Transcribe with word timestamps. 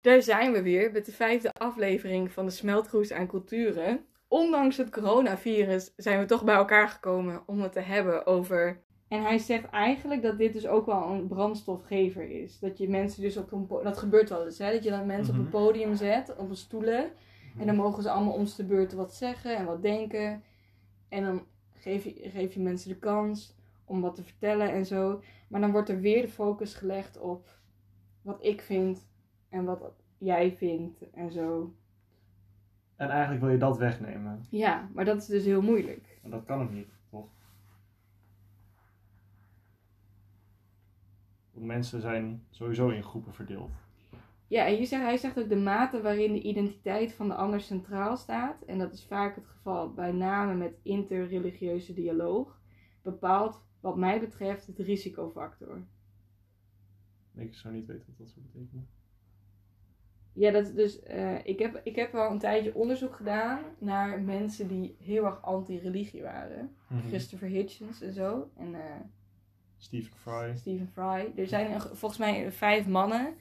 Daar 0.00 0.22
zijn 0.22 0.52
we 0.52 0.62
weer 0.62 0.92
met 0.92 1.06
de 1.06 1.12
vijfde 1.12 1.52
aflevering 1.52 2.32
van 2.32 2.44
de 2.44 2.50
Smeltgroes 2.50 3.12
aan 3.12 3.26
Culturen. 3.26 4.00
Ondanks 4.28 4.76
het 4.76 4.90
coronavirus 4.90 5.92
zijn 5.96 6.18
we 6.18 6.24
toch 6.24 6.44
bij 6.44 6.54
elkaar 6.54 6.88
gekomen 6.88 7.42
om 7.46 7.60
het 7.60 7.72
te 7.72 7.80
hebben 7.80 8.26
over. 8.26 8.80
En 9.08 9.22
hij 9.22 9.38
zegt 9.38 9.70
eigenlijk 9.70 10.22
dat 10.22 10.38
dit 10.38 10.52
dus 10.52 10.66
ook 10.66 10.86
wel 10.86 11.08
een 11.08 11.26
brandstofgever 11.26 12.30
is. 12.30 12.58
Dat 12.58 12.78
je 12.78 12.88
mensen 12.88 13.22
dus 13.22 13.36
op 13.36 13.52
een. 13.52 13.66
Dat 13.82 13.98
gebeurt 13.98 14.28
wel 14.28 14.44
eens, 14.44 14.58
hè? 14.58 14.72
Dat 14.72 14.84
je 14.84 14.90
dan 14.90 15.06
mensen 15.06 15.34
op 15.34 15.36
Mhm. 15.40 15.44
een 15.44 15.50
podium 15.62 15.94
zet, 15.94 16.36
op 16.36 16.50
een 16.50 16.56
stoelen. 16.56 17.10
En 17.58 17.66
dan 17.66 17.76
mogen 17.76 18.02
ze 18.02 18.10
allemaal 18.10 18.32
om 18.34 18.44
de 18.56 18.64
beurt 18.64 18.92
wat 18.92 19.14
zeggen 19.14 19.56
en 19.56 19.64
wat 19.64 19.82
denken. 19.82 20.42
En 21.08 21.22
dan 21.24 21.42
geef 21.72 22.04
je, 22.04 22.30
geef 22.34 22.54
je 22.54 22.60
mensen 22.60 22.88
de 22.88 22.98
kans 22.98 23.54
om 23.84 24.00
wat 24.00 24.14
te 24.14 24.22
vertellen 24.22 24.72
en 24.72 24.86
zo. 24.86 25.22
Maar 25.48 25.60
dan 25.60 25.72
wordt 25.72 25.88
er 25.88 26.00
weer 26.00 26.22
de 26.22 26.28
focus 26.28 26.74
gelegd 26.74 27.18
op 27.18 27.58
wat 28.22 28.44
ik 28.44 28.60
vind 28.60 29.08
en 29.48 29.64
wat 29.64 29.92
jij 30.18 30.56
vindt 30.56 31.10
en 31.10 31.30
zo. 31.30 31.74
En 32.96 33.08
eigenlijk 33.08 33.40
wil 33.42 33.50
je 33.50 33.58
dat 33.58 33.78
wegnemen. 33.78 34.44
Ja, 34.50 34.88
maar 34.94 35.04
dat 35.04 35.16
is 35.16 35.26
dus 35.26 35.44
heel 35.44 35.62
moeilijk. 35.62 36.18
Maar 36.22 36.30
dat 36.30 36.44
kan 36.44 36.62
ook 36.62 36.70
niet, 36.70 36.88
toch? 37.10 37.28
Want 41.50 41.66
mensen 41.66 42.00
zijn 42.00 42.46
sowieso 42.50 42.88
in 42.88 43.02
groepen 43.02 43.34
verdeeld. 43.34 43.70
Ja, 44.46 44.66
en 44.66 44.76
je 44.76 44.84
zegt, 44.84 45.02
hij 45.02 45.16
zegt 45.16 45.38
ook 45.38 45.48
de 45.48 45.56
mate 45.56 46.02
waarin 46.02 46.32
de 46.32 46.42
identiteit 46.42 47.12
van 47.12 47.28
de 47.28 47.34
ander 47.34 47.60
centraal 47.60 48.16
staat, 48.16 48.62
en 48.62 48.78
dat 48.78 48.92
is 48.92 49.04
vaak 49.04 49.34
het 49.34 49.46
geval 49.46 49.92
bij 49.92 50.12
name 50.12 50.54
met 50.54 50.78
interreligieuze 50.82 51.94
dialoog, 51.94 52.60
bepaalt 53.02 53.62
wat 53.82 53.96
mij 53.96 54.20
betreft 54.20 54.66
het 54.66 54.78
risicofactor. 54.78 55.82
Ik 57.34 57.54
zou 57.54 57.74
niet 57.74 57.86
weten 57.86 58.04
wat 58.06 58.18
dat 58.18 58.28
zou 58.28 58.46
betekenen. 58.52 58.88
Ja, 60.32 60.50
dat 60.50 60.74
dus. 60.74 61.02
eh, 61.02 61.46
ik, 61.46 61.58
heb, 61.58 61.80
ik 61.84 61.96
heb 61.96 62.12
wel 62.12 62.30
een 62.30 62.38
tijdje 62.38 62.74
onderzoek 62.74 63.16
gedaan 63.16 63.64
naar 63.78 64.20
mensen 64.20 64.68
die 64.68 64.96
heel 64.98 65.24
erg 65.24 65.42
anti-religie 65.42 66.22
waren. 66.22 66.76
Mhm. 66.86 67.06
Christopher 67.08 67.48
Hitchens 67.48 68.00
en 68.00 68.12
zo. 68.12 68.50
En 68.56 68.74
eh, 68.74 69.00
Stephen 69.76 70.16
Fry. 70.16 70.56
Stephen 70.56 70.88
Fry. 70.88 71.32
Er 71.36 71.46
zijn 71.46 71.80
volgens 71.80 72.18
mij 72.18 72.52
vijf 72.52 72.86
mannen 72.86 73.34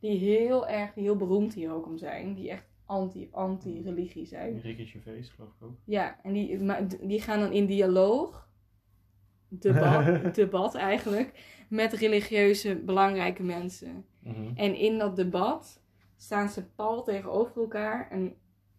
die 0.00 0.18
heel 0.18 0.68
erg, 0.68 0.94
heel 0.94 1.16
beroemd 1.16 1.54
hier 1.54 1.72
ook 1.72 1.86
om 1.86 1.98
zijn. 1.98 2.34
Die 2.34 2.50
echt 2.50 2.66
anti, 2.84 3.28
anti-religie 3.30 4.26
zijn. 4.26 4.60
Ricky 4.60 4.84
Gervais, 4.84 5.28
geloof 5.28 5.50
ik 5.50 5.66
ook. 5.66 5.76
Ja, 5.84 6.22
en 6.22 6.32
die, 6.32 6.58
maar 6.58 6.88
die 7.06 7.20
gaan 7.20 7.40
dan 7.40 7.52
in 7.52 7.66
dialoog, 7.66 8.47
debat, 9.48 10.20
debat 10.34 10.74
eigenlijk, 10.74 11.32
met 11.68 11.92
religieuze 11.92 12.76
belangrijke 12.76 13.42
mensen. 13.42 14.04
Mhm. 14.18 14.54
En 14.54 14.74
in 14.74 14.98
dat 14.98 15.16
debat 15.16 15.82
staan 16.16 16.48
ze 16.48 16.64
pal 16.64 17.02
tegenover 17.02 17.60
elkaar 17.60 18.10
en 18.10 18.36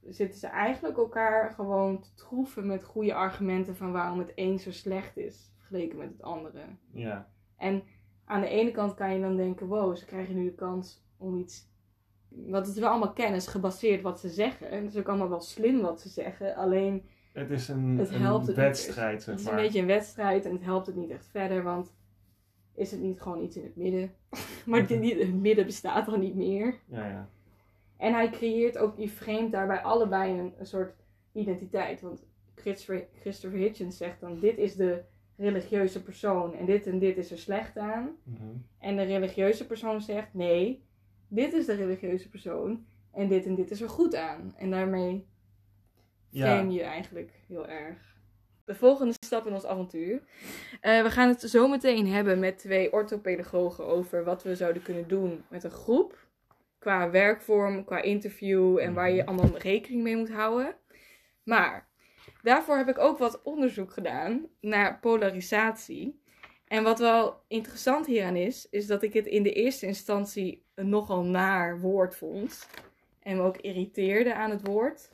zitten 0.08 0.40
ze 0.40 0.48
eigenlijk 0.48 0.98
elkaar 0.98 1.52
gewoon 1.52 2.02
te 2.02 2.14
troeven 2.14 2.68
met 2.68 2.84
goede 2.84 3.14
argumenten 3.14 3.76
van 3.76 3.92
waarom 3.92 4.20
het 4.20 4.32
een 4.36 4.60
zo 4.60 4.72
slecht 4.72 5.18
is 5.18 5.52
vergeleken 5.58 5.98
met 5.98 6.10
het 6.10 6.22
andere. 6.22 6.62
Ja. 6.92 7.30
En 7.58 7.84
aan 8.26 8.42
de 8.42 8.48
ene 8.48 8.72
kant 8.72 8.94
kan 8.94 9.14
je 9.14 9.22
dan 9.22 9.36
denken, 9.36 9.68
wow, 9.68 9.96
ze 9.96 10.06
krijgen 10.06 10.36
nu 10.36 10.44
de 10.44 10.56
kans 10.56 11.04
om 11.18 11.38
iets... 11.38 11.68
Want 12.30 12.66
het 12.66 12.76
is 12.76 12.82
wel 12.82 12.90
allemaal 12.90 13.14
kennis 13.14 13.48
gebaseerd 13.48 14.02
wat 14.02 14.20
ze 14.20 14.30
zeggen. 14.30 14.70
En 14.70 14.84
het 14.84 14.94
is 14.94 15.00
ook 15.00 15.08
allemaal 15.08 15.30
wel 15.30 15.42
slim 15.42 15.82
wat 15.82 16.02
ze 16.02 16.10
zeggen. 16.10 16.56
Alleen 16.56 17.08
Het 17.40 17.50
is 17.50 17.68
een, 17.68 17.98
Het 17.98 18.14
een 18.14 18.40
niet. 18.40 18.54
wedstrijd, 18.54 19.26
het 19.26 19.40
is 19.40 19.46
een 19.46 19.56
beetje 19.56 19.80
een 19.80 19.86
wedstrijd 19.86 20.46
en 20.46 20.52
het 20.52 20.64
helpt 20.64 20.86
het 20.86 20.96
niet 20.96 21.10
echt 21.10 21.28
verder. 21.28 21.64
Want 21.64 21.94
is 22.74 22.92
het 22.92 23.02
niet 23.02 23.22
gewoon 23.22 23.44
iets 23.44 23.58
in 23.58 23.64
het 23.64 23.76
midden? 23.76 24.14
maar 24.66 24.80
het, 24.80 25.34
midden 25.34 25.66
bestaat 25.66 26.06
dan 26.06 26.20
niet 26.20 26.36
meer. 26.36 26.76
Ja, 26.86 27.08
ja. 27.08 27.30
En 27.98 28.14
hij 28.14 28.30
creëert 28.30 28.78
ook, 28.78 28.96
die 28.96 29.10
framet 29.10 29.52
daarbij 29.52 29.82
allebei 29.82 30.40
een, 30.40 30.54
een 30.58 30.66
soort 30.66 30.94
identiteit. 31.32 32.02
Want 32.02 32.26
Christopher, 32.56 33.08
Christopher 33.20 33.60
Hitchens 33.60 33.98
zegt 33.98 34.20
dan, 34.20 34.40
dit 34.40 34.58
is 34.58 34.76
de 34.76 35.04
religieuze 35.38 36.04
persoon 36.04 36.54
en 36.54 36.66
dit 36.66 36.88
en 36.88 37.00
dit 37.00 37.18
is 37.18 37.32
er 37.32 37.38
slecht 37.38 37.78
aan. 37.78 38.10
Mhm. 38.24 38.44
En 38.80 38.96
de 38.96 39.04
religieuze 39.04 39.68
persoon 39.68 40.02
zegt, 40.02 40.34
nee, 40.34 40.84
dit 41.28 41.54
is 41.54 41.66
de 41.66 41.74
religieuze 41.74 42.30
persoon 42.30 42.86
en 43.12 43.28
dit 43.28 43.46
en 43.46 43.56
dit 43.56 43.72
is 43.72 43.82
er 43.82 43.90
goed 43.90 44.16
aan. 44.16 44.54
En 44.58 44.70
daarmee. 44.70 45.28
Frame 46.34 46.72
je 46.72 46.84
eigenlijk 46.84 47.32
heel 47.48 47.68
erg. 47.68 48.18
De 48.66 48.76
volgende 48.76 49.14
stap 49.26 49.48
in 49.48 49.54
ons 49.54 49.66
avontuur. 49.66 50.22
Eh, 50.82 51.02
we 51.02 51.12
gaan 51.12 51.28
het 51.28 51.42
zo 51.42 51.68
meteen 51.68 52.08
hebben 52.08 52.40
met 52.40 52.58
twee 52.58 52.92
orthopedagogen 52.92 53.86
over 53.86 54.24
wat 54.24 54.44
we 54.44 54.56
zouden 54.56 54.82
kunnen 54.82 55.08
doen 55.08 55.44
met 55.48 55.64
een 55.64 55.72
groep. 55.72 56.28
Qua 56.80 57.10
werkvorm, 57.10 57.86
qua 57.86 58.02
interview 58.02 58.78
en 58.78 58.94
waar 58.94 59.12
je 59.12 59.26
allemaal 59.26 59.58
rekening 59.58 60.04
mee 60.04 60.16
moet 60.16 60.32
houden. 60.32 60.76
Maar 61.44 61.88
daarvoor 62.42 62.78
heb 62.78 62.90
ik 62.90 62.98
ook 62.98 63.18
wat 63.18 63.42
onderzoek 63.44 63.92
gedaan 63.92 64.48
naar 64.60 65.00
polarisatie. 65.00 66.22
En 66.68 66.84
wat 66.84 67.00
wel 67.00 67.42
interessant 67.48 68.06
hieraan 68.06 68.36
is, 68.36 68.68
is 68.70 68.88
dat 68.88 69.04
ik 69.04 69.14
het 69.14 69.26
in 69.26 69.44
de 69.44 69.54
eerste 69.54 69.86
instantie 69.86 70.66
een 70.76 70.90
nogal 70.90 71.24
naar 71.24 71.80
woord 71.80 72.16
vond. 72.16 72.68
En 73.20 73.38
me 73.38 73.44
ook 73.44 73.58
irriteerde 73.58 74.34
aan 74.34 74.50
het 74.50 74.68
woord. 74.68 75.12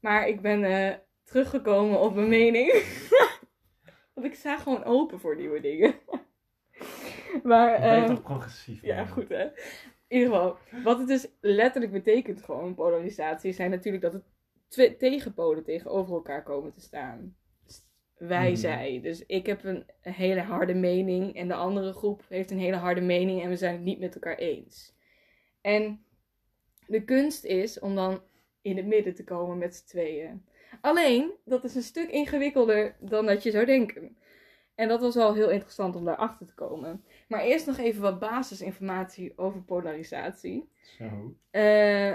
Maar 0.00 0.28
ik 0.28 0.40
ben 0.40 0.64
eh, 0.64 0.94
teruggekomen 1.24 2.00
op 2.00 2.14
mijn 2.14 2.28
mening. 2.28 2.72
Want 4.14 4.26
ik 4.26 4.34
sta 4.34 4.58
gewoon 4.58 4.84
open 4.84 5.20
voor 5.20 5.36
nieuwe 5.36 5.60
dingen. 5.60 5.94
maar, 7.42 7.80
ben 7.80 7.88
je 7.88 7.96
ehm, 7.96 8.06
toch 8.06 8.22
progressief. 8.22 8.82
ja, 8.82 8.96
man. 8.96 9.08
goed 9.08 9.28
hè. 9.28 9.44
In 10.08 10.18
ieder 10.18 10.28
geval, 10.28 10.56
wat 10.84 10.98
het 10.98 11.08
dus 11.08 11.28
letterlijk 11.40 11.92
betekent 11.92 12.42
gewoon, 12.42 12.74
polarisatie, 12.74 13.52
zijn 13.52 13.70
natuurlijk 13.70 14.02
dat 14.02 14.12
het 14.12 14.24
twee 14.68 14.96
tegenpolen 14.96 15.64
tegenover 15.64 16.14
elkaar 16.14 16.42
komen 16.42 16.72
te 16.72 16.80
staan. 16.80 17.36
Wij, 18.16 18.50
Mhm. 18.50 18.56
zij. 18.58 19.00
Dus 19.02 19.26
ik 19.26 19.46
heb 19.46 19.64
een 19.64 19.84
hele 20.00 20.40
harde 20.40 20.74
mening 20.74 21.34
en 21.36 21.48
de 21.48 21.54
andere 21.54 21.92
groep 21.92 22.22
heeft 22.28 22.50
een 22.50 22.58
hele 22.58 22.76
harde 22.76 23.00
mening 23.00 23.42
en 23.42 23.48
we 23.48 23.56
zijn 23.56 23.74
het 23.74 23.82
niet 23.82 23.98
met 23.98 24.14
elkaar 24.14 24.36
eens. 24.36 24.94
En 25.60 26.04
de 26.86 27.04
kunst 27.04 27.44
is 27.44 27.78
om 27.78 27.94
dan 27.94 28.22
in 28.62 28.76
het 28.76 28.86
midden 28.86 29.14
te 29.14 29.24
komen 29.24 29.58
met 29.58 29.74
z'n 29.74 29.86
tweeën. 29.86 30.44
Alleen, 30.80 31.32
dat 31.44 31.64
is 31.64 31.74
een 31.74 31.82
stuk 31.82 32.10
ingewikkelder 32.10 32.96
dan 33.00 33.26
dat 33.26 33.42
je 33.42 33.50
zou 33.50 33.64
denken. 33.64 34.16
En 34.74 34.88
dat 34.88 35.00
was 35.00 35.14
wel 35.14 35.34
heel 35.34 35.50
interessant 35.50 35.96
om 35.96 36.04
daarachter 36.04 36.46
te 36.46 36.54
komen. 36.54 37.04
Maar 37.28 37.40
eerst 37.40 37.66
nog 37.66 37.78
even 37.78 38.02
wat 38.02 38.18
basisinformatie 38.18 39.32
over 39.36 39.62
polarisatie. 39.62 40.68
Zo. 40.82 41.34
Eh, 41.50 42.10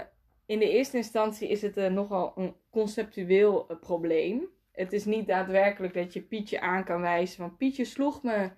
in 0.45 0.59
de 0.59 0.69
eerste 0.69 0.97
instantie 0.97 1.49
is 1.49 1.61
het 1.61 1.77
eh, 1.77 1.91
nogal 1.91 2.33
een 2.35 2.55
conceptueel 2.69 3.67
eh, 3.67 3.79
probleem. 3.79 4.47
Het 4.71 4.93
is 4.93 5.05
niet 5.05 5.27
daadwerkelijk 5.27 5.93
dat 5.93 6.13
je 6.13 6.21
Pietje 6.21 6.61
aan 6.61 6.83
kan 6.83 7.01
wijzen 7.01 7.37
van 7.37 7.57
Pietje 7.57 7.85
sloeg 7.85 8.23
me 8.23 8.49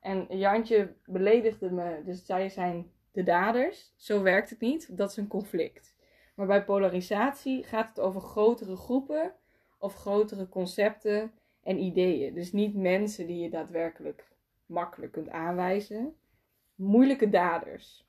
en 0.00 0.26
Jantje 0.28 0.94
beledigde 1.04 1.70
me, 1.70 2.02
dus 2.04 2.26
zij 2.26 2.48
zijn 2.48 2.90
de 3.12 3.22
daders. 3.22 3.92
Zo 3.96 4.22
werkt 4.22 4.50
het 4.50 4.60
niet, 4.60 4.96
dat 4.96 5.10
is 5.10 5.16
een 5.16 5.28
conflict. 5.28 5.94
Maar 6.40 6.48
bij 6.48 6.64
polarisatie 6.64 7.64
gaat 7.64 7.88
het 7.88 8.00
over 8.00 8.20
grotere 8.20 8.76
groepen 8.76 9.32
of 9.78 9.94
grotere 9.94 10.48
concepten 10.48 11.32
en 11.62 11.78
ideeën. 11.78 12.34
Dus 12.34 12.52
niet 12.52 12.74
mensen 12.74 13.26
die 13.26 13.38
je 13.42 13.50
daadwerkelijk 13.50 14.28
makkelijk 14.66 15.12
kunt 15.12 15.30
aanwijzen. 15.30 16.14
Moeilijke 16.74 17.28
daders. 17.28 18.04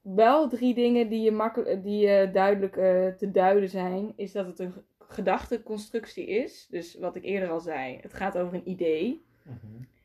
Wel 0.00 0.48
drie 0.48 0.74
dingen 0.74 1.08
die, 1.08 1.20
je 1.20 1.32
makkelijk, 1.32 1.82
die 1.82 2.08
eh, 2.08 2.32
duidelijk 2.32 2.76
eh, 2.76 3.06
te 3.06 3.30
duiden 3.30 3.68
zijn, 3.68 4.12
is 4.16 4.32
dat 4.32 4.46
het 4.46 4.58
een 4.58 4.72
ge- 4.72 4.82
gedachteconstructie 4.98 6.26
is. 6.26 6.66
Dus 6.70 6.94
wat 6.98 7.16
ik 7.16 7.24
eerder 7.24 7.50
al 7.50 7.60
zei, 7.60 7.98
het 8.00 8.14
gaat 8.14 8.38
over 8.38 8.54
een 8.54 8.68
idee. 8.68 9.24
Mhm. 9.42 9.56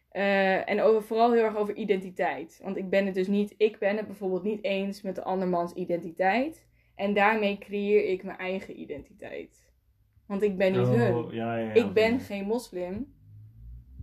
Eh, 0.09 0.69
en 0.69 0.81
over, 0.81 1.03
vooral 1.03 1.31
heel 1.31 1.43
erg 1.43 1.55
over 1.57 1.75
identiteit. 1.75 2.59
Want 2.63 2.77
ik 2.77 2.89
ben 2.89 3.05
het 3.05 3.15
dus 3.15 3.27
niet, 3.27 3.53
ik 3.57 3.77
ben 3.77 3.97
het 3.97 4.07
bijvoorbeeld 4.07 4.43
niet 4.43 4.63
eens 4.63 5.01
met 5.01 5.15
de 5.15 5.23
andermans 5.23 5.73
identiteit. 5.73 6.67
En 6.99 7.13
daarmee 7.13 7.57
creëer 7.57 8.05
ik 8.05 8.23
mijn 8.23 8.37
eigen 8.37 8.79
identiteit. 8.79 9.71
Want 10.25 10.41
ik 10.41 10.57
ben 10.57 10.71
niet 10.71 10.87
Oh, 10.87 10.93
hun. 10.93 11.35
Ja, 11.35 11.57
ja, 11.57 11.65
ja, 11.65 11.73
Ik 11.73 11.93
ben 11.93 12.19
geen 12.19 12.45
moslim. 12.45 13.13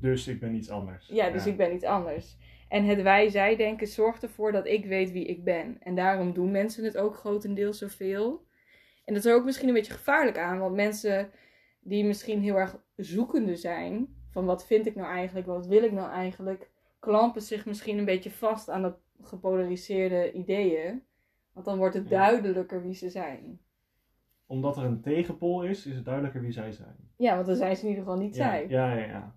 Dus 0.00 0.28
ik 0.28 0.40
ben 0.40 0.54
iets 0.54 0.70
anders. 0.70 1.08
Ja, 1.08 1.31
dus 1.31 1.46
ik 1.46 1.56
ben 1.56 1.75
iets 1.75 1.84
anders. 1.84 2.37
En 2.69 2.84
het 2.84 3.02
wij-zij 3.02 3.56
denken 3.56 3.87
zorgt 3.87 4.22
ervoor 4.22 4.52
dat 4.52 4.66
ik 4.66 4.84
weet 4.84 5.12
wie 5.12 5.25
ik 5.26 5.44
ben. 5.44 5.76
En 5.81 5.94
daarom 5.94 6.32
doen 6.32 6.50
mensen 6.50 6.84
het 6.84 6.96
ook 6.96 7.14
grotendeels 7.14 7.78
zoveel. 7.78 8.46
En 9.04 9.14
dat 9.14 9.25
is 9.25 9.31
er 9.31 9.37
ook 9.37 9.44
misschien 9.44 9.69
een 9.69 9.75
beetje 9.75 9.93
gevaarlijk 9.93 10.38
aan. 10.38 10.58
Want 10.58 10.75
mensen 10.75 11.31
die 11.81 12.04
misschien 12.04 12.43
heel 12.43 12.56
erg 12.56 12.78
zoekende 12.96 13.56
zijn. 13.56 14.16
Van 14.31 14.44
wat 14.44 14.66
vind 14.66 14.87
ik 14.87 14.94
nou 14.94 15.08
eigenlijk, 15.08 15.46
wat 15.46 15.66
wil 15.66 15.82
ik 15.82 15.93
nou 15.93 16.10
eigenlijk. 16.10 16.70
Klampen 16.98 17.43
zich 17.43 17.66
misschien 17.66 17.98
een 17.98 18.04
beetje 18.04 18.31
vast 18.31 18.69
aan 18.69 18.82
dat 18.82 18.98
gepolariseerde 19.22 20.32
ideeën. 20.32 21.02
Want 21.56 21.69
dan 21.69 21.79
wordt 21.79 21.94
het 21.94 22.08
Ja. 22.08 22.26
duidelijker 22.26 22.82
wie 22.82 22.94
ze 22.94 23.11
zijn. 23.11 23.61
Omdat 24.47 24.76
er 24.76 24.85
een 24.85 25.00
tegenpol 25.00 25.62
is, 25.62 25.87
is 25.87 25.94
het 25.94 26.05
duidelijker 26.05 26.41
wie 26.41 26.53
zij 26.53 26.73
zijn. 26.73 26.97
Ja, 27.17 27.35
want 27.35 27.47
dan 27.47 27.56
zijn 27.56 27.76
ze 27.76 27.82
in 27.82 27.88
ieder 27.88 28.05
geval 28.05 28.19
niet 28.19 28.37
ja, 28.37 28.44
zij. 28.44 28.67
Ja, 28.69 28.93
ja, 28.93 29.05
ja. 29.05 29.35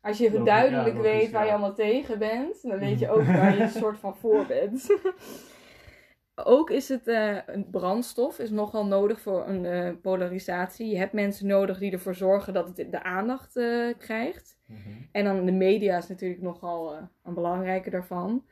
Als 0.00 0.18
je 0.18 0.30
Logisch, 0.30 0.44
duidelijk 0.44 0.96
logisch, 0.96 1.10
weet 1.10 1.30
waar 1.30 1.44
je 1.44 1.50
allemaal 1.50 1.74
tegen 1.74 2.18
bent, 2.18 2.62
dan 2.62 2.78
weet 2.78 2.98
je 2.98 3.10
ook 3.14 3.22
waar 3.22 3.56
je 3.56 3.62
een 3.62 3.68
soort 3.68 3.98
van 3.98 4.16
voor 4.16 4.46
bent. 4.46 4.86
ook 6.44 6.70
is 6.70 6.88
het 6.88 7.08
eh, 7.08 7.36
een 7.46 7.70
brandstof, 7.70 8.38
is 8.38 8.50
nogal 8.50 8.86
nodig 8.86 9.20
voor 9.20 9.48
een 9.48 9.64
eh, 9.64 9.90
polarisatie. 10.02 10.88
Je 10.88 10.98
hebt 10.98 11.12
mensen 11.12 11.46
nodig 11.46 11.78
die 11.78 11.92
ervoor 11.92 12.14
zorgen 12.14 12.52
dat 12.52 12.76
het 12.76 12.92
de 12.92 13.02
aandacht 13.02 13.56
eh, 13.56 13.88
krijgt. 13.98 14.58
Mhm. 14.66 14.78
En 15.12 15.24
dan 15.24 15.44
de 15.44 15.52
media 15.52 15.96
is 15.96 16.08
natuurlijk 16.08 16.42
nogal 16.42 16.94
een 17.22 17.34
belangrijke 17.34 17.90
daarvan. 17.90 18.44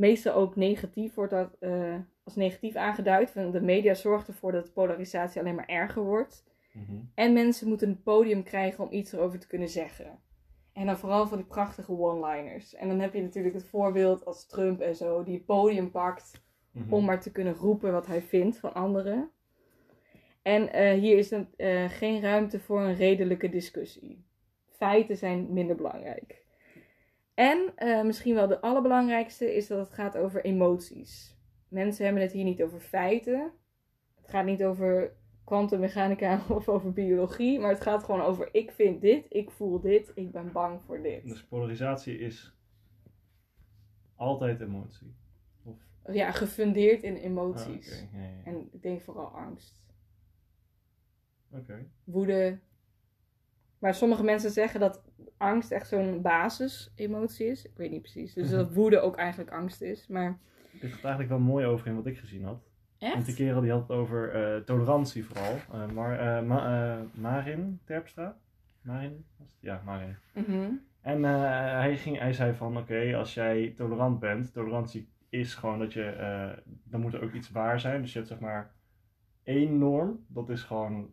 Meestal 0.00 0.34
ook 0.34 0.56
negatief 0.56 1.14
wordt 1.14 1.30
dat 1.32 1.56
eh, 1.58 1.94
als 2.24 2.34
negatief 2.36 2.74
aangeduid. 2.74 3.34
Want 3.34 3.52
de 3.52 3.60
media 3.60 3.94
zorgt 3.94 4.28
ervoor 4.28 4.52
dat 4.52 4.66
de 4.66 4.72
polarisatie 4.72 5.40
alleen 5.40 5.54
maar 5.54 5.66
erger 5.68 6.02
wordt. 6.02 6.44
Mhm. 6.72 6.96
En 7.14 7.32
mensen 7.32 7.68
moeten 7.68 7.88
een 7.88 8.02
podium 8.02 8.42
krijgen 8.42 8.84
om 8.84 8.92
iets 8.92 9.12
erover 9.12 9.38
te 9.38 9.46
kunnen 9.46 9.68
zeggen. 9.68 10.18
En 10.72 10.86
dan 10.86 10.98
vooral 10.98 11.26
van 11.26 11.38
die 11.38 11.46
prachtige 11.46 11.98
one-liners. 11.98 12.74
En 12.74 12.88
dan 12.88 13.00
heb 13.00 13.14
je 13.14 13.22
natuurlijk 13.22 13.54
het 13.54 13.64
voorbeeld 13.64 14.24
als 14.24 14.46
Trump 14.46 14.80
en 14.80 14.96
zo, 14.96 15.22
die 15.22 15.34
het 15.34 15.44
podium 15.46 15.90
pakt 15.90 16.42
Mhm. 16.72 16.92
om 16.92 17.04
maar 17.04 17.20
te 17.20 17.32
kunnen 17.32 17.54
roepen 17.54 17.92
wat 17.92 18.06
hij 18.06 18.22
vindt 18.22 18.58
van 18.58 18.74
anderen. 18.74 19.30
En 20.42 20.72
eh, 20.72 20.98
hier 20.98 21.18
is 21.18 21.28
dan, 21.28 21.48
eh, 21.56 21.84
geen 21.88 22.20
ruimte 22.20 22.60
voor 22.60 22.80
een 22.80 22.94
redelijke 22.94 23.48
discussie. 23.48 24.24
Feiten 24.68 25.16
zijn 25.16 25.52
minder 25.52 25.76
belangrijk. 25.76 26.44
En 27.40 27.72
eh, 27.76 28.02
misschien 28.02 28.34
wel 28.34 28.46
de 28.46 28.60
allerbelangrijkste 28.60 29.54
is 29.54 29.66
dat 29.66 29.78
het 29.78 29.94
gaat 29.94 30.16
over 30.16 30.44
emoties. 30.44 31.36
Mensen 31.68 32.04
hebben 32.04 32.22
het 32.22 32.32
hier 32.32 32.44
niet 32.44 32.62
over 32.62 32.80
feiten. 32.80 33.52
Het 34.14 34.30
gaat 34.30 34.44
niet 34.44 34.64
over 34.64 35.16
kwantummechanica 35.44 36.42
of 36.58 36.68
over 36.68 36.92
biologie, 36.92 37.58
maar 37.58 37.70
het 37.70 37.80
gaat 37.80 38.04
gewoon 38.04 38.20
over 38.20 38.48
ik 38.52 38.70
vind 38.70 39.00
dit, 39.00 39.26
ik 39.28 39.50
voel 39.50 39.80
dit, 39.80 40.12
ik 40.14 40.30
ben 40.30 40.52
bang 40.52 40.82
voor 40.82 41.02
dit. 41.02 41.22
Dus 41.22 41.44
polarisatie 41.44 42.18
is 42.18 42.56
altijd 44.14 44.60
emotie. 44.60 45.14
Of, 45.62 45.76
Ja, 46.12 46.30
gefundeerd 46.32 47.02
in 47.02 47.14
ah, 47.14 47.22
emoties. 47.22 48.06
ja, 48.12 48.20
ja. 48.20 48.44
En 48.44 48.68
ik 48.72 48.82
denk 48.82 49.00
vooral 49.00 49.28
angst. 49.28 49.82
Oké. 51.50 51.90
woede. 52.04 52.58
Maar 53.80 53.94
sommige 53.94 54.22
mensen 54.22 54.50
zeggen 54.50 54.80
dat 54.80 55.02
angst 55.36 55.70
echt 55.70 55.88
zo'n 55.88 56.22
basisemotie 56.22 57.46
is. 57.46 57.64
Ik 57.64 57.76
weet 57.76 57.90
niet 57.90 58.00
precies. 58.02 58.34
Dus 58.34 58.50
dat 58.50 58.74
woede 58.74 59.00
ook 59.00 59.16
eigenlijk 59.16 59.50
angst 59.50 59.80
is. 59.82 60.06
Maar 60.08 60.38
Dit 60.80 60.90
gaat 60.92 61.00
eigenlijk 61.04 61.28
wel 61.28 61.38
mooi 61.38 61.66
over 61.66 61.86
in 61.86 61.94
wat 61.94 62.06
ik 62.06 62.18
gezien 62.18 62.44
had. 62.44 62.68
Want 62.98 63.14
die 63.14 63.24
echt? 63.26 63.34
kerel 63.34 63.60
die 63.60 63.70
had 63.70 63.80
het 63.80 63.90
over 63.90 64.30
eh, 64.34 64.60
tolerantie 64.60 65.24
vooral. 65.24 65.54
Eh, 65.72 65.86
maar, 65.90 66.18
eh, 66.38 66.46
Ma- 66.46 67.02
Marin 67.14 67.80
Terpstra? 67.84 68.36
Marin? 68.82 69.24
was 69.38 69.48
het? 69.48 69.56
Ja, 69.60 69.82
Marin. 69.84 70.16
Mhm. 70.34 70.70
En 71.00 71.24
eh, 71.24 71.40
hij, 71.72 71.96
ging, 71.96 72.18
hij 72.18 72.32
zei 72.32 72.54
van, 72.54 72.76
oké, 72.78 73.14
als 73.16 73.34
jij 73.34 73.72
tolerant 73.76 74.18
bent, 74.20 74.52
tolerantie 74.52 75.08
is 75.28 75.54
gewoon 75.54 75.78
dat 75.78 75.92
je, 75.92 76.04
eh, 76.04 76.50
dan 76.84 77.00
moet 77.00 77.14
er 77.14 77.22
ook 77.22 77.32
iets 77.32 77.50
waar 77.50 77.80
zijn. 77.80 78.00
Dus 78.00 78.10
je 78.12 78.18
hebt 78.18 78.30
zeg 78.30 78.40
maar 78.40 78.74
één 79.42 79.78
norm, 79.78 80.24
dat 80.28 80.48
is 80.50 80.62
gewoon 80.62 81.10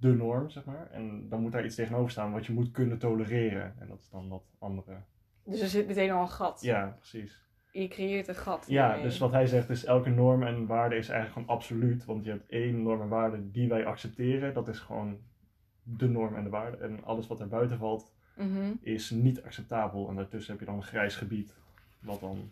de 0.00 0.08
norm, 0.14 0.50
zeg 0.50 0.64
maar. 0.64 0.90
En 0.90 1.28
dan 1.28 1.40
moet 1.40 1.52
daar 1.52 1.64
iets 1.64 1.74
tegenover 1.74 2.10
staan 2.10 2.32
wat 2.32 2.46
je 2.46 2.52
moet 2.52 2.70
kunnen 2.70 2.98
tolereren. 2.98 3.74
En 3.78 3.88
dat 3.88 3.98
is 3.98 4.08
dan 4.10 4.28
dat 4.28 4.42
andere. 4.58 4.96
Dus 5.44 5.60
er 5.60 5.68
zit 5.68 5.86
meteen 5.86 6.10
al 6.10 6.20
een 6.22 6.28
gat. 6.28 6.60
Ja, 6.62 6.94
precies. 6.96 7.46
Je 7.72 7.88
creëert 7.88 8.28
een 8.28 8.34
gat. 8.34 8.64
Ja, 8.68 9.02
dus 9.02 9.18
wat 9.18 9.32
hij 9.32 9.46
zegt 9.46 9.70
is 9.70 9.84
elke 9.84 10.10
norm 10.10 10.42
en 10.42 10.66
waarde 10.66 10.96
is 10.96 11.08
eigenlijk 11.08 11.32
gewoon 11.32 11.56
absoluut. 11.58 12.04
Want 12.04 12.24
je 12.24 12.30
hebt 12.30 12.50
één 12.50 12.82
norm 12.82 13.00
en 13.00 13.08
waarde 13.08 13.50
die 13.50 13.68
wij 13.68 13.86
accepteren. 13.86 14.54
Dat 14.54 14.68
is 14.68 14.78
gewoon 14.78 15.18
de 15.82 16.08
norm 16.08 16.34
en 16.36 16.44
de 16.44 16.50
waarde. 16.50 16.76
En 16.76 17.04
alles 17.04 17.26
wat 17.26 17.40
er 17.40 17.48
buiten 17.48 17.78
valt 17.78 18.12
Mhm. 18.36 18.72
is 18.80 19.10
niet 19.10 19.42
acceptabel. 19.42 20.08
En 20.08 20.14
daartussen 20.14 20.50
heb 20.50 20.60
je 20.60 20.66
dan 20.66 20.76
een 20.76 20.82
grijs 20.82 21.16
gebied. 21.16 21.54
Wat 22.00 22.20
dan 22.20 22.50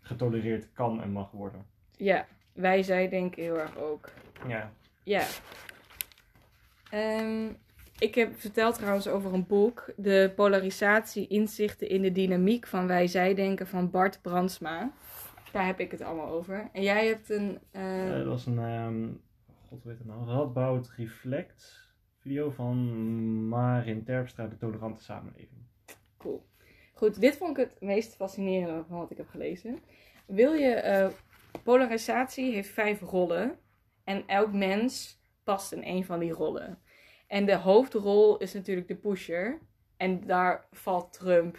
getolereerd 0.00 0.72
kan 0.72 1.02
en 1.02 1.10
mag 1.10 1.30
worden. 1.30 1.66
Ja, 1.96 2.26
wij 2.52 2.82
zij 2.82 3.08
denken 3.08 3.42
heel 3.42 3.58
erg 3.58 3.76
ook. 3.76 4.10
Ja. 4.48 4.72
Ja. 5.02 5.22
Ehm, 6.96 7.48
ik 7.98 8.14
heb 8.14 8.40
verteld 8.40 8.74
trouwens 8.74 9.08
over 9.08 9.34
een 9.34 9.46
boek. 9.46 9.92
De 9.96 10.32
polarisatie, 10.36 11.26
inzichten 11.26 11.88
in 11.88 12.02
de 12.02 12.12
dynamiek 12.12 12.66
van 12.66 12.86
wij-zij-denken 12.86 13.66
van 13.66 13.90
Bart 13.90 14.18
Brandsma. 14.22 14.90
Daar 15.52 15.66
heb 15.66 15.80
ik 15.80 15.90
het 15.90 16.00
allemaal 16.00 16.28
over. 16.28 16.68
En 16.72 16.82
jij 16.82 17.06
hebt 17.06 17.30
een... 17.30 17.58
eh, 17.70 18.08
Eh, 18.08 18.16
dat 18.16 18.26
was 18.26 18.46
een, 18.46 18.58
ehm, 18.58 19.08
god 19.68 19.84
weet 19.84 19.98
het 19.98 20.06
nou, 20.06 20.26
Radboud 20.26 20.92
Reflect 20.96 21.84
video 22.18 22.50
van 22.50 22.78
Marin 23.48 24.04
Terpstra, 24.04 24.46
de 24.46 24.56
tolerante 24.56 25.02
samenleving. 25.02 25.60
Cool. 26.18 26.46
Goed, 26.94 27.20
dit 27.20 27.36
vond 27.36 27.58
ik 27.58 27.64
het 27.70 27.80
meest 27.80 28.14
fascinerende 28.16 28.84
van 28.88 28.98
wat 28.98 29.10
ik 29.10 29.16
heb 29.16 29.28
gelezen. 29.28 29.78
Wil 30.26 30.52
je... 30.52 30.70
eh, 30.74 31.08
polarisatie 31.62 32.52
heeft 32.54 32.68
vijf 32.70 33.00
rollen. 33.00 33.58
En 34.04 34.22
elk 34.26 34.52
mens 34.52 35.20
past 35.44 35.72
in 35.72 35.82
een 35.84 36.04
van 36.04 36.18
die 36.18 36.32
rollen. 36.32 36.78
En 37.26 37.44
de 37.46 37.56
hoofdrol 37.56 38.36
is 38.38 38.52
natuurlijk 38.54 38.88
de 38.88 38.94
pusher. 38.96 39.58
En 39.96 40.26
daar 40.26 40.66
valt 40.72 41.12
Trump, 41.12 41.58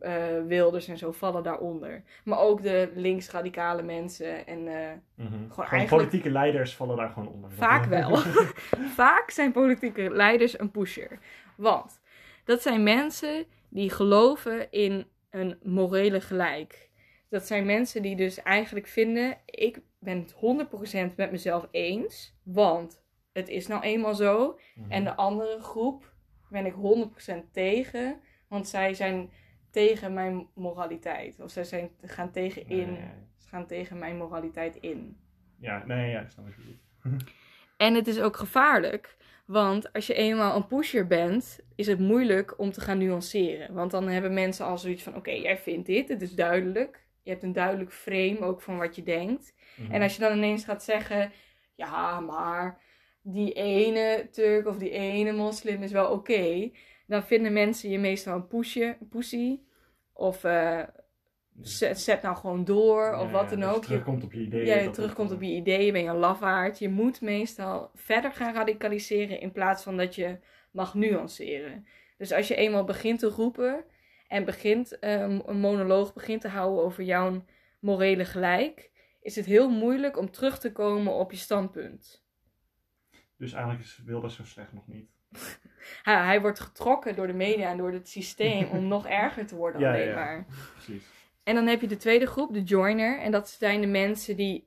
eh, 0.00 0.12
Wilders 0.46 0.88
en 0.88 0.98
zo 0.98 1.12
vallen 1.12 1.42
daaronder. 1.42 2.02
Maar 2.24 2.38
ook 2.38 2.62
de 2.62 2.90
linksradicale 2.94 3.82
mensen 3.82 4.46
en... 4.46 4.68
eh, 4.68 4.90
Mhm. 5.14 5.28
Gewoon 5.32 5.48
eigenlijk- 5.56 5.88
politieke 5.88 6.30
leiders 6.30 6.76
vallen 6.76 6.96
daar 6.96 7.08
gewoon 7.10 7.28
onder. 7.28 7.50
Vaak 7.50 7.84
wel. 7.84 8.16
Vaak 9.02 9.30
zijn 9.30 9.52
politieke 9.52 10.10
leiders 10.10 10.58
een 10.58 10.70
pusher. 10.70 11.18
Want 11.56 12.00
dat 12.44 12.62
zijn 12.62 12.82
mensen 12.82 13.44
die 13.68 13.90
geloven 13.90 14.70
in 14.70 15.06
een 15.30 15.58
morele 15.62 16.20
gelijk. 16.20 16.90
Dat 17.28 17.46
zijn 17.46 17.66
mensen 17.66 18.02
die 18.02 18.16
dus 18.16 18.42
eigenlijk 18.42 18.86
vinden: 18.86 19.36
ik 19.44 19.80
ben 19.98 20.18
het 20.18 20.34
100% 21.10 21.14
met 21.16 21.30
mezelf 21.30 21.68
eens, 21.70 22.34
want 22.42 23.02
het 23.38 23.48
is 23.48 23.66
nou 23.66 23.82
eenmaal 23.82 24.14
zo. 24.14 24.58
Mhm. 24.74 24.90
En 24.90 25.04
de 25.04 25.14
andere 25.14 25.60
groep 25.60 26.12
ben 26.50 26.66
ik 26.66 26.74
100% 26.74 27.52
tegen, 27.52 28.20
want 28.48 28.68
zij 28.68 28.94
zijn 28.94 29.30
tegen 29.70 30.12
mijn 30.12 30.46
moraliteit. 30.54 31.40
Of 31.40 31.50
zij 31.50 31.64
zijn, 31.64 31.90
gaan 32.02 32.30
tegen 32.30 32.68
in. 32.68 32.98
Ze 33.36 33.48
gaan 33.48 33.66
tegen 33.66 33.98
mijn 33.98 34.16
moraliteit 34.16 34.76
in. 34.76 35.16
Ja, 35.60 35.84
nee, 35.86 36.10
ja, 36.10 36.20
ik 36.20 36.30
snap 36.30 36.44
wat 36.44 36.54
je 36.54 36.60
bedoelt. 36.60 37.24
En 37.76 37.94
het 37.94 38.06
is 38.06 38.20
ook 38.20 38.36
gevaarlijk. 38.36 39.16
Want 39.46 39.92
als 39.92 40.06
je 40.06 40.14
eenmaal 40.14 40.56
een 40.56 40.66
pusher 40.66 41.06
bent, 41.06 41.60
is 41.74 41.86
het 41.86 41.98
moeilijk 41.98 42.58
om 42.58 42.70
te 42.70 42.80
gaan 42.80 42.98
nuanceren. 42.98 43.74
Want 43.74 43.90
dan 43.90 44.08
hebben 44.08 44.34
mensen 44.34 44.66
al 44.66 44.78
zoiets 44.78 45.02
van: 45.02 45.16
oké, 45.16 45.30
jij 45.30 45.58
vindt 45.58 45.86
dit, 45.86 46.08
het 46.08 46.22
is 46.22 46.34
duidelijk. 46.34 47.06
Je 47.22 47.30
hebt 47.30 47.42
een 47.42 47.52
duidelijk 47.52 47.92
frame 47.92 48.40
ook 48.40 48.60
van 48.60 48.78
wat 48.78 48.96
je 48.96 49.02
denkt. 49.02 49.54
Mhm. 49.76 49.92
En 49.92 50.02
als 50.02 50.14
je 50.14 50.20
dan 50.20 50.36
ineens 50.36 50.64
gaat 50.64 50.82
zeggen: 50.82 51.32
ja, 51.74 52.20
maar 52.20 52.80
die 53.32 53.52
ene 53.52 54.28
Turk 54.30 54.66
of 54.66 54.76
die 54.78 54.90
ene 54.90 55.32
moslim 55.32 55.82
is 55.82 55.92
wel 55.92 56.10
oké. 56.10 56.70
dan 57.06 57.22
vinden 57.22 57.52
mensen 57.52 57.90
je 57.90 57.98
meestal 57.98 58.34
een 58.34 58.46
pusje, 58.46 58.96
een 59.00 59.08
pussy. 59.08 59.60
Of 60.12 60.44
eh, 60.44 60.82
zet, 61.60 62.00
zet 62.00 62.22
nou 62.22 62.36
gewoon 62.36 62.64
door, 62.64 63.14
of 63.14 63.24
Ja, 63.24 63.30
wat 63.30 63.48
dan 63.48 63.60
dus 63.60 63.68
ook. 63.68 63.74
je 63.74 63.80
terugkomt 63.80 64.24
op 64.24 64.32
je 64.32 64.40
idee. 64.40 64.66
ja, 64.66 64.76
je 64.76 64.90
terugkomt 64.90 65.32
op 65.32 65.42
je 65.42 65.50
ideeën, 65.50 65.92
ben 65.92 66.02
je 66.02 66.08
een 66.08 66.16
lafaard. 66.16 66.78
Je 66.78 66.88
moet 66.88 67.20
meestal 67.20 67.90
verder 67.94 68.32
gaan 68.32 68.54
radicaliseren 68.54 69.40
in 69.40 69.52
plaats 69.52 69.82
van 69.82 69.96
dat 69.96 70.14
je 70.14 70.38
mag 70.70 70.94
nuanceren. 70.94 71.86
Dus 72.18 72.32
als 72.32 72.48
je 72.48 72.54
eenmaal 72.54 72.84
begint 72.84 73.18
te 73.18 73.26
roepen 73.28 73.84
en 74.28 74.44
begint 74.44 74.98
eh, 74.98 75.20
een 75.20 75.60
monoloog 75.60 76.12
begint 76.12 76.40
te 76.40 76.48
houden 76.48 76.84
over 76.84 77.04
jouw 77.04 77.44
morele 77.80 78.24
gelijk, 78.24 78.90
is 79.20 79.36
het 79.36 79.46
heel 79.46 79.70
moeilijk 79.70 80.18
om 80.18 80.30
terug 80.30 80.58
te 80.58 80.72
komen 80.72 81.12
op 81.12 81.30
je 81.30 81.36
standpunt. 81.36 82.26
Dus 83.38 83.52
eigenlijk 83.52 83.84
is 83.84 84.02
Wilders 84.04 84.34
zo 84.36 84.44
slecht 84.44 84.72
nog 84.72 84.86
niet. 84.86 85.08
Hij, 86.02 86.14
hij 86.24 86.40
wordt 86.40 86.60
getrokken 86.60 87.16
door 87.16 87.26
de 87.26 87.32
media 87.32 87.70
en 87.70 87.76
door 87.76 87.92
het 87.92 88.08
systeem 88.08 88.68
om 88.68 88.88
nog 88.94 89.06
erger 89.06 89.46
te 89.46 89.56
worden 89.56 89.80
Ja, 89.80 89.88
alleen 89.88 90.04
ja, 90.04 90.08
ja. 90.08 90.14
maar. 90.14 90.46
Precies. 90.72 91.02
En 91.42 91.54
dan 91.54 91.66
heb 91.66 91.80
je 91.80 91.86
de 91.86 91.96
tweede 91.96 92.26
groep, 92.26 92.52
de 92.52 92.62
joiner. 92.62 93.18
En 93.20 93.30
dat 93.32 93.48
zijn 93.48 93.80
de 93.80 93.86
mensen 93.86 94.36
die 94.36 94.66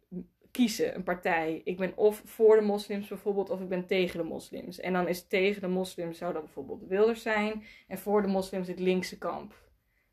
kiezen 0.52 0.96
een 0.96 1.04
partij. 1.04 1.62
Ik 1.64 1.78
ben 1.78 1.98
of 1.98 2.22
voor 2.26 2.56
de 2.56 2.62
moslims 2.62 3.08
bijvoorbeeld, 3.08 3.50
of 3.50 3.62
ik 3.62 3.70
ben 3.70 3.86
tegen 3.86 4.18
de 4.18 4.26
moslims. 4.26 4.80
En 4.80 4.94
dan 4.94 5.08
is 5.08 5.28
tegen 5.28 5.62
de 5.62 5.68
moslims 5.68 6.18
zou 6.18 6.34
dat 6.34 6.44
bijvoorbeeld 6.44 6.80
de 6.80 6.88
Wilders 6.88 7.22
zijn. 7.22 7.64
En 7.88 7.98
voor 7.98 8.22
de 8.22 8.28
moslims 8.28 8.68
het 8.68 8.80
linkse 8.80 9.18
kamp. 9.18 9.54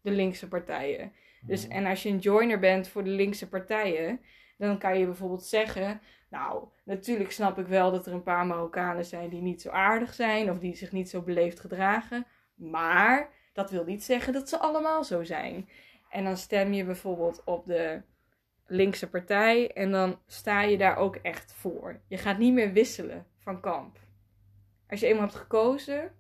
De 0.01 0.11
linkse 0.11 0.49
partijen. 0.49 1.13
Dus, 1.43 1.67
Mhm. 1.67 1.77
en 1.77 1.87
als 1.87 2.03
je 2.03 2.09
een 2.09 2.19
joiner 2.19 2.59
bent 2.59 2.89
voor 2.89 3.05
de 3.05 3.11
linkse 3.11 3.49
partijen, 3.49 4.21
dan 4.59 4.79
kan 4.79 4.99
je 4.99 5.05
bijvoorbeeld 5.05 5.45
zeggen... 5.45 6.01
Nou, 6.29 6.69
natuurlijk 6.85 7.31
snap 7.33 7.59
ik 7.59 7.67
wel 7.67 7.91
dat 7.91 8.07
er 8.07 8.13
een 8.13 8.23
paar 8.23 8.47
Marokkanen 8.47 9.05
zijn 9.05 9.31
die 9.31 9.43
niet 9.43 9.63
zo 9.63 9.71
aardig 9.71 10.15
zijn... 10.15 10.51
of 10.51 10.59
die 10.59 10.77
zich 10.77 10.93
niet 10.93 11.11
zo 11.11 11.23
beleefd 11.23 11.61
gedragen. 11.61 12.27
Maar 12.55 13.31
dat 13.53 13.71
wil 13.71 13.85
niet 13.85 14.05
zeggen 14.05 14.33
dat 14.33 14.49
ze 14.49 14.59
allemaal 14.59 15.05
zo 15.05 15.25
zijn. 15.25 15.69
En 16.09 16.25
dan 16.25 16.37
stem 16.37 16.73
je 16.73 16.85
bijvoorbeeld 16.85 17.43
op 17.45 17.67
de 17.67 18.03
linkse 18.67 19.11
partij 19.11 19.73
en 19.73 19.91
dan 19.91 20.19
sta 20.27 20.63
je 20.63 20.79
daar 20.79 20.97
ook 20.97 21.17
echt 21.17 21.53
voor. 21.53 22.01
Je 22.09 22.17
gaat 22.17 22.39
niet 22.39 22.53
meer 22.53 22.73
wisselen 22.73 23.27
van 23.39 23.61
kamp. 23.61 23.99
Als 24.89 25.01
je 25.01 25.07
eenmaal 25.07 25.23
hebt 25.23 25.35
gekozen, 25.35 26.13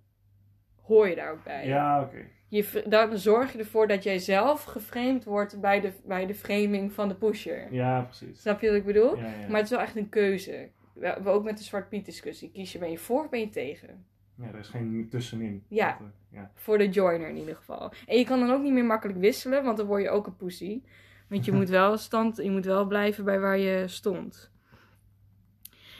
hoor 0.83 1.09
je 1.09 1.15
daar 1.15 1.33
ook 1.33 1.45
bij. 1.45 1.67
Ja, 1.67 2.03
oké. 2.03 2.27
Je, 2.49 2.85
dan 2.87 3.19
zorg 3.19 3.53
je 3.53 3.59
ervoor 3.59 3.87
dat 3.87 4.03
jij 4.03 4.19
zelf 4.19 4.65
geframed 4.65 5.25
wordt 5.25 5.61
bij 5.61 5.81
de, 5.81 5.93
bij 6.05 6.27
de 6.27 6.35
framing 6.35 6.93
van 6.93 7.09
de 7.09 7.15
pusher. 7.15 7.73
Ja, 7.73 8.01
precies. 8.01 8.41
Snap 8.41 8.61
je 8.61 8.67
wat 8.67 8.77
ik 8.77 8.85
bedoel? 8.85 9.17
Ja, 9.17 9.25
ja. 9.25 9.49
Maar 9.49 9.57
het 9.57 9.65
is 9.65 9.71
wel 9.71 9.81
echt 9.81 9.97
een 9.97 10.09
keuze. 10.09 10.69
We, 10.93 11.17
we 11.23 11.29
ook 11.29 11.45
met 11.45 11.59
de 11.59 11.65
Zwart 11.65 11.89
Piet 11.89 12.05
discussie. 12.05 12.51
Kies 12.51 12.73
je, 12.73 12.79
ben 12.79 12.91
je 12.91 12.99
voor 12.99 13.25
of 13.25 13.31
ben 13.31 13.41
je 13.41 13.49
tegen? 13.49 14.05
ja, 14.39 14.49
er 14.49 14.59
is 14.59 14.69
geen 14.69 15.09
tussenin. 15.11 15.65
Ja. 15.69 15.99
Ja. 16.31 16.51
Voor 16.55 16.79
de 16.79 16.89
joiner 16.89 17.29
in 17.29 17.37
ieder 17.37 17.57
geval. 17.57 17.93
En 18.07 18.19
je 18.19 18.25
kan 18.25 18.41
dan 18.41 18.51
ook 18.51 18.63
niet 18.63 18.73
meer 18.73 18.85
makkelijk 18.85 19.19
wisselen, 19.19 19.65
want 19.65 19.77
dan 19.77 19.87
word 19.87 20.03
je 20.03 20.11
ook 20.11 20.27
een 20.27 20.37
pussy. 20.37 20.83
Want 21.29 21.45
je 21.45 21.53
moet 21.59 21.69
wel 21.69 21.97
stand, 21.97 22.37
je 22.37 22.51
moet 22.51 22.65
wel 22.65 22.87
blijven 22.87 23.25
bij 23.25 23.41
waar 23.41 23.59
je 23.59 23.89
stond. 23.89 24.51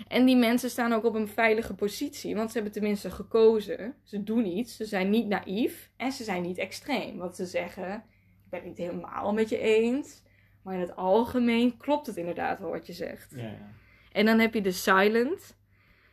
En 0.09 0.25
die 0.25 0.37
mensen 0.37 0.71
staan 0.71 0.93
ook 0.93 1.05
op 1.05 1.15
een 1.15 1.29
veilige 1.29 1.75
positie, 1.75 2.35
want 2.35 2.49
ze 2.49 2.55
hebben 2.55 2.73
tenminste 2.73 3.11
gekozen. 3.11 3.95
Ze 4.03 4.23
doen 4.23 4.47
iets, 4.47 4.77
ze 4.77 4.85
zijn 4.85 5.11
niet 5.11 5.27
naïef 5.27 5.91
en 5.97 6.13
ze 6.13 6.25
zijn 6.25 6.43
niet 6.43 6.59
extreem. 6.59 7.17
Want 7.17 7.37
ze 7.37 7.47
zeggen, 7.47 7.95
ik 7.95 8.51
ben 8.51 8.59
het 8.61 8.69
niet 8.69 8.79
helemaal 8.79 9.33
met 9.33 9.49
je 9.49 9.59
eens, 9.59 10.23
maar 10.63 10.75
in 10.75 10.81
het 10.81 10.97
algemeen 10.97 11.77
klopt 11.77 12.07
het 12.07 12.17
inderdaad 12.17 12.59
wel 12.59 12.71
wat 12.71 12.87
je 12.87 12.93
zegt. 12.93 13.33
Ja, 13.37 13.43
ja. 13.43 13.71
En 14.13 14.27
dan 14.27 14.39
heb 14.39 14.55
je 14.55 14.61
de 14.61 14.73
silent, 14.73 15.57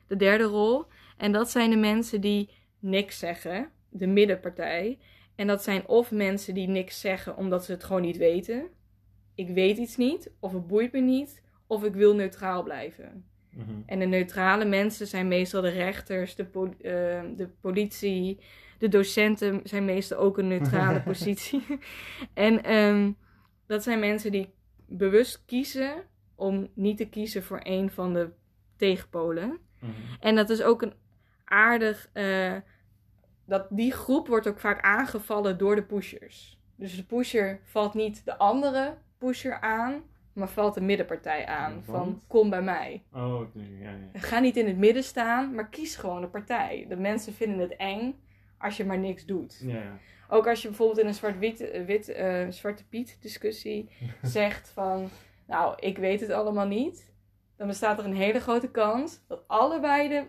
de 0.07 0.15
derde 0.15 0.43
rol. 0.43 0.85
En 1.17 1.31
dat 1.31 1.49
zijn 1.49 1.69
de 1.69 1.75
mensen 1.75 2.21
die 2.21 2.49
niks 2.79 3.19
zeggen, 3.19 3.69
de 3.89 4.07
middenpartij. 4.07 4.99
En 5.35 5.47
dat 5.47 5.63
zijn 5.63 5.87
of 5.87 6.11
mensen 6.11 6.53
die 6.53 6.67
niks 6.67 6.99
zeggen 6.99 7.37
omdat 7.37 7.65
ze 7.65 7.71
het 7.71 7.83
gewoon 7.83 8.01
niet 8.01 8.17
weten. 8.17 8.67
Ik 9.35 9.49
weet 9.49 9.77
iets 9.77 9.97
niet, 9.97 10.31
of 10.39 10.53
het 10.53 10.67
boeit 10.67 10.91
me 10.91 10.99
niet, 10.99 11.41
of 11.67 11.83
ik 11.83 11.93
wil 11.93 12.15
neutraal 12.15 12.63
blijven. 12.63 13.25
Mhm. 13.55 13.71
En 13.85 13.99
de 13.99 14.05
neutrale 14.05 14.65
mensen 14.65 15.07
zijn 15.07 15.27
meestal 15.27 15.61
de 15.61 15.69
rechters, 15.69 16.35
de, 16.35 16.45
po- 16.45 16.73
eh, 16.81 17.21
de 17.35 17.49
politie. 17.61 18.39
De 18.77 18.87
docenten 18.87 19.61
zijn 19.63 19.85
meestal 19.85 20.17
ook 20.17 20.37
een 20.37 20.47
neutrale 20.47 21.01
positie. 21.11 21.63
en 22.33 22.63
ehm, 22.63 23.11
dat 23.67 23.83
zijn 23.83 23.99
mensen 23.99 24.31
die 24.31 24.53
bewust 24.87 25.43
kiezen 25.45 25.93
om 26.35 26.67
niet 26.73 26.97
te 26.97 27.09
kiezen 27.09 27.43
voor 27.43 27.59
een 27.63 27.91
van 27.91 28.13
de 28.13 28.29
tegenpolen. 28.77 29.59
Mhm. 29.79 29.91
En 30.19 30.35
dat 30.35 30.49
is 30.49 30.61
ook 30.61 30.81
een 30.81 30.93
aardig. 31.45 32.09
eh, 32.13 32.53
dat 33.47 33.67
die 33.69 33.91
groep 33.91 34.27
wordt 34.27 34.47
ook 34.47 34.59
vaak 34.59 34.81
aangevallen 34.81 35.57
door 35.57 35.75
de 35.75 35.83
pushers. 35.83 36.59
Dus 36.75 36.95
de 36.95 37.03
pusher 37.03 37.59
valt 37.63 37.93
niet 37.93 38.25
de 38.25 38.37
andere 38.37 38.97
pusher 39.17 39.59
aan, 39.61 40.01
maar 40.35 40.49
valt 40.49 40.73
de 40.73 40.81
middenpartij 40.81 41.45
aan. 41.45 41.83
Van 41.83 42.21
kom 42.27 42.49
bij 42.49 42.61
mij. 42.61 43.03
Oh, 43.13 43.39
oké, 43.39 43.59
ja, 43.79 43.89
ja. 43.89 44.19
Ga 44.19 44.39
niet 44.39 44.57
in 44.57 44.67
het 44.67 44.77
midden 44.77 45.03
staan, 45.03 45.55
maar 45.55 45.69
kies 45.69 45.95
gewoon 45.95 46.23
een 46.23 46.29
partij. 46.29 46.85
De 46.89 46.95
mensen 46.95 47.33
vinden 47.33 47.59
het 47.59 47.75
eng 47.75 48.15
als 48.57 48.77
je 48.77 48.85
maar 48.85 48.97
niks 48.97 49.25
doet. 49.25 49.61
Ja. 49.63 49.99
Ook 50.29 50.47
als 50.47 50.61
je 50.61 50.67
bijvoorbeeld 50.67 50.99
in 50.99 51.07
een 51.07 51.13
zwart-wit, 51.13 51.61
eh, 51.61 51.85
wit, 51.85 52.09
eh, 52.09 52.45
zwarte 52.49 52.87
piet 52.87 53.17
discussie 53.21 53.89
zegt 54.21 54.69
van, 54.69 55.09
nou, 55.47 55.75
ik 55.79 55.97
weet 55.97 56.21
het 56.21 56.29
allemaal 56.29 56.67
niet. 56.67 57.13
Dan 57.57 57.67
bestaat 57.67 57.99
er 57.99 58.05
een 58.05 58.15
hele 58.15 58.39
grote 58.39 58.71
kans 58.71 59.23
dat 59.27 59.43
allebei 59.47 60.09
de 60.09 60.27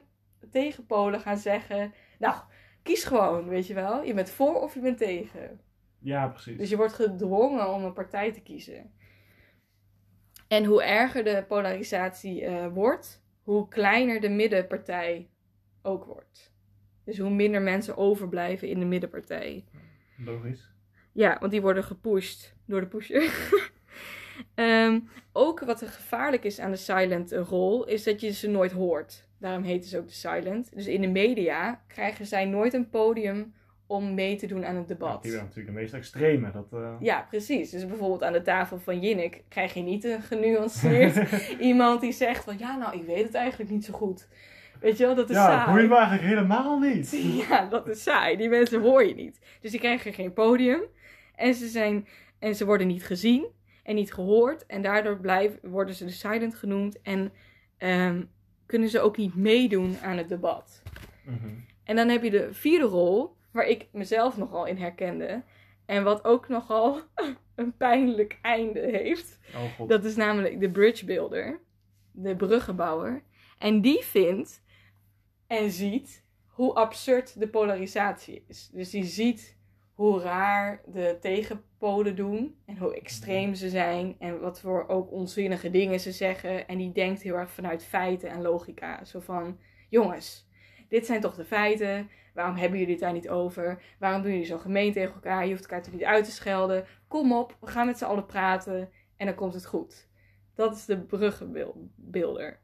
tegenpolen 0.50 1.20
gaan 1.20 1.38
zeggen, 1.38 1.92
nou, 2.18 2.34
kies 2.82 3.04
gewoon, 3.04 3.48
weet 3.48 3.66
je 3.66 3.74
wel. 3.74 4.02
Je 4.02 4.14
bent 4.14 4.30
voor 4.30 4.60
of 4.60 4.74
je 4.74 4.80
bent 4.80 4.98
tegen. 4.98 5.60
Ja, 5.98 6.28
precies. 6.28 6.58
Dus 6.58 6.70
je 6.70 6.76
wordt 6.76 6.92
gedwongen 6.92 7.72
om 7.72 7.84
een 7.84 7.92
partij 7.92 8.32
te 8.32 8.40
kiezen. 8.40 8.94
En 10.48 10.64
hoe 10.64 10.82
erger 10.82 11.24
de 11.24 11.44
polarisatie 11.48 12.44
eh, 12.44 12.66
wordt, 12.72 13.22
hoe 13.42 13.68
kleiner 13.68 14.20
de 14.20 14.28
middenpartij 14.28 15.28
ook 15.82 16.04
wordt. 16.04 16.52
Dus 17.04 17.18
hoe 17.18 17.30
minder 17.30 17.62
mensen 17.62 17.96
overblijven 17.96 18.68
in 18.68 18.78
de 18.78 18.84
middenpartij. 18.84 19.64
Logisch. 20.16 20.70
Ja, 21.12 21.36
want 21.40 21.52
die 21.52 21.62
worden 21.62 21.84
gepusht 21.84 22.54
door 22.64 22.80
de 22.80 22.86
pusher. 22.86 23.30
Ehm, 24.54 25.00
ook 25.32 25.60
wat 25.60 25.80
er 25.80 25.88
gevaarlijk 25.88 26.44
is 26.44 26.58
aan 26.58 26.70
de 26.70 26.76
silent 26.76 27.32
rol, 27.32 27.86
is 27.86 28.02
dat 28.02 28.20
je 28.20 28.32
ze 28.32 28.48
nooit 28.48 28.72
hoort. 28.72 29.28
Daarom 29.38 29.62
heten 29.62 29.90
ze 29.90 29.98
ook 29.98 30.06
de 30.06 30.12
silent. 30.12 30.74
Dus 30.74 30.86
in 30.86 31.00
de 31.00 31.06
media 31.08 31.82
krijgen 31.86 32.26
zij 32.26 32.44
nooit 32.44 32.74
een 32.74 32.88
podium 32.88 33.54
om 33.86 34.14
mee 34.14 34.36
te 34.36 34.46
doen 34.46 34.64
aan 34.64 34.76
het 34.76 34.88
Ja, 34.88 34.94
debat. 34.94 35.22
die 35.22 35.30
zijn 35.30 35.44
natuurlijk 35.44 35.74
de 35.74 35.80
meest 35.80 35.94
extreme. 35.94 36.50
Dat, 36.52 36.66
eh, 36.72 36.94
Ja, 37.00 37.26
precies. 37.30 37.70
Dus 37.70 37.86
bijvoorbeeld 37.86 38.22
aan 38.22 38.32
de 38.32 38.42
tafel 38.42 38.78
van 38.78 39.00
Jinnik 39.00 39.42
krijg 39.48 39.74
je 39.74 39.80
niet 39.82 40.04
een 40.04 40.22
genuanceerd 40.22 41.16
iemand 41.60 42.00
die 42.00 42.12
zegt 42.12 42.44
van 42.44 42.58
ja, 42.58 42.76
nou, 42.76 42.98
ik 42.98 43.06
weet 43.06 43.24
het 43.24 43.34
eigenlijk 43.34 43.70
niet 43.70 43.84
zo 43.84 43.92
goed. 43.92 44.28
Weet 44.80 44.96
je 44.98 45.04
wel, 45.06 45.14
dat 45.14 45.30
is 45.30 45.36
ja, 45.36 45.44
saai. 45.46 45.72
boeit 45.72 45.88
me 45.88 45.94
eigenlijk 45.96 46.28
helemaal 46.28 46.78
niet. 46.78 47.10
Ja, 47.48 47.66
dat 47.68 47.88
is 47.88 48.02
saai. 48.02 48.36
Die 48.36 48.48
mensen 48.48 48.80
hoor 48.80 49.04
je 49.04 49.14
niet. 49.14 49.40
Dus 49.60 49.70
die 49.70 49.80
krijgen 49.80 50.12
geen 50.12 50.32
podium. 50.32 50.80
En 51.34 51.54
ze, 51.54 51.66
zijn, 51.68 52.06
en 52.38 52.54
ze 52.54 52.64
worden 52.64 52.86
niet 52.86 53.04
gezien 53.04 53.46
en 53.82 53.94
niet 53.94 54.12
gehoord. 54.12 54.66
En 54.66 54.82
daardoor 54.82 55.16
blijven, 55.20 55.58
worden 55.70 55.94
ze 55.94 56.04
de 56.04 56.10
silent 56.10 56.54
genoemd. 56.54 57.02
En 57.02 57.32
ehm, 57.78 58.22
kunnen 58.66 58.88
ze 58.88 59.00
ook 59.00 59.16
niet 59.16 59.34
meedoen 59.36 59.96
aan 60.02 60.16
het 60.16 60.28
debat. 60.28 60.82
Mhm. 61.24 61.48
En 61.84 61.96
dan 61.96 62.08
heb 62.08 62.22
je 62.22 62.30
de 62.30 62.48
vierde 62.52 62.84
rol, 62.86 63.35
waar 63.56 63.66
ik 63.66 63.86
mezelf 63.92 64.36
nogal 64.36 64.66
in 64.66 64.76
herkende. 64.76 65.42
En 65.86 66.04
wat 66.04 66.24
ook 66.24 66.48
nogal 66.48 67.00
een 67.54 67.76
pijnlijk 67.76 68.38
einde 68.42 68.80
heeft. 68.80 69.38
Oh 69.54 69.74
god. 69.76 69.88
Dat 69.88 70.04
is 70.04 70.16
namelijk 70.16 70.60
de 70.60 70.70
bridge 70.70 71.04
builder, 71.04 71.60
de 72.12 72.36
bruggenbouwer. 72.36 73.22
En 73.58 73.80
die 73.80 74.04
vindt 74.04 74.62
en 75.46 75.70
ziet 75.70 76.24
hoe 76.46 76.74
absurd 76.74 77.40
de 77.40 77.48
polarisatie 77.48 78.44
is. 78.48 78.70
Dus 78.72 78.90
die 78.90 79.04
ziet 79.04 79.56
hoe 79.94 80.20
raar 80.20 80.82
de 80.86 81.16
tegenpolen 81.20 82.16
doen 82.16 82.56
en 82.66 82.78
hoe 82.78 82.94
extreem 82.94 83.54
ze 83.54 83.68
zijn 83.68 84.16
en 84.18 84.40
wat 84.40 84.60
voor 84.60 84.88
ook 84.88 85.12
onzinnige 85.12 85.70
dingen 85.70 86.00
ze 86.00 86.12
zeggen. 86.12 86.68
En 86.68 86.78
die 86.78 86.92
denkt 86.92 87.22
heel 87.22 87.34
erg 87.34 87.50
vanuit 87.50 87.84
feiten 87.84 88.30
en 88.30 88.42
logica. 88.42 89.04
Zo 89.04 89.20
van, 89.20 89.58
jongens, 89.88 90.48
dit 90.88 91.06
zijn 91.06 91.20
toch 91.20 91.34
de 91.34 91.44
feiten? 91.44 92.10
Waarom 92.36 92.56
hebben 92.56 92.78
jullie 92.78 92.94
het 92.94 93.02
daar 93.02 93.12
niet 93.12 93.28
over? 93.28 93.82
Waarom 93.98 94.22
doen 94.22 94.30
jullie 94.30 94.46
zo 94.46 94.58
gemeen 94.58 94.92
tegen 94.92 95.14
elkaar? 95.14 95.44
Je 95.44 95.50
hoeft 95.50 95.62
elkaar 95.62 95.82
toch 95.82 95.92
niet 95.92 96.04
uit 96.04 96.24
te 96.24 96.30
schelden? 96.30 96.84
Kom 97.08 97.32
op, 97.32 97.56
we 97.60 97.66
gaan 97.66 97.86
met 97.86 97.98
z'n 97.98 98.04
allen 98.04 98.26
praten 98.26 98.90
en 99.16 99.26
dan 99.26 99.34
komt 99.34 99.54
het 99.54 99.66
goed. 99.66 100.08
Dat 100.54 100.76
is 100.76 100.84
de 100.84 100.98
bruggenbeelder. 100.98 102.60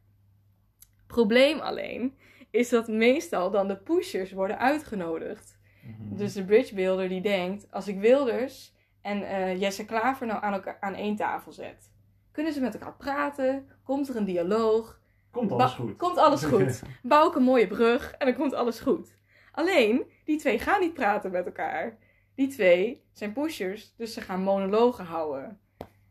Probleem 1.06 1.58
alleen 1.58 2.16
is 2.50 2.68
dat 2.68 2.88
meestal 2.88 3.50
dan 3.50 3.68
de 3.68 3.76
pushers 3.76 4.32
worden 4.32 4.58
uitgenodigd. 4.58 5.58
Mhm. 5.82 6.16
Dus 6.16 6.32
de 6.32 6.44
bridgebuilder 6.44 7.08
die 7.08 7.20
denkt, 7.20 7.66
als 7.70 7.88
ik 7.88 7.98
Wilders 8.00 8.74
en 9.00 9.22
eh, 9.22 9.60
Jesse 9.60 9.84
Klaver 9.84 10.26
nou 10.26 10.42
aan, 10.42 10.52
elkaar, 10.52 10.76
aan 10.80 10.94
één 10.94 11.16
tafel 11.16 11.52
zet, 11.52 11.92
kunnen 12.32 12.52
ze 12.52 12.60
met 12.60 12.74
elkaar 12.74 12.96
praten? 12.96 13.68
Komt 13.82 14.08
er 14.08 14.16
een 14.16 14.24
dialoog? 14.24 15.00
Komt 15.30 15.52
alles 15.52 15.76
Ba- 15.76 15.82
goed. 15.82 15.96
Komt 15.96 16.16
alles 16.16 16.44
goed. 16.44 16.82
Bouw 17.02 17.28
ik 17.28 17.34
een 17.34 17.42
mooie 17.42 17.66
brug 17.66 18.12
en 18.12 18.26
dan 18.26 18.34
komt 18.34 18.54
alles 18.54 18.80
goed. 18.80 19.14
Alleen, 19.52 20.04
die 20.24 20.38
twee 20.38 20.58
gaan 20.58 20.80
niet 20.80 20.94
praten 20.94 21.30
met 21.30 21.46
elkaar. 21.46 21.98
Die 22.34 22.48
twee 22.48 23.02
zijn 23.12 23.32
pushers, 23.32 23.94
dus 23.96 24.12
ze 24.12 24.20
gaan 24.20 24.42
monologen 24.42 25.04
houden. 25.04 25.60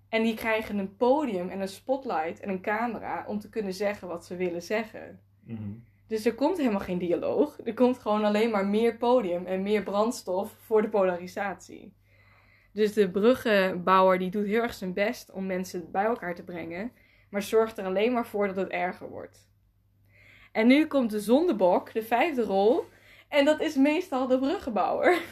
En 0.10 0.24
die 0.24 0.36
krijgen 0.36 0.77
een 0.77 0.95
podium 0.95 1.50
en 1.50 1.62
een 1.62 1.67
spotlight 1.67 2.39
en 2.39 2.50
een 2.50 2.62
camera 2.62 3.25
om 3.27 3.39
te 3.39 3.50
kunnen 3.50 3.74
zeggen 3.74 4.07
wat 4.07 4.25
ze 4.25 4.36
willen 4.36 4.62
zeggen. 4.62 5.19
Mhm. 5.43 5.71
Dus 6.07 6.25
er 6.25 6.36
komt 6.36 6.57
helemaal 6.57 6.79
geen 6.79 6.98
dialoog. 6.98 7.57
Er 7.63 7.74
komt 7.74 8.00
gewoon 8.00 8.24
alleen 8.24 8.50
maar 8.50 8.65
meer 8.65 8.98
podium 8.98 9.45
en 9.45 9.62
meer 9.62 9.83
brandstof 9.83 10.55
voor 10.60 10.81
de 10.81 10.89
polarisatie. 10.89 11.93
Dus 12.74 12.93
de 12.93 13.12
bruggenbouwer 13.12 14.19
die 14.19 14.29
doet 14.29 14.45
heel 14.45 14.62
erg 14.62 14.74
zijn 14.74 14.93
best 14.93 15.31
om 15.31 15.45
mensen 15.45 15.91
bij 15.91 16.05
elkaar 16.05 16.36
te 16.36 16.43
brengen, 16.43 16.91
maar 17.29 17.41
zorgt 17.41 17.77
er 17.77 17.86
alleen 17.86 18.13
maar 18.13 18.25
voor 18.25 18.48
dat 18.48 18.55
het 18.55 18.69
erger 18.69 19.10
wordt. 19.10 19.50
En 20.51 20.67
nu 20.67 20.88
komt 20.88 21.12
de 21.12 21.19
zondebok, 21.19 21.93
de 21.93 22.03
vijfde 22.03 22.41
rol, 22.41 22.86
en 23.31 23.45
dat 23.45 23.59
is 23.61 23.75
meestal 23.75 24.27
de 24.27 24.39
bruggenbouwer. 24.39 25.19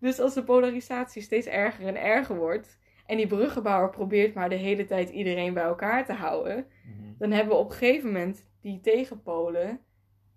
Dus 0.00 0.18
als 0.20 0.34
de 0.34 0.44
polarisatie 0.44 1.22
steeds 1.22 1.46
erger 1.46 1.86
en 1.86 1.96
erger 2.02 2.36
wordt, 2.36 2.78
en 3.06 3.16
die 3.16 3.26
bruggenbouwer 3.26 3.90
probeert 3.90 4.34
maar 4.34 4.48
de 4.48 4.54
hele 4.54 4.84
tijd 4.84 5.08
iedereen 5.10 5.54
bij 5.54 5.62
elkaar 5.62 6.04
te 6.04 6.12
houden, 6.12 6.66
Mhm. 6.84 7.12
dan 7.18 7.30
hebben 7.30 7.54
we 7.54 7.60
op 7.60 7.70
een 7.70 7.76
gegeven 7.76 8.12
moment 8.12 8.48
die 8.60 8.80
tegenpolen 8.80 9.80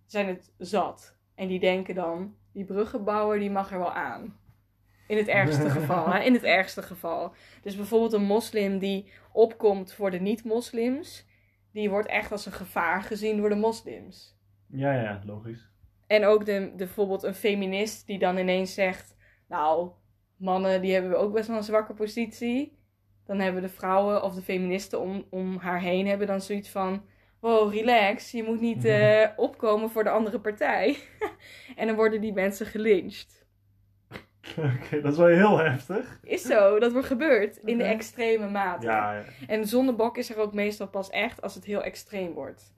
zijn 0.06 0.28
het 0.28 0.54
zat. 0.58 1.18
En 1.36 1.48
die 1.48 1.60
denken 1.60 1.96
dan, 1.96 2.36
die 2.54 2.66
bruggenbouwer 2.66 3.40
die 3.40 3.52
mag 3.52 3.72
er 3.72 3.80
wel 3.80 3.94
aan. 3.94 4.38
In 5.08 5.18
het 5.18 5.28
ergste 5.28 5.70
geval, 5.80 6.06
hè? 6.14 6.20
In 6.24 6.34
het 6.34 6.44
ergste 6.44 6.82
geval. 6.82 7.34
Dus 7.62 7.76
bijvoorbeeld 7.76 8.14
een 8.14 8.24
moslim 8.24 8.80
die 8.80 9.12
opkomt 9.32 9.94
voor 9.94 10.12
de 10.12 10.20
niet-moslims, 10.20 11.26
die 11.72 11.90
wordt 11.90 12.08
echt 12.08 12.32
als 12.32 12.46
een 12.46 12.52
gevaar 12.52 13.02
gezien 13.04 13.38
door 13.38 13.50
de 13.50 13.56
moslims. 13.56 14.38
Ja, 14.68 14.94
ja, 14.94 15.22
logisch. 15.26 15.69
En 16.10 16.26
ook 16.26 16.46
de, 16.46 16.60
de, 16.60 16.76
bijvoorbeeld 16.76 17.24
een 17.24 17.34
feminist 17.34 18.08
die 18.08 18.20
dan 18.20 18.38
ineens 18.38 18.74
zegt, 18.74 19.16
nou, 19.48 19.92
mannen 20.38 20.82
die 20.82 20.94
hebben 20.94 21.20
ook 21.20 21.34
best 21.34 21.48
wel 21.48 21.58
een 21.58 21.64
zwakke 21.64 21.94
positie. 21.94 22.78
Dan 23.26 23.40
hebben 23.40 23.62
de 23.62 23.70
vrouwen 23.70 24.24
of 24.24 24.36
de 24.36 24.42
feministen 24.42 25.00
om, 25.00 25.26
om 25.30 25.58
haar 25.58 25.82
heen 25.82 26.08
hebben 26.08 26.28
dan 26.28 26.42
zoiets 26.42 26.70
van, 26.70 27.04
wow, 27.40 27.74
relax, 27.74 28.32
je 28.32 28.44
moet 28.44 28.60
niet 28.60 28.86
eh, 28.86 29.28
opkomen 29.36 29.90
voor 29.90 30.04
de 30.04 30.10
andere 30.10 30.40
partij. 30.40 30.98
en 31.76 31.88
dan 31.88 31.96
worden 31.96 32.22
die 32.22 32.34
mensen 32.34 32.66
gelyncht. 32.66 33.46
Oké, 34.76 35.02
dat 35.02 35.12
is 35.12 35.18
wel 35.18 35.28
heel 35.28 35.58
heftig. 35.58 36.20
Is 36.24 36.42
zo, 36.42 36.80
dat 36.80 36.92
wordt 36.92 37.08
gebeurd 37.08 37.58
in 37.58 37.78
de 37.78 37.84
extreme 37.84 38.50
mate. 38.50 38.86
Ja, 38.86 39.14
ja. 39.14 39.24
En 39.48 39.68
zondebok 39.68 40.18
is 40.18 40.30
er 40.30 40.38
ook 40.38 40.54
meestal 40.54 40.88
pas 40.88 41.10
echt 41.10 41.42
als 41.42 41.56
het 41.56 41.66
heel 41.66 41.84
extreem 41.84 42.34
wordt. 42.34 42.74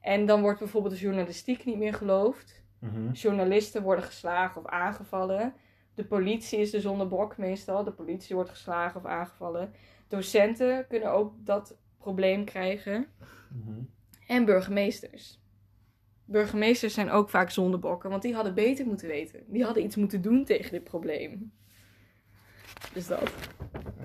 En 0.00 0.26
dan 0.26 0.40
wordt 0.40 0.58
bijvoorbeeld 0.58 0.94
de 0.94 1.00
journalistiek 1.00 1.64
niet 1.64 1.78
meer 1.78 1.94
geloofd. 1.94 2.59
Mhm. 2.80 3.10
Journalisten 3.12 3.82
worden 3.82 4.04
geslagen 4.04 4.60
of 4.60 4.66
aangevallen. 4.70 5.54
De 5.94 6.04
politie 6.04 6.58
is 6.58 6.70
de 6.70 6.80
zondebok 6.80 7.36
meestal. 7.36 7.84
De 7.84 7.92
politie 7.92 8.34
wordt 8.34 8.50
geslagen 8.50 9.00
of 9.00 9.06
aangevallen. 9.06 9.72
Docenten 10.08 10.86
kunnen 10.88 11.12
ook 11.12 11.34
dat 11.38 11.76
probleem 11.98 12.44
krijgen. 12.44 13.06
Mhm. 13.48 13.78
En 14.26 14.44
burgemeesters. 14.44 15.38
Burgemeesters 16.24 16.94
zijn 16.94 17.10
ook 17.10 17.28
vaak 17.30 17.50
zondebokken, 17.50 18.10
want 18.10 18.22
die 18.22 18.34
hadden 18.34 18.54
beter 18.54 18.86
moeten 18.86 19.08
weten. 19.08 19.40
Die 19.46 19.64
hadden 19.64 19.84
iets 19.84 19.96
moeten 19.96 20.22
doen 20.22 20.44
tegen 20.44 20.70
dit 20.70 20.84
probleem. 20.84 21.52
Dus 22.92 23.06
dat 23.06 23.32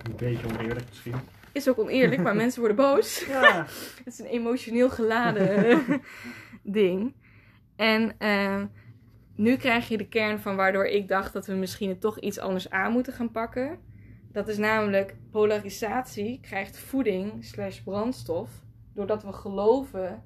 Een 0.03 0.15
beetje 0.17 0.47
oneerlijk 0.47 0.85
misschien. 0.89 1.15
is 1.51 1.69
ook 1.69 1.79
oneerlijk, 1.79 2.21
maar 2.21 2.35
mensen 2.43 2.59
worden 2.59 2.77
boos. 2.77 3.25
Ja. 3.25 3.65
Het 4.03 4.07
is 4.13 4.19
een 4.19 4.25
emotioneel 4.25 4.89
geladen 4.89 5.83
ding. 6.63 7.13
En 7.75 8.17
eh, 8.17 8.63
nu 9.35 9.55
krijg 9.55 9.87
je 9.87 9.97
de 9.97 10.07
kern 10.07 10.39
van 10.39 10.55
waardoor 10.55 10.85
ik 10.85 11.07
dacht 11.07 11.33
dat 11.33 11.45
we 11.45 11.53
misschien 11.53 11.89
het 11.89 12.01
toch 12.01 12.19
iets 12.19 12.39
anders 12.39 12.69
aan 12.69 12.91
moeten 12.91 13.13
gaan 13.13 13.31
pakken. 13.31 13.79
Dat 14.31 14.47
is 14.47 14.57
namelijk 14.57 15.15
polarisatie 15.31 16.39
krijgt 16.41 16.77
voeding 16.77 17.45
slash 17.45 17.79
brandstof 17.79 18.49
doordat 18.93 19.23
we 19.23 19.33
geloven 19.33 20.23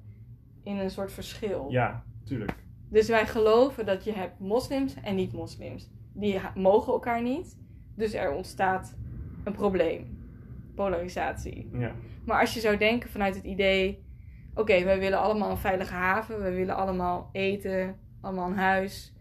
in 0.62 0.76
een 0.76 0.90
soort 0.90 1.12
verschil. 1.12 1.66
ja, 1.70 2.04
tuurlijk. 2.24 2.54
Dus 2.88 3.08
wij 3.08 3.26
geloven 3.26 3.86
dat 3.86 4.04
je 4.04 4.12
hebt 4.12 4.38
moslims 4.38 4.94
en 4.94 5.14
niet-moslims. 5.14 5.90
Die 6.12 6.40
mogen 6.54 6.92
elkaar 6.92 7.22
niet. 7.22 7.58
Dus 7.96 8.14
er 8.14 8.32
ontstaat 8.32 8.96
een 9.44 9.52
probleem. 9.52 10.18
Polarisatie. 10.74 11.70
Ja. 11.72 11.94
Maar 12.24 12.40
als 12.40 12.54
je 12.54 12.60
zou 12.60 12.76
denken 12.76 13.10
vanuit 13.10 13.34
het 13.34 13.44
idee: 13.44 14.04
oké, 14.54 14.84
wij 14.84 14.98
willen 14.98 15.18
allemaal 15.18 15.50
een 15.50 15.56
veilige 15.56 15.94
haven, 15.94 16.42
we 16.42 16.50
willen 16.50 16.76
allemaal 16.76 17.28
eten, 17.32 17.96
allemaal 18.20 18.50
een 18.50 18.56
huis 18.56 19.12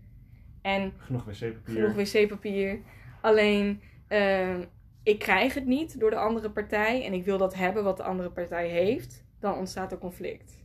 en 0.62 0.94
Genoeg 0.98 1.24
wc-papier. 1.24 1.76
genoeg 1.76 1.94
wc-papier. 1.94 2.80
Alleen 3.22 3.82
ehm, 4.08 4.62
ik 5.04 5.20
krijg 5.20 5.54
het 5.54 5.66
niet 5.66 6.00
door 6.00 6.10
de 6.10 6.16
andere 6.16 6.50
partij 6.52 7.06
en 7.06 7.14
ik 7.14 7.26
wil 7.26 7.38
dat 7.38 7.56
hebben 7.56 7.84
wat 7.84 7.98
de 7.98 8.04
andere 8.04 8.30
partij 8.30 8.68
heeft, 8.68 9.26
dan 9.40 9.54
ontstaat 9.58 9.92
er 9.92 9.98
conflict. 9.98 10.58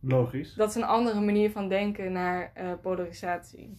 Logisch. 0.00 0.54
Dat 0.54 0.68
is 0.68 0.74
een 0.74 0.84
andere 0.84 1.20
manier 1.20 1.50
van 1.50 1.68
denken 1.68 2.12
naar 2.12 2.50
eh, 2.54 2.72
polarisatie. 2.82 3.76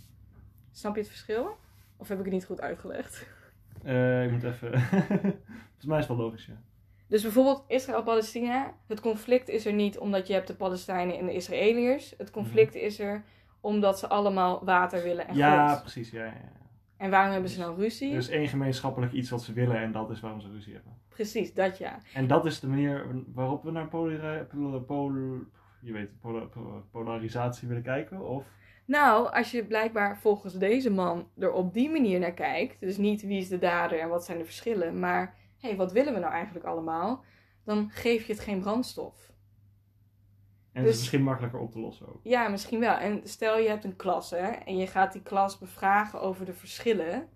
Snap 0.72 0.94
je 0.94 1.00
het 1.00 1.10
verschil? 1.10 1.58
Of 1.98 2.08
heb 2.08 2.18
ik 2.18 2.24
het 2.24 2.34
niet 2.34 2.46
goed 2.46 2.62
uitgelegd? 2.62 3.28
Eh, 3.84 4.24
ik 4.26 4.32
moet 4.32 4.44
even... 4.44 4.80
Volgens 5.78 5.86
mij 5.86 6.00
is 6.00 6.08
het 6.08 6.18
wel 6.18 6.26
logisch, 6.26 6.46
ja. 6.46 6.62
Dus 7.08 7.22
bijvoorbeeld 7.22 7.64
Israël-Palestina. 7.68 8.74
Het 8.88 9.00
conflict 9.00 9.50
is 9.50 9.66
er 9.66 9.74
niet 9.74 9.98
omdat 9.98 10.28
je 10.28 10.34
hebt 10.34 10.48
de 10.48 10.56
Palestijnen 10.56 11.18
en 11.18 11.26
de 11.26 11.34
Israëliërs. 11.34 12.14
Het 12.18 12.32
conflict 12.32 12.76
is 12.76 13.00
er 13.00 13.24
omdat 13.62 14.00
ze 14.00 14.08
allemaal 14.08 14.66
water 14.66 15.04
willen 15.04 15.28
en 15.28 15.36
Ja, 15.36 15.68
grond. 15.68 15.82
precies. 15.82 16.12
Ja, 16.12 16.20
ja, 16.26 16.32
ja. 16.32 16.52
En 16.98 17.10
waarom 17.10 17.32
hebben 17.32 17.50
ze 17.50 17.60
nou 17.60 17.76
ruzie? 17.82 18.12
Er 18.12 18.18
is 18.18 18.30
één 18.30 18.48
gemeenschappelijk 18.48 19.12
iets 19.12 19.30
wat 19.30 19.44
ze 19.44 19.54
willen 19.54 19.78
en 19.78 19.92
dat 19.92 20.10
is 20.10 20.20
waarom 20.20 20.42
ze 20.42 20.50
ruzie 20.52 20.74
hebben. 20.74 20.94
Precies, 21.10 21.54
dat 21.54 21.78
ja. 21.78 21.98
En 22.14 22.28
dat 22.28 22.46
is 22.46 22.60
de 22.60 22.68
manier 22.68 23.06
waarop 23.34 23.64
we 23.64 23.72
naar 23.72 23.88
polari- 23.88 24.44
pol- 24.44 24.80
pol- 24.82 25.40
je 25.82 25.92
weet, 25.94 26.20
pola- 26.20 26.46
po- 26.46 26.84
polarisatie 26.92 27.68
willen 27.68 27.84
kijken? 27.84 28.22
Of... 28.22 28.46
Nou, 28.86 29.34
als 29.34 29.52
je 29.52 29.66
blijkbaar 29.66 30.18
volgens 30.18 30.54
deze 30.54 30.90
man 30.92 31.28
er 31.40 31.52
op 31.52 31.74
die 31.74 31.90
manier 31.90 32.20
naar 32.20 32.34
kijkt, 32.34 32.80
dus 32.80 32.98
niet 32.98 33.22
wie 33.22 33.38
is 33.38 33.48
de 33.48 33.58
dader 33.60 34.00
en 34.00 34.10
wat 34.10 34.26
zijn 34.26 34.38
de 34.38 34.46
verschillen, 34.46 35.00
maar 35.00 35.36
hé, 35.60 35.68
hey, 35.68 35.78
wat 35.78 35.92
willen 35.92 36.14
we 36.14 36.20
nou 36.20 36.34
eigenlijk 36.34 36.66
allemaal? 36.66 37.24
Dan 37.64 37.90
geef 37.90 38.26
je 38.28 38.34
het 38.34 38.42
geen 38.42 38.60
brandstof. 38.62 39.32
En 40.72 40.84
het 40.84 40.84
Dus- 40.84 40.94
is 40.94 41.00
misschien 41.00 41.24
makkelijker 41.24 41.60
op 41.60 41.72
te 41.72 41.80
lossen 41.80 42.08
ook. 42.08 42.20
Ja, 42.24 42.48
misschien 42.48 42.80
wel. 42.80 42.96
En 42.96 43.22
stel 43.24 43.58
je 43.58 43.70
hebt 43.70 43.84
een 43.84 43.96
klas 43.96 44.30
hè, 44.30 44.48
en 44.48 44.78
je 44.78 44.88
gaat 44.88 45.12
die 45.12 45.22
klas 45.22 45.58
bevragen 45.58 46.22
over 46.22 46.46
de 46.46 46.54
verschillen. 46.54 47.30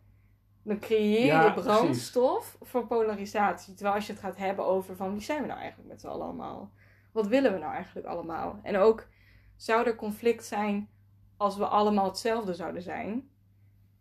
Dan 0.64 0.80
creëer 0.80 1.26
Ja, 1.26 1.44
je 1.46 1.52
precies. 1.54 1.72
brandstof 1.72 2.58
voor 2.62 2.88
polarisatie. 2.88 3.74
Terwijl 3.74 3.96
als 3.96 4.06
je 4.08 4.12
het 4.14 4.22
gaat 4.22 4.38
hebben 4.38 4.66
over 4.66 4.96
van 4.96 5.12
wie 5.12 5.22
zijn 5.22 5.42
we 5.42 5.48
nou 5.48 5.60
eigenlijk 5.60 5.90
met 5.90 6.02
z'n 6.02 6.08
allen 6.08 6.26
allemaal? 6.26 6.72
Wat 7.12 7.28
willen 7.28 7.54
we 7.54 7.60
nou 7.60 7.74
eigenlijk 7.74 8.08
allemaal? 8.08 8.60
En 8.64 8.78
ook, 8.78 9.08
zou 9.56 9.86
er 9.86 9.96
conflict 9.96 10.46
zijn 10.46 10.90
als 11.38 11.58
we 11.58 11.66
allemaal 11.66 12.06
hetzelfde 12.06 12.54
zouden 12.54 12.82
zijn? 12.82 13.31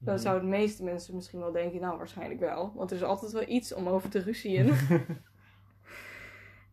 Dan 0.03 0.15
Mhm. 0.15 0.23
zouden 0.23 0.51
de 0.51 0.57
meeste 0.57 0.85
mensen 0.85 1.15
misschien 1.15 1.41
wel 1.41 1.53
denken, 1.53 1.81
nou 1.81 1.97
waarschijnlijk 1.99 2.41
wel. 2.41 2.73
Want 2.75 2.91
er 2.91 2.97
is 2.97 3.03
altijd 3.03 3.33
wel 3.33 3.49
iets 3.49 3.75
om 3.75 3.87
over 3.89 4.11
te 4.11 4.19
ruzien. 4.21 4.73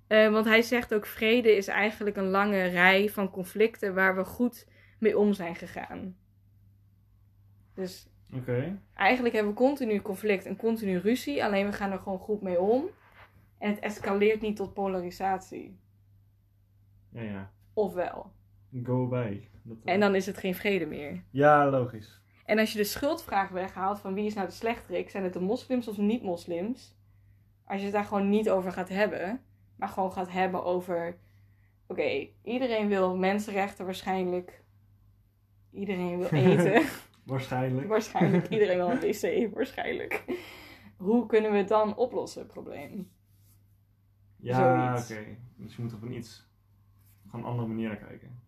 Eh, 0.07 0.31
want 0.31 0.45
hij 0.45 0.61
zegt 0.61 0.93
ook, 0.93 1.05
vrede 1.05 1.55
is 1.55 1.67
eigenlijk 1.67 2.17
een 2.17 2.27
lange 2.29 2.63
rij 2.63 3.09
van 3.09 3.29
conflicten 3.29 3.93
waar 3.93 4.15
we 4.15 4.23
goed 4.23 4.67
mee 4.99 5.17
om 5.17 5.33
zijn 5.33 5.55
gegaan. 5.55 6.15
Dus 7.73 8.07
Oké. 8.33 8.79
eigenlijk 8.93 9.35
hebben 9.35 9.51
we 9.53 9.57
continu 9.59 10.01
conflict 10.01 10.45
en 10.45 10.55
continu 10.55 10.97
ruzie, 10.97 11.43
alleen 11.43 11.65
we 11.65 11.71
gaan 11.73 11.91
er 11.91 11.99
gewoon 11.99 12.19
goed 12.19 12.41
mee 12.41 12.59
om. 12.59 12.85
En 13.57 13.69
het 13.69 13.79
escaleert 13.79 14.41
niet 14.41 14.55
tot 14.55 14.73
polarisatie. 14.73 15.77
Ja, 17.09 17.21
ja. 17.21 17.51
Ofwel. 17.73 18.31
Go 18.83 19.05
away. 19.05 19.49
Dat, 19.63 19.77
En 19.83 19.99
dan 19.99 20.15
is 20.15 20.25
het 20.25 20.37
geen 20.37 20.55
vrede 20.55 20.85
meer. 20.85 21.23
Ja, 21.29 21.69
logisch. 21.69 22.21
En 22.47 22.59
als 22.59 22.71
je 22.71 22.77
de 22.77 22.83
schuldvraag 22.83 23.49
weghaalt 23.49 23.99
van 23.99 24.13
wie 24.13 24.25
is 24.25 24.33
nou 24.33 24.47
de 24.47 24.53
slechterik, 24.53 25.09
zijn 25.09 25.23
het 25.23 25.33
de 25.33 25.39
moslims 25.39 25.87
of 25.87 25.97
niet-moslims? 25.97 26.95
Als 27.65 27.77
je 27.77 27.83
het 27.83 27.93
daar 27.93 28.03
gewoon 28.03 28.29
niet 28.29 28.49
over 28.49 28.71
gaat 28.71 28.89
hebben, 28.89 29.41
maar 29.75 29.87
gewoon 29.87 30.11
gaat 30.11 30.31
hebben 30.31 30.63
over, 30.63 31.17
oké, 31.87 32.27
iedereen 32.43 32.87
wil 32.87 33.17
mensenrechten 33.17 33.85
waarschijnlijk. 33.85 34.63
Iedereen 35.71 36.17
wil 36.17 36.29
eten. 36.51 36.85
Waarschijnlijk. 37.23 37.87
waarschijnlijk. 37.87 38.47
Iedereen 38.55 38.77
wil 38.77 38.89
een 38.89 38.99
wc, 38.99 39.53
waarschijnlijk. 39.53 40.23
Hoe 40.97 41.25
kunnen 41.25 41.51
we 41.51 41.57
het 41.57 41.67
dan 41.67 41.95
oplossen, 41.95 42.41
het 42.41 42.51
probleem? 42.51 43.11
Ja, 44.35 44.91
oké. 44.91 45.37
Dus 45.55 45.75
je 45.75 45.81
moet 45.81 45.93
op 45.93 46.01
een 46.01 46.13
iets... 46.13 46.45
Gewoon 47.25 47.45
een 47.45 47.51
andere 47.51 47.67
manier 47.67 47.97
kijken. 47.97 48.39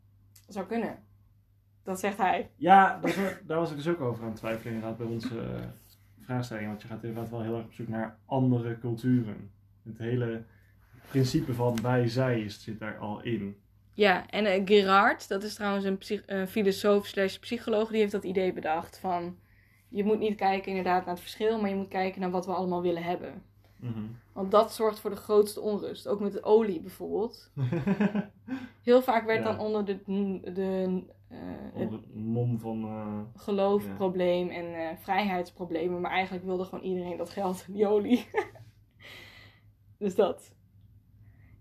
Zou 0.48 0.66
kunnen. 0.66 1.04
Dat 1.90 2.00
zegt 2.00 2.18
hij. 2.18 2.50
Ja, 2.56 3.00
dat 3.02 3.16
daar 3.48 3.58
was 3.60 3.70
ik 3.72 3.76
dus 3.76 3.88
ook 3.88 4.02
over 4.02 4.24
aan 4.24 4.30
het 4.30 4.38
twijfelen 4.38 4.74
inderdaad 4.74 4.98
bij 4.98 5.08
onze 5.08 5.40
eh, 5.40 5.62
vraagstelling. 6.22 6.68
Want 6.68 6.82
je 6.82 6.88
gaat 6.88 7.04
inderdaad 7.04 7.30
wel 7.32 7.42
heel 7.42 7.56
erg 7.56 7.66
op 7.66 7.74
zoek 7.74 7.88
naar 7.88 8.18
andere 8.26 8.80
culturen. 8.80 9.52
Het 9.84 9.98
hele 9.98 10.44
principe 11.10 11.54
van 11.54 11.82
wij-zij 11.82 12.42
is- 12.42 12.64
zit 12.64 12.80
daar 12.80 12.98
al 12.98 13.22
in. 13.22 13.56
Ja, 13.94 14.28
en 14.30 14.46
eh, 14.46 14.62
Gerard, 14.66 15.28
dat 15.28 15.44
is 15.44 15.54
trouwens 15.56 15.86
een, 16.26 16.48
filosoof 16.48 17.06
slash 17.08 17.38
psycholoog, 17.38 17.90
die 17.90 18.00
heeft 18.00 18.12
dat 18.12 18.24
idee 18.24 18.54
bedacht 18.54 19.00
van... 19.00 19.38
Je 19.92 20.04
moet 20.04 20.20
niet 20.20 20.36
kijken 20.36 20.68
inderdaad 20.70 21.00
naar 21.06 21.14
het 21.14 21.24
verschil, 21.24 21.60
maar 21.62 21.70
je 21.70 21.76
moet 21.76 21.88
kijken 21.88 22.22
naar 22.22 22.32
wat 22.32 22.46
we 22.46 22.52
allemaal 22.52 22.82
willen 22.82 23.04
hebben. 23.04 23.42
Mhm. 23.76 24.00
Want 24.34 24.52
dat 24.52 24.74
zorgt 24.74 25.00
voor 25.00 25.10
de 25.10 25.16
grootste 25.16 25.62
onrust. 25.62 26.08
Ook 26.08 26.20
met 26.20 26.34
de 26.34 26.44
olie 26.44 26.82
bijvoorbeeld. 26.82 27.52
Heel 28.84 29.02
vaak 29.02 29.26
werd 29.26 29.44
Ja. 29.44 29.46
dan 29.46 29.60
onder 29.60 29.86
de, 29.86 30.00
de, 30.54 31.04
het 31.38 31.74
Onder 31.74 32.00
het 32.00 32.16
mom 32.16 32.60
van... 32.60 32.84
eh, 32.84 33.20
geloofprobleem 33.42 34.50
en 34.50 34.74
eh, 34.90 34.98
vrijheidsproblemen. 34.98 36.02
Maar 36.02 36.12
eigenlijk 36.12 36.46
wilde 36.46 36.64
gewoon 36.64 36.84
iedereen 36.84 37.18
dat 37.18 37.30
geld 37.30 37.64
en 37.68 37.74
die 37.74 37.88
olie. 37.88 38.28
dus 39.98 40.16
dat 40.16 40.56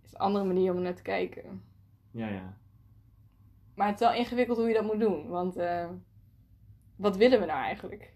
is 0.05 0.13
een 0.13 0.19
andere 0.19 0.45
manier 0.45 0.75
om 0.75 0.83
naar 0.83 0.95
te 0.95 1.03
kijken. 1.03 1.63
ja, 2.11 2.29
ja. 2.29 2.57
Maar 3.75 3.87
het 3.87 4.01
is 4.01 4.07
wel 4.07 4.17
ingewikkeld 4.17 4.59
hoe 4.59 4.69
je 4.69 4.75
dat 4.75 4.85
moet 4.85 5.01
doen. 5.01 5.29
Want 5.29 5.57
eh, 5.57 5.89
wat 6.97 7.17
willen 7.17 7.41
we 7.41 7.47
nou 7.47 7.61
eigenlijk? 7.63 8.13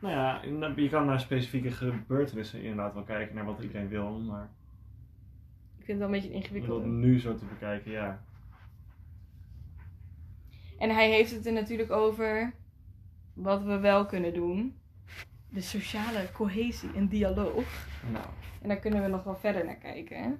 Nou 0.00 0.14
ja, 0.14 0.42
je 0.76 0.88
kan 0.88 1.06
naar 1.06 1.20
specifieke 1.20 1.70
gebeurtenissen 1.70 2.62
inderdaad 2.62 2.94
wel 2.94 3.02
kijken 3.02 3.34
naar 3.34 3.44
wat 3.44 3.62
iedereen 3.62 3.88
wil. 3.88 4.18
Maar 4.20 4.50
Ik 5.78 5.84
vind 5.84 5.86
het 5.86 5.98
wel 5.98 6.06
een 6.06 6.12
beetje 6.12 6.28
om 6.28 6.34
dat 6.34 6.42
ingewikkeld. 6.42 6.84
nu 6.84 7.20
zo 7.20 7.34
te 7.34 7.44
bekijken, 7.44 7.90
ja. 7.90 8.24
En 10.78 10.90
hij 10.90 11.10
heeft 11.10 11.30
het 11.30 11.46
er 11.46 11.52
natuurlijk 11.52 11.90
over 11.90 12.54
wat 13.34 13.62
we 13.62 13.78
wel 13.78 14.06
kunnen 14.06 14.34
doen. 14.34 14.78
De 15.50 15.60
sociale 15.60 16.32
cohesie 16.32 16.92
en 16.94 17.08
dialoog. 17.08 17.86
Nou, 18.12 18.26
En 18.62 18.68
daar 18.68 18.78
kunnen 18.78 19.02
we 19.02 19.08
nog 19.08 19.24
wel 19.24 19.36
verder 19.36 19.64
naar 19.64 19.76
kijken. 19.78 20.22
Hè? 20.22 20.30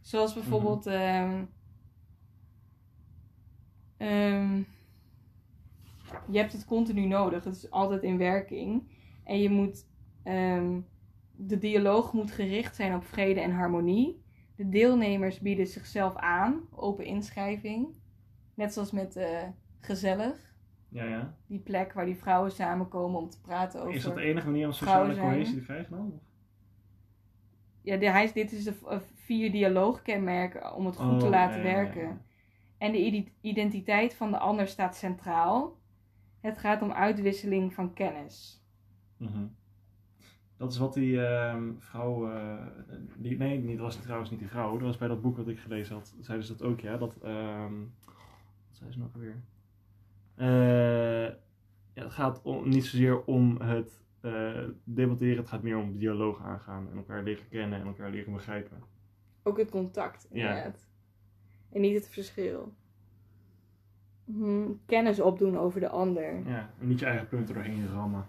Zoals 0.00 0.34
bijvoorbeeld. 0.34 0.86
ehm, 0.86 1.44
ehm, 3.96 4.56
je 6.30 6.38
hebt 6.38 6.52
het 6.52 6.64
continu 6.64 7.06
nodig. 7.06 7.44
Het 7.44 7.54
is 7.56 7.70
altijd 7.70 8.02
in 8.02 8.18
werking. 8.18 8.82
En 9.24 9.38
je 9.40 9.50
moet. 9.50 9.88
ehm, 10.22 10.80
de 11.36 11.58
dialoog 11.58 12.12
moet 12.12 12.30
gericht 12.30 12.76
zijn 12.76 12.94
op 12.94 13.04
vrede 13.04 13.40
en 13.40 13.52
harmonie. 13.52 14.22
De 14.56 14.68
deelnemers 14.68 15.40
bieden 15.40 15.66
zichzelf 15.66 16.16
aan. 16.16 16.60
Open 16.70 17.04
inschrijving. 17.04 17.96
Net 18.60 18.72
zoals 18.72 18.90
met 18.90 19.16
eh, 19.16 19.42
gezellig. 19.80 20.54
Ja, 20.88 21.04
ja. 21.04 21.34
Die 21.46 21.58
plek 21.58 21.92
waar 21.92 22.04
die 22.04 22.16
vrouwen 22.16 22.52
samenkomen 22.52 23.20
om 23.20 23.30
te 23.30 23.40
praten 23.40 23.80
over... 23.80 23.94
Is 23.94 24.02
dat 24.02 24.14
de 24.14 24.20
enige 24.22 24.46
manier 24.46 24.66
om 24.66 24.72
sociale 24.72 25.16
cohesie 25.18 25.54
te 25.54 25.62
krijgen 25.62 25.90
dan? 25.96 26.20
Ja, 27.82 27.96
de, 27.96 28.10
hij, 28.10 28.32
dit 28.32 28.52
is 28.52 28.64
de 28.64 28.74
eh, 28.88 28.98
vier 29.14 29.52
dialoogkenmerken 29.52 30.74
om 30.74 30.86
het 30.86 30.96
goed 30.96 31.18
te 31.18 31.24
Oh, 31.24 31.30
laten 31.30 31.56
ja, 31.56 31.62
werken. 31.62 32.02
ja. 32.02 32.20
En 32.78 32.92
de 32.92 32.98
ide- 32.98 33.30
identiteit 33.40 34.14
van 34.14 34.30
de 34.30 34.38
ander 34.38 34.66
staat 34.68 34.96
centraal. 34.96 35.78
Het 36.40 36.58
gaat 36.58 36.82
om 36.82 36.92
uitwisseling 36.92 37.74
van 37.74 37.92
kennis. 37.94 38.64
Mhm. 39.16 39.46
Dat 40.56 40.72
is 40.72 40.78
wat 40.78 40.94
die 40.94 41.26
ehm, 41.26 41.72
vrouw. 41.78 42.30
eh, 42.32 42.66
die, 43.16 43.36
nee, 43.36 43.66
dat 43.66 43.78
was 43.78 43.96
trouwens 43.96 44.30
niet 44.30 44.38
die 44.38 44.48
vrouw. 44.48 44.72
Dat 44.72 44.86
was 44.86 44.96
bij 44.98 45.08
dat 45.08 45.22
boek 45.22 45.36
wat 45.36 45.48
ik 45.48 45.58
gelezen 45.58 45.94
had. 45.94 46.14
Zeiden 46.20 46.46
ze 46.46 46.56
dat 46.56 46.66
ook, 46.66 46.80
ja. 46.80 46.96
Dat. 46.96 47.16
ehm 47.22 47.72
zei 48.80 48.92
ze 48.92 48.98
nog 48.98 49.12
weer? 49.12 49.36
ja, 51.94 52.02
het 52.04 52.12
gaat 52.12 52.42
om, 52.42 52.68
niet 52.68 52.84
zozeer 52.84 53.24
om 53.24 53.60
het 53.60 54.00
eh, 54.20 54.64
debatteren. 54.84 55.36
Het 55.36 55.48
gaat 55.48 55.62
meer 55.62 55.76
om 55.76 55.98
dialoog 55.98 56.42
aangaan. 56.42 56.88
En 56.90 56.96
elkaar 56.96 57.22
leren 57.22 57.48
kennen 57.48 57.80
en 57.80 57.86
elkaar 57.86 58.10
leren 58.10 58.32
begrijpen. 58.32 58.82
Ook 59.42 59.58
het 59.58 59.70
contact, 59.70 60.26
Ja. 60.32 60.48
inderdaad. 60.48 60.88
En 61.72 61.80
niet 61.80 61.94
het 61.94 62.08
verschil. 62.08 62.72
Mhm, 64.24 64.70
Kennis 64.86 65.20
opdoen 65.20 65.58
over 65.58 65.80
de 65.80 65.88
ander. 65.88 66.48
Ja, 66.48 66.70
en 66.80 66.88
niet 66.88 66.98
je 66.98 67.06
eigen 67.06 67.28
punten 67.28 67.54
doorheen 67.54 67.88
rammen. 67.88 68.26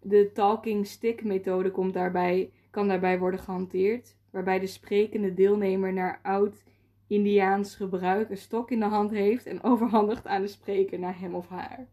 De 0.00 0.30
talking 0.32 0.86
stick 0.86 1.24
methode 1.24 1.70
komt 1.70 1.94
daarbij, 1.94 2.52
kan 2.70 2.88
daarbij 2.88 3.18
worden 3.18 3.40
gehanteerd. 3.40 4.16
Waarbij 4.30 4.58
de 4.58 4.66
sprekende 4.66 5.34
deelnemer 5.34 5.92
naar 5.92 6.18
oud 6.22 6.64
Indiaans 7.12 7.74
gebruik 7.76 8.30
een 8.30 8.36
stok 8.36 8.70
in 8.70 8.78
de 8.80 8.86
hand 8.86 9.10
heeft 9.10 9.46
en 9.46 9.62
overhandigt 9.62 10.26
aan 10.26 10.40
de 10.40 10.48
spreker 10.48 10.98
naar 10.98 11.18
hem 11.20 11.34
of 11.34 11.48
haar. 11.48 11.86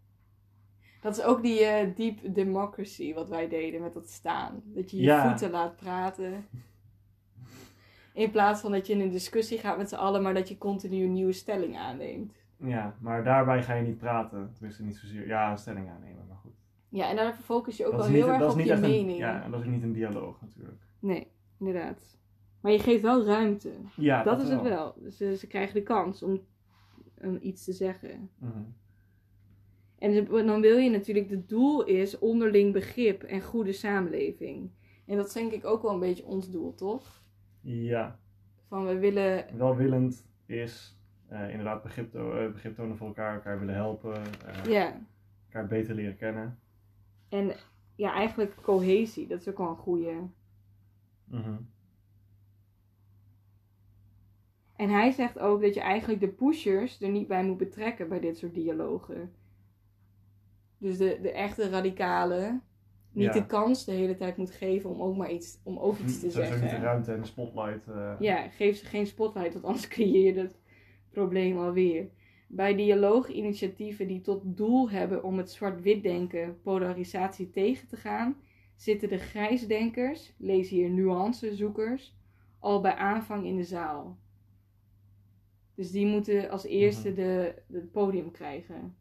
Dat 1.01 1.17
is 1.17 1.23
ook 1.23 1.41
die 1.41 1.59
eh, 1.65 1.95
deep 1.95 2.19
democracy 2.33 3.13
wat 3.13 3.29
wij 3.29 3.47
deden 3.47 3.81
met 3.81 3.93
dat 3.93 4.09
staan. 4.09 4.61
Dat 4.65 4.91
je 4.91 4.97
je 4.97 5.03
Ja. 5.03 5.27
voeten 5.29 5.51
laat 5.51 5.75
praten. 5.75 6.45
In 8.13 8.31
plaats 8.31 8.61
van 8.61 8.71
dat 8.71 8.87
je 8.87 8.93
in 8.93 8.99
een 9.01 9.09
discussie 9.11 9.57
gaat 9.57 9.77
met 9.77 9.89
z'n 9.89 9.95
allen, 9.95 10.21
maar 10.21 10.33
dat 10.33 10.47
je 10.49 10.57
continu 10.57 11.03
een 11.03 11.13
nieuwe 11.13 11.31
stelling 11.31 11.77
aanneemt. 11.77 12.33
Ja, 12.57 12.95
maar 12.99 13.23
daarbij 13.23 13.63
ga 13.63 13.73
je 13.73 13.83
niet 13.87 13.97
praten. 13.97 14.51
Tenminste, 14.53 14.83
niet 14.83 14.95
zozeer. 14.97 15.27
Ja, 15.27 15.51
een 15.51 15.57
stelling 15.57 15.89
aannemen, 15.89 16.25
maar 16.27 16.37
goed. 16.37 16.53
Ja, 16.89 17.09
en 17.09 17.15
daar 17.15 17.33
focus 17.33 17.77
je 17.77 17.85
ook 17.85 17.91
wel 17.95 18.05
niet, 18.09 18.15
heel 18.23 18.29
erg 18.29 18.51
op 18.53 18.59
je 18.59 18.71
een- 18.71 18.79
mening. 18.79 19.17
ja, 19.17 19.43
en 19.43 19.51
dat 19.51 19.59
is 19.61 19.67
niet 19.67 19.83
een 19.83 19.93
dialoog 19.93 20.41
natuurlijk. 20.41 20.81
Nee, 20.99 21.27
inderdaad. 21.59 22.17
Maar 22.61 22.71
je 22.71 22.79
geeft 22.79 23.01
wel 23.01 23.25
ruimte. 23.25 23.71
Ja, 23.95 24.23
dat, 24.23 24.41
is 24.41 24.49
het 24.49 24.61
wel. 24.61 24.95
Dus 24.97 25.17
ze, 25.17 25.37
ze 25.37 25.47
krijgen 25.47 25.73
de 25.73 25.83
kans 25.83 26.23
om, 26.23 26.39
om 27.21 27.37
iets 27.41 27.63
te 27.63 27.73
zeggen. 27.73 28.29
Mhm. 28.37 28.61
En 29.97 30.13
ze- 30.13 30.43
dan 30.45 30.61
wil 30.61 30.77
je 30.77 30.89
natuurlijk, 30.89 31.29
het 31.29 31.49
doel 31.49 31.83
is 31.83 32.19
onderling 32.19 32.73
begrip 32.73 33.23
en 33.23 33.41
goede 33.41 33.73
samenleving. 33.73 34.69
En 35.05 35.17
dat 35.17 35.27
is 35.27 35.33
denk 35.33 35.51
ik 35.51 35.65
ook 35.65 35.81
wel 35.81 35.93
een 35.93 35.99
beetje 35.99 36.25
ons 36.25 36.51
doel, 36.51 36.75
toch? 36.75 37.21
Ja, 37.61 38.19
Van 38.67 38.85
we 38.85 38.97
willen, 38.99 39.45
welwillend 39.57 40.25
is 40.45 40.97
eh, 41.27 41.49
inderdaad 41.49 41.83
begrip, 41.83 42.15
eh, 42.15 42.51
begrip 42.51 42.75
tonen 42.75 42.97
voor 42.97 43.07
elkaar, 43.07 43.33
elkaar 43.33 43.59
willen 43.59 43.75
helpen, 43.75 44.21
eh, 44.45 44.63
ja. 44.65 45.01
elkaar 45.45 45.67
beter 45.67 45.95
leren 45.95 46.17
kennen. 46.17 46.59
En 47.29 47.55
ja, 47.95 48.13
eigenlijk 48.13 48.55
cohesie, 48.61 49.27
dat 49.27 49.39
is 49.39 49.47
ook 49.47 49.57
wel 49.57 49.69
een 49.69 49.75
goede. 49.75 50.13
Mhm. 51.25 51.53
En 54.79 54.89
hij 54.89 55.11
zegt 55.11 55.39
ook 55.39 55.61
dat 55.61 55.73
je 55.73 55.79
eigenlijk 55.79 56.19
de 56.19 56.27
pushers 56.27 57.01
er 57.01 57.09
niet 57.09 57.27
bij 57.27 57.43
moet 57.43 57.57
betrekken 57.57 58.09
bij 58.09 58.19
dit 58.19 58.37
soort 58.37 58.53
dialogen. 58.53 59.31
Dus 60.77 60.97
de, 60.97 61.19
de 61.21 61.31
echte 61.31 61.69
radicalen 61.69 62.61
niet 63.11 63.25
Ja. 63.25 63.31
de 63.31 63.45
kans 63.45 63.85
de 63.85 63.91
hele 63.91 64.15
tijd 64.15 64.37
moet 64.37 64.51
geven 64.51 64.89
om 64.89 65.01
ook 65.01 65.15
maar 65.17 65.31
iets, 65.31 65.59
om 65.63 65.77
ook 65.77 65.97
iets 65.97 66.19
te 66.19 66.29
Sowieso 66.31 66.53
niet 66.53 66.61
de 66.61 66.67
zeggen. 66.69 66.81
ruimte 66.85 67.11
en 67.11 67.19
de 67.21 67.27
spotlight. 67.27 67.87
eh, 67.87 68.15
Ja, 68.19 68.47
geef 68.49 68.77
ze 68.77 68.85
geen 68.85 69.07
spotlight, 69.07 69.53
want 69.53 69.65
anders 69.65 69.87
creëer 69.95 70.33
je 70.35 70.39
het 70.41 70.59
probleem 71.09 71.57
alweer. 71.57 72.09
Bij 72.47 72.75
dialooginitiatieven 72.75 74.07
die 74.07 74.21
tot 74.21 74.41
doel 74.43 74.89
hebben 74.89 75.23
om 75.23 75.37
het 75.37 75.51
zwart-wit 75.51 76.03
denken, 76.03 76.61
polarisatie 76.61 77.49
tegen 77.49 77.87
te 77.87 77.95
gaan, 77.97 78.35
zitten 78.75 79.09
de 79.09 79.17
grijsdenkers, 79.17 80.33
lees 80.37 80.69
hier 80.69 80.89
nuancezoekers, 80.89 82.17
al 82.59 82.81
bij 82.81 82.95
aanvang 82.95 83.45
in 83.45 83.55
de 83.55 83.63
zaal. 83.63 84.17
Dus 85.79 85.91
die 85.91 86.05
moeten 86.05 86.49
als 86.49 86.63
eerste 86.63 87.13
de, 87.13 87.55
het 87.71 87.91
podium 87.91 88.31
krijgen. 88.31 88.95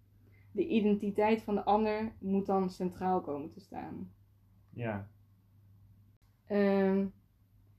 De 0.52 0.66
identiteit 0.66 1.42
van 1.42 1.54
de 1.54 1.64
ander 1.64 2.12
moet 2.20 2.46
dan 2.46 2.70
centraal 2.70 3.20
komen 3.20 3.50
te 3.50 3.60
staan. 3.60 4.12
ja. 4.70 5.08
Ehm, 6.46 7.06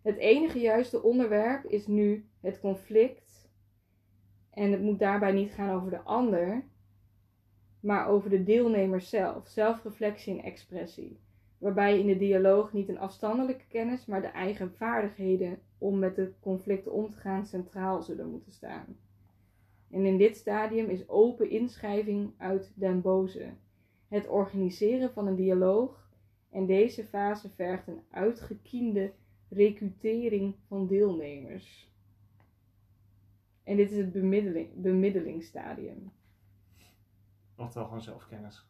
het 0.01 0.17
enige 0.17 0.59
juiste 0.59 1.03
onderwerp 1.03 1.65
is 1.65 1.87
nu 1.87 2.29
het 2.39 2.59
conflict. 2.59 3.49
En 4.49 4.71
het 4.71 4.81
moet 4.81 4.99
daarbij 4.99 5.31
niet 5.31 5.51
gaan 5.51 5.75
over 5.75 5.89
de 5.89 6.01
ander, 6.01 6.65
maar 7.79 8.07
over 8.07 8.29
de 8.29 8.43
deelnemer 8.43 9.01
zelf. 9.01 9.47
Zelfreflectie 9.47 10.37
en 10.37 10.43
expressie. 10.43 11.19
Waarbij 11.57 11.99
in 11.99 12.07
de 12.07 12.17
dialoog 12.17 12.73
niet 12.73 12.89
een 12.89 12.99
afstandelijke 12.99 13.67
kennis, 13.67 14.05
maar 14.05 14.21
de 14.21 14.27
eigen 14.27 14.71
vaardigheden 14.71 15.59
om 15.79 15.99
met 15.99 16.15
de 16.15 16.33
conflicten 16.39 16.91
om 16.91 17.09
te 17.09 17.17
gaan 17.17 17.45
centraal 17.45 18.01
zullen 18.01 18.29
moeten 18.29 18.51
staan. 18.51 18.97
En 19.91 20.05
in 20.05 20.17
dit 20.17 20.37
stadium 20.37 20.89
is 20.89 21.09
open 21.09 21.49
inschrijving 21.49 22.33
uit 22.37 22.71
den 22.75 23.01
boze. 23.01 23.53
Het 24.07 24.27
organiseren 24.27 25.11
van 25.11 25.27
een 25.27 25.35
dialoog 25.35 26.09
en 26.49 26.65
deze 26.65 27.05
fase 27.05 27.49
vergt 27.49 27.87
een 27.87 28.01
uitgekiende 28.09 29.13
recrutering 29.49 30.55
van 30.67 30.87
deelnemers. 30.87 31.91
En 33.63 33.75
dit 33.75 33.91
is 33.91 33.97
het 33.97 34.11
bemiddeling, 34.11 34.69
bemiddelingsstadium. 34.75 36.11
Oftewel 37.55 37.87
gewoon 37.87 38.01
zelfkennis. 38.01 38.67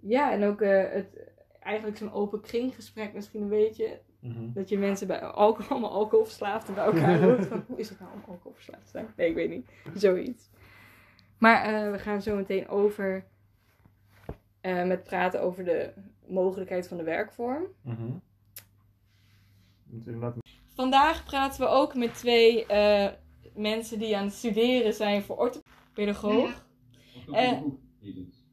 Ja, 0.00 0.32
en 0.32 0.44
ook 0.44 0.60
eh, 0.60 0.92
het, 0.92 1.32
eigenlijk 1.64 1.96
zo'n 1.96 2.12
open 2.12 2.40
kringgesprek 2.40 3.14
misschien 3.14 3.42
een 3.42 3.48
beetje. 3.48 4.00
Mhm. 4.20 4.52
Dat 4.52 4.68
je 4.68 4.78
mensen 4.78 5.06
bij 5.06 5.22
alcohol, 5.22 5.70
allemaal 5.70 5.90
alcoholverslaafden 5.90 6.74
bij 6.74 6.84
elkaar 6.84 7.20
roept. 7.22 7.46
Van, 7.46 7.64
hoe 7.66 7.78
is 7.78 7.88
het 7.88 8.00
nou 8.00 8.12
om 8.12 8.22
alcoholverslaafd 8.28 8.84
te 8.84 8.90
zijn? 8.90 9.06
Nee, 9.16 9.28
ik 9.28 9.34
weet 9.34 9.50
niet. 9.50 9.70
Zoiets. 9.94 10.50
Maar 11.38 11.64
eh, 11.64 11.90
we 11.90 11.98
gaan 11.98 12.22
zo 12.22 12.36
meteen 12.36 12.68
over 12.68 13.24
eh, 14.60 14.86
met 14.86 15.04
praten 15.04 15.42
over 15.42 15.64
de 15.64 15.92
mogelijkheid 16.26 16.88
van 16.88 16.96
de 16.96 17.02
werkvorm. 17.02 17.66
Mhm. 17.82 18.10
Vandaag 20.74 21.24
praten 21.24 21.60
we 21.60 21.66
ook 21.66 21.94
met 21.94 22.14
twee 22.14 22.66
eh, 22.66 23.12
mensen 23.54 23.98
die 23.98 24.16
aan 24.16 24.24
het 24.24 24.34
studeren 24.34 24.94
zijn 24.94 25.22
voor 25.22 25.36
orthopedagoog. 25.36 26.66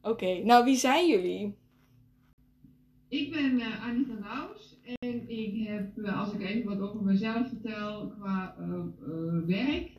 Oké, 0.01 0.43
nou 0.43 0.63
wie 0.63 0.75
zijn 0.75 1.07
jullie? 1.07 1.57
Ik 3.11 3.31
ben 3.31 3.59
eh 3.59 3.87
Annie 3.87 4.05
van 4.05 4.19
Naus 4.19 4.79
en 4.83 5.29
ik 5.29 5.67
heb, 5.67 5.97
eh, 5.97 6.19
als 6.19 6.33
ik 6.33 6.41
even 6.41 6.69
wat 6.69 6.89
over 6.89 7.03
mezelf 7.03 7.47
vertel 7.47 8.07
qua 8.07 8.55
eh, 8.59 8.73
eh, 8.73 9.45
werk. 9.45 9.91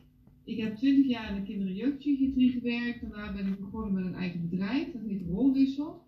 Ik 0.43 0.57
heb 0.57 0.75
20 0.75 1.07
jaar 1.11 1.29
in 1.29 1.35
de 1.35 1.47
kinder- 1.47 1.67
en 1.67 1.75
jeugdpsychiatrie 1.75 2.51
gewerkt. 2.51 3.01
Daarna 3.01 3.33
ben 3.33 3.47
ik 3.47 3.59
begonnen 3.59 3.93
met 3.93 4.05
een 4.05 4.13
eigen 4.13 4.49
bedrijf, 4.49 4.91
dat 4.91 5.01
heet 5.07 5.21
Rolwissel. 5.27 6.03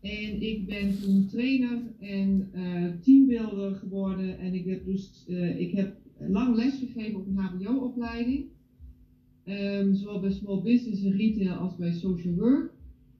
En 0.00 0.42
ik 0.42 0.66
ben 0.66 1.00
toen 1.00 1.26
trainer 1.26 1.94
en 1.98 2.48
eh 2.52 3.00
teambuilder 3.00 3.74
geworden. 3.74 4.38
En 4.38 4.54
ik 4.54 4.66
heb 4.66 4.84
dus 4.84 5.24
eh, 5.28 5.60
ik 5.60 5.70
heb 5.70 5.96
lang 6.18 6.56
les 6.56 6.78
gegeven 6.78 7.20
op 7.20 7.26
een 7.26 7.38
HBO-opleiding. 7.38 8.44
Ehm, 9.44 9.94
zowel 9.94 10.20
bij 10.20 10.30
small 10.30 10.62
business 10.62 11.04
en 11.04 11.16
retail 11.16 11.54
als 11.54 11.76
bij 11.76 11.92
social 11.92 12.34
work. 12.34 12.76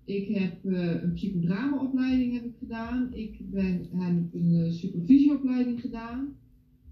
Ik 0.08 0.28
heb 0.28 0.64
eh, 0.64 1.02
een 1.02 1.12
psychodramaopleiding 1.12 2.32
heb 2.32 2.44
ik 2.44 2.56
gedaan. 2.58 3.14
Ik 3.14 3.50
ben, 3.50 3.88
heb 3.92 4.34
een 4.34 4.64
eh, 4.64 4.72
supervisieopleiding 4.72 5.80
gedaan. 5.80 6.36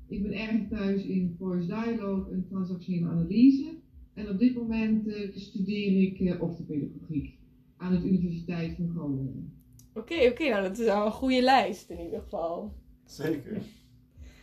Ik 0.09 0.23
ben 0.23 0.33
erg 0.33 0.69
thuis 0.69 1.05
in 1.05 1.35
voice 1.39 1.67
dialogue 1.67 2.33
en 2.33 2.47
transactionele 2.49 3.09
analyse. 3.09 3.75
En 4.15 4.29
op 4.29 4.39
dit 4.39 4.55
moment 4.55 5.07
eh, 5.07 5.35
studeer 5.35 6.03
ik 6.03 6.21
eh 6.21 6.43
orthopedagogiek 6.43 7.39
aan 7.77 8.01
de 8.01 8.09
Universiteit 8.09 8.77
van 8.77 8.89
Groningen. 8.89 9.53
Oké, 9.95 10.15
oké, 10.31 10.49
nou 10.49 10.63
dat 10.63 10.79
is 10.79 10.87
al 10.87 11.07
een 11.07 11.13
goede 11.13 11.43
lijst 11.43 11.91
in 11.91 12.05
ieder 12.05 12.21
geval. 12.21 12.75
Zeker. 13.05 13.63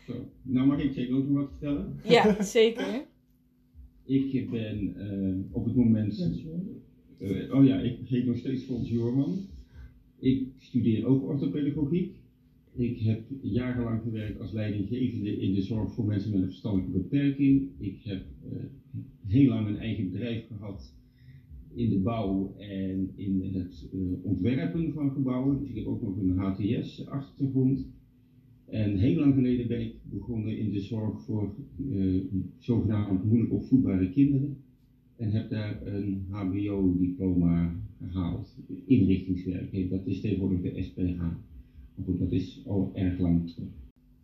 Zo, 0.07 0.13
nou 0.41 0.67
mag 0.67 0.79
ik 0.79 0.93
zeker 0.93 1.15
ook 1.15 1.27
nog 1.27 1.37
wat 1.37 1.49
vertellen. 1.49 1.99
Ja, 2.03 2.43
zeker. 2.43 3.05
Ik 4.05 4.49
ben 4.49 4.95
op 5.51 5.65
het 5.65 5.75
moment. 5.75 6.15
Eh, 7.17 7.55
oh 7.55 7.65
ja, 7.65 7.79
ik 7.79 8.07
heet 8.07 8.25
nog 8.25 8.37
steeds 8.37 8.63
Fons 8.63 8.89
Joorman. 8.89 9.37
Ik 10.19 10.47
studeer 10.57 11.05
ook 11.05 11.23
orthopedagogiek. 11.23 12.15
Ik 12.75 12.99
heb 12.99 13.21
jarenlang 13.41 14.01
gewerkt 14.01 14.39
als 14.39 14.51
leidinggevende 14.51 15.37
in 15.37 15.53
de 15.53 15.61
zorg 15.61 15.93
voor 15.93 16.05
mensen 16.05 16.31
met 16.31 16.39
een 16.39 16.47
verstandelijke 16.47 16.97
beperking. 16.97 17.69
Ik 17.77 17.99
heb 18.03 18.25
eh, 18.51 18.57
heel 19.25 19.49
lang 19.49 19.67
een 19.67 19.77
eigen 19.77 20.11
bedrijf 20.11 20.47
gehad 20.47 20.95
in 21.73 21.89
de 21.89 21.97
bouw 21.97 22.55
en 22.57 23.11
in 23.15 23.53
het 23.53 23.89
eh, 23.93 23.99
ontwerpen 24.21 24.93
van 24.93 25.11
gebouwen. 25.11 25.59
Dus 25.59 25.69
ik 25.69 25.75
heb 25.75 25.85
ook 25.85 26.01
nog 26.01 26.17
een 26.17 26.37
HTS-achtergrond. 26.37 27.87
En 28.65 28.97
heel 28.97 29.19
lang 29.19 29.33
geleden 29.33 29.67
ben 29.67 29.81
ik 29.81 29.93
begonnen 30.03 30.57
in 30.57 30.71
de 30.71 30.79
zorg 30.79 31.21
voor 31.21 31.55
zogenaamd 32.57 33.23
moeilijk 33.23 33.51
opvoedbare 33.51 34.09
kinderen. 34.09 34.57
En 35.15 35.31
heb 35.31 35.49
daar 35.49 35.81
een 35.85 36.25
HBO-diploma 36.29 37.75
gehaald. 38.01 38.57
Inrichtingswerk, 38.85 39.89
dat 39.89 40.05
is 40.05 40.21
tegenwoordig 40.21 40.61
de 40.61 40.83
SPH. 40.83 41.17
Maar 41.95 42.05
goed, 42.05 42.19
dat 42.19 42.31
is 42.31 42.63
al 42.67 42.91
erg 42.93 43.19
lang 43.19 43.49
terug. 43.49 43.69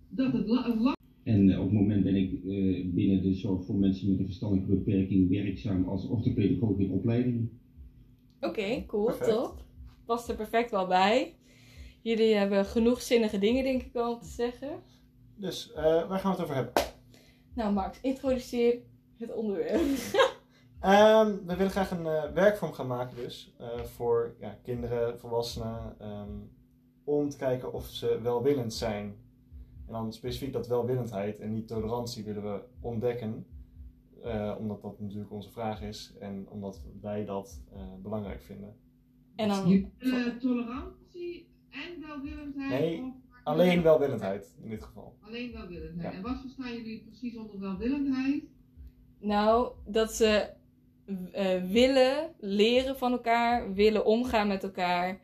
Dat 0.09 0.33
het 0.33 0.47
lang 0.47 0.97
en 1.29 1.59
op 1.59 1.63
het 1.63 1.73
moment 1.73 2.03
ben 2.03 2.15
ik 2.15 2.31
uh, 2.31 2.85
binnen 2.93 3.21
de 3.21 3.33
zorg 3.33 3.65
voor 3.65 3.75
mensen 3.75 4.09
met 4.09 4.19
een 4.19 4.25
verstandelijke 4.25 4.75
beperking 4.75 5.29
werkzaam 5.29 5.85
als 5.85 6.07
orthopedagoog 6.07 6.77
in 6.77 6.91
opleiding. 6.91 7.49
Oké, 8.39 8.47
okay, 8.47 8.85
cool, 8.87 9.05
perfect. 9.05 9.29
top. 9.29 9.63
Past 10.05 10.29
er 10.29 10.35
perfect 10.35 10.71
wel 10.71 10.87
bij. 10.87 11.35
Jullie 12.01 12.33
hebben 12.33 12.65
genoeg 12.65 13.01
zinnige 13.01 13.37
dingen, 13.37 13.63
denk 13.63 13.81
ik 13.81 13.93
wel, 13.93 14.19
te 14.19 14.27
zeggen. 14.27 14.69
Dus, 15.35 15.71
uh, 15.75 15.83
waar 15.83 16.19
gaan 16.19 16.31
we 16.31 16.37
het 16.37 16.41
over 16.41 16.55
hebben? 16.55 16.73
Nou, 17.55 17.73
Max, 17.73 17.99
introduceer 18.01 18.79
het 19.17 19.35
onderwerp. 19.35 19.81
um, 20.83 21.45
we 21.45 21.55
willen 21.55 21.71
graag 21.71 21.91
een 21.91 22.05
uh, 22.05 22.31
werkvorm 22.31 22.73
gaan 22.73 22.87
maken, 22.87 23.15
dus 23.15 23.55
voor 23.83 24.35
ja, 24.39 24.59
kinderen, 24.63 25.19
volwassenen, 25.19 25.95
um, 26.01 26.51
om 27.03 27.29
te 27.29 27.37
kijken 27.37 27.73
of 27.73 27.85
ze 27.87 28.19
welwillend 28.21 28.73
zijn 28.73 29.15
en 29.85 29.93
dan 29.93 30.13
specifiek 30.13 30.53
dat 30.53 30.67
welwillendheid 30.67 31.39
en 31.39 31.53
niet 31.53 31.67
tolerantie 31.67 32.23
willen 32.23 32.43
we 32.43 32.63
ontdekken. 32.81 33.45
Uh, 34.25 34.55
omdat 34.59 34.81
dat 34.81 34.99
natuurlijk 34.99 35.31
onze 35.31 35.51
vraag 35.51 35.81
is 35.81 36.13
en 36.19 36.49
omdat 36.49 36.81
wij 37.01 37.25
dat 37.25 37.63
uh, 37.73 37.81
belangrijk 38.01 38.41
vinden. 38.41 38.75
En 39.35 39.47
dan 39.47 39.71
uh, 39.99 40.27
tolerantie 40.27 41.49
en 41.69 42.01
welwillendheid? 42.07 42.69
Nee, 42.69 43.03
of... 43.03 43.13
alleen 43.43 43.81
welwillendheid 43.81 44.55
in 44.61 44.69
dit 44.69 44.83
geval. 44.83 45.17
Alleen 45.21 45.51
welwillendheid. 45.51 46.11
Ja. 46.11 46.17
En 46.17 46.23
wat 46.23 46.41
verstaan 46.41 46.73
jullie 46.73 47.03
precies 47.03 47.37
onder 47.37 47.59
welwillendheid? 47.59 48.43
Nou, 49.19 49.71
dat 49.85 50.11
ze 50.11 50.49
willen 51.67 52.35
leren 52.39 52.97
van 52.97 53.11
elkaar, 53.11 53.73
willen 53.73 54.05
omgaan 54.05 54.47
met 54.47 54.63
elkaar. 54.63 55.19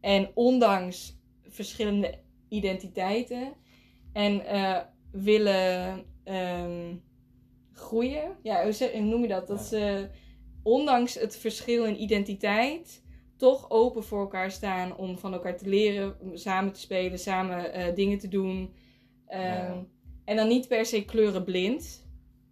En 0.00 0.30
ondanks 0.34 1.20
verschillende 1.48 2.18
identiteiten 2.48 3.52
en 4.12 4.34
uh, 4.34 4.78
willen 5.12 6.04
um, 6.24 7.02
groeien. 7.72 8.36
Ja, 8.42 8.62
hoe 8.62 9.00
noem 9.00 9.22
je 9.22 9.28
dat? 9.28 9.46
Dat 9.46 9.60
ze 9.60 10.08
ondanks 10.62 11.14
het 11.14 11.36
verschil 11.36 11.84
in 11.84 12.02
identiteit 12.02 13.06
toch 13.36 13.70
open 13.70 14.04
voor 14.04 14.20
elkaar 14.20 14.50
staan 14.50 14.96
om 14.96 15.18
van 15.18 15.32
elkaar 15.32 15.56
te 15.56 15.68
leren, 15.68 16.16
samen 16.34 16.72
te 16.72 16.80
spelen, 16.80 17.18
samen 17.18 17.78
uh, 17.78 17.94
dingen 17.94 18.18
te 18.18 18.28
doen. 18.28 18.74
Um, 19.28 19.40
ja. 19.40 19.86
En 20.24 20.36
dan 20.36 20.48
niet 20.48 20.68
per 20.68 20.86
se 20.86 21.04
kleurenblind. 21.04 22.07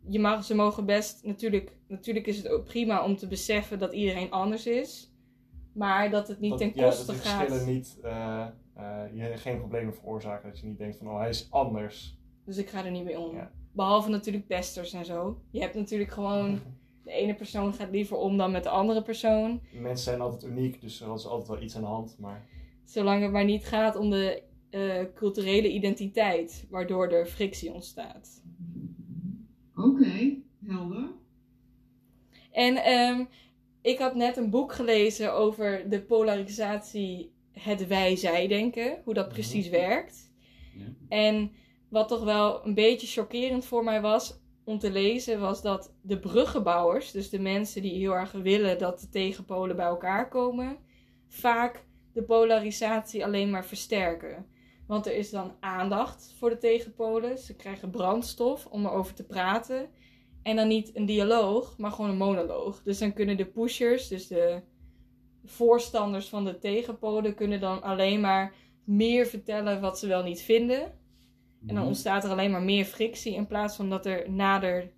Je 0.08 0.18
mag, 0.18 0.44
ze 0.44 0.54
mogen 0.54 0.86
best, 0.86 1.24
natuurlijk, 1.24 1.76
natuurlijk 1.88 2.26
is 2.26 2.36
het 2.36 2.48
ook 2.48 2.64
prima 2.64 3.04
om 3.04 3.16
te 3.16 3.26
beseffen 3.26 3.78
dat 3.78 3.92
iedereen 3.92 4.30
anders 4.30 4.66
is. 4.66 5.12
Maar 5.72 6.10
dat 6.10 6.28
het 6.28 6.40
niet 6.40 6.50
dat, 6.50 6.58
ten 6.58 6.72
koste 6.72 7.12
ja, 7.12 7.18
dat 7.18 7.26
gaat. 7.26 7.46
verschillen 7.46 7.74
niet. 7.74 7.98
Uh 8.04 8.46
uh, 8.78 9.02
je 9.12 9.36
geen 9.36 9.58
problemen 9.58 9.94
veroorzaken. 9.94 10.48
Dat 10.48 10.58
je 10.58 10.66
niet 10.66 10.78
denkt 10.78 10.96
van, 10.96 11.08
oh, 11.08 11.18
hij 11.18 11.28
is 11.28 11.46
anders. 11.50 12.18
Dus 12.44 12.56
ik 12.56 12.68
ga 12.68 12.84
er 12.84 12.90
niet 12.90 13.04
mee 13.04 13.18
om. 13.18 13.48
Behalve 13.72 14.10
natuurlijk 14.10 14.46
pesters 14.46 14.92
en 14.92 15.04
zo. 15.04 15.40
Je 15.50 15.60
hebt 15.60 15.74
natuurlijk 15.74 16.10
gewoon... 16.10 16.58
De 17.04 17.12
ene 17.12 17.34
persoon 17.34 17.74
gaat 17.74 17.90
liever 17.90 18.16
om 18.16 18.36
dan 18.36 18.50
met 18.50 18.62
de 18.62 18.68
andere 18.68 19.02
persoon. 19.02 19.60
Mensen 19.72 20.04
zijn 20.04 20.20
altijd 20.20 20.44
uniek, 20.44 20.80
dus 20.80 21.00
er 21.00 21.14
is 21.14 21.26
altijd 21.26 21.48
wel 21.48 21.62
iets 21.62 21.76
aan 21.76 21.82
de 21.82 21.88
hand. 21.88 22.16
Maar... 22.18 22.46
Zolang 22.84 23.22
het 23.22 23.32
maar 23.32 23.44
niet 23.44 23.66
gaat 23.66 23.96
om 23.96 24.10
de 24.10 24.42
uh, 24.70 25.04
culturele 25.14 25.68
identiteit, 25.68 26.66
waardoor 26.70 27.08
er 27.08 27.26
frictie 27.26 27.72
ontstaat. 27.72 28.42
Oké, 29.76 29.88
okay, 29.88 30.42
helder. 30.66 31.08
En 32.52 32.92
um, 32.92 33.28
ik 33.82 33.98
had 33.98 34.14
net 34.14 34.36
een 34.36 34.50
boek 34.50 34.72
gelezen 34.72 35.34
over 35.34 35.90
de 35.90 36.02
polarisatie 36.02 37.34
het 37.52 37.86
wij-zij-denken, 37.86 39.00
hoe 39.04 39.14
dat 39.14 39.24
mhm. 39.24 39.34
precies 39.34 39.68
werkt. 39.68 40.32
Ja. 40.74 40.84
En 41.08 41.50
wat 41.88 42.08
toch 42.08 42.24
wel 42.24 42.66
een 42.66 42.74
beetje 42.74 43.06
chockerend 43.06 43.64
voor 43.64 43.84
mij 43.84 44.00
was 44.00 44.40
om 44.64 44.78
te 44.78 44.90
lezen, 44.90 45.40
was 45.40 45.62
dat 45.62 45.94
de 46.00 46.18
bruggenbouwers, 46.18 47.10
dus 47.10 47.30
de 47.30 47.40
mensen 47.40 47.82
die 47.82 47.98
heel 47.98 48.14
erg 48.14 48.32
willen 48.32 48.78
dat 48.78 49.00
de 49.00 49.08
tegenpolen 49.08 49.76
bij 49.76 49.86
elkaar 49.86 50.28
komen, 50.28 50.76
vaak 51.28 51.84
de 52.12 52.22
polarisatie 52.22 53.24
alleen 53.24 53.50
maar 53.50 53.66
versterken. 53.66 54.46
Want 54.86 55.06
er 55.06 55.16
is 55.16 55.30
dan 55.30 55.52
aandacht 55.60 56.34
voor 56.38 56.50
de 56.50 56.58
tegenpolen, 56.58 57.38
ze 57.38 57.56
krijgen 57.56 57.90
brandstof 57.90 58.66
om 58.66 58.86
erover 58.86 59.14
te 59.14 59.26
praten. 59.26 59.88
En 60.42 60.56
dan 60.56 60.68
niet 60.68 60.96
een 60.96 61.06
dialoog, 61.06 61.78
maar 61.78 61.90
gewoon 61.90 62.10
een 62.10 62.16
monoloog. 62.16 62.82
Dus 62.82 62.98
dan 62.98 63.12
kunnen 63.12 63.36
de 63.36 63.46
pushers, 63.46 64.08
dus 64.08 64.26
de 64.26 64.62
voorstanders 65.44 66.28
van 66.28 66.44
de 66.44 66.58
tegenpolen 66.58 67.34
kunnen 67.34 67.60
dan 67.60 67.82
alleen 67.82 68.20
maar 68.20 68.54
meer 68.84 69.26
vertellen 69.26 69.80
wat 69.80 69.98
ze 69.98 70.06
wel 70.06 70.22
niet 70.22 70.40
vinden. 70.40 70.82
En 70.82 71.74
dan 71.74 71.76
mhm. 71.76 71.86
ontstaat 71.86 72.24
er 72.24 72.30
alleen 72.30 72.50
maar 72.50 72.62
meer 72.62 72.84
frictie 72.84 73.34
in 73.34 73.46
plaats 73.46 73.76
van 73.76 73.90
dat 73.90 74.06
er 74.06 74.30
nader 74.30 74.92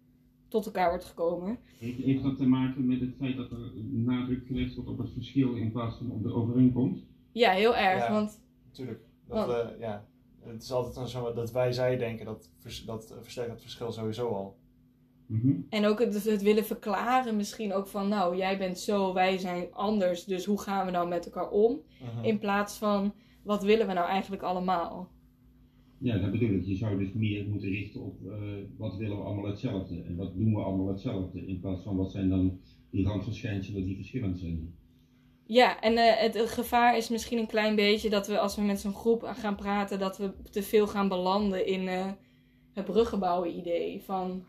tot 0.48 0.66
elkaar 0.66 0.88
wordt 0.88 1.04
gekomen. 1.04 1.58
Heeft 1.78 2.22
dat 2.22 2.36
te 2.36 2.46
maken 2.46 2.86
met 2.86 3.00
het 3.00 3.14
feit 3.18 3.36
dat 3.36 3.50
er 3.50 3.72
nadruk 3.90 4.46
gelegd 4.46 4.74
wordt 4.74 4.90
op 4.90 4.98
het 4.98 5.12
verschil 5.12 5.54
in 5.54 5.72
plaats 5.72 5.96
van 5.96 6.10
op 6.10 6.22
de 6.22 6.32
overeenkomst? 6.32 7.02
Ja, 7.32 7.50
heel 7.50 7.76
erg. 7.76 8.06
Ja, 8.06 8.12
want, 8.12 8.40
natuurlijk. 8.66 9.07
Dat, 9.28 9.46
want, 9.46 9.50
uh, 9.50 9.80
ja. 9.80 10.06
Het 10.40 10.62
is 10.62 10.72
altijd 10.72 11.08
zo 11.08 11.32
dat 11.32 11.52
wij 11.52 11.72
zij 11.72 11.96
denken 11.96 12.26
dat, 12.26 12.50
dat 12.86 13.14
versterkt 13.20 13.50
het 13.50 13.60
verschil 13.60 13.92
sowieso 13.92 14.28
al. 14.28 14.56
Mhm. 15.26 15.60
En 15.68 15.86
ook 15.86 15.98
het, 15.98 16.24
het, 16.24 16.42
willen 16.42 16.64
verklaren 16.64 17.36
misschien 17.36 17.72
ook 17.72 17.86
van, 17.86 18.08
nou, 18.08 18.36
jij 18.36 18.58
bent 18.58 18.78
zo, 18.78 19.14
wij 19.14 19.38
zijn 19.38 19.66
anders, 19.72 20.24
dus 20.24 20.44
hoe 20.44 20.60
gaan 20.60 20.86
we 20.86 20.92
nou 20.92 21.08
met 21.08 21.24
elkaar 21.24 21.50
om? 21.50 21.80
Mhm. 22.00 22.24
In 22.24 22.38
plaats 22.38 22.78
van, 22.78 23.14
wat 23.42 23.62
willen 23.62 23.86
we 23.86 23.92
nou 23.92 24.08
eigenlijk 24.08 24.42
allemaal? 24.42 25.10
Ja, 25.98 26.18
dat 26.18 26.30
bedoel 26.30 26.50
ik. 26.50 26.64
Je 26.64 26.76
zou 26.76 26.98
dus 26.98 27.12
meer 27.12 27.46
moeten 27.48 27.68
richten 27.68 28.00
op 28.00 28.20
uh, 28.24 28.32
wat 28.76 28.96
willen 28.96 29.16
we 29.16 29.22
allemaal 29.22 29.50
hetzelfde 29.50 30.02
en 30.02 30.16
wat 30.16 30.36
doen 30.36 30.54
we 30.54 30.60
allemaal 30.60 30.88
hetzelfde, 30.88 31.46
in 31.46 31.60
plaats 31.60 31.82
van 31.82 31.96
wat 31.96 32.10
zijn 32.10 32.28
dan 32.28 32.60
die 32.90 33.04
randverschijnselen 33.04 33.84
die 33.84 33.96
verschillend 33.96 34.38
zijn. 34.38 34.74
Ja, 35.48 35.80
en 35.80 35.92
uh, 35.92 36.16
het, 36.16 36.34
het, 36.34 36.50
gevaar 36.50 36.96
is 36.96 37.08
misschien 37.08 37.38
een 37.38 37.46
klein 37.46 37.76
beetje 37.76 38.10
dat 38.10 38.26
we 38.26 38.38
als 38.38 38.56
we 38.56 38.62
met 38.62 38.80
zo'n 38.80 38.94
groep 38.94 39.22
gaan 39.22 39.56
praten, 39.56 39.98
dat 39.98 40.18
we 40.18 40.32
te 40.50 40.62
veel 40.62 40.86
gaan 40.86 41.08
belanden 41.08 41.66
in 41.66 41.86
uh, 41.86 42.06
het 42.72 42.84
bruggenbouwen 42.84 43.56
idee. 43.56 44.02
Van 44.02 44.44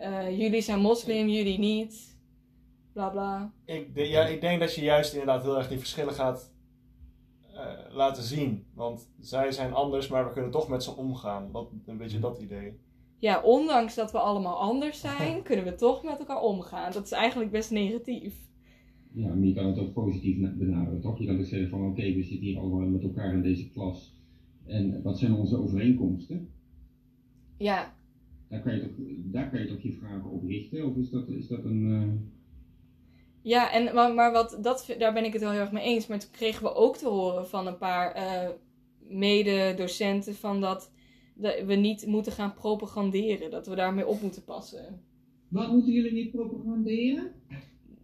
uh, 0.00 0.38
jullie 0.38 0.60
zijn 0.60 0.80
moslim, 0.80 1.28
jullie 1.28 1.58
niet. 1.58 2.18
Bla 2.92 3.08
bla. 3.08 3.52
Ik, 3.64 3.94
de, 3.94 4.08
ja, 4.08 4.26
ik 4.26 4.40
denk 4.40 4.60
dat 4.60 4.74
je 4.74 4.82
juist 4.82 5.12
inderdaad 5.12 5.42
heel 5.42 5.56
erg 5.56 5.68
die 5.68 5.78
verschillen 5.78 6.14
gaat 6.14 6.54
laten 7.90 8.22
zien. 8.22 8.66
Want 8.74 9.08
zij 9.20 9.52
zijn 9.52 9.74
anders, 9.74 10.08
maar 10.08 10.26
we 10.26 10.32
kunnen 10.32 10.50
toch 10.50 10.68
met 10.68 10.82
ze 10.82 10.96
omgaan. 10.96 11.50
Wat, 11.50 11.68
een 11.86 11.96
beetje 11.96 12.18
dat 12.18 12.38
idee. 12.38 12.80
Ja, 13.18 13.40
ondanks 13.40 13.94
dat 13.94 14.12
we 14.12 14.18
allemaal 14.18 14.58
anders 14.58 15.00
zijn, 15.00 15.42
kunnen 15.48 15.64
we 15.64 15.74
toch 15.74 16.02
met 16.02 16.18
elkaar 16.18 16.40
omgaan. 16.40 16.92
Dat 16.92 17.04
is 17.04 17.12
eigenlijk 17.12 17.50
best 17.50 17.70
negatief. 17.70 18.45
Ja, 19.16 19.34
maar 19.34 19.46
je 19.46 19.54
kan 19.54 19.66
het 19.66 19.78
ook 19.78 19.92
positief 19.92 20.36
benaderen, 20.56 21.00
toch? 21.00 21.18
Je 21.18 21.26
kan 21.26 21.38
ook 21.38 21.44
zeggen 21.44 21.68
van 21.68 21.80
oké, 21.80 21.88
okay, 21.88 22.14
we 22.14 22.22
zitten 22.22 22.46
hier 22.46 22.58
allemaal 22.58 22.88
met 22.88 23.02
elkaar 23.02 23.34
in 23.34 23.42
deze 23.42 23.70
klas. 23.70 24.14
En 24.64 25.02
wat 25.02 25.18
zijn 25.18 25.32
onze 25.34 25.56
overeenkomsten? 25.56 26.48
Ja, 27.56 27.94
daar 28.48 28.62
kan 28.62 28.74
je 28.74 28.80
toch, 28.80 28.90
daar 29.24 29.50
kan 29.50 29.60
je 29.60 29.66
toch 29.66 29.80
je 29.80 29.92
vragen 29.92 30.30
op 30.30 30.44
richten? 30.44 30.86
Of 30.86 30.96
is 30.96 31.10
dat, 31.10 31.28
is 31.28 31.48
dat 31.48 31.64
een. 31.64 31.82
Uh... 31.82 32.08
Ja, 33.42 33.72
en, 33.72 33.94
maar, 33.94 34.14
maar 34.14 34.32
wat, 34.32 34.58
dat, 34.62 34.94
daar 34.98 35.12
ben 35.12 35.24
ik 35.24 35.32
het 35.32 35.42
wel 35.42 35.50
heel 35.50 35.60
erg 35.60 35.72
mee 35.72 35.84
eens. 35.84 36.06
Maar 36.06 36.18
toen 36.18 36.30
kregen 36.30 36.62
we 36.62 36.74
ook 36.74 36.96
te 36.96 37.08
horen 37.08 37.46
van 37.46 37.66
een 37.66 37.78
paar 37.78 38.16
uh, 38.16 38.48
mededocenten 38.98 40.34
van 40.34 40.60
dat, 40.60 40.92
dat 41.34 41.64
we 41.64 41.74
niet 41.74 42.06
moeten 42.06 42.32
gaan 42.32 42.54
propaganderen. 42.54 43.50
Dat 43.50 43.66
we 43.66 43.74
daarmee 43.74 44.06
op 44.06 44.22
moeten 44.22 44.44
passen. 44.44 45.00
Wat 45.48 45.72
moeten 45.72 45.92
jullie 45.92 46.12
niet 46.12 46.30
propaganderen? 46.30 47.32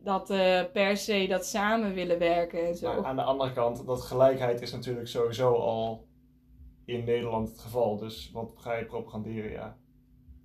Dat 0.05 0.31
uh, 0.31 0.63
per 0.73 0.97
se 0.97 1.27
dat 1.29 1.47
samen 1.47 1.95
willen 1.95 2.19
werken 2.19 2.67
en 2.67 2.77
zo. 2.77 2.95
Maar 2.95 3.05
aan 3.05 3.17
de 3.17 3.23
andere 3.23 3.53
kant, 3.53 3.87
dat 3.87 4.01
gelijkheid 4.01 4.61
is 4.61 4.73
natuurlijk 4.73 5.09
sowieso 5.09 5.53
al 5.55 6.07
in 6.85 7.05
Nederland 7.05 7.49
het 7.49 7.59
geval. 7.61 7.99
Dus 7.99 8.31
wat 8.33 8.53
ga 8.57 8.75
je 8.75 8.85
propaganderen, 8.85 9.51
ja 9.51 9.77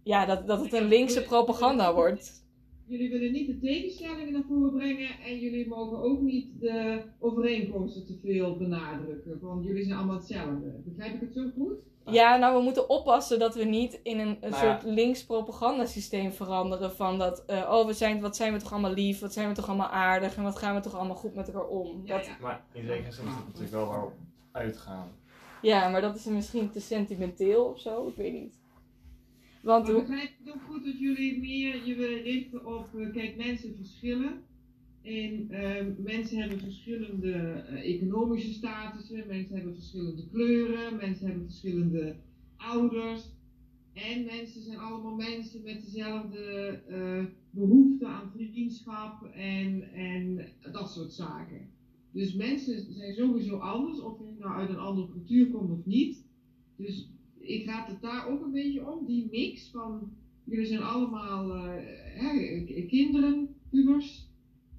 ja, 0.08 0.26
dat, 0.26 0.48
dat 0.48 0.64
het 0.64 0.74
een 0.74 0.88
linkse 0.88 1.24
propaganda 1.24 1.94
wordt. 1.94 2.46
jullie 2.86 3.10
willen 3.10 3.32
niet 3.32 3.48
de 3.48 3.60
tegenstellingen 3.60 4.34
naar 4.34 4.44
voren 4.48 4.74
brengen 4.74 5.10
en 5.26 5.40
jullie 5.40 5.68
mogen 5.68 5.98
ook 5.98 6.22
niet 6.22 6.60
de 6.60 7.02
overeenkomsten 7.20 8.06
te 8.06 8.18
veel 8.22 8.58
benadrukken. 8.58 9.40
Want 9.42 9.66
jullie 9.66 9.84
zijn 9.84 9.98
allemaal 9.98 10.16
hetzelfde. 10.16 10.82
Begrijp 10.86 11.14
ik 11.14 11.20
het 11.20 11.34
zo 11.34 11.50
goed? 11.58 11.78
Ja, 12.12 12.38
nou 12.38 12.58
we 12.58 12.64
moeten 12.64 12.90
oppassen 12.90 13.40
dat 13.40 13.56
we 13.56 13.64
niet 13.64 14.00
in 14.04 14.20
een, 14.20 14.28
een 14.42 14.50
Nou 14.50 14.66
ja. 14.66 14.80
soort 14.80 14.94
links 14.94 15.26
propagandasysteem 15.26 16.32
veranderen. 16.32 16.92
Van 16.96 17.18
dat, 17.20 17.46
eh, 17.46 17.70
oh 17.72 17.86
we 17.86 17.94
zijn, 17.94 18.22
wat 18.22 18.36
zijn 18.36 18.54
we 18.54 18.60
toch 18.60 18.72
allemaal 18.72 18.94
lief, 18.94 19.20
wat 19.20 19.34
zijn 19.34 19.48
we 19.48 19.54
toch 19.54 19.68
allemaal 19.68 19.88
aardig 19.90 20.36
en 20.36 20.44
wat 20.44 20.58
gaan 20.58 20.76
we 20.76 20.82
toch 20.82 20.96
allemaal 20.96 21.16
goed 21.16 21.36
met 21.36 21.48
elkaar 21.48 21.68
om. 21.68 22.02
Ja, 22.06 22.18
Dat, 22.18 22.26
ja. 22.26 22.38
Maar 22.42 22.64
in 22.74 22.86
zekere 22.86 23.12
zin 23.12 23.26
is 23.26 23.34
het 23.34 23.46
natuurlijk 23.46 23.72
wel 23.72 24.14
uitgaan. 24.52 25.12
Ja, 25.62 25.90
maar 25.90 26.02
dat 26.02 26.16
is 26.16 26.26
misschien 26.26 26.72
te 26.72 26.80
sentimenteel 26.80 27.64
of 27.66 27.80
zo, 27.80 28.08
ik 28.08 28.16
weet 28.16 28.34
niet. 28.34 28.60
Want 29.62 29.84
Maar 29.86 29.94
hoe- 29.94 30.02
begrijp 30.06 30.30
ik 30.46 30.50
ook 30.56 30.62
goed 30.70 30.86
dat 30.86 31.00
jullie 31.00 31.40
meer 31.40 31.86
je 31.86 31.96
willen 31.96 32.22
richten 32.22 32.66
op, 32.66 32.88
eh, 33.00 33.14
kijk, 33.14 33.36
mensen 33.38 33.76
verschillen. 33.76 34.44
En 35.02 35.50
ehm, 35.50 35.94
mensen 35.98 36.40
hebben 36.40 36.60
verschillende 36.60 37.32
eh, 37.32 37.96
economische 37.96 38.54
statussen, 38.54 39.28
mensen 39.28 39.56
hebben 39.56 39.74
verschillende 39.74 40.28
kleuren, 40.32 40.96
mensen 40.96 41.28
hebben 41.28 41.46
verschillende 41.46 42.16
ouders. 42.58 43.36
En 43.94 44.26
mensen 44.26 44.62
zijn 44.62 44.78
allemaal 44.78 45.16
mensen 45.16 45.64
met 45.64 45.82
dezelfde 45.82 46.40
eh 46.88 47.26
behoefte 47.58 48.08
aan 48.08 48.32
vriendschap 48.36 49.24
en, 49.24 49.94
en 49.94 50.48
dat 50.72 50.92
soort 50.92 51.14
zaken. 51.14 51.70
Dus 52.12 52.34
mensen 52.34 52.94
zijn 52.94 53.14
sowieso 53.14 53.58
anders, 53.58 54.00
of 54.00 54.18
je 54.20 54.36
nou 54.40 54.54
uit 54.54 54.70
een 54.70 54.78
andere 54.78 55.10
cultuur 55.10 55.48
komt 55.52 55.72
of 55.72 55.86
niet. 55.86 56.26
Dus 56.76 57.10
ik 57.40 57.66
raad 57.66 57.88
het 57.88 58.02
daar 58.02 58.28
ook 58.28 58.42
een 58.42 58.52
beetje 58.52 58.92
om, 58.92 59.06
die 59.06 59.28
mix 59.32 59.70
van 59.72 60.12
jullie 60.44 60.66
zijn 60.66 60.82
allemaal 60.82 61.56
eh, 61.56 61.84
hè, 62.04 62.64
kinderen, 62.88 63.56
pubers. 63.70 64.27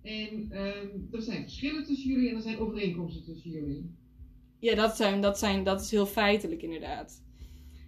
En 0.03 0.47
ehm, 0.51 0.87
er 1.13 1.23
zijn 1.23 1.43
verschillen 1.43 1.85
tussen 1.85 2.11
jullie 2.11 2.29
en 2.29 2.37
er 2.37 2.43
zijn 2.43 2.59
overeenkomsten 2.59 3.25
tussen 3.25 3.51
jullie. 3.51 3.97
Ja, 4.59 4.75
dat, 4.75 4.97
zijn, 4.97 5.21
dat, 5.21 5.39
zijn, 5.39 5.65
dat 5.65 5.81
is 5.81 5.91
heel 5.91 6.07
feitelijk 6.07 6.63
inderdaad. 6.63 7.23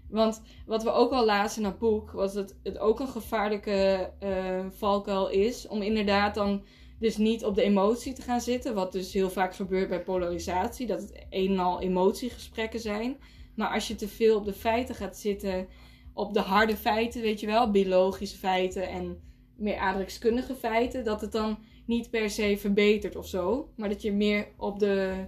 Want 0.09 0.43
wat 0.67 0.83
we 0.83 0.91
ook 0.91 1.13
al 1.13 1.25
lazen 1.25 1.63
in 1.63 1.69
dat 1.69 1.79
boek, 1.79 2.11
was 2.11 2.33
dat 2.33 2.57
het 2.63 2.79
ook 2.79 3.01
een 3.01 3.09
gevaarlijke 3.09 4.11
eh, 4.19 4.67
valkuil 4.71 5.29
is. 5.29 5.67
Om 5.67 5.83
inderdaad 5.83 6.35
dan 6.35 6.65
dus 6.99 7.17
niet 7.17 7.45
op 7.45 7.55
de 7.55 7.63
emotie 7.63 8.13
te 8.13 8.23
gaan 8.23 8.41
zitten. 8.41 8.75
Wat 8.75 8.93
dus 8.93 9.13
heel 9.13 9.31
vaak 9.31 9.55
gebeurt 9.55 9.89
bij 9.89 10.03
polarisatie. 10.03 10.87
Dat 10.87 11.01
het 11.01 11.27
een 11.31 11.51
en 11.51 11.59
al 11.59 11.81
emotiegesprekken 11.81 12.81
zijn. 12.81 13.17
Maar 13.55 13.69
als 13.69 13.89
je 13.89 13.95
te 13.95 14.09
veel 14.09 14.37
op 14.37 14.45
de 14.45 14.53
feiten 14.53 14.95
gaat 14.95 15.19
zitten, 15.19 15.69
op 16.13 16.35
de 16.35 16.41
harde 16.41 16.77
feiten, 16.77 17.23
weet 17.23 17.41
je 17.41 17.47
wel, 17.47 17.71
biologische 17.71 18.39
feiten 18.39 18.89
en 18.89 19.21
meer 19.57 19.77
aardrijkskundige 19.77 20.55
feiten, 20.55 21.05
dat 21.05 21.21
het 21.21 21.33
dan 21.33 21.59
niet 21.91 22.11
per 22.11 22.31
se 22.31 22.57
verbetert 22.59 23.17
of 23.17 23.27
zo. 23.27 23.71
Maar 23.77 23.89
dat 23.89 24.03
je 24.03 24.13
meer 24.13 24.49
op 24.57 24.79
de 24.79 25.25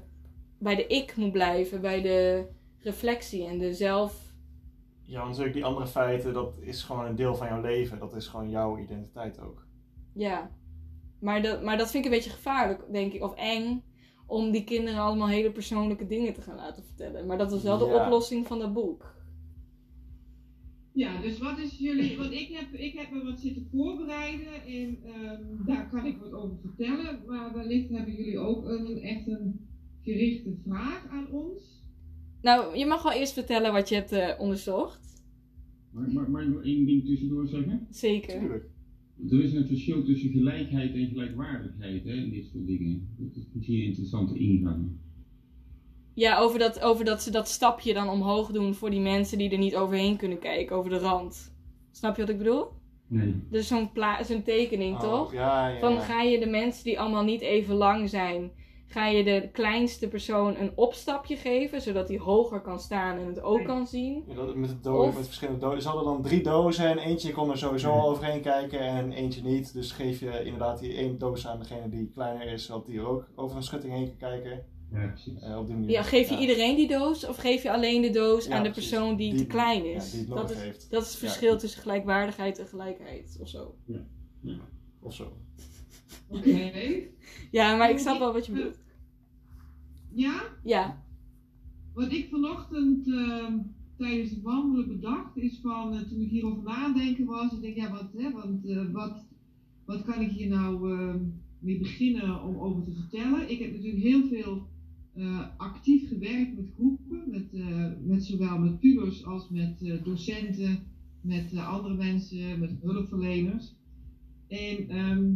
bij 0.59 0.77
de 0.77 0.87
ik 0.87 1.16
moet 1.16 1.33
blijven, 1.33 1.81
bij 1.81 2.03
de 2.03 2.46
reflectie 2.79 3.46
en 3.46 3.59
de 3.59 3.75
zelf. 3.75 4.33
Ja, 5.03 5.16
want 5.16 5.29
natuurlijk 5.29 5.55
die 5.55 5.64
andere 5.64 5.87
feiten, 5.87 6.33
dat 6.33 6.59
is 6.61 6.83
gewoon 6.83 7.07
een 7.07 7.14
deel 7.14 7.35
van 7.35 7.46
jouw 7.46 7.61
leven. 7.61 7.98
Dat 7.98 8.14
is 8.14 8.27
gewoon 8.27 8.51
jouw 8.51 8.79
identiteit 8.79 9.40
ook. 9.40 9.66
Ja. 10.14 10.51
Maar 11.20 11.42
dat, 11.42 11.62
maar 11.62 11.79
dat 11.79 11.90
vind 11.90 12.05
ik 12.05 12.11
een 12.11 12.16
beetje 12.16 12.35
gevaarlijk, 12.35 12.92
denk 12.92 13.12
ik, 13.12 13.22
of 13.22 13.35
eng, 13.35 13.85
om 14.27 14.51
die 14.51 14.64
kinderen 14.64 15.01
allemaal 15.01 15.29
hele 15.29 15.53
persoonlijke 15.53 16.07
dingen 16.07 16.33
te 16.33 16.42
gaan 16.42 16.57
laten 16.57 16.85
vertellen. 16.85 17.27
Maar 17.27 17.38
dat 17.38 17.51
was 17.51 17.62
wel 17.62 17.79
de 17.79 17.85
oplossing 17.85 18.46
van 18.46 18.59
dat 18.59 18.72
boek. 18.72 19.14
Ja, 20.94 21.20
dus 21.20 21.38
wat 21.38 21.59
is 21.59 21.78
jullie, 21.78 22.16
want 22.16 22.33
ik 22.33 22.48
heb, 22.48 22.81
ik 22.81 22.92
heb 22.92 23.11
me 23.11 23.24
wat 23.24 23.40
zitten 23.40 23.66
voorbereiden 23.70 24.64
en 24.66 24.98
ehm, 25.05 25.64
daar 25.66 25.88
kan 25.88 26.07
ik 26.07 26.16
wat 26.16 26.33
over 26.33 26.57
vertellen. 26.61 27.22
Maar 27.26 27.55
wellicht 27.55 27.88
hebben 27.88 28.14
jullie 28.14 28.38
ook 28.38 28.64
een, 28.64 29.00
echt 29.00 29.26
een 29.26 29.61
gerichte 30.02 30.55
vraag 30.64 31.07
aan 31.11 31.31
ons. 31.31 31.83
Nou, 32.42 32.76
je 32.76 32.87
mag 32.87 33.02
wel 33.02 33.12
eerst 33.12 33.33
vertellen 33.33 33.72
wat 33.72 33.88
je 33.88 33.94
hebt 33.94 34.12
eh, 34.12 34.40
onderzocht. 34.40 35.22
Maar, 35.90 36.12
maar, 36.12 36.31
maar 36.31 36.48
nog 36.48 36.64
één 36.64 36.87
ding 36.87 37.05
tussendoor 37.05 37.46
zeggen? 37.46 37.87
Zeker. 37.90 38.38
Tuurlijk. 38.38 38.70
Er 39.31 39.44
is 39.44 39.52
een 39.52 39.66
verschil 39.66 40.05
tussen 40.05 40.31
gelijkheid 40.31 40.94
en 40.94 41.09
gelijkwaardigheid 41.09 42.05
hè, 42.05 42.12
in 42.12 42.31
dit 42.31 42.46
soort 42.46 42.66
dingen. 42.66 43.09
Dat 43.18 43.37
is 43.37 43.48
misschien 43.55 43.81
een 43.81 43.87
interessante 43.87 44.38
ingang. 44.38 44.90
Ja, 46.14 46.38
over 46.38 46.59
dat, 46.59 46.81
over 46.81 47.05
dat 47.05 47.22
ze 47.22 47.31
dat 47.31 47.48
stapje 47.48 47.94
dan 47.94 48.09
omhoog 48.09 48.51
doen 48.51 48.75
voor 48.75 48.90
die 48.90 49.01
mensen 49.01 49.38
die 49.38 49.51
er 49.51 49.59
niet 49.59 49.77
overheen 49.77 50.16
kunnen 50.16 50.38
kijken, 50.38 50.77
over 50.77 50.90
de 50.90 50.98
rand. 50.98 51.55
Snap 51.90 52.14
je 52.16 52.22
wat 52.22 52.31
ik 52.31 52.38
bedoel? 52.38 52.66
Nee. 53.09 53.46
Dus 53.51 53.66
zo'n 53.66 53.92
pla- 53.92 54.22
zo'n 54.22 54.42
tekening, 54.42 54.94
Oh, 54.94 55.01
toch? 55.03 55.33
Ja, 55.33 55.68
ja, 55.68 55.79
Van 55.81 56.01
ga 56.01 56.22
je 56.22 56.38
de 56.38 56.46
mensen 56.46 56.85
die 56.85 57.01
allemaal 57.01 57.25
niet 57.25 57.40
even 57.40 57.75
lang 57.75 58.09
zijn, 58.09 58.53
ga 58.87 59.07
je 59.07 59.25
de 59.25 59.48
kleinste 59.53 60.09
persoon 60.09 60.57
een 60.57 60.72
opstapje 60.75 61.37
geven, 61.37 61.81
zodat 61.81 62.09
hij 62.09 62.18
hoger 62.18 62.61
kan 62.61 62.81
staan 62.81 63.18
en 63.18 63.27
het 63.27 63.42
ook 63.42 63.64
kan 63.64 63.87
zien? 63.87 64.25
Ja, 64.29 64.35
dat, 64.35 64.55
met, 64.55 64.68
de 64.68 64.81
doos, 64.81 65.07
Of- 65.09 65.16
met 65.16 65.25
verschillende 65.27 65.61
dozen. 65.61 65.83
Ze 65.83 65.88
hadden 65.88 66.07
dan 66.07 66.22
drie 66.22 66.42
dozen 66.42 66.87
en 66.87 66.98
eentje 66.98 67.33
kon 67.33 67.51
er 67.51 67.59
sowieso 67.59 67.90
al 67.90 68.09
overheen 68.09 68.40
kijken 68.40 68.81
en 68.81 69.12
eentje 69.12 69.42
niet. 69.42 69.72
Dus 69.72 69.92
geef 69.92 70.20
je 70.20 70.44
inderdaad 70.44 70.79
die 70.81 70.94
één 70.94 71.18
doos 71.18 71.46
aan 71.46 71.59
degene 71.59 71.88
die 71.88 72.11
kleiner 72.14 72.46
is, 72.53 72.64
zodat 72.66 72.87
die 72.87 72.98
er 72.98 73.07
ook 73.09 73.29
over 73.35 73.57
een 73.57 73.62
schutting 73.62 73.92
heen 73.92 74.07
kan 74.07 74.29
kijken. 74.31 74.64
Ja, 74.92 75.07
precies. 75.07 75.40
Eh, 75.42 75.59
op 75.59 75.66
die 75.66 75.74
manier. 75.74 75.90
Ja, 75.90 76.02
geef 76.02 76.28
je 76.28 76.35
Ja. 76.35 76.40
iedereen 76.40 76.76
die 76.76 76.88
doos 76.88 77.26
of 77.26 77.37
geef 77.37 77.62
je 77.62 77.72
alleen 77.72 78.02
de 78.02 78.11
doos 78.11 78.46
Ja, 78.46 78.57
aan 78.57 78.62
de 78.62 78.70
precies. 78.70 78.90
persoon 78.90 79.16
die, 79.16 79.31
Die- 79.31 79.38
te 79.40 79.46
klein 79.46 79.85
ja, 79.85 79.94
is? 79.96 80.11
die 80.11 80.20
het 80.20 80.28
dat, 80.28 80.37
nodig 80.37 80.57
is 80.57 80.62
heeft. 80.62 80.90
dat 80.90 81.02
is 81.02 81.11
het 81.12 81.20
Ja. 81.20 81.26
verschil 81.26 81.59
tussen 81.59 81.81
gelijkwaardigheid 81.81 82.59
en 82.59 82.66
gelijkheid 82.66 83.37
of 83.40 83.48
zo. 83.48 83.74
Of 85.00 85.14
zo. 85.14 85.33
Oké. 86.28 86.70
Ja, 87.50 87.76
maar 87.76 87.90
ik 87.90 87.98
snap 87.98 88.18
wel 88.18 88.33
wat 88.33 88.46
je 88.46 88.52
bedoelt. 88.52 88.78
Ja? 90.14 90.42
Ja, 90.64 91.02
Wat 91.94 92.12
ik 92.12 92.28
vanochtend 92.31 93.09
ehm, 93.09 93.59
tijdens 93.96 94.31
het 94.31 94.42
wandelen 94.42 94.88
bedacht 94.88 95.37
is 95.37 95.59
van, 95.62 95.94
eh, 95.94 96.00
toen 96.00 96.20
ik 96.20 96.31
hierover 96.31 96.62
nadenken 96.62 97.24
was, 97.24 97.52
ik 97.52 97.61
denk 97.61 97.76
ja, 97.76 97.90
wat, 97.90 98.09
hè, 98.16 98.31
want, 98.31 98.66
eh, 98.66 98.90
wat, 98.92 99.24
wat 99.85 100.02
kan 100.05 100.20
ik 100.20 100.31
hier 100.31 100.48
nou 100.48 100.90
ehm, 100.98 101.18
mee 101.59 101.78
beginnen 101.78 102.42
om 102.42 102.59
over 102.59 102.83
te 102.85 102.92
vertellen? 102.92 103.50
Ik 103.50 103.59
heb 103.59 103.72
natuurlijk 103.72 104.02
heel 104.02 104.26
veel 104.28 104.66
eh, 105.14 105.46
actief 105.57 106.09
gewerkt 106.09 106.55
met 106.55 106.70
groepen, 106.75 107.31
met, 107.31 107.53
eh, 107.53 107.90
met 108.01 108.25
zowel 108.25 108.59
met 108.59 108.79
pubers 108.79 109.25
als 109.25 109.48
met 109.48 109.83
eh, 109.83 110.05
docenten, 110.05 110.79
met 111.20 111.57
andere 111.57 111.94
mensen, 111.94 112.59
met 112.59 112.77
hulpverleners. 112.81 113.72
En 114.48 114.88
ehm, 114.88 115.35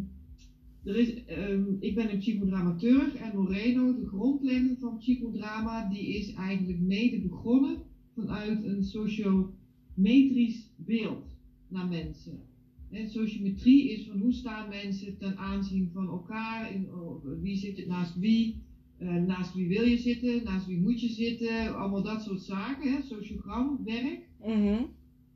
er 0.85 0.97
is, 0.97 1.25
ehm, 1.25 1.75
ik 1.79 1.95
ben 1.95 2.11
een 2.11 2.19
psychodramateur 2.19 3.15
en 3.15 3.37
Moreno, 3.37 3.95
de 3.95 4.07
grondlegger 4.07 4.77
van 4.79 4.97
psychodrama, 4.97 5.89
die 5.89 6.07
is 6.07 6.33
eigenlijk 6.33 6.81
mede 6.81 7.21
begonnen 7.21 7.83
vanuit 8.15 8.65
een 8.65 8.83
sociometrisch 8.83 10.71
beeld 10.77 11.37
naar 11.69 11.89
mensen. 11.89 12.41
En 12.91 13.09
sociometrie 13.09 13.91
is 13.91 14.07
van 14.07 14.19
hoe 14.19 14.33
staan 14.33 14.69
mensen 14.69 15.19
ten 15.19 15.37
aanzien 15.37 15.91
van 15.93 16.09
elkaar, 16.09 16.73
in, 16.73 16.93
oh, 16.93 17.25
wie 17.41 17.57
zit 17.57 17.87
naast 17.87 18.19
wie, 18.19 18.65
naast 18.98 19.54
wie 19.54 19.68
wil 19.68 19.82
je 19.82 19.96
zitten, 19.96 20.44
naast 20.44 20.66
wie 20.66 20.80
moet 20.80 21.00
je 21.00 21.09
zitten, 21.09 21.76
allemaal 21.76 22.02
dat 22.02 22.22
soort 22.22 22.42
zaken, 22.42 22.92
hè, 22.92 23.02
sociogramwerk. 23.02 24.28
mhm. 24.38 24.82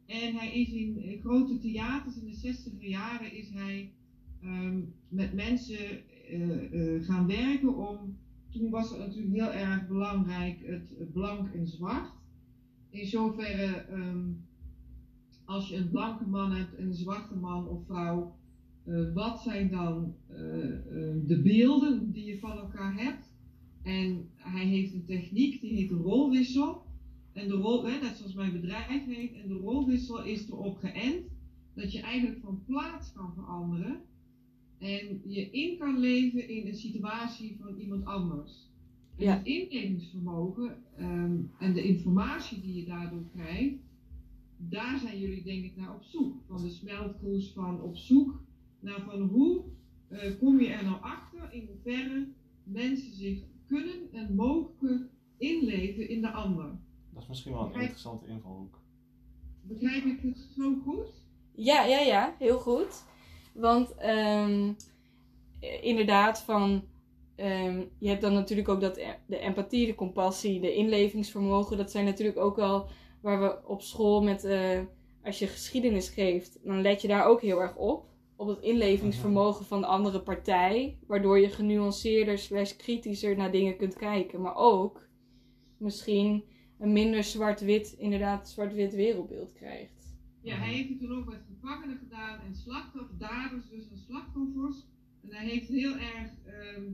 En 0.07 0.35
hij 0.35 0.61
is 0.61 0.73
in 0.73 0.99
eh, 0.99 1.21
grote 1.21 1.59
theaters 1.59 2.17
in 2.17 2.25
de 2.25 2.35
60 2.35 2.73
jaren 2.79 3.33
is 3.33 3.51
hij 3.51 3.93
ehm, 4.43 4.81
met 5.09 5.35
mensen 5.35 6.01
eh, 6.29 6.95
eh, 6.95 7.05
gaan 7.05 7.27
werken 7.27 7.77
om. 7.77 8.17
Toen 8.49 8.71
was 8.71 8.91
het 8.91 8.99
natuurlijk 8.99 9.35
heel 9.35 9.53
erg 9.53 9.89
belangrijk 9.89 10.67
het, 10.67 11.13
blank 11.13 11.55
en 11.55 11.67
zwart. 11.67 12.13
In 12.91 13.07
zoverre, 13.07 13.75
ehm, 13.75 14.29
als 15.45 15.69
je 15.69 15.77
een 15.77 15.91
blanke 15.91 16.27
man 16.27 16.53
hebt 16.53 16.75
en 16.75 16.87
een 16.87 16.95
zwarte 16.95 17.37
man 17.37 17.69
of 17.69 17.87
vrouw, 17.87 18.39
eh, 18.85 19.13
wat 19.15 19.41
zijn 19.41 19.71
dan 19.71 20.15
eh, 20.27 20.75
eh, 20.75 21.17
de 21.27 21.41
beelden 21.43 22.13
die 22.13 22.25
je 22.25 22.39
van 22.39 22.59
elkaar 22.59 22.95
hebt? 22.95 23.30
En 23.83 24.29
hij 24.37 24.65
heeft 24.65 24.93
een 24.93 25.05
techniek 25.05 25.61
die 25.61 25.73
heet 25.75 25.89
de 25.89 25.95
rolwissel. 25.95 26.83
En 27.33 27.49
de 27.49 27.55
rol, 27.55 27.85
hè, 27.85 28.01
net 28.01 28.17
zoals 28.17 28.35
mijn 28.35 28.53
bedrijf 28.53 29.05
heet, 29.07 29.33
en 29.33 29.49
de 29.49 29.55
rolwissel 29.55 30.25
is 30.25 30.49
erop 30.49 30.77
geënt 30.77 31.25
dat 31.75 31.93
je 31.93 32.01
eigenlijk 32.01 32.41
van 32.41 32.63
plaats 32.67 33.13
kan 33.13 33.33
veranderen 33.35 34.01
en 34.79 35.21
je 35.25 35.51
in 35.51 35.79
kan 35.79 35.99
leven 35.99 36.49
in 36.49 36.65
de 36.65 36.73
situatie 36.75 37.57
van 37.59 37.75
iemand 37.79 38.05
anders. 38.05 38.69
En 39.17 39.25
Ja. 39.25 39.37
het 39.37 39.47
inlevingsvermogen 39.47 40.83
ehm, 40.97 41.37
en 41.59 41.75
de 41.75 41.83
informatie 41.83 42.61
die 42.61 42.75
je 42.75 42.85
daardoor 42.85 43.25
krijgt, 43.33 43.75
daar 44.57 44.99
zijn 44.99 45.19
jullie 45.19 45.43
denk 45.43 45.65
ik 45.65 45.77
naar 45.77 45.95
op 45.95 46.03
zoek. 46.03 46.35
Van 46.47 46.63
de 46.63 46.71
smeltkroes 46.71 47.53
van 47.53 47.81
op 47.81 47.97
zoek 47.97 48.41
naar 48.81 49.03
van 49.05 49.21
hoe 49.21 49.63
eh, 50.09 50.39
kom 50.39 50.61
je 50.61 50.69
er 50.69 50.85
nou 50.85 51.03
achter 51.03 51.53
in 51.53 51.67
hoeverre 51.67 52.27
mensen 52.65 53.15
zich 53.15 53.43
kunnen 53.71 54.09
en 54.13 54.35
mogen 54.35 55.11
inleven 55.39 56.09
in 56.09 56.21
de 56.21 56.31
ander. 56.31 56.79
Dat 57.13 57.23
is 57.23 57.29
misschien 57.29 57.53
wel 57.53 57.71
een 57.75 57.81
interessante 57.81 58.27
invalhoek. 58.27 58.79
Begrijp 59.63 60.05
ik 60.05 60.21
het 60.23 60.49
zo 60.57 60.75
goed? 60.85 61.23
Ja, 61.55 61.85
ja, 61.85 61.99
ja, 61.99 62.35
heel 62.39 62.59
goed. 62.59 63.05
Want 63.55 63.95
ehm, 63.95 64.73
eh, 65.61 65.85
inderdaad, 65.85 66.41
van, 66.41 66.85
ehm, 67.37 67.83
je 67.99 68.09
hebt 68.09 68.21
dan 68.21 68.33
natuurlijk 68.33 68.69
ook 68.69 68.81
dat, 68.81 68.97
e- 68.97 69.19
de 69.27 69.39
empathie, 69.39 69.87
de 69.87 69.95
compassie, 69.95 70.61
de 70.61 70.75
inlevingsvermogen. 70.75 71.77
Dat 71.77 71.91
zijn 71.91 72.05
natuurlijk 72.05 72.39
ook 72.39 72.57
wel 72.57 72.89
waar 73.21 73.41
we 73.41 73.69
op 73.69 73.83
school 73.83 74.23
met, 74.23 74.45
eh, 74.45 74.81
als 75.25 75.39
je 75.39 75.47
geschiedenis 75.47 76.09
geeft, 76.09 76.59
dan 76.65 76.83
let 76.83 77.03
je 77.03 77.09
daar 77.09 77.27
ook 77.27 77.41
heel 77.41 77.61
erg 77.61 77.77
op. 77.77 78.09
Op 78.41 78.49
het 78.49 78.61
inlevingsvermogen 78.61 79.65
van 79.65 79.81
de 79.81 79.87
andere 79.87 80.21
partij. 80.21 80.99
Waardoor 81.07 81.39
je 81.39 81.49
genuanceerder 81.49 82.39
slash 82.39 82.77
kritischer 82.77 83.37
naar 83.37 83.53
dingen 83.53 83.77
kunt 83.77 83.97
kijken. 83.97 84.41
Maar 84.41 84.55
ook 84.55 85.09
misschien 85.77 86.45
een 86.79 86.93
minder 86.93 87.25
zwart-wit, 87.25 87.95
inderdaad 87.99 88.49
zwart-wit 88.49 88.95
wereldbeeld 88.95 89.53
krijgt. 89.53 90.19
Ja, 90.43 90.55
hij 90.55 90.73
heeft 90.73 90.89
het 90.89 90.99
toen 90.99 91.13
ook 91.13 91.27
met 91.27 91.43
gevangenen 91.55 91.99
gedaan 91.99 92.41
en 92.41 92.55
slachtoffers, 92.55 93.69
dus 93.71 93.91
en 93.91 93.99
slachtoffers. 93.99 94.87
En 95.21 95.31
hij 95.31 95.47
heeft 95.47 95.69
heel 95.69 95.95
erg, 95.97 96.31
ehm 96.45 96.93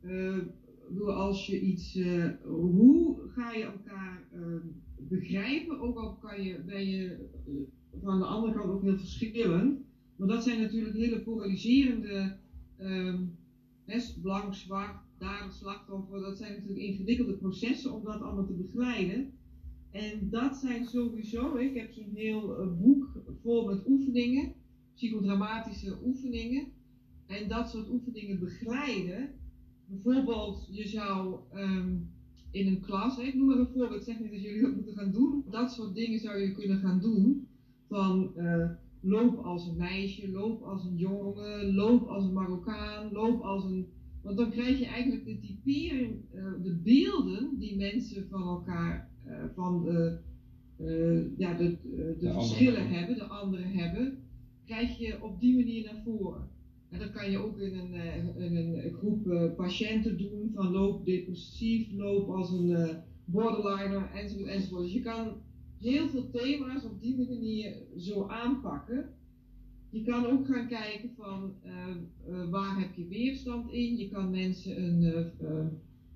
eh, 0.00 1.16
als 1.16 1.46
je 1.46 1.60
iets, 1.60 1.96
eh, 1.96 2.30
hoe 2.42 3.18
ga 3.28 3.52
je 3.52 3.64
elkaar 3.64 4.28
ehm, 4.32 4.66
begrijpen, 4.98 5.80
ook 5.80 5.96
al 5.96 6.14
kan 6.14 6.42
je, 6.42 6.60
ben 6.60 6.86
je 6.86 7.28
eh, 7.46 7.52
van 8.02 8.18
de 8.18 8.24
andere 8.24 8.52
kant 8.52 8.70
ook 8.70 8.82
heel 8.82 8.98
verschillend. 8.98 9.80
Maar 10.16 10.28
dat 10.28 10.42
zijn 10.44 10.60
natuurlijk 10.60 10.96
hele 10.96 11.22
polariserende, 11.22 12.36
hè, 13.84 13.98
blank, 14.22 14.54
zwart, 14.54 14.96
dader, 15.18 15.52
slachtoffer, 15.52 16.20
dat 16.20 16.36
zijn 16.36 16.52
natuurlijk 16.52 16.80
ingewikkelde 16.80 17.36
processen 17.36 17.92
om 17.92 18.04
dat 18.04 18.20
allemaal 18.20 18.46
te 18.46 18.52
begeleiden. 18.52 19.32
En 19.90 20.30
dat 20.30 20.56
zijn 20.56 20.84
sowieso, 20.84 21.56
ik 21.56 21.74
heb 21.74 21.92
zo'n 21.92 22.10
heel 22.14 22.58
eh, 22.58 22.78
boek 22.78 23.22
vol 23.42 23.66
met 23.66 23.86
oefeningen, 23.86 24.52
psychodramatische 24.94 25.98
oefeningen. 26.04 26.66
En 27.26 27.48
dat 27.48 27.70
soort 27.70 27.90
oefeningen 27.90 28.38
begeleiden. 28.38 29.30
Bijvoorbeeld, 29.86 30.68
je 30.70 30.88
zou 30.88 31.40
ehm, 31.52 31.96
in 32.50 32.66
een 32.66 32.80
klas, 32.80 33.18
ik 33.18 33.34
noem 33.34 33.46
maar 33.46 33.58
een 33.58 33.72
voorbeeld, 33.72 34.04
zeg 34.04 34.20
niet 34.20 34.30
dat 34.30 34.42
jullie 34.42 34.62
dat 34.62 34.74
moeten 34.74 34.94
gaan 34.94 35.12
doen. 35.12 35.44
Dat 35.50 35.72
soort 35.72 35.94
dingen 35.94 36.20
zou 36.20 36.38
je 36.38 36.52
kunnen 36.52 36.78
gaan 36.78 37.00
doen. 37.00 37.48
Van 37.88 38.36
eh, 38.36 38.70
loop 39.00 39.44
als 39.44 39.66
een 39.66 39.76
meisje, 39.76 40.30
loop 40.30 40.62
als 40.62 40.84
een 40.84 40.96
jongen, 40.96 41.74
loop 41.74 42.06
als 42.06 42.24
een 42.24 42.32
Marokkaan, 42.32 43.12
loop 43.12 43.42
als 43.42 43.64
een. 43.64 43.86
Want 44.22 44.36
dan 44.36 44.50
krijg 44.50 44.78
je 44.78 44.86
eigenlijk 44.86 45.24
de 45.24 45.38
typering, 45.38 46.24
eh, 46.32 46.44
de 46.62 46.80
beelden 46.84 47.58
die 47.58 47.76
mensen 47.76 48.28
van 48.28 48.42
elkaar, 48.42 49.10
eh, 49.24 49.44
van 49.54 49.84
de, 49.84 50.18
eh, 50.76 51.38
ja, 51.38 51.54
de, 51.54 51.76
de, 51.82 52.16
De 52.18 52.32
verschillen 52.32 52.88
hebben, 52.88 53.16
de 53.16 53.24
anderen 53.24 53.70
hebben, 53.70 54.18
krijg 54.64 54.98
je 54.98 55.22
op 55.22 55.40
die 55.40 55.56
manier 55.56 55.84
naar 55.84 56.02
voren. 56.04 56.48
En 56.88 56.98
dat 56.98 57.12
kan 57.12 57.30
je 57.30 57.38
ook 57.38 57.58
in 57.58 57.78
een, 57.78 57.94
in 58.36 58.56
een 58.56 58.92
groep 58.92 59.54
patiënten 59.56 60.18
doen, 60.18 60.50
van 60.54 60.70
loop 60.70 61.04
depressief, 61.04 61.92
loop 61.92 62.28
als 62.28 62.50
een 62.50 63.02
borderliner, 63.24 64.10
enzovoort, 64.14 64.48
enzovoort. 64.48 64.82
Dus 64.82 64.92
je 64.92 65.00
kan 65.00 65.32
heel 65.80 66.08
veel 66.08 66.30
thema's 66.30 66.84
op 66.84 67.00
die 67.00 67.16
manier 67.16 67.76
zo 67.96 68.26
aanpakken. 68.26 69.14
Je 69.90 70.02
kan 70.02 70.26
ook 70.26 70.46
gaan 70.46 70.68
kijken 70.68 71.10
van 71.16 71.54
eh, 71.62 71.88
eh, 72.26 72.50
waar 72.50 72.80
heb 72.80 72.94
je 72.94 73.06
weerstand 73.06 73.72
in. 73.72 73.96
Je 73.96 74.08
kan 74.08 74.30
mensen 74.30 74.82
een, 74.82 75.02
eh, 75.02 75.50
eh, 75.50 75.66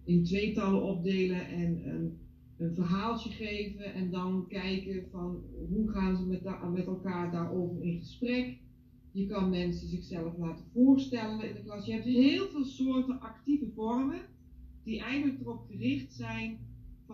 in 0.04 0.24
tweetallen 0.24 0.82
opdelen 0.82 1.48
en 1.48 1.88
een, 1.88 2.18
een 2.58 2.74
verhaaltje 2.74 3.30
geven. 3.30 3.94
En 3.94 4.11
dan 4.11 4.46
kijken 4.48 5.04
van 5.11 5.42
hoe 5.68 5.88
gaan 5.88 6.16
ze 6.16 6.26
met, 6.26 6.42
met 6.72 6.86
elkaar 6.86 7.32
daarover 7.32 7.82
in 7.82 7.98
gesprek. 7.98 8.58
Je 9.12 9.26
kan 9.26 9.50
mensen 9.50 9.88
zichzelf 9.88 10.36
laten 10.38 10.64
voorstellen 10.72 11.48
in 11.48 11.54
de 11.54 11.62
klas. 11.62 11.86
Je 11.86 11.92
hebt 11.92 12.04
heel 12.04 12.48
veel 12.48 12.64
soorten 12.64 13.20
actieve 13.20 13.66
vormen 13.74 14.20
die 14.84 15.00
eigenlijk 15.00 15.40
erop 15.40 15.66
gericht 15.70 16.12
zijn 16.12 16.58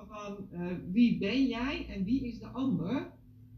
van 0.05 0.49
eh, 0.51 0.66
wie 0.92 1.18
ben 1.18 1.47
jij 1.47 1.86
en 1.88 2.05
wie 2.05 2.26
is 2.26 2.38
de 2.38 2.47
ander. 2.47 3.14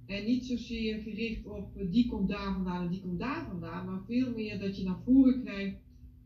En 0.07 0.24
niet 0.24 0.47
zozeer 0.47 0.99
gericht 0.99 1.47
op 1.47 1.76
eh, 1.76 1.91
die 1.91 2.09
komt 2.09 2.28
daar 2.28 2.53
vandaan 2.53 2.82
en 2.82 2.91
die 2.91 3.01
komt 3.01 3.18
daar 3.18 3.47
vandaan, 3.47 3.86
maar 3.86 4.03
veel 4.07 4.30
meer 4.34 4.59
dat 4.59 4.76
je 4.76 4.84
naar 4.84 5.01
voren 5.05 5.45
krijgt. 5.45 5.76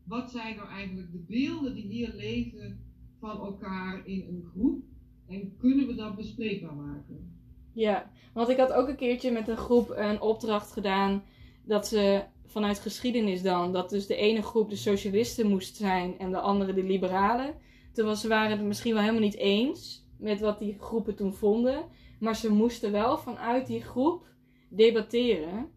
Wat 0.05 0.31
zijn 0.31 0.57
nou 0.57 0.69
eigenlijk 0.69 1.13
de 1.13 1.25
beelden 1.29 1.75
die 1.75 1.87
hier 1.87 2.13
leven 2.15 2.79
van 3.21 3.41
elkaar 3.41 4.07
in 4.07 4.25
een 4.29 4.45
groep? 4.53 4.83
En 5.29 5.57
kunnen 5.59 5.87
we 5.87 5.95
dat 5.95 6.17
bespreekbaar 6.17 6.75
maken? 6.75 7.41
Ja, 7.73 8.11
want 8.33 8.49
ik 8.49 8.57
had 8.57 8.73
ook 8.73 8.89
een 8.89 8.97
keertje 8.97 9.31
met 9.31 9.49
een 9.49 9.57
groep 9.57 9.91
een 9.97 10.21
opdracht 10.21 10.73
gedaan 10.73 11.23
dat 11.65 11.87
ze 11.89 12.25
vanuit 12.47 12.79
geschiedenis 12.79 13.43
dan, 13.43 13.73
dat 13.73 13.91
dus 13.91 14.07
de 14.07 14.17
ene 14.17 14.43
groep 14.43 14.71
de 14.71 14.77
socialisten 14.77 15.49
moest 15.49 15.77
zijn 15.77 16.19
en 16.19 16.31
de 16.31 16.41
andere 16.41 16.75
de 16.75 16.83
liberalen. 16.83 17.55
Toen 17.93 18.07
was, 18.07 18.21
ze 18.21 18.29
waren 18.29 18.51
het 18.51 18.67
misschien 18.67 18.93
wel 18.93 19.03
helemaal 19.03 19.23
niet 19.23 19.37
eens 19.37 20.02
met 20.23 20.41
wat 20.41 20.59
die 20.59 20.77
groepen 20.79 21.15
toen 21.15 21.35
vonden, 21.35 21.85
maar 22.21 22.37
ze 22.37 22.53
moesten 22.53 22.93
wel 22.93 23.19
vanuit 23.19 23.67
die 23.67 23.83
groep 23.83 24.27
debatteren. 24.69 25.71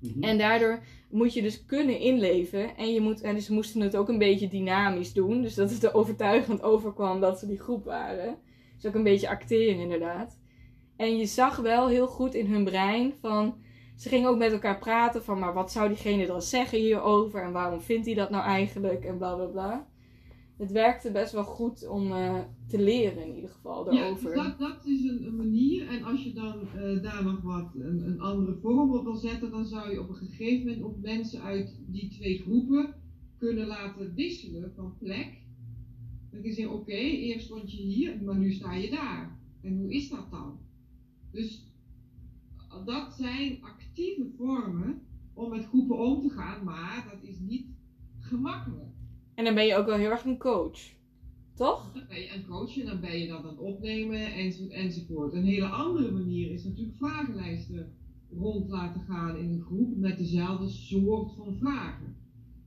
Mhm. 0.00 0.22
En 0.22 0.38
daardoor 0.38 0.82
moet 1.10 1.34
je 1.34 1.42
dus 1.42 1.64
kunnen 1.64 1.98
inleven. 1.98 2.76
En, 2.76 2.92
je 2.92 3.00
moet, 3.00 3.20
en 3.20 3.34
dus 3.34 3.46
ze 3.46 3.52
moesten 3.52 3.80
het 3.80 3.96
ook 3.96 4.08
een 4.08 4.18
beetje 4.18 4.48
dynamisch 4.48 5.12
doen. 5.12 5.42
Dus 5.42 5.54
dat 5.54 5.70
het 5.70 5.82
er 5.82 5.94
overtuigend 5.94 6.62
overkwam 6.62 7.20
dat 7.20 7.38
ze 7.38 7.46
die 7.46 7.60
groep 7.60 7.84
waren. 7.84 8.38
Dus 8.74 8.86
ook 8.86 8.94
een 8.94 9.02
beetje 9.02 9.28
acteren 9.28 9.80
inderdaad. 9.80 10.40
En 10.96 11.16
je 11.16 11.26
zag 11.26 11.56
wel 11.56 11.88
heel 11.88 12.06
goed 12.06 12.34
in 12.34 12.46
hun 12.46 12.64
brein 12.64 13.14
van... 13.20 13.54
Ze 13.96 14.08
gingen 14.08 14.28
ook 14.28 14.38
met 14.38 14.52
elkaar 14.52 14.78
praten 14.78 15.24
van... 15.24 15.38
Maar 15.38 15.54
wat 15.54 15.72
zou 15.72 15.88
diegene 15.88 16.26
dan 16.26 16.42
zeggen 16.42 16.78
hierover? 16.78 17.42
En 17.42 17.52
waarom 17.52 17.80
vindt 17.80 18.06
hij 18.06 18.14
dat 18.14 18.30
nou 18.30 18.44
eigenlijk? 18.44 19.04
En 19.04 19.18
bla 19.18 19.34
bla 19.34 19.44
bla. 19.44 19.86
Het 20.56 20.72
werkte 20.72 21.10
best 21.12 21.32
wel 21.32 21.44
goed 21.44 21.88
om 21.88 22.12
eh, 22.12 22.38
te 22.66 22.82
leren 22.82 23.26
in 23.26 23.34
ieder 23.34 23.50
geval 23.50 23.92
Ja, 23.92 24.00
daarover. 24.00 24.34
dus 24.34 24.44
dat, 24.44 24.58
dat 24.58 24.86
is 24.86 25.04
een, 25.04 25.26
een 25.26 25.36
manier. 25.36 25.88
En 25.88 26.02
als 26.02 26.24
je 26.24 26.32
dan 26.32 26.60
eh, 26.74 27.02
daar 27.02 27.24
nog 27.24 27.40
wat 27.40 27.74
een, 27.74 28.06
een 28.06 28.20
andere 28.20 28.56
vorm 28.60 28.94
op 28.94 29.04
wil 29.04 29.14
zetten, 29.16 29.50
dan 29.50 29.64
zou 29.66 29.90
je 29.90 30.00
op 30.00 30.08
een 30.08 30.14
gegeven 30.14 30.66
moment 30.66 30.84
ook 30.84 31.00
mensen 31.00 31.42
uit 31.42 31.80
die 31.86 32.08
twee 32.08 32.38
groepen 32.38 32.94
kunnen 33.38 33.66
laten 33.66 34.14
wisselen 34.14 34.72
van 34.74 34.94
plek. 34.98 35.40
Dan 36.30 36.40
kun 36.40 36.50
je 36.50 36.56
zeggen, 36.56 36.74
oké, 36.74 36.92
eerst 36.92 37.44
stond 37.44 37.72
je 37.72 37.82
hier, 37.82 38.22
maar 38.22 38.36
nu 38.38 38.52
sta 38.52 38.74
je 38.74 38.90
daar. 38.90 39.38
En 39.62 39.76
hoe 39.76 39.94
is 39.94 40.08
dat 40.08 40.30
dan? 40.30 40.58
Dus 41.30 41.66
dat 42.84 43.14
zijn 43.14 43.62
actieve 43.62 44.26
vormen 44.36 45.02
om 45.34 45.50
met 45.50 45.64
groepen 45.64 45.98
om 45.98 46.20
te 46.20 46.30
gaan, 46.30 46.64
maar 46.64 47.08
dat 47.12 47.28
is 47.30 47.38
niet 47.38 47.66
gemakkelijk. 48.18 48.91
En 49.34 49.44
dan 49.44 49.54
ben 49.54 49.66
je 49.66 49.76
ook 49.76 49.86
wel 49.86 49.96
heel 49.96 50.10
erg 50.10 50.24
een 50.24 50.38
coach. 50.38 50.78
Toch? 51.54 51.92
Dan 51.94 52.02
ben 52.08 52.20
je 52.20 52.30
aan 52.30 52.38
het 52.38 52.46
coachen, 52.46 52.86
dan 52.86 53.00
ben 53.00 53.18
je 53.18 53.28
dat 53.28 53.38
aan 53.38 53.48
het 53.48 53.58
opnemen, 53.58 54.34
enzovoort, 54.34 54.72
enzovoort. 54.72 55.32
Een 55.32 55.44
hele 55.44 55.66
andere 55.66 56.10
manier 56.10 56.50
is 56.50 56.64
natuurlijk 56.64 56.96
vragenlijsten 56.96 57.92
rond 58.30 58.68
laten 58.68 59.00
gaan 59.00 59.36
in 59.36 59.52
een 59.52 59.62
groep 59.62 59.96
met 59.96 60.18
dezelfde 60.18 60.68
soort 60.68 61.32
van 61.32 61.56
vragen. 61.58 62.16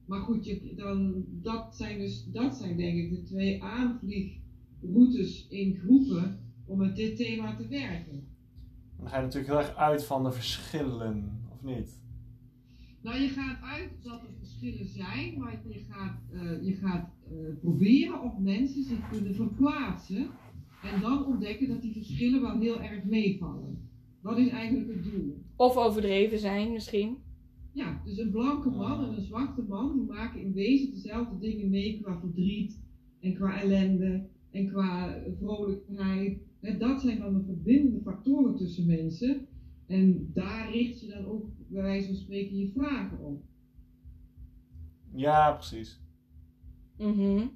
Maar 0.05 0.21
goed, 0.21 0.45
je, 0.45 0.73
dan, 0.75 1.25
dat, 1.27 1.75
zijn 1.75 1.97
dus, 1.97 2.25
dat 2.25 2.55
zijn 2.55 2.77
denk 2.77 2.97
ik 2.97 3.09
de 3.09 3.23
twee 3.23 3.63
aanvliegroutes 3.63 5.47
in 5.47 5.75
groepen 5.75 6.39
om 6.65 6.77
met 6.77 6.95
dit 6.95 7.15
thema 7.15 7.55
te 7.55 7.67
werken. 7.67 8.27
Dan 8.97 9.07
ga 9.07 9.17
je 9.17 9.23
natuurlijk 9.23 9.53
heel 9.53 9.61
erg 9.61 9.75
uit 9.75 10.05
van 10.05 10.23
de 10.23 10.31
verschillen, 10.31 11.41
of 11.51 11.63
niet? 11.63 11.99
Nou, 13.01 13.19
je 13.19 13.27
gaat 13.27 13.61
uit 13.61 13.89
dat 14.03 14.21
er 14.21 14.34
verschillen 14.59 14.87
zijn, 14.87 15.39
maar 15.39 15.61
je 15.67 15.79
gaat, 15.89 16.21
eh, 16.31 16.65
je 16.65 16.73
gaat 16.73 17.09
eh, 17.23 17.59
proberen 17.61 18.21
of 18.21 18.37
mensen 18.39 18.83
zich 18.83 19.09
kunnen 19.09 19.35
verplaatsen 19.35 20.27
en 20.83 21.01
dan 21.01 21.25
ontdekken 21.25 21.67
dat 21.67 21.81
die 21.81 21.93
verschillen 21.93 22.41
wel 22.41 22.59
heel 22.59 22.81
erg 22.81 23.03
meevallen. 23.03 23.89
Dat 24.21 24.37
is 24.37 24.49
eigenlijk 24.49 24.93
het 24.93 25.03
doel. 25.03 25.37
Of 25.55 25.75
overdreven 25.75 26.39
zijn 26.39 26.71
misschien. 26.71 27.17
Ja, 27.71 28.01
dus 28.05 28.17
een 28.17 28.31
blanke 28.31 28.69
man 28.69 29.03
en 29.03 29.15
een 29.15 29.21
zwarte 29.21 29.61
man 29.67 29.93
die 29.93 30.05
maken 30.05 30.41
in 30.41 30.53
wezen 30.53 30.93
dezelfde 30.93 31.39
dingen 31.39 31.69
mee 31.69 31.99
qua 32.01 32.19
verdriet 32.19 32.79
en 33.19 33.33
qua 33.33 33.61
ellende 33.61 34.27
en 34.51 34.67
qua 34.67 35.21
vrolijkheid. 35.37 36.39
Hè, 36.61 36.77
dat 36.77 37.01
zijn 37.01 37.19
dan 37.19 37.33
de 37.33 37.43
verbindende 37.43 38.01
factoren 38.01 38.55
tussen 38.55 38.85
mensen. 38.85 39.47
En 39.87 40.29
daar 40.33 40.71
richt 40.71 41.01
je 41.01 41.07
dan 41.07 41.25
ook 41.25 41.45
bij 41.67 41.81
wijze 41.81 42.07
van 42.07 42.15
spreken 42.15 42.57
je 42.57 42.71
vragen 42.71 43.19
op. 43.19 43.43
Ja, 45.15 45.51
precies. 45.51 45.99
Mhm. 46.97 47.47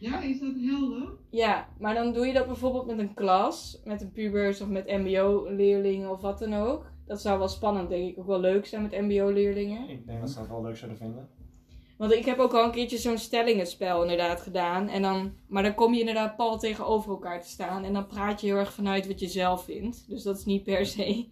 Ja, 0.00 0.20
is 0.20 0.40
dat 0.40 0.54
helder? 0.60 1.08
Ja, 1.30 1.68
maar 1.78 1.94
dan 1.94 2.12
doe 2.12 2.26
je 2.26 2.32
dat 2.32 2.46
bijvoorbeeld 2.46 2.86
met 2.86 2.98
een 2.98 3.14
klas, 3.14 3.80
met 3.84 4.00
een 4.00 4.12
pubers 4.12 4.60
of 4.60 4.68
met 4.68 4.86
mbo-leerlingen 4.86 6.10
of 6.10 6.20
wat 6.20 6.38
dan 6.38 6.54
ook. 6.54 6.92
Dat 7.06 7.20
zou 7.20 7.38
wel 7.38 7.48
spannend, 7.48 7.88
denk 7.88 8.10
ik. 8.10 8.18
Ook 8.18 8.26
wel 8.26 8.40
leuk 8.40 8.66
zijn 8.66 8.82
met 8.82 9.00
mbo-leerlingen. 9.00 9.88
Ik 9.88 10.06
denk 10.06 10.20
dat 10.20 10.30
ze 10.30 10.38
dat 10.38 10.48
wel 10.48 10.62
leuk 10.62 10.76
zouden 10.76 10.98
vinden. 10.98 11.28
Want 11.98 12.12
ik 12.12 12.24
heb 12.24 12.38
ook 12.38 12.54
al 12.54 12.64
een 12.64 12.70
keertje 12.70 12.98
zo'n 12.98 13.18
stellingenspel 13.18 14.02
inderdaad 14.02 14.40
gedaan. 14.40 14.88
En 14.88 15.02
dan, 15.02 15.32
maar 15.48 15.62
dan 15.62 15.74
kom 15.74 15.94
je 15.94 16.00
inderdaad 16.00 16.36
pal 16.36 16.58
tegenover 16.58 17.10
elkaar 17.10 17.42
te 17.42 17.48
staan. 17.48 17.84
En 17.84 17.92
dan 17.92 18.06
praat 18.06 18.40
je 18.40 18.46
heel 18.46 18.56
erg 18.56 18.72
vanuit 18.72 19.06
wat 19.06 19.20
je 19.20 19.28
zelf 19.28 19.64
vindt. 19.64 20.08
Dus 20.08 20.22
dat 20.22 20.38
is 20.38 20.44
niet 20.44 20.62
per 20.62 20.86
se 20.86 21.28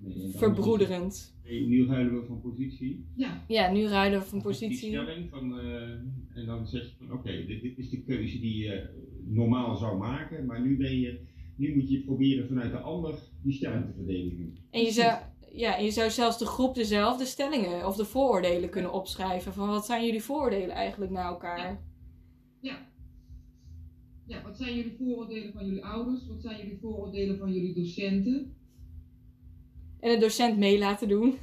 Nee, 0.00 0.30
verbroederend. 0.36 1.36
Nu 1.44 1.86
ruilen 1.86 2.20
we 2.20 2.26
van 2.26 2.40
positie. 2.40 3.06
Ja, 3.16 3.44
Ja, 3.48 3.72
nu 3.72 3.86
ruilen 3.86 4.18
we 4.18 4.24
van 4.24 4.38
Die 4.38 4.46
positie. 4.46 4.88
stelling 4.88 5.30
van, 5.30 5.58
eh, 5.58 5.90
en 6.38 6.46
dan 6.46 6.66
zeg 6.66 6.82
je 6.82 6.94
van 6.98 7.12
oké, 7.12 7.44
dit, 7.46 7.62
dit 7.62 7.78
is 7.78 7.90
de 7.90 8.02
keuze 8.02 8.40
die 8.40 8.56
je 8.64 8.88
normaal 9.26 9.76
zou 9.76 9.98
maken, 9.98 10.46
maar 10.46 10.60
nu 10.60 10.76
ben 10.76 11.00
je, 11.00 11.20
nu 11.56 11.74
moet 11.74 11.90
je 11.90 12.00
proberen 12.04 12.46
vanuit 12.48 12.70
de 12.70 12.78
ander 12.78 13.14
die 13.42 13.52
stelling 13.52 13.84
te 13.86 13.92
verdedigen. 13.92 14.56
En 14.70 14.80
je 14.82 14.90
zou, 14.90 15.18
ja, 15.52 15.78
en 15.78 15.84
je 15.84 15.90
zou 15.90 16.10
zelfs 16.10 16.38
de 16.38 16.46
groep 16.46 16.74
dezelfde 16.74 17.24
stellingen 17.24 17.86
of 17.86 17.96
de 17.96 18.04
vooroordelen 18.04 18.70
kunnen 18.70 18.92
opschrijven. 18.92 19.52
Van 19.52 19.68
wat 19.68 19.86
zijn 19.86 20.04
jullie 20.04 20.22
vooroordelen 20.22 20.70
eigenlijk 20.74 21.12
naar 21.12 21.26
elkaar? 21.26 21.82
ja. 22.60 22.92
Ja, 24.26 24.42
wat 24.42 24.56
zijn 24.56 24.76
jullie 24.76 24.94
vooroordelen 24.98 25.52
van 25.52 25.64
jullie 25.66 25.84
ouders? 25.84 26.26
Wat 26.26 26.42
zijn 26.42 26.56
jullie 26.56 26.78
vooroordelen 26.80 27.38
van 27.38 27.52
jullie 27.52 27.74
docenten? 27.74 28.54
En 30.04 30.10
de 30.14 30.18
docent 30.18 30.58
mee 30.58 30.78
laten 30.78 31.08
doen. 31.08 31.34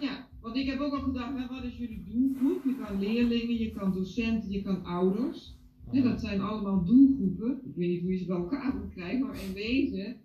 Ja, 0.00 0.28
want 0.40 0.56
ik 0.56 0.66
heb 0.66 0.80
ook 0.80 0.92
al 0.92 1.00
gedacht, 1.00 1.38
hè, 1.38 1.46
wat 1.54 1.64
is 1.64 1.76
jullie 1.76 2.02
doelgroep? 2.10 2.64
Je 2.64 2.76
kan 2.84 2.98
leerlingen, 3.00 3.58
je 3.58 3.70
kan 3.72 3.92
docenten, 3.92 4.50
je 4.50 4.62
kan 4.62 4.84
ouders. 4.84 5.54
Ja, 5.92 6.02
dat 6.02 6.20
zijn 6.20 6.40
allemaal 6.40 6.84
doelgroepen. 6.84 7.60
Ik 7.64 7.74
weet 7.76 7.88
niet 7.88 8.00
hoe 8.00 8.10
je 8.12 8.18
ze 8.18 8.24
bij 8.26 8.36
elkaar 8.36 8.74
moet 8.76 8.92
krijgen, 8.94 9.26
maar 9.26 9.42
in 9.48 9.52
wezen. 9.54 10.16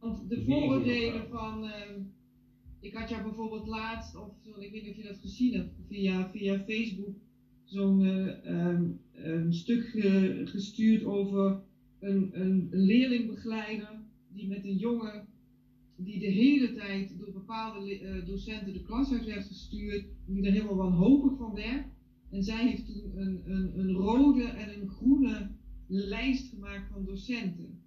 Want 0.00 0.28
de 0.28 0.42
vooroordelen 0.44 1.28
van. 1.30 1.64
ehm, 1.64 2.00
ik 2.80 2.94
had 2.94 3.08
jou 3.08 3.22
bijvoorbeeld 3.22 3.66
laatst, 3.66 4.16
of 4.16 4.28
ik 4.58 4.70
weet 4.70 4.82
niet 4.82 4.90
of 4.90 4.96
je 4.96 5.02
dat 5.08 5.18
gezien 5.20 5.52
hebt, 5.54 5.70
via, 5.88 6.30
via 6.32 6.58
Facebook, 6.66 7.14
zo'n 7.64 8.04
eh, 8.04 8.46
ehm, 8.46 8.84
een 9.12 9.52
stuk 9.54 9.84
ge- 9.88 10.42
gestuurd 10.44 11.04
over 11.04 11.60
een, 12.00 12.30
een, 12.32 12.68
een 12.70 12.84
leerlingbegeleider 12.84 14.00
die 14.32 14.48
met 14.48 14.64
een 14.64 14.76
jongen 14.76 15.26
die 15.98 16.18
de 16.18 16.26
hele 16.26 16.72
tijd 16.72 17.18
door 17.18 17.32
bepaalde 17.32 17.98
eh, 17.98 18.26
docenten 18.26 18.72
de 18.72 18.82
klas 18.82 19.12
uit 19.12 19.24
werd 19.24 19.44
gestuurd, 19.44 20.06
die 20.26 20.42
er 20.42 20.52
helemaal 20.52 20.76
wanhopig 20.76 21.36
van 21.36 21.54
werd. 21.54 21.86
En 22.30 22.42
zij 22.42 22.68
heeft 22.68 22.86
toen 22.86 23.18
een, 23.20 23.50
een, 23.50 23.78
een 23.78 23.92
rode 23.92 24.42
en 24.42 24.80
een 24.80 24.88
groene 24.88 25.50
lijst 25.86 26.48
gemaakt 26.48 26.92
van 26.92 27.04
docenten. 27.04 27.78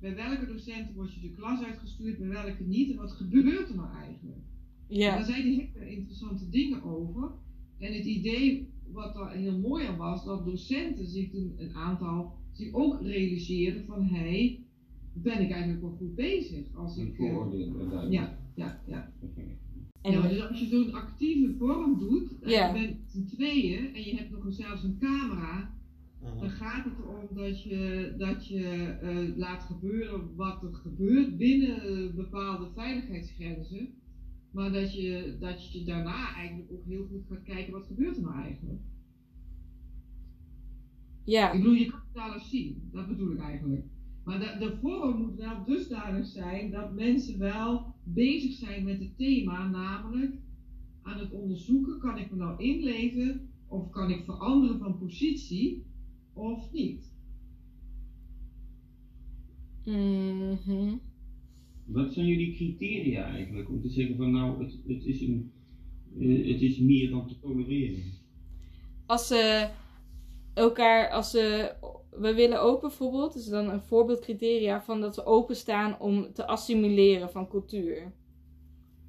Bij 0.00 0.14
welke 0.14 0.46
docenten 0.46 0.94
word 0.94 1.14
je 1.14 1.20
de 1.20 1.30
klas 1.30 1.62
uitgestuurd, 1.62 2.18
bij 2.18 2.28
welke 2.28 2.62
niet 2.64 2.90
en 2.90 2.96
wat 2.96 3.12
gebeurt 3.12 3.68
er 3.68 3.76
nou 3.76 3.96
eigenlijk? 3.96 4.42
En 4.88 4.96
Ja, 4.96 5.16
Daar 5.16 5.24
zei 5.24 5.42
hij 5.42 5.70
hele 5.72 5.90
interessante 5.90 6.48
dingen 6.48 6.82
over. 6.82 7.32
En 7.78 7.92
het 7.92 8.04
idee 8.04 8.70
wat 8.92 9.14
daar 9.14 9.32
heel 9.32 9.58
mooi 9.58 9.86
aan 9.86 9.96
was, 9.96 10.24
dat 10.24 10.44
docenten 10.44 11.06
zich 11.06 11.30
toen 11.30 11.54
een 11.56 11.74
aantal 11.74 12.38
zich 12.52 12.72
ook 12.72 13.02
realiseerden 13.02 13.84
van 13.84 14.04
hé, 14.04 14.18
hey, 14.18 14.64
ben 15.12 15.40
ik 15.40 15.50
eigenlijk 15.50 15.80
wel 15.80 15.90
goed 15.98 16.14
bezig 16.14 16.66
als 16.74 16.96
Een 16.96 17.06
ik. 17.06 17.16
duidelijk. 17.18 18.10
ja, 18.10 18.38
ja, 18.54 18.82
ja. 18.86 19.12
en, 20.02 20.12
ja, 20.12 20.28
dus 20.28 20.40
als 20.48 20.60
je 20.60 20.66
zo'n 20.66 20.92
actieve 20.92 21.54
vorm 21.58 21.98
doet, 21.98 22.38
en 22.40 22.50
Ja. 22.50 22.66
je 22.66 22.72
bent 22.72 23.10
z'n 23.10 23.24
tweeën 23.24 23.94
en 23.94 24.02
je 24.02 24.16
hebt 24.16 24.30
nog 24.30 24.44
eens 24.44 24.56
zelfs 24.56 24.82
een 24.82 24.98
camera, 24.98 25.74
dan 26.40 26.50
gaat 26.50 26.84
het 26.84 26.98
erom 26.98 27.28
dat 27.34 27.62
je, 27.62 28.14
dat 28.18 28.46
je 28.46 28.64
eh, 29.00 29.36
laat 29.36 29.62
gebeuren 29.62 30.34
wat 30.34 30.62
er 30.62 30.74
gebeurt 30.74 31.36
binnen 31.36 31.82
eh, 31.82 32.14
bepaalde 32.14 32.70
veiligheidsgrenzen. 32.74 33.88
Maar 34.52 34.72
dat 34.72 34.94
je, 34.94 35.36
dat 35.40 35.72
je 35.72 35.84
daarna 35.84 36.34
eigenlijk 36.34 36.72
ook 36.72 36.84
heel 36.84 37.06
goed 37.06 37.24
gaat 37.28 37.42
kijken 37.42 37.72
wat 37.72 37.86
gebeurt 37.86 38.16
er 38.16 38.22
nou 38.22 38.42
eigenlijk. 38.42 38.80
ja, 41.24 41.52
Ik 41.52 41.58
bedoel, 41.60 41.74
je 41.74 41.86
kan 41.90 42.00
het 42.12 42.22
alles 42.22 42.50
zien, 42.50 42.88
dat 42.92 43.08
bedoel 43.08 43.30
ik 43.32 43.38
eigenlijk. 43.38 43.84
Maar 44.24 44.38
de, 44.38 44.56
de 44.58 44.76
vorm 44.80 45.22
moet 45.22 45.36
wel 45.36 45.64
dusdanig 45.64 46.26
zijn 46.26 46.70
dat 46.70 46.94
mensen 46.94 47.38
wel 47.38 47.94
bezig 48.04 48.52
zijn 48.52 48.84
met 48.84 48.98
het 48.98 49.16
thema, 49.16 49.68
namelijk 49.68 50.34
aan 51.02 51.18
het 51.18 51.32
onderzoeken, 51.32 51.98
kan 51.98 52.18
ik 52.18 52.30
me 52.30 52.36
nou 52.36 52.62
inleven 52.62 53.48
of 53.68 53.90
kan 53.90 54.10
ik 54.10 54.24
veranderen 54.24 54.78
van 54.78 54.98
positie 54.98 55.84
of 56.32 56.72
niet. 56.72 57.10
mhm. 59.84 60.96
Wat 61.84 62.12
zijn 62.12 62.26
jullie 62.26 62.54
criteria 62.54 63.24
eigenlijk 63.24 63.68
om 63.68 63.80
te 63.80 63.88
zeggen 63.88 64.16
van 64.16 64.30
nou, 64.30 64.64
het, 64.64 64.78
het, 64.86 65.04
is, 65.04 65.20
een, 65.20 65.50
eh, 66.18 66.52
het 66.52 66.60
is 66.60 66.78
meer 66.78 67.10
dan 67.10 67.26
te 67.26 67.38
tolereren? 67.40 68.02
als 69.12 69.26
ze 69.26 69.68
elkaar, 70.54 71.10
als 71.10 71.30
ze, 71.30 71.74
we 72.16 72.34
willen 72.34 72.62
ook 72.62 72.80
bijvoorbeeld, 72.80 73.32
dus 73.32 73.46
dan 73.46 73.68
een 73.68 73.82
voorbeeldcriteria 73.82 74.82
van 74.82 75.00
dat 75.00 75.14
ze 75.14 75.24
openstaan 75.24 76.00
om 76.00 76.32
te 76.32 76.46
assimileren 76.46 77.30
van 77.30 77.48
cultuur. 77.48 78.12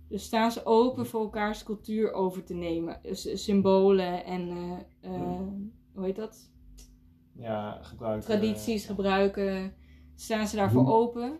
Dus 0.09 0.23
staan 0.23 0.51
ze 0.51 0.65
open 0.65 1.05
voor 1.05 1.21
elkaars 1.21 1.63
cultuur 1.63 2.13
over 2.13 2.43
te 2.43 2.53
nemen. 2.53 2.99
Dus 3.01 3.43
symbolen 3.43 4.25
en, 4.25 4.49
eh, 4.49 5.13
eh, 5.13 5.39
hoe 5.93 6.05
heet 6.05 6.15
dat? 6.15 6.51
Ja, 7.35 7.79
gebruiken. 7.81 8.25
Tradities 8.25 8.85
gebruiken. 8.85 9.73
Staan 10.15 10.47
ze 10.47 10.55
daarvoor 10.55 10.83
Hoe? 10.83 10.93
open? 10.93 11.39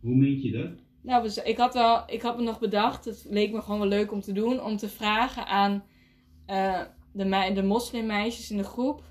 Hoe 0.00 0.14
meet 0.14 0.42
je 0.42 0.50
dat? 0.50 0.72
Nou, 1.02 1.22
dus 1.22 1.42
ik 1.42 1.56
had, 1.56 1.74
wel, 1.74 2.02
ik 2.06 2.22
had 2.22 2.36
me 2.36 2.42
nog 2.42 2.58
bedacht, 2.58 3.04
het 3.04 3.26
leek 3.28 3.52
me 3.52 3.62
gewoon 3.62 3.78
wel 3.78 3.88
leuk 3.88 4.12
om 4.12 4.20
te 4.20 4.32
doen, 4.32 4.62
om 4.62 4.76
te 4.76 4.88
vragen 4.88 5.46
aan 5.46 5.84
eh, 6.46 6.80
de, 7.12 7.50
de 7.54 7.62
moslimmeisjes 7.62 8.50
in 8.50 8.56
de 8.56 8.64
groep 8.64 9.02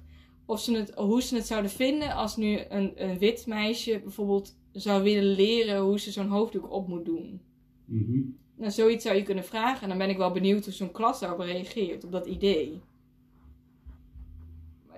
of 0.45 0.59
ze 0.59 0.75
het, 0.75 0.93
hoe 0.95 1.21
ze 1.21 1.35
het 1.35 1.45
zouden 1.47 1.71
vinden 1.71 2.15
als 2.15 2.37
nu 2.37 2.59
een, 2.69 2.91
een 2.95 3.17
wit 3.17 3.47
meisje 3.47 3.99
bijvoorbeeld 4.03 4.57
zou 4.71 5.03
willen 5.03 5.35
leren 5.35 5.81
hoe 5.81 5.99
ze 5.99 6.11
zo'n 6.11 6.27
hoofddoek 6.27 6.71
op 6.71 6.87
moet 6.87 7.05
doen. 7.05 7.41
Mhm. 7.85 8.19
Nou, 8.57 8.71
zoiets 8.71 9.03
zou 9.03 9.15
je 9.15 9.23
kunnen 9.23 9.43
vragen 9.43 9.81
en 9.81 9.89
dan 9.89 9.97
ben 9.97 10.09
ik 10.09 10.17
wel 10.17 10.31
benieuwd 10.31 10.63
hoe 10.63 10.73
zo'n 10.73 10.91
klas 10.91 11.19
daarop 11.19 11.39
reageert, 11.39 12.03
op 12.03 12.11
dat 12.11 12.25
idee. 12.27 12.81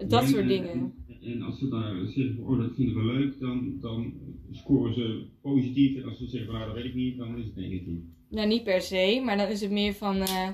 Dat 0.07 0.27
soort 0.27 0.41
eh, 0.41 0.47
dingen. 0.47 0.69
En, 0.71 0.93
en 1.21 1.41
als 1.41 1.59
ze 1.59 1.67
daar 1.67 2.07
zeggen 2.07 2.43
oh 2.43 2.59
dat 2.59 2.75
vinden 2.75 2.95
we 2.95 3.13
leuk, 3.13 3.39
dan, 3.39 3.77
dan 3.81 4.13
scoren 4.51 4.93
ze 4.93 5.25
positief. 5.41 6.01
En 6.01 6.09
als 6.09 6.17
ze 6.17 6.27
zeggen 6.27 6.53
nou 6.53 6.65
dat 6.65 6.75
weet 6.75 6.85
ik 6.85 6.95
niet, 6.95 7.17
dan 7.17 7.37
is 7.37 7.45
het 7.45 7.55
negatief. 7.55 7.99
Nou, 8.29 8.47
niet 8.47 8.63
per 8.63 8.81
se, 8.81 9.21
maar 9.25 9.37
dan 9.37 9.47
is 9.47 9.61
het 9.61 9.71
meer 9.71 9.93
van... 9.93 10.15
eh, 10.15 10.49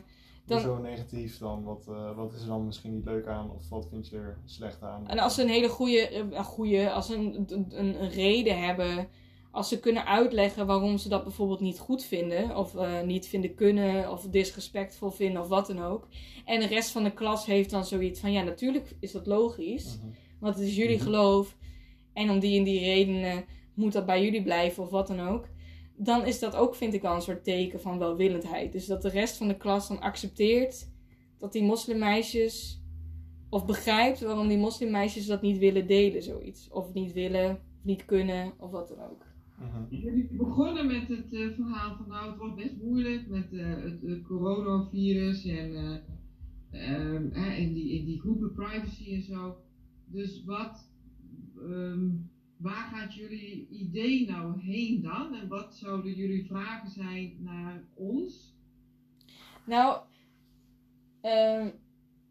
dan- 0.51 0.65
Hoezo 0.65 0.81
negatief 0.81 1.37
dan? 1.37 1.63
Wat, 1.63 1.85
eh, 1.89 2.15
wat 2.15 2.33
is 2.33 2.41
er 2.41 2.47
dan 2.47 2.65
misschien 2.65 2.93
niet 2.93 3.05
leuk 3.05 3.27
aan? 3.27 3.51
Of 3.51 3.69
wat 3.69 3.87
vind 3.89 4.07
je 4.07 4.15
er 4.17 4.37
slecht 4.45 4.81
aan? 4.83 5.07
En 5.07 5.19
als 5.19 5.35
ze 5.35 5.41
een 5.41 5.49
hele 5.49 5.69
goede, 5.69 6.07
eh, 6.07 6.17
een 6.31 6.43
goede 6.43 6.91
als 6.91 7.07
ze 7.07 7.15
een, 7.15 7.45
een, 7.49 7.65
een 8.03 8.09
reden 8.09 8.63
hebben, 8.63 9.07
als 9.51 9.67
ze 9.69 9.79
kunnen 9.79 10.05
uitleggen 10.05 10.65
waarom 10.65 10.97
ze 10.97 11.09
dat 11.09 11.23
bijvoorbeeld 11.23 11.59
niet 11.59 11.79
goed 11.79 12.03
vinden, 12.03 12.55
of 12.57 12.75
eh, 12.75 13.01
niet 13.01 13.27
vinden 13.27 13.55
kunnen, 13.55 14.11
of 14.11 14.27
disrespectvol 14.29 15.09
vinden, 15.11 15.41
of 15.41 15.47
wat 15.47 15.67
dan 15.67 15.83
ook. 15.83 16.07
En 16.45 16.59
de 16.59 16.67
rest 16.67 16.91
van 16.91 17.03
de 17.03 17.11
klas 17.13 17.45
heeft 17.45 17.69
dan 17.69 17.85
zoiets 17.85 18.19
van, 18.19 18.31
ja, 18.31 18.41
natuurlijk 18.43 18.95
is 18.99 19.11
dat 19.11 19.25
logisch, 19.27 19.97
Mhm. 19.97 20.07
want 20.39 20.55
het 20.55 20.63
is 20.67 20.75
jullie 20.75 20.95
Mhm. 20.95 21.03
geloof, 21.05 21.57
en 22.13 22.29
om 22.29 22.39
die 22.39 22.57
en 22.57 22.63
die 22.63 22.79
redenen 22.79 23.45
moet 23.73 23.91
dat 23.93 24.05
bij 24.05 24.23
jullie 24.23 24.43
blijven, 24.43 24.83
of 24.83 24.89
wat 24.89 25.07
dan 25.07 25.19
ook. 25.27 25.45
Dan 26.03 26.25
is 26.25 26.39
dat 26.39 26.55
ook, 26.55 26.75
vind 26.75 26.93
ik 26.93 27.01
wel, 27.01 27.15
een 27.15 27.21
soort 27.21 27.43
teken 27.43 27.81
van 27.81 27.99
welwillendheid. 27.99 28.71
Dus 28.71 28.85
dat 28.85 29.01
de 29.01 29.09
rest 29.09 29.37
van 29.37 29.47
de 29.47 29.57
klas 29.57 29.87
dan 29.87 29.99
accepteert 29.99 30.89
dat 31.37 31.53
die 31.53 31.63
moslimmeisjes 31.63 32.81
of 33.49 33.65
begrijpt 33.65 34.21
waarom 34.21 34.47
die 34.47 34.57
moslimmeisjes 34.57 35.25
dat 35.25 35.41
niet 35.41 35.57
willen 35.57 35.87
delen, 35.87 36.23
zoiets. 36.23 36.69
Of 36.69 36.93
niet 36.93 37.13
willen, 37.13 37.51
of 37.51 37.83
niet 37.83 38.05
kunnen, 38.05 38.53
of 38.57 38.71
wat 38.71 38.87
dan 38.87 38.99
ook. 38.99 39.25
Mhm. 39.59 39.95
Jullie 39.95 40.27
begonnen 40.31 40.87
met 40.87 41.07
het 41.07 41.33
eh, 41.33 41.51
verhaal 41.55 41.95
van 41.95 42.07
nou 42.07 42.29
het 42.29 42.37
wordt 42.37 42.55
best 42.55 42.75
moeilijk 42.81 43.27
met 43.27 43.53
eh, 43.53 43.83
het 43.83 44.21
coronavirus 44.21 45.45
en 45.45 45.75
eh, 45.75 45.97
ehm, 46.71 47.27
eh, 47.31 47.59
in, 47.59 47.73
die, 47.73 47.99
in 47.99 48.05
die 48.05 48.19
groepen 48.19 48.53
privacy 48.53 49.13
en 49.13 49.21
zo. 49.21 49.57
Dus 50.05 50.43
wat, 50.43 50.89
ehm, 51.57 52.09
waar 52.61 52.89
gaat 52.93 53.13
jullie 53.13 53.67
idee 53.69 54.29
nou 54.29 54.59
heen 54.61 55.01
dan? 55.01 55.35
En 55.35 55.47
wat 55.47 55.75
zouden 55.75 56.13
jullie 56.13 56.45
vragen 56.45 56.89
zijn 56.89 57.37
naar 57.39 57.83
ons? 57.93 58.55
Nou, 59.65 60.01
ehm, 61.21 61.69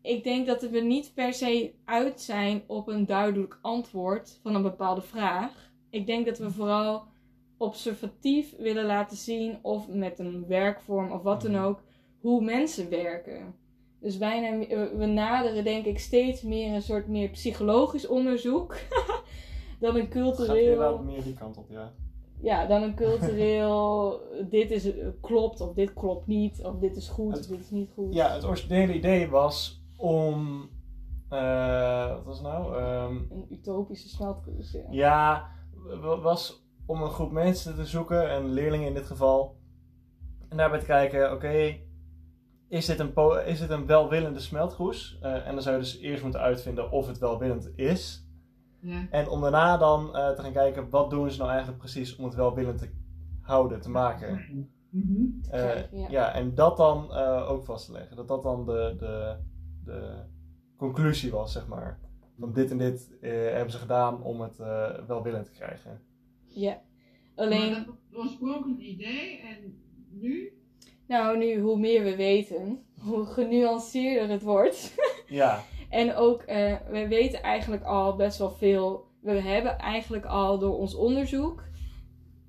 ik 0.02 0.24
denk 0.24 0.46
dat 0.46 0.62
we 0.62 0.80
niet 0.80 1.14
per 1.14 1.32
se 1.32 1.74
uit 1.84 2.20
zijn 2.20 2.62
op 2.66 2.88
een 2.88 3.06
duidelijk 3.06 3.58
antwoord 3.62 4.38
van 4.42 4.54
een 4.54 4.62
bepaalde 4.62 5.02
vraag. 5.02 5.72
Ik 5.90 6.06
denk 6.06 6.26
dat 6.26 6.38
we 6.38 6.50
vooral 6.50 7.08
observatief 7.56 8.56
willen 8.56 8.84
laten 8.84 9.16
zien, 9.16 9.58
of 9.62 9.88
met 9.88 10.18
een 10.18 10.46
werkvorm 10.46 11.12
of 11.12 11.22
wat 11.22 11.42
dan 11.42 11.56
ook, 11.56 11.82
hoe 12.20 12.44
mensen 12.44 12.90
werken. 12.90 13.54
Dus 14.00 14.18
bijna, 14.18 14.66
eh, 14.66 14.86
we 14.96 15.06
naderen 15.06 15.64
denk 15.64 15.84
ik 15.84 15.98
steeds 15.98 16.42
meer 16.42 16.74
een 16.74 16.82
soort 16.82 17.06
meer 17.06 17.28
psychologisch 17.28 18.06
onderzoek 18.06 18.76
dan 19.80 19.94
een 19.94 20.00
Het 20.00 20.12
gaat 20.14 20.26
cultureel 20.36 21.02
meer 21.02 21.22
die 21.22 21.34
kant 21.34 21.56
op, 21.56 21.70
ja. 21.70 21.92
ja, 22.40 22.66
dan 22.66 22.82
een 22.82 22.94
cultureel, 22.94 24.20
dit 24.50 24.70
is, 24.70 24.96
eh, 24.96 25.06
klopt 25.20 25.60
of 25.60 25.72
dit 25.74 25.92
klopt 25.94 26.26
niet, 26.26 26.64
of 26.64 26.78
dit 26.78 26.96
is 26.96 27.08
goed 27.08 27.32
Het- 27.32 27.40
of 27.40 27.46
dit 27.46 27.60
is 27.60 27.70
niet 27.70 27.90
goed. 27.94 28.14
Ja, 28.14 28.32
het 28.34 28.44
originele 28.44 28.94
idee 28.94 29.28
was 29.28 29.82
om... 29.96 30.68
eh, 31.28 32.08
wat 32.14 32.24
was 32.24 32.38
het 32.38 32.46
nou? 32.46 32.76
Ehm, 32.76 33.16
Een 33.30 33.46
utopische 33.50 34.08
smeltkroes, 34.08 34.72
ja. 34.72 34.80
ja, 34.90 35.48
wa- 36.00 36.20
was 36.20 36.64
om 36.86 37.02
een 37.02 37.10
groep 37.10 37.30
mensen 37.30 37.74
te 37.74 37.86
zoeken, 37.86 38.30
en 38.30 38.48
leerlingen 38.52 38.86
in 38.88 38.94
dit 38.94 39.06
geval. 39.06 39.56
En 40.48 40.56
daarbij 40.56 40.78
te 40.78 40.84
kijken, 40.86 41.32
oké, 41.32 41.76
is, 42.68 42.86
dit 42.86 42.98
een 42.98 43.12
is 43.46 43.58
dit 43.60 43.70
een 43.70 43.86
welwillende 43.86 44.40
smeltgroes? 44.40 45.18
Eh, 45.22 45.46
en 45.46 45.52
dan 45.54 45.62
zou 45.62 45.76
je 45.76 45.82
dus 45.82 45.98
eerst 45.98 46.22
moeten 46.22 46.40
uitvinden 46.40 46.90
of 46.90 47.06
het 47.06 47.18
welwillend 47.18 47.70
is. 47.76 48.28
Ja. 48.80 49.06
En 49.10 49.28
om 49.28 49.40
daarna 49.40 49.76
dan 49.76 50.16
eh, 50.16 50.30
te 50.30 50.42
gaan 50.42 50.52
kijken, 50.52 50.90
wat 50.90 51.10
doen 51.10 51.30
ze 51.30 51.38
nou 51.38 51.50
eigenlijk 51.50 51.78
precies 51.78 52.16
om 52.16 52.24
het 52.24 52.34
welwillend 52.34 52.78
te 52.78 52.90
houden, 53.40 53.80
te 53.80 53.90
maken. 53.90 54.34
Mhm. 54.90 55.22
Eh, 55.50 55.50
krijgen, 55.50 55.98
ja. 55.98 56.06
ja. 56.10 56.32
en 56.34 56.54
dat 56.54 56.76
dan 56.76 57.12
eh, 57.12 57.50
ook 57.50 57.64
vast 57.64 57.86
te 57.86 57.92
leggen. 57.92 58.16
Dat 58.16 58.28
dat 58.28 58.42
dan 58.42 58.66
de, 58.66 58.94
de, 58.98 59.36
de 59.84 60.24
conclusie 60.76 61.30
was, 61.30 61.52
zeg 61.52 61.66
maar. 61.66 61.98
Van 62.38 62.52
dit 62.52 62.70
en 62.70 62.78
dit 62.78 63.18
eh, 63.20 63.30
hebben 63.30 63.70
ze 63.70 63.78
gedaan 63.78 64.22
om 64.22 64.40
het 64.40 64.58
eh, 64.58 65.06
welwillend 65.06 65.44
te 65.44 65.52
krijgen. 65.52 66.00
Ja. 66.46 66.82
Maar 67.36 67.46
Alleen, 67.46 67.72
dat 67.72 67.94
oorspronkelijke 68.12 68.82
idee 68.82 69.40
en 69.40 69.82
nu? 70.10 70.52
nou 71.06 71.38
nu 71.38 71.60
hoe 71.60 71.78
meer 71.78 72.04
we 72.04 72.16
weten, 72.16 72.84
hoe 72.98 73.24
genuanceerder 73.26 74.28
het 74.28 74.42
wordt. 74.42 74.94
Ja, 75.26 75.62
En 75.90 76.14
ook, 76.14 76.42
eh, 76.42 76.74
we 76.90 77.08
weten 77.08 77.42
eigenlijk 77.42 77.84
al 77.84 78.16
best 78.16 78.38
wel 78.38 78.50
veel. 78.50 79.04
We 79.20 79.40
hebben 79.40 79.78
eigenlijk 79.78 80.24
al 80.24 80.58
door 80.58 80.78
ons 80.78 80.94
onderzoek 80.94 81.68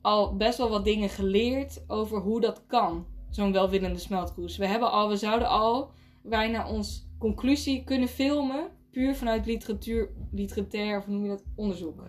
al 0.02 0.36
best 0.36 0.58
wel 0.58 0.70
wat 0.70 0.86
dingen 0.86 1.10
geleerd 1.10 1.84
over 1.88 2.20
hoe 2.20 2.42
dat 2.42 2.66
kan. 2.68 3.06
Zo'n 3.30 3.52
welwillende 3.52 4.00
smeltkroes. 4.00 4.58
We 4.58 4.68
hebben 4.68 4.92
al, 4.92 5.10
we 5.10 5.16
zouden 5.16 5.48
al 5.48 5.92
bijna 6.24 6.70
ons 6.70 7.08
conclusie 7.20 7.84
kunnen 7.84 8.08
filmen. 8.08 8.68
Puur 8.92 9.16
vanuit 9.16 9.46
literatuur, 9.46 10.10
literatair, 10.32 10.98
of 10.98 11.08
noem 11.08 11.24
je 11.24 11.30
dat, 11.30 11.44
onderzoek. 11.56 12.04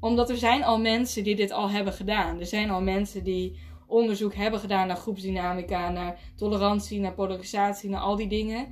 Omdat 0.00 0.30
er 0.30 0.36
zijn 0.36 0.64
al 0.64 0.80
mensen 0.80 1.24
die 1.24 1.36
dit 1.36 1.50
al 1.50 1.70
hebben 1.70 1.92
gedaan. 1.92 2.40
Er 2.40 2.46
zijn 2.46 2.70
al 2.70 2.82
mensen 2.82 3.24
die 3.24 3.58
onderzoek 3.86 4.34
hebben 4.34 4.60
gedaan 4.60 4.86
naar 4.86 4.96
groepsdynamica, 4.96 5.90
naar 5.90 6.18
tolerantie, 6.36 7.00
naar 7.00 7.14
polarisatie, 7.14 7.90
naar 7.90 8.00
al 8.00 8.16
die 8.16 8.28
dingen. 8.28 8.68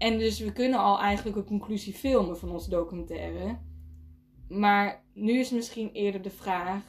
En 0.00 0.18
dus 0.18 0.40
we 0.40 0.52
kunnen 0.52 0.78
al 0.78 0.98
eigenlijk 0.98 1.36
een 1.36 1.44
conclusie 1.44 1.92
filmen 1.94 2.38
van 2.38 2.50
onze 2.50 2.70
documentaire. 2.70 3.58
Maar 4.48 5.04
nu 5.14 5.38
is 5.38 5.50
misschien 5.50 5.90
eerder 5.92 6.22
de 6.22 6.30
vraag: 6.30 6.82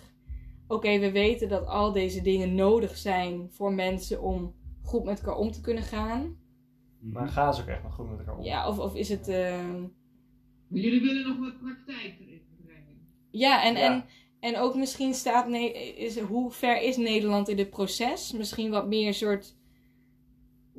oké, 0.67 0.99
we 0.99 1.11
weten 1.11 1.49
dat 1.49 1.65
al 1.65 1.91
deze 1.91 2.21
dingen 2.21 2.55
nodig 2.55 2.97
zijn 2.97 3.47
voor 3.51 3.73
mensen 3.73 4.21
om 4.21 4.55
goed 4.83 5.03
met 5.03 5.19
elkaar 5.19 5.35
om 5.35 5.51
te 5.51 5.61
kunnen 5.61 5.83
gaan. 5.83 6.37
maar 6.99 7.27
gaan 7.27 7.53
ze 7.53 7.61
ook 7.61 7.67
echt 7.67 7.83
nog 7.83 7.93
goed 7.93 8.09
met 8.09 8.19
elkaar 8.19 8.37
om? 8.37 8.43
Ja, 8.43 8.67
of, 8.67 8.79
of 8.79 8.95
is 8.95 9.09
het. 9.09 9.27
eh, 9.27 9.57
Maar 10.67 10.79
jullie 10.79 11.01
willen 11.01 11.27
nog 11.27 11.37
wat 11.39 11.59
praktijk 11.59 12.19
erin 12.19 12.41
brengen. 12.65 13.07
Ja, 13.31 13.63
en, 13.63 13.73
Ja. 13.73 13.79
En, 13.93 14.05
en 14.39 14.57
ook 14.57 14.75
misschien 14.75 15.13
staat. 15.13 15.47
Ne- 15.47 15.73
is, 15.95 16.19
hoe 16.19 16.51
ver 16.51 16.81
is 16.81 16.97
Nederland 16.97 17.47
in 17.49 17.55
dit 17.55 17.69
proces? 17.69 18.31
Misschien 18.31 18.71
wat 18.71 18.87
meer 18.87 19.13
soort. 19.13 19.59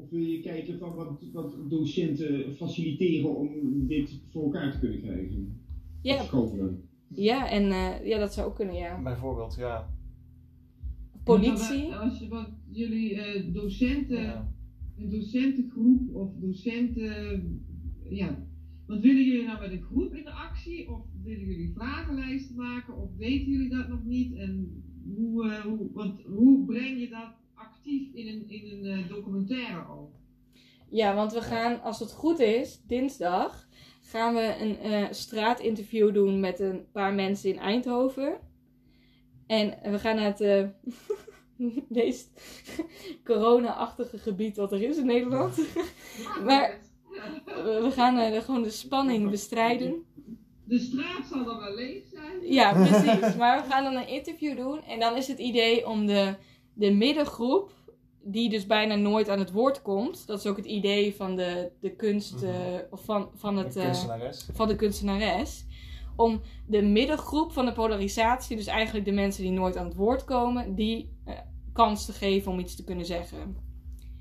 Of 0.03 0.11
wil 0.11 0.21
je 0.21 0.41
kijken 0.41 0.79
van 0.79 0.95
wat, 0.95 1.25
wat 1.33 1.57
docenten 1.69 2.55
faciliteren 2.55 3.37
om 3.37 3.49
dit 3.87 4.21
voor 4.31 4.43
elkaar 4.43 4.73
te 4.73 4.79
kunnen 4.79 5.01
krijgen? 5.01 5.61
Ja, 6.03 6.15
Of 6.15 6.25
scholen. 6.27 6.89
ja 7.09 7.51
en 7.51 7.63
eh, 7.71 8.07
ja, 8.07 8.19
dat 8.19 8.33
zou 8.33 8.49
ook 8.49 8.55
kunnen, 8.57 8.75
ja. 8.75 9.03
Bijvoorbeeld, 9.03 9.55
ja. 9.55 9.95
Politie. 11.25 11.89
Maar 11.89 11.99
Als 11.99 12.19
je, 12.19 12.29
wat 12.29 12.51
jullie 12.71 13.21
eh, 13.21 13.55
docenten, 13.55 14.23
ja. 14.23 14.55
een 14.99 15.11
docentengroep 15.11 16.15
of 16.15 16.31
docenten, 16.41 17.67
ja. 18.09 18.47
Want 18.87 19.03
willen 19.03 19.25
jullie 19.25 19.47
nou 19.47 19.61
met 19.61 19.73
een 19.73 19.83
groep 19.83 20.15
in 20.15 20.25
de 20.25 20.31
actie 20.33 20.91
of 20.91 21.01
willen 21.23 21.47
jullie 21.47 21.73
vragenlijsten 21.75 22.57
maken 22.57 22.97
of 22.97 23.17
weten 23.17 23.53
jullie 23.53 23.71
dat 23.71 23.89
nog 23.89 24.05
niet? 24.05 24.35
En 24.35 24.83
hoe, 25.15 25.45
eh, 25.51 25.61
hoe, 25.61 25.91
want 25.93 26.23
hoe 26.23 26.65
breng 26.65 27.01
je 27.01 27.09
dat 27.09 27.35
actief 27.83 28.15
in 28.15 28.27
een, 28.29 28.49
in 28.49 28.85
een 28.85 28.99
eh, 28.99 29.09
documentaire 29.09 29.89
ook? 29.91 30.11
Ja, 30.91 31.15
want 31.15 31.33
we 31.33 31.41
gaan, 31.41 31.83
als 31.83 31.99
het 31.99 32.13
goed 32.13 32.39
is, 32.39 32.81
dinsdag 32.87 33.69
gaan 34.03 34.35
we 34.35 34.57
een 34.61 34.79
eh, 34.79 35.07
straatinterview 35.11 36.15
doen 36.15 36.41
met 36.41 36.61
een 36.61 36.87
paar 36.93 37.15
mensen 37.15 37.51
in 37.51 37.59
Eindhoven. 37.59 38.39
En 39.47 39.79
we 39.83 39.99
gaan 39.99 40.17
naar 40.17 40.25
het 40.25 40.41
eh, 40.41 40.65
meest 41.89 42.41
corona-achtige 43.25 44.19
gebied 44.19 44.57
wat 44.57 44.73
er 44.73 44.83
is 44.83 44.97
in 44.97 45.07
Nederland. 45.07 45.57
Maar- 46.47 46.81
We 47.45 47.91
gaan 47.93 48.43
gewoon 48.43 48.63
de 48.63 48.71
spanning 48.71 49.31
bestrijden. 49.31 50.05
De 50.65 50.79
straat 50.79 51.27
zal 51.27 51.45
dan 51.45 51.59
wel 51.59 51.75
leeg 51.75 52.07
zijn. 52.07 52.53
Ja, 52.53 52.73
precies. 52.73 53.37
Maar 53.37 53.63
we 53.63 53.71
gaan 53.71 53.85
dan 53.85 53.97
een 53.97 54.09
interview 54.09 54.57
doen. 54.57 54.83
En 54.83 55.01
dan 55.01 55.17
is 55.17 55.29
het 55.29 55.39
idee 55.39 55.87
om 55.89 56.07
de, 56.07 56.35
de 56.75 56.91
middengroep, 56.91 57.71
die 58.25 58.49
dus 58.49 58.67
bijna 58.67 58.95
nooit 58.95 59.29
aan 59.29 59.39
het 59.39 59.51
woord 59.53 59.83
komt. 59.83 60.27
Dat 60.27 60.39
is 60.39 60.47
ook 60.47 60.57
het 60.57 60.67
idee 60.67 61.15
van 61.15 61.37
de, 61.37 61.71
de 61.81 61.97
kunst, 61.97 62.43
eh, 62.43 62.53
of 62.91 63.05
van, 63.05 63.29
van, 63.35 63.57
het, 63.57 63.75
Een 63.77 63.81
eh, 63.83 63.87
kunstenares. 63.89 64.49
van 64.53 64.69
de 64.69 64.77
kunstenares. 64.77 65.65
Om 66.17 66.41
de 66.67 66.83
middengroep 66.83 67.53
van 67.53 67.65
de 67.67 67.73
polarisatie, 67.73 68.57
dus 68.57 68.67
eigenlijk 68.67 69.05
de 69.07 69.13
mensen 69.13 69.43
die 69.43 69.53
nooit 69.53 69.77
aan 69.77 69.85
het 69.87 69.95
woord 69.95 70.25
komen, 70.25 70.75
die 70.75 71.09
eh, 71.25 71.35
kans 71.73 72.07
te 72.07 72.13
geven 72.13 72.53
om 72.53 72.59
iets 72.59 72.77
te 72.77 72.85
kunnen 72.85 73.07
zeggen. 73.07 73.57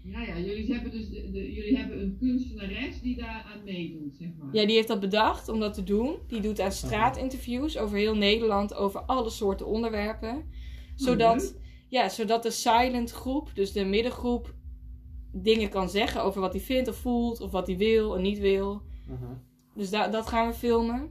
Ja, 0.03 0.21
ja, 0.21 0.37
jullie 0.37 0.73
hebben 0.73 0.91
dus 0.91 1.09
de, 1.09 1.31
de- 1.31 1.53
jullie 1.53 1.77
hebben 1.77 1.99
een 2.01 2.17
kunstenares 2.19 3.01
die 3.01 3.15
daar 3.15 3.51
aan 3.53 3.63
meedoet, 3.63 4.15
zeg 4.15 4.27
maar. 4.39 4.47
Ja, 4.55 4.65
die 4.65 4.75
heeft 4.75 4.87
dat 4.87 4.99
bedacht 4.99 5.49
om 5.49 5.59
dat 5.59 5.73
te 5.73 5.83
doen. 5.83 6.15
Die 6.27 6.41
doet 6.41 6.59
aan 6.59 6.71
straatinterviews 6.71 7.77
over 7.77 7.97
heel 7.97 8.15
Nederland, 8.15 8.73
over 8.73 9.01
alle 9.01 9.29
soorten 9.29 9.65
onderwerpen. 9.67 10.43
Zodat, 10.95 11.55
ja, 11.91 12.09
zodat 12.09 12.43
de 12.43 12.51
silent 12.51 13.11
groep, 13.11 13.51
dus 13.53 13.71
de 13.71 13.85
middengroep, 13.85 14.53
dingen 15.31 15.69
kan 15.69 15.89
zeggen 15.89 16.23
over 16.23 16.41
wat 16.41 16.53
hij 16.53 16.61
vindt 16.61 16.89
of 16.89 16.95
voelt, 16.95 17.41
of 17.41 17.51
wat 17.51 17.67
hij 17.67 17.77
wil 17.77 18.15
en 18.15 18.21
niet 18.21 18.39
wil. 18.39 18.81
Mhm. 19.07 19.33
Dus 19.75 19.89
da 19.89 20.07
dat 20.07 20.27
gaan 20.27 20.47
we 20.47 20.53
filmen. 20.53 21.09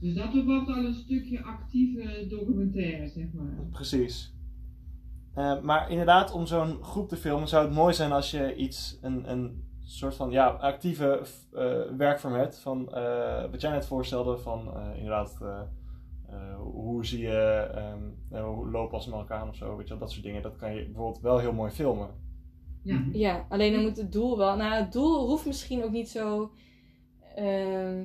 Dus 0.00 0.14
dat 0.14 0.44
wordt 0.44 0.68
al 0.68 0.84
een 0.84 0.94
stukje 0.94 1.42
actieve 1.42 2.26
documentaire, 2.28 3.08
zeg 3.08 3.32
maar. 3.32 3.66
Precies. 3.70 4.34
Eh, 5.34 5.60
maar 5.60 5.90
inderdaad, 5.90 6.32
om 6.32 6.46
zo'n 6.46 6.82
groep 6.82 7.08
te 7.08 7.16
filmen 7.16 7.48
zou 7.48 7.64
het 7.64 7.74
mooi 7.74 7.94
zijn 7.94 8.12
als 8.12 8.30
je 8.30 8.54
iets, 8.54 8.98
een, 9.00 9.30
een 9.30 9.64
soort 9.84 10.16
van 10.16 10.30
ja, 10.30 10.46
actieve 10.48 11.22
eh, 11.52 11.96
werkvorm 11.96 12.34
hebt. 12.34 12.58
Van 12.58 12.92
eh, 12.92 13.50
wat 13.50 13.60
jij 13.60 13.70
net 13.70 13.86
voorstelde, 13.86 14.38
van 14.38 14.76
eh, 14.76 14.96
inderdaad, 14.96 15.38
eh, 16.34 16.56
hoe 16.60 17.06
zie 17.06 17.20
je, 17.20 17.70
ehm, 17.74 18.02
eh, 18.30 18.44
hoe 18.44 18.70
lopen 18.70 18.94
als 18.94 19.06
met 19.06 19.14
elkaar 19.14 19.40
aan 19.40 19.48
of 19.48 19.56
zo, 19.56 19.76
weet 19.76 19.86
je 19.86 19.92
wel, 19.92 20.02
dat 20.02 20.10
soort 20.12 20.24
dingen. 20.24 20.42
Dat 20.42 20.56
kan 20.56 20.74
je 20.74 20.84
bijvoorbeeld 20.84 21.20
wel 21.22 21.38
heel 21.38 21.52
mooi 21.52 21.70
filmen. 21.70 22.08
Ja. 22.82 23.04
Ja, 23.12 23.46
alleen 23.48 23.72
dan 23.72 23.82
moet 23.82 23.96
het 23.96 24.12
doel 24.12 24.38
wel. 24.38 24.56
Nou, 24.56 24.74
het 24.74 24.92
doel 24.92 25.26
hoeft 25.26 25.46
misschien 25.46 25.84
ook 25.84 25.90
niet 25.90 26.08
zo. 26.08 26.50
ehm, 27.34 28.04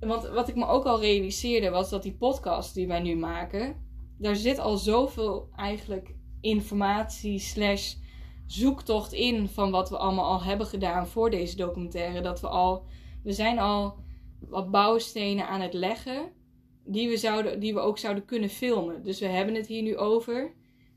want 0.00 0.28
wat 0.28 0.48
ik 0.48 0.56
me 0.56 0.66
ook 0.66 0.84
al 0.84 1.00
realiseerde 1.00 1.70
was 1.70 1.90
dat 1.90 2.02
die 2.02 2.16
podcast 2.16 2.74
die 2.74 2.86
wij 2.86 3.00
nu 3.00 3.16
maken, 3.16 3.76
daar 4.18 4.36
zit 4.36 4.58
al 4.58 4.76
zoveel 4.76 5.48
eigenlijk 5.56 6.14
informatie 6.40 7.38
slash 7.38 7.94
zoektocht 8.46 9.12
in 9.12 9.48
van 9.48 9.70
wat 9.70 9.90
we 9.90 9.96
allemaal 9.96 10.24
al 10.24 10.42
hebben 10.42 10.66
gedaan 10.66 11.06
voor 11.06 11.30
deze 11.30 11.56
documentaire. 11.56 12.20
Dat 12.20 12.40
we 12.40 12.48
al, 12.48 12.86
we 13.22 13.32
zijn 13.32 13.58
al 13.58 13.96
wat 14.40 14.70
bouwstenen 14.70 15.48
aan 15.48 15.60
het 15.60 15.72
leggen 15.72 16.32
die 16.86 17.08
we, 17.08 17.16
zouden, 17.16 17.60
die 17.60 17.74
we 17.74 17.80
ook 17.80 17.98
zouden 17.98 18.24
kunnen 18.24 18.48
filmen. 18.48 19.02
Dus 19.02 19.20
we 19.20 19.26
hebben 19.26 19.54
het 19.54 19.66
hier 19.66 19.82
nu 19.82 19.96
over. 19.96 20.52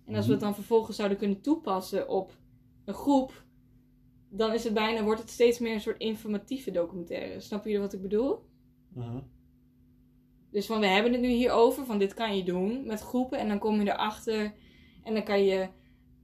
En 0.06 0.16
als 0.16 0.26
we 0.26 0.32
het 0.32 0.42
dan 0.42 0.56
vervolgens 0.56 0.98
zouden 0.98 1.18
kunnen 1.18 1.42
toepassen 1.42 2.10
op 2.10 2.38
een 2.86 2.94
groep, 2.94 3.44
dan 4.30 4.54
is 4.54 4.64
het 4.64 4.74
bijna, 4.74 5.04
wordt 5.04 5.22
het 5.22 5.30
steeds 5.30 5.60
meer 5.60 5.74
een 5.74 5.82
soort 5.82 6.00
informatieve 6.00 6.72
documentaire. 6.72 7.40
Snappen 7.40 7.70
jullie 7.70 7.86
wat 7.86 7.96
ik 7.96 8.02
bedoel? 8.02 8.40
Mhm. 8.94 9.20
Dus 10.52 10.66
van 10.66 10.80
we 10.80 10.88
hebben 10.88 11.12
het 11.12 11.22
nu 11.22 11.28
hier 11.28 11.52
over, 11.52 11.86
van 11.86 12.00
dit 12.00 12.14
kan 12.14 12.38
je 12.38 12.44
doen 12.44 12.86
met 12.86 13.02
groepen. 13.02 13.40
En 13.40 13.48
dan 13.48 13.60
kom 13.60 13.82
je 13.82 13.92
erachter 13.92 14.54
en 15.04 15.14
dan 15.14 15.24
kan 15.24 15.44
je 15.44 15.70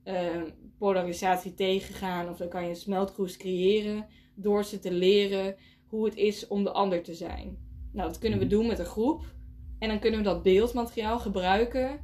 eh, 0.04 0.42
polarisatie 0.78 1.54
tegengaan. 1.54 2.30
Of 2.30 2.38
dan 2.38 2.50
kan 2.50 2.64
je 2.64 2.70
een 2.70 2.76
smeltkroes 2.76 3.38
creëren 3.38 4.08
door 4.36 4.64
ze 4.64 4.80
te 4.80 4.92
leren 4.92 5.56
hoe 5.88 6.06
het 6.06 6.16
is 6.16 6.48
om 6.48 6.64
de 6.64 6.72
ander 6.72 7.04
te 7.04 7.14
zijn. 7.14 7.58
Nou, 7.92 8.08
dat 8.08 8.18
kunnen 8.18 8.40
we 8.40 8.48
doen 8.48 8.68
met 8.68 8.80
een 8.80 8.86
groep. 8.86 9.35
En 9.86 9.92
dan 9.92 10.00
kunnen 10.00 10.20
we 10.20 10.26
dat 10.26 10.44
beeldmateriaal 10.44 11.20
gebruiken 11.20 12.00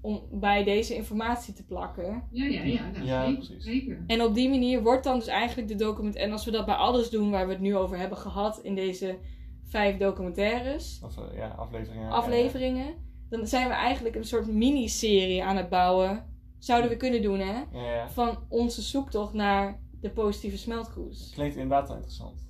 om 0.00 0.22
bij 0.32 0.64
deze 0.64 0.94
informatie 0.94 1.54
te 1.54 1.64
plakken. 1.64 2.22
Ja, 2.30 2.44
ja, 2.46 2.62
ja. 2.62 2.90
Nou, 2.90 3.04
Ja, 3.04 3.24
zeker, 3.26 3.44
precies. 3.44 3.64
zeker. 3.64 4.04
En 4.06 4.22
op 4.22 4.34
die 4.34 4.48
manier 4.48 4.82
wordt 4.82 5.04
dan 5.04 5.18
dus 5.18 5.26
eigenlijk 5.26 5.68
de 5.68 5.74
document. 5.74 6.14
En 6.16 6.32
als 6.32 6.44
we 6.44 6.50
dat 6.50 6.66
bij 6.66 6.74
alles 6.74 7.10
doen 7.10 7.30
waar 7.30 7.46
we 7.46 7.52
het 7.52 7.62
nu 7.62 7.76
over 7.76 7.98
hebben 7.98 8.18
gehad 8.18 8.58
in 8.62 8.74
deze 8.74 9.18
vijf 9.64 9.96
documentaires, 9.96 11.00
Of 11.04 11.16
eh, 11.18 11.36
ja, 11.36 11.48
afleveringen. 11.48 12.10
afleveringen, 12.10 12.94
dan 13.30 13.46
zijn 13.46 13.68
we 13.68 13.74
eigenlijk 13.74 14.14
een 14.16 14.24
soort 14.24 14.46
miniserie 14.46 15.44
aan 15.44 15.56
het 15.56 15.68
bouwen. 15.68 16.24
Zouden 16.58 16.90
we 16.90 16.96
kunnen 16.96 17.22
doen, 17.22 17.38
hè? 17.38 17.52
Ja, 17.52 17.66
ja, 17.72 17.94
ja. 17.94 18.08
Van 18.10 18.38
onze 18.48 18.82
zoektocht 18.82 19.32
naar 19.32 19.80
de 20.00 20.10
positieve 20.10 20.58
smeltkroes. 20.58 21.30
Klinkt 21.34 21.56
inderdaad 21.56 21.86
wel 21.86 21.96
interessant. 21.96 22.45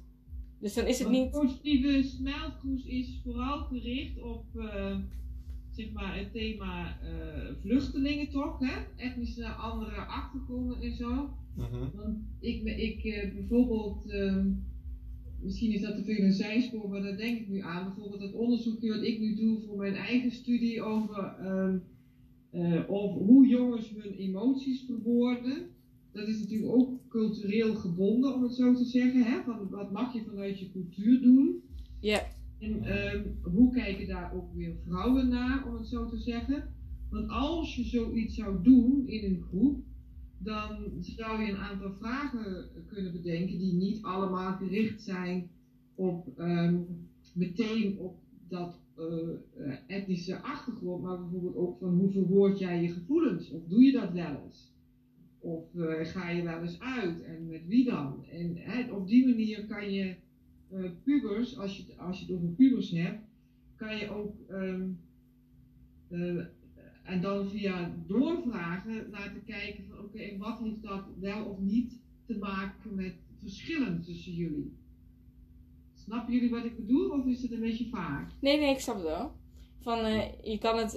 Dus 0.60 0.74
dan 0.74 0.86
is 0.86 0.98
het 0.98 1.08
Want 1.08 1.22
niet. 1.22 1.30
positieve 1.30 2.02
smeltkroes 2.02 2.84
is 2.84 3.20
vooral 3.22 3.58
gericht 3.58 4.22
op 4.22 4.44
eh, 4.56 4.96
zeg 5.76 5.92
maar, 5.92 6.18
het 6.18 6.32
thema 6.32 7.00
eh, 7.00 7.54
vluchtelingen 7.60 8.28
toch, 8.28 8.58
hè? 8.58 8.74
etnische 8.96 9.46
andere 9.46 9.96
achtergronden 9.96 10.80
en 10.80 10.92
zo. 10.92 11.30
Mhm. 11.56 11.96
Want 11.96 12.18
ik, 12.40 12.64
ik 12.64 13.04
eh, 13.04 13.34
bijvoorbeeld, 13.34 14.10
ehm, 14.10 14.50
misschien 15.40 15.72
is 15.72 15.80
dat 15.80 15.96
te 15.96 16.04
veel 16.04 16.24
een 16.24 16.32
zijspoor, 16.32 16.88
maar 16.88 17.02
daar 17.02 17.16
denk 17.16 17.40
ik 17.40 17.48
nu 17.48 17.60
aan. 17.60 17.84
Bijvoorbeeld 17.84 18.22
het 18.22 18.34
onderzoekje 18.34 18.94
wat 18.94 19.02
ik 19.02 19.18
nu 19.18 19.34
doe 19.34 19.60
voor 19.66 19.76
mijn 19.76 19.94
eigen 19.94 20.30
studie 20.30 20.82
over, 20.82 21.24
ehm, 21.24 21.78
eh, 22.50 22.90
over 22.90 23.20
hoe 23.20 23.46
jongens 23.46 23.90
hun 23.90 24.12
emoties 24.12 24.84
verwoorden. 24.86 25.74
Dat 26.16 26.28
is 26.28 26.40
natuurlijk 26.40 26.72
ook 26.72 27.08
cultureel 27.08 27.74
gebonden, 27.74 28.34
om 28.34 28.42
het 28.42 28.54
zo 28.54 28.74
te 28.74 28.84
zeggen. 28.84 29.22
Hè? 29.22 29.42
Van, 29.42 29.68
wat 29.70 29.92
mag 29.92 30.12
je 30.12 30.24
vanuit 30.24 30.58
je 30.58 30.70
cultuur 30.72 31.22
doen? 31.22 31.62
Ja. 32.00 32.26
En 32.58 32.82
ehm, 32.82 33.22
hoe 33.42 33.72
kijken 33.72 34.06
daar 34.06 34.34
ook 34.34 34.54
weer 34.54 34.76
vrouwen 34.84 35.28
naar, 35.28 35.66
om 35.66 35.74
het 35.74 35.86
zo 35.86 36.08
te 36.08 36.18
zeggen? 36.18 36.74
Want 37.10 37.28
als 37.28 37.76
je 37.76 37.84
zoiets 37.84 38.34
zou 38.34 38.62
doen 38.62 39.06
in 39.06 39.24
een 39.24 39.42
groep, 39.42 39.84
dan 40.38 40.68
zou 41.00 41.42
je 41.42 41.50
een 41.50 41.56
aantal 41.56 41.92
vragen 41.98 42.68
kunnen 42.86 43.12
bedenken 43.12 43.58
die 43.58 43.74
niet 43.74 44.02
allemaal 44.02 44.56
gericht 44.56 45.02
zijn 45.02 45.50
op 45.94 46.38
ehm, 46.38 46.80
meteen 47.34 47.98
op 47.98 48.18
dat 48.48 48.80
eh, 48.96 49.04
eh, 49.66 49.78
etnische 49.86 50.42
achtergrond, 50.42 51.02
maar 51.02 51.20
bijvoorbeeld 51.20 51.56
ook 51.56 51.78
van 51.78 51.98
hoe 51.98 52.10
verwoord 52.10 52.58
jij 52.58 52.82
je 52.82 52.88
gevoelens? 52.88 53.50
Of 53.50 53.66
doe 53.66 53.82
je 53.82 53.92
dat 53.92 54.12
wel 54.12 54.42
eens? 54.44 54.74
Of 55.46 55.74
eh, 55.74 56.06
ga 56.06 56.30
je 56.30 56.42
wel 56.42 56.60
eens 56.60 56.80
uit 56.80 57.22
en 57.22 57.46
met 57.46 57.66
wie 57.66 57.84
dan? 57.84 58.24
En 58.64 58.92
op 58.92 59.08
die 59.08 59.26
manier 59.26 59.66
kan 59.66 59.92
je 59.92 60.16
eh, 60.70 60.90
pubers, 61.04 61.58
als 61.58 61.76
je, 61.76 61.96
als 61.96 62.18
je 62.18 62.24
het 62.24 62.34
over 62.34 62.48
pubers 62.48 62.90
hebt, 62.90 63.24
kan 63.76 63.96
je 63.96 64.10
ook 64.10 64.34
ehm, 64.48 64.88
eh, 66.08 66.44
en 67.02 67.20
dan 67.20 67.48
via 67.48 67.94
doorvragen 68.06 69.10
laten 69.10 69.44
kijken 69.44 69.84
van 69.88 69.98
oké, 69.98 70.36
wat 70.36 70.58
heeft 70.58 70.82
dat 70.82 71.04
wel 71.20 71.44
of 71.44 71.58
niet 71.58 72.00
te 72.24 72.38
maken 72.38 72.94
met 72.94 73.14
verschillen 73.40 74.02
tussen 74.02 74.32
jullie? 74.32 74.72
Snappen 75.94 76.32
jullie 76.34 76.50
wat 76.50 76.64
ik 76.64 76.76
bedoel 76.76 77.10
of 77.10 77.26
is 77.26 77.42
het 77.42 77.52
een 77.52 77.60
beetje 77.60 77.88
vaag? 77.88 78.36
Nee, 78.40 78.58
nee, 78.58 78.70
ik 78.70 78.80
snap 78.80 78.94
het 78.94 79.04
wel. 79.04 79.32
Van, 79.80 79.98
je 80.42 80.58
kan 80.60 80.78
het, 80.78 80.92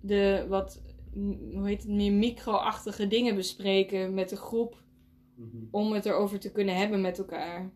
de 0.00 0.46
wat, 0.48 0.82
hoe 1.12 1.66
heet 1.66 1.82
het, 1.82 1.92
meer 1.92 2.12
micro-achtige 2.12 3.06
dingen 3.06 3.34
bespreken 3.34 4.14
met 4.14 4.28
de 4.28 4.36
groep. 4.36 4.82
Mhm. 5.36 5.56
Om 5.70 5.92
het 5.92 6.06
erover 6.06 6.40
te 6.40 6.52
kunnen 6.52 6.76
hebben 6.76 7.00
met 7.00 7.18
elkaar. 7.18 7.70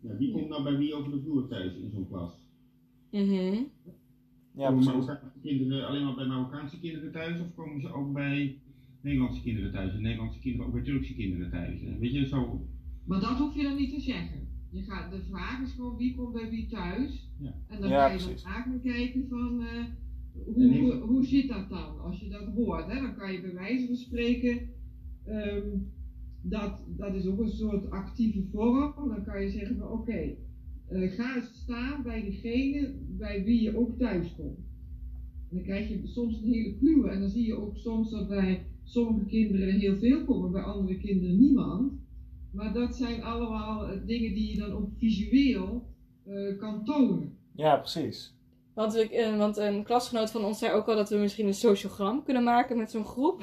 Ja, 0.00 0.16
wie 0.16 0.32
komt 0.32 0.48
nou 0.48 0.62
bij 0.62 0.76
wie 0.76 0.94
over 0.94 1.10
de 1.10 1.20
vloer 1.20 1.48
thuis 1.48 1.74
in 1.74 1.90
zo'n 1.90 2.08
klas? 2.08 2.32
Mhm. 3.10 3.62
Ja, 4.54 4.68
komen. 4.68 4.84
Marokkaanse 4.84 5.40
kinderen 5.42 5.86
alleen 5.86 6.04
maar 6.04 6.14
bij 6.14 6.26
Marokkaanse 6.26 6.80
kinderen 6.80 7.12
thuis 7.12 7.40
of 7.40 7.54
komen 7.54 7.80
ze 7.80 7.92
ook 7.92 8.12
bij 8.12 8.58
Nederlandse 9.00 9.42
kinderen 9.42 9.72
thuis 9.72 9.94
en 9.94 10.02
Nederlandse 10.02 10.38
kinderen 10.38 10.66
ook 10.66 10.72
bij 10.72 10.82
Turkse 10.82 11.14
kinderen 11.14 11.50
thuis? 11.50 11.82
En 11.82 11.98
Weet 11.98 12.12
je, 12.12 12.26
zo. 12.26 12.66
Maar 13.04 13.20
dat 13.20 13.38
hoef 13.38 13.54
je 13.56 13.62
dan 13.62 13.76
niet 13.76 13.94
te 13.94 14.00
zeggen. 14.00 14.48
Je 14.70 14.82
gaat, 14.82 15.10
de 15.10 15.22
vraag 15.22 15.62
is 15.62 15.72
gewoon 15.72 15.96
wie 15.96 16.14
komt 16.14 16.32
bij 16.32 16.50
wie 16.50 16.66
thuis. 16.66 17.30
Ja. 17.38 17.54
En 17.68 17.80
dan 17.80 17.90
Ja, 17.90 18.08
ga 18.08 18.14
je 18.14 18.24
dan 18.24 18.38
gaan 18.38 18.80
kijken 18.82 19.28
van 19.28 19.62
eh, 19.62 19.84
hoe, 20.44 20.78
hoe, 20.78 20.92
hoe 20.92 21.24
zit 21.24 21.48
dat 21.48 21.68
dan 21.68 22.00
als 22.00 22.20
je 22.20 22.28
dat 22.28 22.46
hoort. 22.54 22.86
Hè? 22.86 23.00
Dan 23.00 23.14
kan 23.14 23.32
je 23.32 23.40
bij 23.40 23.54
wijze 23.54 23.86
van 23.86 23.96
spreken, 23.96 24.60
ehm, 25.24 25.68
dat, 26.40 26.84
dat 26.96 27.14
is 27.14 27.26
ook 27.26 27.38
een 27.38 27.48
soort 27.48 27.90
actieve 27.90 28.42
vorm. 28.50 29.08
Dan 29.08 29.24
kan 29.24 29.42
je 29.42 29.50
zeggen 29.50 29.76
van 29.76 29.90
oké, 29.90 30.36
eh, 30.86 31.10
ga 31.10 31.36
eens 31.36 31.54
staan 31.54 32.02
bij 32.02 32.22
diegene 32.22 32.94
bij 33.08 33.44
wie 33.44 33.62
je 33.62 33.76
ook 33.76 33.98
thuis 33.98 34.34
komt. 34.36 34.58
En 35.48 35.56
dan 35.56 35.62
krijg 35.62 35.88
je 35.88 36.00
soms 36.04 36.36
een 36.36 36.48
hele 36.48 36.74
kluwe 36.78 37.08
en 37.08 37.20
dan 37.20 37.28
zie 37.28 37.46
je 37.46 37.54
ook 37.54 37.76
soms 37.76 38.10
dat 38.10 38.28
bij 38.28 38.66
sommige 38.82 39.26
kinderen 39.26 39.74
heel 39.74 39.96
veel 39.96 40.24
komen, 40.24 40.52
bij 40.52 40.62
andere 40.62 40.98
kinderen 40.98 41.40
niemand. 41.40 41.92
Maar 42.50 42.72
dat 42.72 42.96
zijn 42.96 43.22
allemaal 43.22 43.88
eh, 43.88 44.06
dingen 44.06 44.34
die 44.34 44.50
je 44.50 44.56
dan 44.56 44.70
ook 44.70 44.88
visueel 44.98 45.86
eh, 46.24 46.58
kan 46.58 46.84
tonen. 46.84 47.32
Ja, 47.52 47.76
precies. 47.76 48.33
Want, 48.74 48.92
we, 48.92 49.08
eh, 49.08 49.36
want 49.36 49.56
een 49.56 49.84
klasgenoot 49.84 50.30
van 50.30 50.44
ons 50.44 50.58
zei 50.58 50.72
ook 50.72 50.88
al 50.88 50.96
dat 50.96 51.08
we 51.08 51.16
misschien 51.16 51.46
een 51.46 51.54
sociogram 51.54 52.22
kunnen 52.22 52.44
maken 52.44 52.76
met 52.76 52.90
zo'n 52.90 53.04
groep. 53.04 53.42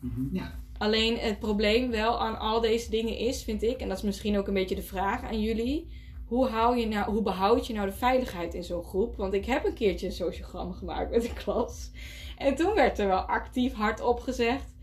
Mhm. 0.00 0.44
Alleen 0.78 1.18
het 1.18 1.38
probleem 1.38 1.90
wel 1.90 2.20
aan 2.20 2.38
al 2.38 2.60
deze 2.60 2.90
dingen 2.90 3.16
is, 3.16 3.42
vind 3.42 3.62
ik, 3.62 3.80
en 3.80 3.88
dat 3.88 3.96
is 3.96 4.02
misschien 4.02 4.38
ook 4.38 4.46
een 4.48 4.54
beetje 4.54 4.74
de 4.74 4.82
vraag 4.82 5.22
aan 5.22 5.40
jullie. 5.40 5.88
Hoe, 6.26 6.46
hou 6.46 6.76
je 6.76 6.86
nou, 6.86 7.10
hoe 7.10 7.22
behoud 7.22 7.66
je 7.66 7.72
nou 7.72 7.86
de 7.86 7.92
veiligheid 7.92 8.54
in 8.54 8.64
zo'n 8.64 8.84
groep? 8.84 9.16
Want 9.16 9.34
ik 9.34 9.44
heb 9.44 9.64
een 9.64 9.74
keertje 9.74 10.06
een 10.06 10.12
sociogram 10.12 10.72
gemaakt 10.72 11.10
met 11.10 11.22
de 11.22 11.32
klas. 11.32 11.90
En 12.36 12.54
toen 12.54 12.74
werd 12.74 12.98
er 12.98 13.06
wel 13.06 13.20
actief 13.20 13.72
hardop 13.72 14.20
gezegd 14.20 14.74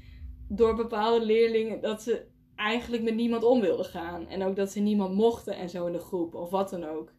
door 0.48 0.76
bepaalde 0.76 1.26
leerlingen 1.26 1.82
dat 1.82 2.02
ze 2.02 2.26
eigenlijk 2.56 3.04
met 3.04 3.16
niemand 3.16 3.44
om 3.44 3.62
wilden 3.62 3.86
gaan. 3.86 4.28
En 4.28 4.44
ook 4.44 4.56
dat 4.56 4.72
ze 4.72 4.80
niemand 4.80 5.16
mochten 5.16 5.56
en 5.56 5.70
zo 5.70 5.86
in 5.86 5.94
de 5.94 6.00
groep, 6.00 6.36
of 6.36 6.50
wat 6.50 6.70
dan 6.70 6.84
ook. 6.84 7.12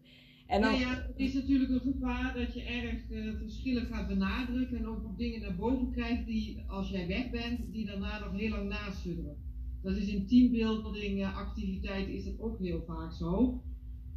En 0.46 0.60
dan, 0.60 0.78
ja, 0.78 0.94
het 0.94 1.18
is 1.18 1.34
natuurlijk 1.34 1.70
een 1.70 1.92
gevaar 1.92 2.34
dat 2.34 2.54
je 2.54 2.62
erg 2.62 3.10
eh, 3.10 3.38
verschillen 3.38 3.86
gaat 3.86 4.08
benadrukken 4.08 4.78
en 4.78 4.86
ook 4.86 5.04
op 5.04 5.18
dingen 5.18 5.40
naar 5.40 5.56
boven 5.56 5.90
krijgt 5.90 6.26
die, 6.26 6.62
als 6.66 6.90
jij 6.90 7.06
weg 7.06 7.30
bent, 7.30 7.72
die 7.72 7.86
daarna 7.86 8.18
nog 8.18 8.32
heel 8.32 8.50
lang 8.50 8.68
nasudderen. 8.68 9.36
Dat 9.82 9.96
is 9.96 10.08
in 10.08 10.26
teambuilding 10.26 11.20
eh, 11.22 11.36
activiteiten 11.36 12.12
is 12.12 12.24
dat 12.24 12.40
ook 12.40 12.58
heel 12.58 12.82
vaak 12.86 13.12
zo. 13.12 13.62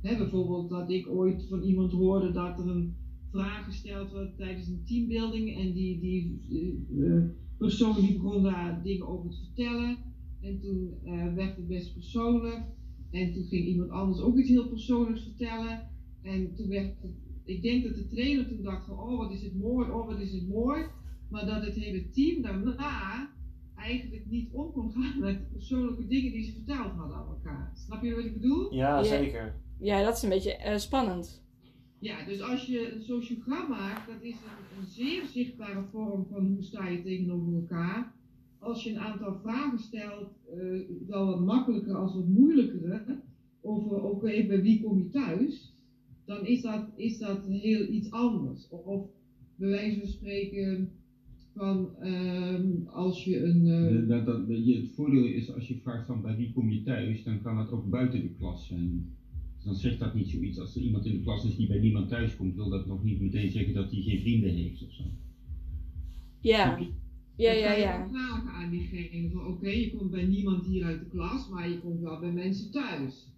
Hè, 0.02 0.18
bijvoorbeeld 0.18 0.70
dat 0.70 0.90
ik 0.90 1.08
ooit 1.08 1.46
van 1.50 1.62
iemand 1.62 1.92
hoorde 1.92 2.32
dat 2.32 2.60
er 2.60 2.68
een 2.68 2.96
vraag 3.32 3.66
gesteld 3.66 4.12
werd 4.12 4.38
tijdens 4.38 4.68
een 4.68 4.84
teambuilding 4.86 5.58
en 5.58 5.74
die, 5.74 6.00
die 6.00 6.40
eh, 6.50 7.24
persoon 7.58 7.96
die 7.96 8.14
begon 8.14 8.44
daar 8.44 8.84
dingen 8.84 9.08
over 9.08 9.30
te 9.30 9.38
vertellen. 9.38 9.98
En 10.42 10.60
toen 10.60 10.94
werd 11.36 11.56
het 11.56 11.68
best 11.68 11.94
persoonlijk. 11.94 12.64
En 13.12 13.34
toen 13.34 13.44
ging 13.44 13.66
iemand 13.66 13.90
anders 13.90 14.20
ook 14.20 14.38
iets 14.38 14.50
heel 14.50 14.68
persoonlijks 14.68 15.24
vertellen. 15.24 15.90
En 16.24 16.56
toen 16.56 16.70
werd 16.70 17.02
het, 17.02 17.12
ik 17.44 17.62
denk 17.62 17.84
dat 17.84 17.96
de 17.96 18.08
trainer 18.08 18.48
toen 18.48 18.64
dacht 18.64 18.86
van, 18.86 19.00
oh 19.00 19.18
wat 19.18 19.32
is 19.32 19.42
het 19.42 19.56
mooi, 19.56 19.90
oh 19.90 20.08
wat 20.08 20.20
is 20.20 20.32
het 20.32 20.48
mooi. 20.48 20.86
Maar 21.30 21.46
dat 21.46 21.66
het 21.66 21.76
hele 21.76 22.10
team 22.10 22.42
daarna 22.42 23.30
eigenlijk 23.76 24.26
niet 24.26 24.50
om 24.52 24.72
kon 24.72 24.92
gaan 24.92 25.20
met 25.20 25.40
de 25.40 25.46
persoonlijke 25.52 26.08
dingen 26.08 26.32
die 26.32 26.44
ze 26.44 26.52
verteld 26.52 26.92
hadden 26.92 27.18
aan 27.18 27.28
elkaar. 27.28 27.72
Snap 27.76 28.04
je 28.04 28.16
wat 28.16 28.26
ik 28.26 28.34
bedoel? 28.34 28.74
Ja, 28.74 29.04
zeker. 29.04 29.56
ja, 29.80 30.04
dat 30.04 30.16
is 30.16 30.24
een 30.24 30.30
beetje 30.30 30.56
eh, 30.56 30.78
spannend. 30.78 31.44
Ja, 32.00 32.26
dus 32.26 32.42
als 32.42 32.66
je 32.66 32.94
een 32.94 33.02
sociogram 33.02 33.70
maakt, 33.70 34.08
dat 34.08 34.22
is 34.22 34.34
een, 34.34 34.80
een 34.80 34.88
zeer 34.88 35.26
zichtbare 35.26 35.84
vorm 35.92 36.26
van 36.32 36.46
hoe 36.46 36.64
sta 36.64 36.88
je 36.88 37.04
tegenover 37.04 37.54
elkaar. 37.54 38.14
Als 38.60 38.84
je 38.84 38.90
een 38.90 39.00
aantal 39.00 39.40
vragen 39.42 39.80
stelt, 39.80 40.30
eh, 40.54 40.80
wel 41.08 41.26
wat 41.26 41.40
makkelijker 41.40 41.96
als 41.96 42.14
wat 42.14 42.28
moeilijkere, 42.28 43.22
over 43.62 44.04
oké, 44.04 44.46
bij 44.48 44.62
wie 44.62 44.84
kom 44.84 44.98
je 44.98 45.10
thuis, 45.10 45.74
dan 46.30 46.46
is 46.46 46.62
dat, 46.62 46.84
is 46.96 47.18
dat 47.18 47.46
heel 47.46 47.84
iets 47.96 48.10
anders. 48.12 48.68
Of, 48.70 48.84
of 48.86 49.02
bij 49.56 49.70
wijze 49.70 49.98
van 49.98 50.08
spreken 50.08 50.90
van 51.54 51.96
ehm, 51.96 52.82
als 52.86 53.24
je 53.24 53.44
een... 53.44 53.66
eh, 53.66 53.88
De- 53.90 54.06
dat, 54.06 54.26
dat, 54.26 54.66
je, 54.66 54.74
het 54.76 54.90
voordeel 54.96 55.24
is 55.26 55.52
als 55.52 55.68
je 55.68 55.76
vraagt 55.76 56.06
van 56.06 56.22
bij 56.22 56.36
wie 56.36 56.52
kom 56.54 56.70
je 56.70 56.82
thuis, 56.82 57.24
dan 57.24 57.42
kan 57.42 57.56
dat 57.56 57.70
ook 57.72 57.90
buiten 57.90 58.22
de 58.22 58.30
klas 58.30 58.66
zijn. 58.66 59.06
Dus 59.56 59.64
dan 59.64 59.76
zegt 59.76 60.00
dat 60.00 60.14
niet 60.14 60.28
zoiets. 60.30 60.58
Als 60.60 60.76
er 60.76 60.82
iemand 60.82 61.06
in 61.06 61.12
de 61.14 61.20
klas 61.20 61.44
is 61.46 61.56
die 61.56 61.68
bij 61.68 61.78
niemand 61.78 62.08
thuis 62.08 62.36
komt, 62.36 62.56
wil 62.56 62.70
dat 62.70 62.86
nog 62.86 63.04
niet 63.04 63.20
meteen 63.20 63.50
zeggen 63.50 63.74
dat 63.74 63.92
hij 63.92 64.00
geen 64.02 64.20
vrienden 64.20 64.54
heeft 64.54 64.84
of 64.84 64.92
zo. 64.92 65.04
Ja, 66.42 66.86
ja, 67.36 67.52
Dan 67.52 67.56
ja, 67.56 67.62
kan 67.62 67.78
je 67.78 67.82
ja. 67.82 67.94
ook 67.94 68.06
vragen 68.08 68.52
aan 68.52 68.70
diegene 68.70 69.30
van 69.30 69.46
oké, 69.46 69.68
je 69.70 69.90
komt 69.90 70.10
bij 70.10 70.24
niemand 70.24 70.64
hier 70.66 70.84
uit 70.84 71.00
de 71.00 71.08
klas, 71.08 71.48
maar 71.48 71.70
je 71.70 71.78
komt 71.80 72.00
wel 72.00 72.20
bij 72.20 72.32
mensen 72.32 72.70
thuis. 72.72 73.32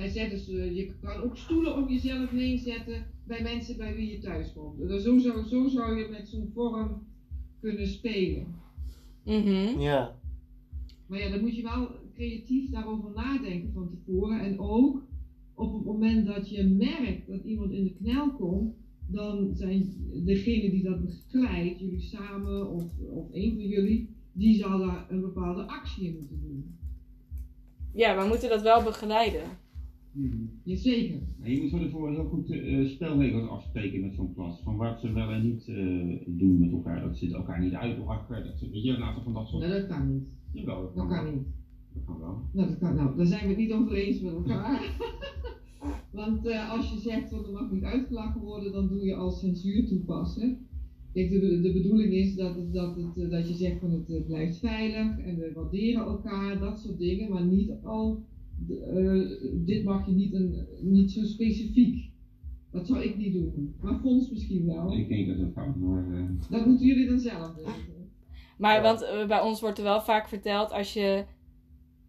Hij 0.00 0.08
zegt 0.08 0.30
dus, 0.30 0.46
je 0.46 0.92
kan 1.00 1.22
ook 1.22 1.36
stoelen 1.36 1.76
om 1.76 1.88
jezelf 1.88 2.30
heen 2.30 2.58
zetten 2.58 3.06
bij 3.26 3.42
mensen 3.42 3.76
bij 3.76 3.94
wie 3.94 4.10
je 4.10 4.18
thuis 4.18 4.52
komt. 4.52 4.78
Dus 4.78 5.02
zo, 5.02 5.18
zou, 5.18 5.46
zo 5.46 5.68
zou 5.68 5.98
je 5.98 6.08
met 6.08 6.28
zo'n 6.28 6.50
vorm 6.54 7.06
kunnen 7.60 7.86
spelen. 7.86 8.46
Mhm. 9.24 9.80
Ja. 9.80 10.18
Maar 11.06 11.18
ja, 11.18 11.30
dan 11.30 11.40
moet 11.40 11.56
je 11.56 11.62
wel 11.62 11.90
creatief 12.14 12.70
daarover 12.70 13.10
nadenken 13.14 13.72
van 13.72 13.88
tevoren. 13.88 14.40
En 14.40 14.58
ook 14.58 15.02
op 15.54 15.72
het 15.72 15.84
moment 15.84 16.26
dat 16.26 16.50
je 16.50 16.64
merkt 16.64 17.26
dat 17.26 17.44
iemand 17.44 17.72
in 17.72 17.84
de 17.84 17.94
knel 17.94 18.32
komt, 18.32 18.74
dan 19.06 19.54
zijn 19.54 19.94
degene 20.24 20.70
die 20.70 20.82
dat 20.82 21.04
begeleidt, 21.04 21.80
jullie 21.80 22.00
samen 22.00 22.70
of, 22.70 22.84
of 23.10 23.28
een 23.32 23.54
van 23.54 23.66
jullie, 23.66 24.08
die 24.32 24.56
zal 24.56 24.78
daar 24.78 25.06
een 25.10 25.20
bepaalde 25.20 25.62
actie 25.62 26.06
in 26.06 26.14
moeten 26.14 26.40
doen. 26.40 26.78
Ja, 27.92 28.22
we 28.22 28.28
moeten 28.28 28.48
dat 28.48 28.62
wel 28.62 28.82
begeleiden. 28.82 29.68
Jazeker. 30.62 31.20
Maar 31.38 31.50
je 31.50 31.60
moet 31.60 31.70
van 31.70 31.80
tevoren 31.80 32.12
heel 32.12 32.24
goed 32.24 32.50
eh, 32.50 32.86
spelregels 32.86 33.48
afspreken 33.48 34.00
met 34.00 34.14
zo'n 34.14 34.34
klas. 34.34 34.60
Van 34.62 34.76
wat 34.76 35.00
ze 35.00 35.12
wel 35.12 35.30
en 35.30 35.42
niet 35.42 35.68
eh, 35.68 36.26
doen 36.26 36.58
met 36.58 36.72
elkaar. 36.72 37.00
Dat 37.00 37.16
ze 37.16 37.34
elkaar 37.34 37.60
niet 37.60 37.72
uitlachen. 37.74 38.44
Dat 38.44 38.58
ze, 38.58 38.70
weet 38.70 38.82
je, 38.82 38.90
een 38.90 39.02
aantal 39.02 39.22
van 39.22 39.32
dat 39.32 39.48
soort. 39.48 39.62
Nee, 39.66 39.80
dat 39.80 39.86
kan 39.86 40.12
niet. 40.12 40.24
Jawel, 40.52 40.82
dat 40.82 40.94
Dat 40.94 41.06
kan, 41.06 41.16
kan 41.16 41.24
wel. 41.24 41.32
niet. 41.34 41.46
Dat 41.94 42.04
kan 42.04 42.18
wel. 42.18 42.42
Nou, 42.52 42.68
dat 42.68 42.78
kan, 42.78 42.94
nou, 42.94 43.16
daar 43.16 43.26
zijn 43.26 43.42
we 43.42 43.48
het 43.48 43.56
niet 43.58 43.72
over 43.72 43.92
eens 43.92 44.20
met 44.20 44.32
elkaar. 44.32 44.96
Want 46.12 46.46
eh, 46.46 46.72
als 46.72 46.92
je 46.92 46.98
zegt 46.98 47.30
dat 47.30 47.46
er 47.46 47.52
mag 47.52 47.70
niet 47.70 47.82
uitgelachen 47.82 48.40
worden, 48.40 48.72
dan 48.72 48.88
doe 48.88 49.04
je 49.04 49.14
al 49.14 49.30
censuur 49.30 49.86
toepassen. 49.86 50.58
Kijk, 51.12 51.30
de, 51.30 51.60
de 51.60 51.72
bedoeling 51.72 52.12
is 52.12 52.34
dat, 52.34 52.56
het, 52.56 52.72
dat, 52.72 52.96
het, 52.96 53.30
dat 53.30 53.48
je 53.48 53.54
zegt 53.54 53.80
van 53.80 53.90
het 53.90 54.26
blijft 54.26 54.58
veilig 54.58 55.18
en 55.18 55.38
we 55.38 55.52
waarderen 55.54 56.04
elkaar, 56.04 56.58
dat 56.58 56.80
soort 56.80 56.98
dingen, 56.98 57.30
maar 57.30 57.44
niet 57.44 57.72
al, 57.82 58.24
eh, 58.68 59.20
dit 59.66 59.84
mag 59.84 60.06
je 60.06 60.12
niet, 60.12 60.32
een, 60.34 60.66
niet 60.80 61.10
zo 61.12 61.24
specifiek. 61.24 62.08
Dat 62.72 62.86
zou 62.86 63.02
ik 63.02 63.16
niet 63.16 63.32
doen. 63.32 63.74
Maar 63.80 63.98
Fons 64.00 64.30
misschien 64.30 64.66
wel. 64.66 64.92
Ik 64.96 65.08
denk 65.08 65.26
dat 65.26 65.38
dat 65.38 65.52
fout, 65.54 65.76
maar 65.76 66.04
eh, 66.14 66.24
Dat 66.50 66.66
moeten 66.66 66.86
jullie 66.86 67.08
dan 67.08 67.18
zelf 67.18 67.54
weten. 67.54 67.72
Maar 68.58 68.74
Ja. 68.76 68.82
want 68.82 69.02
eh, 69.02 69.26
bij 69.26 69.40
ons 69.40 69.60
wordt 69.60 69.78
er 69.78 69.84
wel 69.84 70.00
vaak 70.02 70.28
verteld 70.28 70.72
als 70.72 70.92
je, 70.92 71.24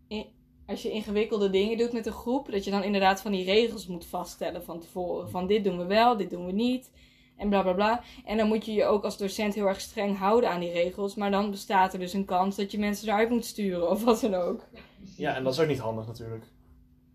in- 0.08 0.26
als 0.66 0.82
je 0.82 0.91
ingewikkelde 0.91 1.49
dingen 1.49 1.78
doet 1.78 1.93
met 1.93 2.06
een 2.06 2.12
groep, 2.12 2.52
dat 2.52 2.64
je 2.64 2.72
dan 2.72 2.84
inderdaad 2.84 3.22
van 3.22 3.32
die 3.32 3.43
regels 3.43 3.88
moet 3.88 4.06
vaststellen 4.06 4.64
van 4.64 4.80
tevoren. 4.80 5.30
Van 5.30 5.47
dit 5.47 5.64
doen 5.64 5.78
we 5.78 5.86
wel, 5.86 6.18
dit 6.18 6.30
doen 6.30 6.45
we 6.45 6.52
niet. 6.52 6.91
En 7.38 7.49
bla 7.49 7.62
bla 7.62 7.74
bla. 7.74 8.04
En 8.26 8.38
dan 8.38 8.47
moet 8.47 8.66
je 8.66 8.72
je 8.74 8.86
ook 8.86 9.04
als 9.04 9.18
docent 9.18 9.54
heel 9.56 9.68
erg 9.68 9.82
streng 9.82 10.18
houden 10.18 10.49
aan 10.49 10.60
die 10.60 10.72
regels. 10.72 11.16
Maar 11.16 11.32
dan 11.32 11.52
bestaat 11.52 11.93
er 11.93 11.99
dus 11.99 12.14
een 12.14 12.26
kans 12.26 12.56
dat 12.56 12.72
je 12.72 12.80
mensen 12.80 13.08
eruit 13.08 13.30
moet 13.30 13.45
sturen 13.45 13.89
of 13.89 14.04
wat 14.04 14.20
dan 14.22 14.34
ook. 14.34 14.68
Precies. 15.02 15.18
Ja, 15.18 15.36
en 15.36 15.43
dat 15.43 15.54
is 15.54 15.60
ook 15.60 15.68
niet 15.68 15.80
handig 15.80 16.08
natuurlijk. 16.08 16.45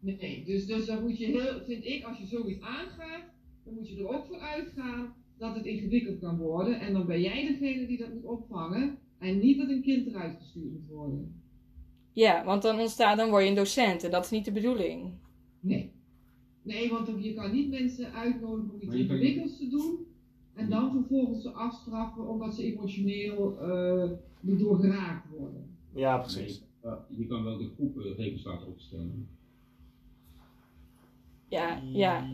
Nee, 0.01 0.45
dus, 0.45 0.67
dus 0.67 0.87
dan 0.87 1.03
moet 1.03 1.19
je 1.19 1.27
heel, 1.27 1.65
vind 1.67 1.85
ik, 1.85 2.05
als 2.05 2.19
je 2.19 2.27
zoiets 2.27 2.61
aangaat, 2.61 3.25
dan 3.65 3.75
moet 3.75 3.89
je 3.89 3.97
er 3.97 4.09
ook 4.09 4.27
voor 4.27 4.39
uitgaan 4.39 5.15
dat 5.39 5.55
het 5.55 5.65
ingewikkeld 5.65 6.21
kan 6.21 6.37
worden. 6.39 6.81
En 6.81 6.93
dan 6.93 7.07
ben 7.07 7.21
jij 7.21 7.47
degene 7.47 7.87
die 7.87 7.99
dat 7.99 8.13
moet 8.15 8.25
opvangen. 8.25 8.99
En 9.19 9.39
niet 9.39 9.59
dat 9.59 9.69
een 9.69 9.83
kind 9.83 10.07
eruit 10.07 10.37
gestuurd 10.39 10.73
moet 10.73 10.89
worden. 10.89 11.43
Ja, 12.13 12.45
want 12.45 12.63
dan 12.63 12.81
ontstaat, 12.81 13.17
dan 13.17 13.31
word 13.31 13.43
je 13.43 13.49
een 13.49 13.55
docent 13.55 14.05
en 14.05 14.11
dat 14.11 14.25
is 14.25 14.31
niet 14.31 14.45
de 14.45 14.53
bedoeling. 14.53 15.13
Nee. 15.61 15.93
Nee, 16.63 16.91
want 16.91 17.25
je 17.25 17.35
kan 17.35 17.53
niet 17.53 17.71
mensen 17.71 18.13
uitnodigen 18.13 18.75
om 18.75 18.81
iets 18.81 18.95
ingewikkelds 18.95 19.59
te 19.59 19.69
doen. 19.69 20.07
En 20.55 20.71
dan 20.71 20.93
vervolgens 20.93 21.43
ze 21.43 21.51
afstraffen 21.51 22.29
omdat 22.29 22.55
ze 22.55 22.65
emotioneel 22.65 23.59
eh 23.61 24.11
erdoor 24.49 24.79
geraakt 24.79 25.31
worden. 25.31 25.77
Ja, 25.95 26.19
precies. 26.19 26.63
Je 27.09 27.27
kan 27.27 27.45
wel 27.45 27.57
de 27.59 27.71
groep 27.75 27.99
eh, 27.99 28.17
regels 28.17 28.45
laten 28.45 28.67
opstellen. 28.67 29.29
Ja, 31.49 31.81
ja. 31.93 32.25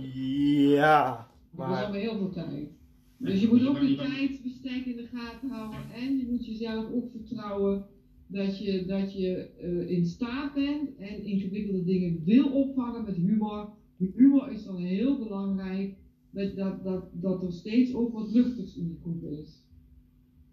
Ja, 0.75 1.29
Maar 1.51 1.69
dat 1.69 1.77
is 1.79 1.83
allemaal 1.85 2.01
heel 2.01 2.17
veel 2.17 2.31
tijd. 2.31 2.71
Dus 3.17 3.41
je 3.41 3.49
moet 3.49 3.67
ook 3.67 3.79
je 3.79 3.97
kan- 3.97 4.07
tijdsbestek 4.07 4.85
in 4.87 4.97
de 4.97 5.07
gaten 5.13 5.51
houden. 5.51 5.91
En 5.95 6.17
je 6.17 6.27
moet 6.31 6.47
jezelf 6.47 6.93
ook 6.93 7.11
vertrouwen 7.11 7.85
dat 8.27 8.59
je, 8.59 8.85
dat 8.87 9.13
je 9.13 9.51
eh, 9.61 9.89
in 9.91 10.07
staat 10.07 10.55
bent 10.55 10.97
en 10.97 11.25
ingewikkelde 11.25 11.85
dingen 11.85 12.25
wil 12.25 12.53
opvangen 12.53 13.05
met 13.05 13.17
humor. 13.17 13.69
Humor 13.97 14.51
is 14.53 14.65
dan 14.65 14.77
heel 14.77 15.19
belangrijk. 15.19 15.97
Dat, 16.31 16.57
dat, 16.57 16.85
dat, 16.85 17.05
dat 17.13 17.43
er 17.43 17.53
steeds 17.53 17.95
ook 17.95 18.13
wat 18.13 18.31
luchtigs 18.33 18.77
in 18.77 18.87
die 18.87 18.99
groep 19.03 19.25
is. 19.25 19.67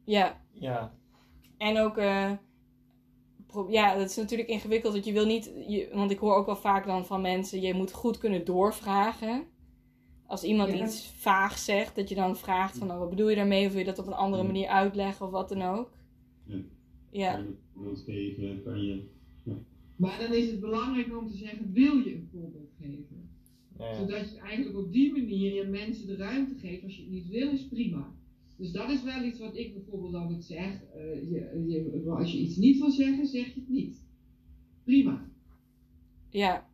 Ja, 0.06 0.41
ja, 0.52 0.93
En 1.58 1.78
ook, 1.78 1.97
eh, 1.97 2.32
ja, 3.70 3.95
dat 3.97 4.10
is 4.10 4.16
natuurlijk 4.16 4.50
ingewikkeld. 4.50 4.93
Want 4.93 5.06
je 5.06 5.14
wil 5.14 5.26
niet, 5.26 5.52
je, 5.68 5.89
want 5.93 6.12
ik 6.12 6.18
hoor 6.20 6.36
ook 6.36 6.45
wel 6.45 6.56
vaak 6.56 6.86
dan 6.86 7.06
van 7.06 7.22
mensen, 7.22 7.62
je 7.62 7.74
moet 7.74 7.91
goed 7.93 8.18
kunnen 8.18 8.45
doorvragen. 8.45 9.43
Als 10.26 10.43
iemand 10.43 10.72
Ja. 10.74 10.86
iets 10.86 11.08
vaag 11.08 11.58
zegt, 11.58 11.95
dat 11.95 12.10
je 12.10 12.16
dan 12.16 12.38
vraagt 12.38 12.78
van, 12.78 12.88
nou, 12.88 13.00
wat 13.00 13.10
bedoel 13.10 13.30
je 13.30 13.36
daarmee? 13.36 13.66
Of 13.66 13.72
wil 13.72 13.80
je 13.80 13.86
dat 13.86 14.00
op 14.00 14.08
een 14.08 14.14
andere 14.14 14.41
Ja. 14.41 14.47
manier 14.47 14.68
uitleggen 14.68 15.26
of 15.26 15.32
wat 15.32 15.50
dan 15.50 15.62
ook. 15.62 15.91
Ja. 16.45 16.56
Ja, 17.12 17.34
Kan 17.34 17.43
je 17.43 17.56
voorbeeld 17.74 18.00
geven, 18.06 18.64
kan 18.64 18.84
je... 18.86 19.02
Maar 19.95 20.20
dan 20.20 20.34
is 20.34 20.52
het 20.52 20.60
belangrijk 20.60 21.18
om 21.18 21.28
te 21.28 21.38
zeggen, 21.38 21.72
wil 21.74 21.97
je 21.97 22.14
een 22.16 22.30
voorbeeld 22.32 22.70
geven? 22.82 23.30
ja, 23.78 23.86
ja. 23.86 23.93
Zodat 23.95 24.32
je 24.32 24.38
eigenlijk 24.39 24.78
op 24.78 24.91
die 24.91 25.12
manier 25.12 25.54
je 25.54 25.64
mensen 25.64 26.08
de 26.08 26.16
ruimte 26.16 26.56
geeft. 26.56 26.84
Als 26.84 26.95
je 26.95 27.02
het 27.02 27.12
niet 27.12 27.28
wil, 27.28 27.52
is 27.52 27.68
prima. 27.68 28.14
Dus 28.60 28.72
dat 28.72 28.89
is 28.89 29.03
wel 29.03 29.24
iets 29.24 29.39
wat 29.39 29.55
ik 29.57 29.74
bijvoorbeeld 29.74 30.14
altijd 30.14 30.43
zeg. 30.43 30.84
eh, 30.84 31.30
je, 31.30 31.64
je, 31.68 32.10
als 32.10 32.32
je 32.32 32.38
iets 32.39 32.55
niet 32.55 32.80
wil 32.80 32.91
zeggen, 32.91 33.28
zeg 33.28 33.53
je 33.53 33.60
het 33.60 33.70
niet. 33.70 34.05
Prima. 34.84 35.30
ja. 36.30 36.68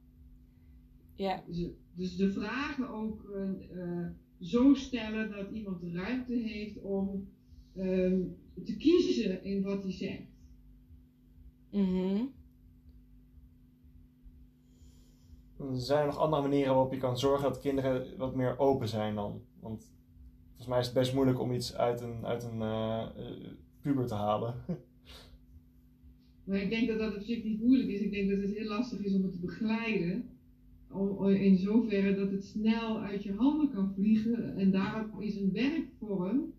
Ja, 1.16 1.44
Dus, 1.48 1.68
dus 1.96 2.16
de 2.16 2.32
vragen 2.32 2.90
ook 2.90 3.30
eh, 3.30 3.82
eh, 3.82 4.08
zo 4.40 4.74
stellen 4.74 5.30
dat 5.32 5.52
iemand 5.52 5.82
de 5.82 5.92
ruimte 5.92 6.34
heeft 6.34 6.82
om 6.82 7.28
ehm, 7.76 8.22
te 8.64 8.78
kiezen 8.78 9.44
in 9.44 9.64
wat 9.64 9.84
hij 9.84 9.92
zegt. 9.92 10.32
mhm. 11.72 12.26
Zijn 15.74 16.00
er 16.00 16.06
nog 16.06 16.18
andere 16.18 16.42
manieren 16.42 16.74
waarop 16.74 16.94
je 16.94 17.00
kan 17.00 17.18
zorgen 17.18 17.44
dat 17.50 17.60
kinderen 17.60 18.18
wat 18.18 18.36
meer 18.36 18.60
open 18.60 18.88
zijn 18.88 19.16
dan? 19.16 19.42
Want 19.60 19.95
volgens 20.56 20.68
mij 20.68 20.80
is 20.80 20.86
het 20.86 20.96
best 20.96 21.14
moeilijk 21.14 21.40
om 21.40 21.52
iets 21.52 21.76
uit 21.76 22.02
een, 22.02 22.26
uit 22.26 22.44
een 22.44 22.62
eh, 22.62 23.02
eh, 23.02 23.52
puber 23.82 24.08
te 24.08 24.16
halen. 24.16 24.54
Maar 26.46 26.62
ik 26.62 26.70
denk 26.70 26.88
dat 26.88 27.00
dat 27.00 27.16
op 27.16 27.44
niet 27.44 27.62
moeilijk 27.62 27.90
is. 27.90 28.00
Ik 28.00 28.12
denk 28.12 28.30
dat 28.30 28.42
het 28.42 28.56
heel 28.56 28.68
lastig 28.68 29.00
is 29.00 29.14
om 29.14 29.24
het 29.24 29.32
te 29.32 29.40
begeleiden. 29.40 30.24
In 31.28 31.58
zoverre 31.58 32.16
dat 32.16 32.32
het 32.32 32.46
snel 32.46 33.00
uit 33.00 33.24
je 33.24 33.34
handen 33.34 33.70
kan 33.70 33.94
vliegen. 33.94 34.58
En 34.58 34.72
daarom 34.72 35.22
is 35.22 35.36
een 35.36 35.52
werkvorm, 35.52 36.54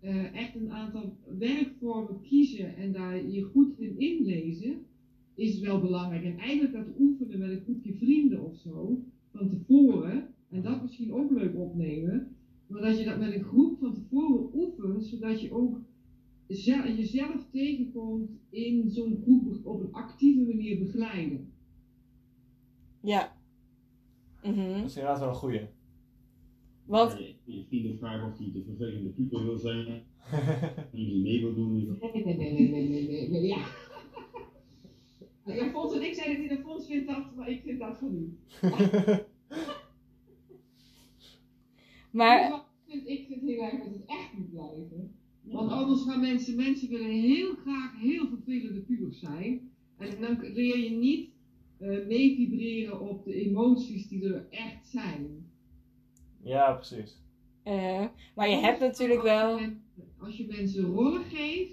eh, 0.00 0.34
echt 0.34 0.54
een 0.54 0.72
aantal 0.72 1.16
werkvormen 1.38 2.20
kiezen 2.20 2.76
en 2.76 2.92
daar 2.92 3.28
je 3.30 3.42
goed 3.42 3.78
in 3.78 3.98
inlezen, 3.98 4.86
is 5.34 5.60
wel 5.60 5.80
belangrijk. 5.80 6.24
En 6.24 6.38
eigenlijk 6.38 6.72
dat 6.72 6.86
oefenen 6.98 7.38
met 7.38 7.50
een 7.50 7.60
groepje 7.60 7.94
vrienden 7.94 8.44
of 8.44 8.56
zo, 8.56 9.04
van 9.32 9.48
tevoren, 9.48 10.28
en 10.48 10.62
dat 10.62 10.82
misschien 10.82 11.12
ook 11.12 11.30
leuk 11.30 11.56
opnemen. 11.56 12.36
Maar 12.70 12.80
dat 12.80 12.98
je 12.98 13.04
dat 13.04 13.18
met 13.18 13.34
een 13.34 13.42
groep 13.42 13.78
van 13.78 13.94
tevoren 13.94 14.50
oefent, 14.54 15.04
zodat 15.04 15.40
je 15.40 15.52
ook 15.52 15.80
zel- 16.46 16.88
jezelf 16.88 17.46
tegenkomt 17.52 18.30
in 18.50 18.90
zo'n 18.90 19.18
groep 19.22 19.66
op 19.66 19.80
een 19.80 19.92
actieve 19.92 20.40
manier 20.40 20.78
begeleiden. 20.78 21.52
ja. 23.00 23.38
Mhm. 24.42 24.56
Dat 24.80 24.84
is 24.84 24.96
inderdaad 24.96 25.18
wel 25.18 25.28
een 25.28 25.34
goeie. 25.34 25.60
Want, 26.86 27.12
Je, 27.18 27.34
je 27.54 27.64
vrienden 27.64 27.96
vragen 27.98 28.28
of 28.32 28.38
hij 28.38 28.50
de 28.52 28.62
vervelende 28.62 29.08
puber 29.08 29.44
wil 29.44 29.58
zijn, 29.58 30.02
die 30.92 31.06
niet 31.06 31.22
mee 31.22 31.40
wil 31.40 31.54
doen. 31.54 31.72
Nee, 32.00 32.10
nee, 32.12 32.36
nee, 32.36 32.52
nee, 32.52 32.70
nee, 32.70 32.88
nee, 32.88 33.06
nee, 33.08 33.28
nee, 33.30 33.46
ja. 33.46 33.66
Ja, 35.46 35.70
Fons 35.70 35.94
en 35.94 36.02
ik 36.02 36.14
zeiden 36.14 36.40
niet 36.40 36.50
dat 36.50 36.58
Fons 36.60 36.86
vindt 36.86 37.06
dat, 37.08 37.36
maar 37.36 37.50
ik 37.50 37.62
vind 37.62 37.78
dat 37.78 37.98
van 37.98 38.14
u. 38.14 38.36
maar, 42.10 42.64
Ik 42.86 42.92
vind, 42.92 43.08
ik 43.08 43.26
vind 43.28 43.40
heel 43.42 43.62
erg 43.62 43.78
dat 43.82 43.92
het 43.92 44.04
echt 44.06 44.32
moet 44.36 44.50
blijven. 44.50 45.14
Want 45.42 45.70
anders 45.70 46.02
gaan 46.02 46.20
mensen, 46.20 46.56
mensen 46.56 46.88
willen 46.88 47.10
heel 47.10 47.54
graag 47.54 48.00
heel 48.00 48.26
vervelende 48.28 48.80
pubers 48.80 49.18
zijn. 49.18 49.70
En 49.98 50.20
dan 50.20 50.38
leer 50.40 50.78
je 50.78 50.90
niet 50.90 51.28
eh 51.78 52.06
mee 52.06 52.34
vibreren 52.36 53.00
op 53.00 53.24
de 53.24 53.34
emoties 53.34 54.08
die 54.08 54.24
er 54.24 54.46
echt 54.50 54.86
zijn. 54.88 55.46
ja, 56.42 56.72
precies. 56.72 57.16
eh, 57.62 58.04
maar 58.34 58.48
je 58.48 58.56
hebt 58.56 58.80
natuurlijk 58.80 59.22
wel, 59.22 59.52
Als 59.52 59.60
je, 59.60 59.66
men- 59.66 59.82
als 60.18 60.36
je 60.36 60.46
mensen 60.48 60.84
rollen 60.84 61.24
geeft. 61.24 61.72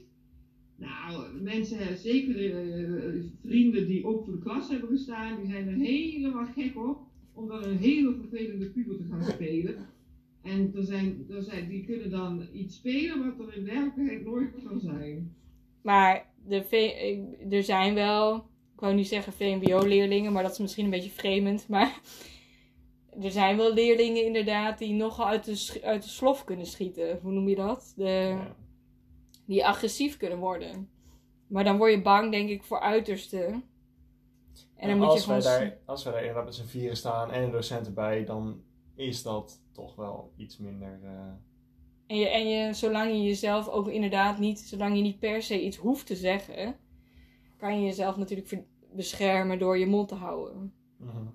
Nou, 0.75 1.41
mensen, 1.41 1.97
zeker 1.97 2.55
eh, 2.55 3.23
vrienden 3.41 3.88
die 3.88 4.05
ook 4.05 4.23
voor 4.23 4.33
de 4.33 4.39
klas 4.39 4.69
hebben 4.69 4.89
gestaan, 4.89 5.38
die 5.41 5.51
zijn 5.51 5.67
er 5.67 5.73
helemaal 5.75 6.45
gek 6.45 6.77
op 6.77 6.97
om 7.33 7.47
dan 7.47 7.63
een 7.63 7.77
hele 7.77 8.15
vervelende 8.15 8.65
puber 8.69 8.97
te 8.97 9.03
gaan 9.03 9.23
spelen. 9.23 9.75
En 10.47 10.71
er 10.75 10.83
zijn, 10.83 11.25
er 11.29 11.43
zijn, 11.43 11.67
die 11.69 11.85
kunnen 11.85 12.09
dan 12.09 12.47
iets 12.53 12.75
spelen 12.75 13.37
wat 13.37 13.47
er 13.47 13.55
in 13.55 13.65
werkelijkheid 13.65 14.25
nooit 14.25 14.51
kan 14.67 14.79
zijn. 14.79 15.35
maar 15.81 16.25
de 16.45 17.35
er 17.49 17.63
zijn 17.63 17.93
wel, 17.93 18.35
ik 18.73 18.79
wou 18.79 18.93
niet 18.93 19.07
zeggen 19.07 19.33
VMBO-leerlingen, 19.33 20.31
maar 20.31 20.43
dat 20.43 20.51
is 20.51 20.57
misschien 20.57 20.85
een 20.85 20.91
beetje 20.91 21.09
vreemd, 21.09 21.67
maar 21.67 21.99
er 23.21 23.31
zijn 23.31 23.57
wel 23.57 23.73
leerlingen 23.73 24.25
inderdaad 24.25 24.77
die 24.77 24.93
nogal 24.93 25.27
uit 25.27 25.45
de, 25.45 25.81
uit 25.83 26.03
de 26.03 26.09
slof 26.09 26.43
kunnen 26.43 26.65
schieten. 26.65 27.19
Hoe 27.21 27.31
noem 27.31 27.47
je 27.47 27.55
dat? 27.55 27.93
De, 27.95 28.03
Ja. 28.03 28.55
Die 29.45 29.65
agressief 29.65 30.17
kunnen 30.17 30.37
worden. 30.37 30.89
Maar 31.47 31.63
dan 31.63 31.77
word 31.77 31.91
je 31.91 32.01
bang, 32.01 32.31
denk 32.31 32.49
ik, 32.49 32.63
voor 32.63 32.79
uitersten. 32.79 33.45
En 33.45 33.63
dan 34.75 34.89
En 34.89 34.97
moet 34.97 35.05
je 35.05 35.11
als, 35.11 35.25
wij 35.25 35.41
gewoon... 35.41 35.59
daar, 35.59 35.77
als 35.85 36.03
wij 36.03 36.13
daar 36.13 36.21
inderdaad 36.21 36.45
met 36.45 36.55
z'n 36.55 36.65
vieren 36.65 36.97
staan 36.97 37.31
en 37.31 37.43
een 37.43 37.51
docent 37.51 37.85
erbij, 37.85 38.25
dan 38.25 38.61
is 38.97 39.23
dat 39.23 39.61
toch 39.71 39.95
wel 39.95 40.31
iets 40.37 40.57
minder. 40.57 40.99
eh, 41.03 41.31
En, 42.07 42.17
je, 42.17 42.27
en 42.29 42.47
je, 42.49 42.73
zolang 42.73 43.11
je 43.11 43.23
jezelf 43.23 43.67
ook 43.67 43.87
inderdaad 43.87 44.39
niet, 44.39 44.59
zolang 44.59 44.95
je 44.95 45.01
niet 45.01 45.19
per 45.19 45.41
se 45.41 45.63
iets 45.65 45.77
hoeft 45.77 46.05
te 46.07 46.15
zeggen, 46.15 46.75
kan 47.57 47.79
je 47.79 47.85
jezelf 47.85 48.17
natuurlijk 48.17 48.63
beschermen 48.95 49.59
door 49.59 49.77
je 49.77 49.85
mond 49.85 50.07
te 50.07 50.15
houden. 50.15 50.73
mhm. 50.97 51.25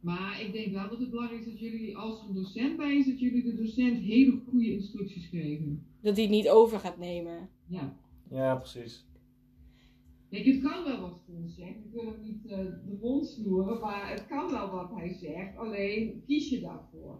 Maar 0.00 0.40
ik 0.40 0.52
denk 0.52 0.72
wel 0.72 0.88
dat 0.88 0.98
het 0.98 1.10
belangrijk 1.10 1.40
is 1.40 1.46
dat 1.46 1.58
jullie, 1.60 1.96
als 1.96 2.20
er 2.22 2.28
een 2.28 2.34
docent 2.34 2.76
bij 2.76 2.96
is, 2.96 3.06
dat 3.06 3.20
jullie 3.20 3.42
de 3.44 3.54
docent 3.54 3.98
hele 3.98 4.40
goede 4.48 4.72
instructies 4.72 5.26
geven. 5.26 5.86
Dat 6.00 6.14
hij 6.14 6.22
het 6.24 6.32
niet 6.34 6.48
over 6.48 6.80
gaat 6.80 6.98
nemen. 6.98 7.48
Ja. 7.66 7.96
Ja, 8.30 8.54
precies. 8.56 9.06
Kijk, 10.30 10.44
het 10.44 10.62
kan 10.62 10.84
wel 10.84 11.00
wat 11.00 11.20
Fons 11.26 11.54
zegt. 11.54 11.76
Ik 11.84 11.92
wil 11.92 12.04
hem 12.04 12.20
niet 12.22 12.46
eh, 12.46 12.58
de 12.58 12.98
mond 13.00 13.26
snoeren, 13.26 13.80
maar 13.80 14.10
het 14.10 14.26
kan 14.26 14.50
wel 14.50 14.70
wat 14.70 14.90
hij 14.94 15.12
zegt. 15.14 15.56
Alleen 15.56 16.22
kies 16.26 16.48
je 16.50 16.60
daarvoor. 16.60 17.18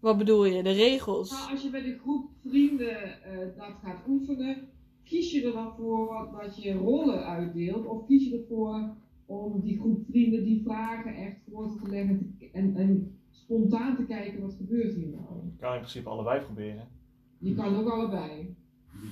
Wat 0.00 0.18
bedoel 0.18 0.44
je? 0.44 0.62
De 0.62 0.70
regels? 0.70 1.30
Nou, 1.30 1.50
als 1.50 1.62
je 1.62 1.70
met 1.70 1.84
een 1.84 1.98
groep 1.98 2.30
vrienden 2.46 3.22
eh, 3.22 3.38
dat 3.56 3.74
gaat 3.82 4.08
oefenen, 4.08 4.68
kies 5.04 5.32
je 5.32 5.46
er 5.46 5.52
dan 5.52 5.72
voor 5.76 6.06
wat, 6.06 6.42
dat 6.42 6.62
je 6.62 6.72
rollen 6.72 7.24
uitdeelt? 7.24 7.86
Of 7.86 8.06
kies 8.06 8.28
je 8.28 8.38
ervoor 8.38 8.96
om 9.26 9.60
die 9.60 9.78
groep 9.78 10.04
vrienden 10.10 10.44
die 10.44 10.62
vragen 10.62 11.14
echt 11.16 11.36
voor 11.50 11.78
te 11.82 11.90
leggen 11.90 12.36
te- 12.38 12.50
en, 12.52 12.76
en 12.76 13.18
spontaan 13.30 13.96
te 13.96 14.04
kijken 14.04 14.40
wat 14.40 14.54
gebeurt 14.54 14.94
hier 14.94 15.08
nou? 15.08 15.26
kan 15.58 15.72
in 15.72 15.78
principe 15.78 16.08
allebei 16.08 16.40
proberen. 16.44 16.88
Je 17.38 17.54
kan 17.54 17.76
ook 17.76 17.88
allebei. 17.88 18.54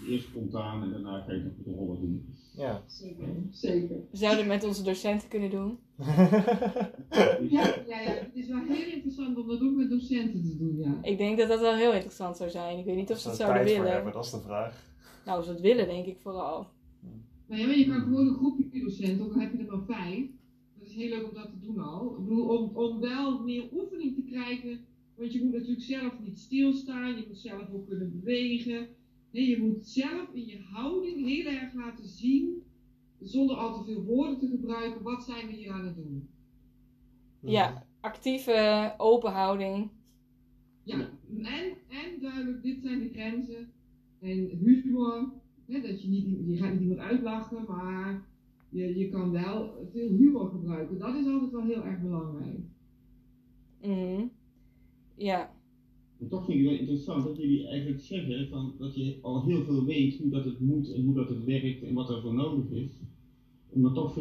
Eerst 0.08 0.26
spontaan 0.26 0.82
en 0.82 0.90
daarna 0.90 1.20
ga 1.20 1.32
je 1.32 1.42
nog 1.42 1.52
de 1.64 1.70
rollen 1.72 2.00
doen. 2.00 2.24
Ja. 2.56 2.82
Zeker. 2.86 3.26
Zeker. 3.50 3.96
We 4.10 4.16
zouden 4.16 4.38
het 4.44 4.48
met 4.54 4.64
onze 4.64 4.82
docenten 4.82 5.28
kunnen 5.28 5.50
doen. 5.50 5.78
Ja, 7.50 7.74
ja, 7.88 8.00
ja, 8.00 8.10
het 8.10 8.34
is 8.34 8.48
wel 8.48 8.62
heel 8.68 8.92
interessant 8.92 9.36
om 9.38 9.46
dat 9.46 9.60
ook 9.62 9.76
met 9.76 9.90
docenten 9.90 10.42
te 10.42 10.56
doen, 10.56 10.76
ja. 10.76 10.98
Ik 11.02 11.18
denk 11.18 11.38
dat 11.38 11.48
dat 11.48 11.60
wel 11.60 11.74
heel 11.74 11.92
interessant 11.92 12.36
zou 12.36 12.50
zijn. 12.50 12.78
Ik 12.78 12.84
weet 12.84 12.96
niet 12.96 13.10
of 13.10 13.18
ze 13.18 13.28
het 13.28 13.36
Zou 13.36 13.48
zouden 13.48 13.56
tijd 13.66 13.76
voor 13.76 13.84
willen. 13.84 13.94
hebben, 13.94 14.12
dat 14.12 14.24
is 14.24 14.30
de 14.30 14.40
vraag. 14.40 14.84
Nou, 15.24 15.42
ze 15.42 15.50
het 15.50 15.60
willen 15.60 15.88
denk 15.88 16.06
ik 16.06 16.18
vooral. 16.20 16.66
Nou 17.46 17.60
ja, 17.60 17.66
maar 17.66 17.76
je 17.78 17.86
kan 17.86 18.00
gewoon 18.00 18.26
een 18.26 18.34
groepje 18.34 18.80
docenten, 18.80 19.24
ook 19.24 19.34
al 19.34 19.40
heb 19.40 19.52
je 19.52 19.58
er 19.58 19.76
maar 19.76 19.84
vijf. 19.98 20.26
Dat 20.78 20.88
is 20.88 20.94
heel 20.94 21.08
leuk 21.08 21.28
om 21.28 21.34
dat 21.34 21.50
te 21.50 21.66
doen 21.66 21.78
al. 21.78 22.16
Ik 22.18 22.24
bedoel, 22.24 22.48
om, 22.58 22.76
om 22.76 23.00
wel 23.00 23.42
meer 23.42 23.64
oefening 23.72 24.14
te 24.14 24.22
krijgen. 24.22 24.80
Want 25.16 25.32
je 25.32 25.42
moet 25.44 25.52
natuurlijk 25.52 25.82
zelf 25.82 26.12
niet 26.24 26.38
stilstaan, 26.38 27.16
je 27.16 27.24
moet 27.28 27.38
zelf 27.38 27.62
ook 27.72 27.86
kunnen 27.88 28.20
bewegen. 28.20 28.88
Nee, 29.30 29.48
je 29.48 29.62
moet 29.62 29.86
zelf 29.86 30.32
in 30.32 30.46
je 30.46 30.58
houding 30.58 31.26
heel 31.26 31.46
erg 31.46 31.74
laten 31.74 32.08
zien, 32.08 32.62
zonder 33.20 33.56
al 33.56 33.74
te 33.74 33.84
veel 33.84 34.02
woorden 34.02 34.38
te 34.38 34.48
gebruiken, 34.48 35.02
wat 35.02 35.24
zijn 35.24 35.46
we 35.46 35.52
hier 35.52 35.72
aan 35.72 35.86
het 35.86 35.96
doen. 35.96 36.28
Ja, 37.40 37.86
actieve, 38.00 38.94
open 38.96 39.32
houding. 39.32 39.90
Ja, 40.82 41.10
en, 41.28 41.76
en 41.88 42.20
duidelijk, 42.20 42.62
dit 42.62 42.82
zijn 42.82 42.98
de 42.98 43.08
grenzen. 43.08 43.72
En 44.20 44.48
humor, 44.58 45.32
hè, 45.66 45.80
dat 45.80 46.02
je, 46.02 46.08
niet, 46.08 46.46
je 46.46 46.56
gaat 46.56 46.72
niet 46.72 46.80
iemand 46.80 47.00
uitlachen, 47.00 47.64
maar 47.68 48.26
je, 48.68 48.98
je 48.98 49.08
kan 49.08 49.30
wel 49.30 49.88
veel 49.92 50.08
humor 50.08 50.48
gebruiken. 50.48 50.98
Dat 50.98 51.14
is 51.14 51.26
altijd 51.26 51.52
wel 51.52 51.64
heel 51.64 51.84
erg 51.84 52.00
belangrijk. 52.00 52.58
Mhm. 53.80 54.26
Ja, 55.16 55.55
En 56.20 56.28
toch 56.28 56.44
vind 56.44 56.58
ik 56.58 56.64
het 56.64 56.72
wel 56.72 56.80
interessant 56.80 57.24
dat 57.24 57.36
jullie 57.36 57.66
eigenlijk 57.66 58.00
zeggen 58.00 58.48
van, 58.48 58.74
dat 58.78 58.94
je 58.94 59.18
al 59.22 59.44
heel 59.44 59.64
veel 59.64 59.84
weet 59.84 60.18
hoe 60.18 60.30
dat 60.30 60.44
het 60.44 60.60
moet 60.60 60.92
en 60.92 61.04
hoe 61.04 61.14
dat 61.14 61.28
het 61.28 61.44
werkt 61.44 61.82
en 61.82 61.94
wat 61.94 62.10
er 62.10 62.22
voor 62.22 62.34
nodig 62.34 62.70
is. 62.70 62.90
Om 63.68 63.82
dan 63.82 63.94
toch 63.94 64.18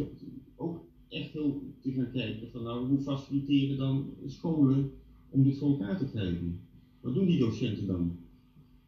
ook 0.55 0.85
echt 1.09 1.31
heel 1.31 1.61
te 1.81 1.91
gaan 1.91 2.11
kijken 2.11 2.51
van 2.51 2.63
nou, 2.63 2.87
hoe 2.87 2.99
faciliteren 2.99 3.77
dan 3.77 4.13
scholen 4.25 4.91
om 5.29 5.43
dit 5.43 5.57
voor 5.57 5.69
elkaar 5.69 5.97
te 5.97 6.09
krijgen? 6.09 6.59
Wat 7.01 7.13
doen 7.13 7.25
die 7.25 7.39
docenten 7.39 7.87
dan? 7.87 8.17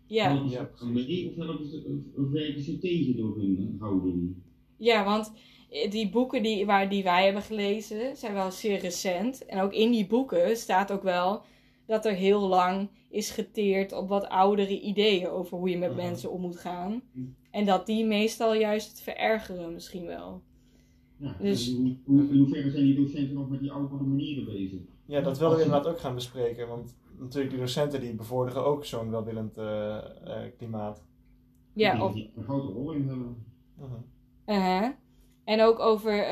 ja. 0.08 0.30
Helpen 0.30 0.50
ze 0.50 0.56
Ja, 0.56 0.86
mee 0.86 1.30
of, 1.30 1.36
helpen 1.36 1.66
ze, 1.66 2.02
of 2.16 2.30
werken 2.30 2.62
ze 2.62 2.78
tegen 2.78 3.18
door 3.18 3.38
hun 3.38 3.76
houding? 3.80 4.36
ja 4.78 5.04
want 5.04 5.32
die 5.90 6.10
boeken 6.10 6.44
die, 6.44 6.66
waar, 6.66 6.90
die 6.90 7.04
wij 7.04 7.24
hebben 7.26 7.42
gelezen 7.42 8.18
zijn 8.18 8.34
wel 8.34 8.52
zeer 8.52 8.80
recent. 8.80 9.46
En 9.46 9.60
ook 9.62 9.74
in 9.74 9.92
die 9.92 10.08
boeken 10.08 10.58
staat 10.58 10.92
ook 10.92 11.04
wel 11.04 11.42
dat 11.86 12.06
er 12.06 12.14
heel 12.14 12.48
lang 12.48 12.90
is 13.10 13.32
geteerd 13.32 13.92
op 13.92 14.10
wat 14.10 14.28
oudere 14.28 14.82
ideeën 14.82 15.28
over 15.28 15.58
hoe 15.58 15.70
je 15.70 15.78
met 15.78 15.96
mensen 15.96 16.32
om 16.32 16.42
moet 16.42 16.58
gaan. 16.58 17.02
Mhm. 17.12 17.26
En 17.52 17.66
dat 17.66 17.86
die 17.86 18.06
meestal 18.06 18.54
juist 18.54 18.90
het 18.90 19.02
verergeren 19.02 19.74
misschien 19.74 20.06
wel. 20.06 20.42
Ja, 21.18 21.36
Dus- 21.40 21.68
in 21.68 22.02
hoeverre 22.06 22.72
zijn 22.72 22.84
die 22.84 22.96
docenten 22.96 23.34
nog 23.34 23.50
met 23.50 23.60
die 23.60 23.72
oude 23.72 24.04
manieren 24.04 24.46
bezig? 24.46 24.80
Ja, 25.06 25.22
dat 25.22 25.38
willen 25.38 25.56
we 25.58 25.64
inderdaad 25.64 25.88
ook 25.88 26.00
gaan 26.00 26.16
bespreken. 26.16 26.68
Want 26.68 26.98
natuurlijk, 27.20 27.50
die 27.52 27.60
docenten 27.60 28.02
die 28.02 28.16
bevorderen 28.16 28.66
ook 28.66 28.86
zo'n 28.86 29.10
welwillend 29.10 29.58
eh, 29.58 29.98
eh, 29.98 30.52
klimaat. 30.58 31.06
Ja, 31.74 31.94
die, 31.94 32.04
of, 32.04 32.14
die 32.14 32.32
een 32.36 32.44
grote 32.44 32.72
rol 32.72 32.92
in 32.92 33.08
hebben. 33.08 33.46
Mhm. 33.76 33.92
uh-huh. 34.46 34.90
En 35.44 35.62
ook 35.62 35.80
over, 35.80 36.28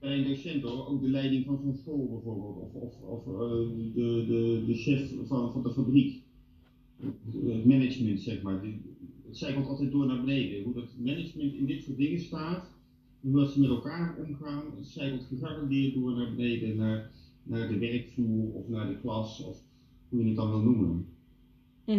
eh, 0.00 0.08
Bij 0.08 0.18
een 0.18 0.24
docent 0.24 0.62
hoor, 0.62 0.86
ook 0.86 1.00
de 1.00 1.08
leiding 1.08 1.44
van 1.44 1.58
zo'n 1.58 1.74
school 1.74 2.08
bijvoorbeeld, 2.08 2.56
of, 2.56 2.74
of, 2.74 3.00
of 3.00 3.26
eh, 3.26 3.68
de, 3.94 4.24
de, 4.26 4.62
de 4.66 4.74
chef 4.74 5.12
van, 5.26 5.52
van 5.52 5.62
de 5.62 5.70
fabriek. 5.72 6.24
Het 7.42 7.64
management 7.64 8.20
zeg 8.20 8.42
maar, 8.42 8.62
het 9.26 9.36
zijpelt 9.36 9.66
altijd 9.66 9.90
door 9.90 10.06
naar 10.06 10.20
beneden. 10.20 10.62
Hoe 10.62 10.72
dat 10.72 10.96
management 10.98 11.54
in 11.54 11.66
dit 11.66 11.82
soort 11.82 11.96
dingen 11.96 12.18
staat, 12.18 12.70
hoe 13.20 13.36
dat 13.36 13.50
ze 13.50 13.60
met 13.60 13.68
elkaar 13.68 14.16
omgaan, 14.16 14.72
het 14.76 14.86
zijpelt 14.86 15.24
gegarandeerd 15.24 15.94
door 15.94 16.14
naar 16.14 16.34
beneden, 16.34 16.76
naar, 16.76 17.10
naar 17.42 17.68
de 17.68 17.78
werkvloer 17.78 18.52
of 18.52 18.68
naar 18.68 18.86
de 18.88 18.98
klas, 19.00 19.40
of 19.40 19.62
hoe 20.08 20.20
je 20.20 20.26
het 20.26 20.36
dan 20.36 20.50
wil 20.50 20.60
noemen. 20.62 21.06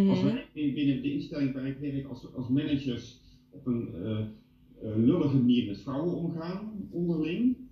Als 0.05 0.21
mhm. 0.21 0.23
wij 0.23 0.45
in- 0.53 0.73
binnen 0.73 1.01
de 1.01 1.11
instelling 1.11 1.53
waar 1.53 1.67
ik 1.67 1.77
werk 1.77 2.05
als, 2.05 2.33
als 2.33 2.47
managers 2.47 3.21
op 3.49 3.65
een 3.65 3.93
eh, 3.93 4.19
eh, 4.81 4.95
lullige 4.97 5.37
manier 5.37 5.65
met 5.65 5.81
vrouwen 5.81 6.15
omgaan, 6.15 6.87
onderling, 6.89 7.66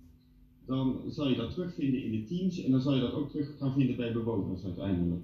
dan 0.66 1.00
zal 1.06 1.28
je 1.28 1.36
dat 1.36 1.50
terugvinden 1.50 2.02
in 2.02 2.10
de 2.10 2.22
teams 2.22 2.62
en 2.62 2.70
dan 2.70 2.80
zal 2.80 2.94
je 2.94 3.00
dat 3.00 3.12
ook 3.12 3.30
terug 3.30 3.56
gaan 3.58 3.72
vinden 3.72 3.96
bij 3.96 4.12
bewoners 4.12 4.64
uiteindelijk. 4.64 5.22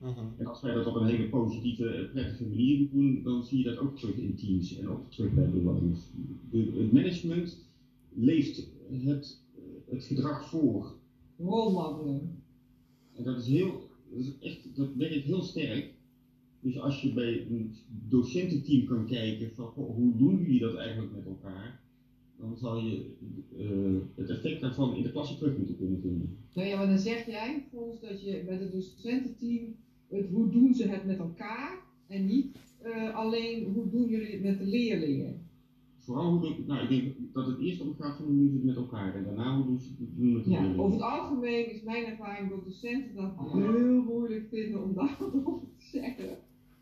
Mhm. 0.00 0.26
En 0.36 0.46
als 0.46 0.60
wij 0.60 0.74
dat 0.74 0.86
op 0.86 0.94
een 0.94 1.06
hele 1.06 1.28
positieve, 1.28 2.08
prettige 2.12 2.46
manier 2.46 2.90
doen, 2.90 3.22
dan 3.22 3.44
zie 3.44 3.58
je 3.58 3.64
dat 3.64 3.78
ook 3.78 3.98
terug 3.98 4.16
in 4.16 4.34
teams 4.34 4.76
en 4.78 4.88
ook 4.88 5.10
terug 5.10 5.34
bij 5.34 5.50
bewoners. 5.50 6.00
De, 6.50 6.58
het 6.58 6.92
management 6.92 7.68
leeft 8.08 8.70
het, 8.90 9.44
het 9.84 10.04
gedrag 10.04 10.48
voor. 10.48 10.92
Rolmodellen. 11.38 12.42
En 13.12 13.24
dat 13.24 13.38
is 13.38 13.46
heel, 13.46 13.88
dat 14.10 14.18
is 14.18 14.38
echt, 14.40 14.76
dat 14.76 14.94
werkt 14.94 15.24
heel 15.24 15.42
sterk. 15.42 15.94
Dus 16.60 16.78
als 16.78 17.02
je 17.02 17.12
bij 17.12 17.46
een 17.50 17.74
docententeam 18.08 18.84
kan 18.84 19.06
kijken 19.06 19.50
van 19.54 19.72
hoe 19.74 20.16
doen 20.16 20.38
jullie 20.38 20.60
dat 20.60 20.74
eigenlijk 20.74 21.12
met 21.12 21.26
elkaar, 21.26 21.79
dan 22.40 22.56
zal 22.56 22.76
je 22.76 23.14
eh, 23.58 24.00
het 24.16 24.28
effect 24.28 24.60
daarvan 24.60 24.94
in 24.94 25.02
de 25.02 25.10
klasse 25.10 25.36
terug 25.36 25.56
moeten 25.56 25.76
kunnen 25.76 26.00
vinden. 26.00 26.36
Nou 26.54 26.68
ja, 26.68 26.76
maar 26.76 26.86
dan 26.86 26.98
zeg 26.98 27.26
jij 27.26 27.66
volgens 27.70 28.00
dat 28.00 28.22
je 28.22 28.42
bij 28.46 28.56
het 28.56 28.72
docententeam, 28.72 29.74
het, 30.08 30.28
hoe 30.28 30.50
doen 30.50 30.74
ze 30.74 30.86
het 30.86 31.04
met 31.04 31.18
elkaar 31.18 31.78
en 32.06 32.24
niet 32.24 32.58
eh, 32.82 33.14
alleen 33.14 33.64
hoe 33.72 33.88
doen 33.88 34.06
jullie 34.08 34.30
het 34.32 34.42
met 34.42 34.58
de 34.58 34.64
leerlingen. 34.64 35.48
Vooral 35.98 36.30
hoe 36.30 36.40
de, 36.40 36.62
nou, 36.66 36.82
ik 36.82 36.88
denk 36.88 37.14
dat 37.32 37.46
het 37.46 37.58
eerst 37.58 37.80
om 37.80 37.94
gaat 37.94 38.16
van 38.16 38.26
hoe 38.26 38.34
doen 38.36 38.48
ze 38.48 38.54
het 38.56 38.64
met 38.64 38.76
elkaar 38.76 39.14
en 39.14 39.24
daarna 39.24 39.56
hoe 39.56 39.66
doen 39.66 39.78
ze 39.78 39.88
het 39.88 40.16
doen 40.16 40.32
met 40.32 40.44
de 40.44 40.50
Ja, 40.50 40.60
leerlingen. 40.60 40.84
over 40.84 40.96
het 40.96 41.08
algemeen 41.10 41.70
is 41.70 41.82
mijn 41.82 42.04
ervaring 42.04 42.50
dat 42.50 42.64
docenten 42.64 43.14
dat 43.14 43.32
heel 43.52 44.02
moeilijk 44.02 44.48
vinden 44.48 44.82
om 44.82 44.94
daar 44.94 45.16
wat 45.18 45.34
over 45.44 45.68
te 45.78 45.84
zeggen. 45.98 46.38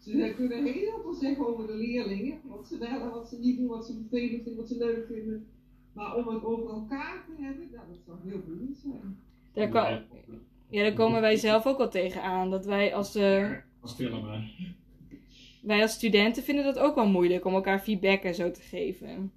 Ze 0.08 0.32
kunnen 0.36 0.64
heel 0.64 1.00
veel 1.02 1.14
zeggen 1.14 1.46
over 1.46 1.66
de 1.66 1.74
leerlingen, 1.76 2.38
wat 2.44 2.66
ze 2.68 2.78
wel 2.78 3.00
en 3.00 3.10
wat 3.10 3.28
ze 3.28 3.38
niet 3.38 3.58
doen, 3.58 3.66
wat 3.66 3.86
ze 3.86 3.92
vervelend 3.92 4.42
vinden, 4.42 4.56
wat 4.56 4.68
ze 4.68 4.76
leuk 4.78 5.06
vinden. 5.06 5.46
Maar 5.92 6.16
om 6.16 6.28
het 6.28 6.44
over 6.44 6.70
elkaar 6.70 7.24
te 7.26 7.42
hebben, 7.42 7.68
nou, 7.72 7.86
dat 7.88 7.98
zou 8.06 8.18
heel 8.24 8.42
moeilijk 8.46 8.78
zijn. 8.82 9.18
Daar, 9.52 9.68
kan, 9.68 10.02
ja, 10.68 10.82
daar 10.82 10.92
komen 10.92 11.20
wij 11.20 11.36
zelf 11.36 11.66
ook 11.66 11.78
wel 11.78 11.88
tegen 11.88 12.22
aan. 12.22 12.50
Dat 12.50 12.64
wij 12.64 12.94
als, 12.94 13.14
eh, 13.14 13.52
Stil 13.84 14.20
maar. 14.20 14.50
wij 15.62 15.82
als 15.82 15.92
studenten 15.92 16.42
vinden 16.42 16.64
dat 16.64 16.78
ook 16.78 16.94
wel 16.94 17.08
moeilijk 17.08 17.44
om 17.44 17.54
elkaar 17.54 17.80
feedback 17.80 18.22
en 18.22 18.34
zo 18.34 18.50
te 18.50 18.62
geven. 18.62 19.32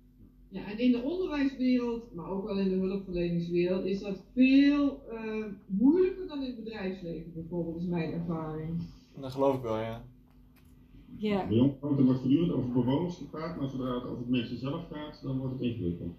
Ja, 0.49 0.65
en 0.65 0.77
in 0.79 0.91
de 0.91 1.01
onderwijswereld, 1.01 2.13
maar 2.13 2.29
ook 2.29 2.45
wel 2.45 2.59
in 2.59 2.69
de 2.69 2.75
hulpverleningswereld, 2.75 3.85
is 3.85 3.99
dat 3.99 4.23
veel 4.33 5.01
eh, 5.11 5.45
moeilijker 5.65 6.27
dan 6.27 6.41
in 6.41 6.45
het 6.45 6.63
bedrijfsleven 6.63 7.33
bijvoorbeeld, 7.33 7.77
is 7.81 7.87
mijn 7.87 8.13
ervaring. 8.13 8.81
Dat 9.15 9.31
geloof 9.31 9.55
ik 9.55 9.61
wel, 9.61 9.77
ja. 9.77 10.03
Ja. 11.21 11.47
Bij 11.47 11.59
ons 11.59 11.73
er 11.81 12.03
wordt 12.03 12.19
voortdurend 12.19 12.51
over 12.51 12.71
bewoners 12.71 13.17
gepraat, 13.17 13.57
maar 13.59 13.69
zodra 13.69 13.93
het 13.93 14.03
over 14.03 14.17
het 14.17 14.29
mensen 14.29 14.57
zelf 14.57 14.87
gaat, 14.91 15.19
dan 15.23 15.37
wordt 15.37 15.53
het 15.53 15.61
ingewikkeld. 15.61 16.15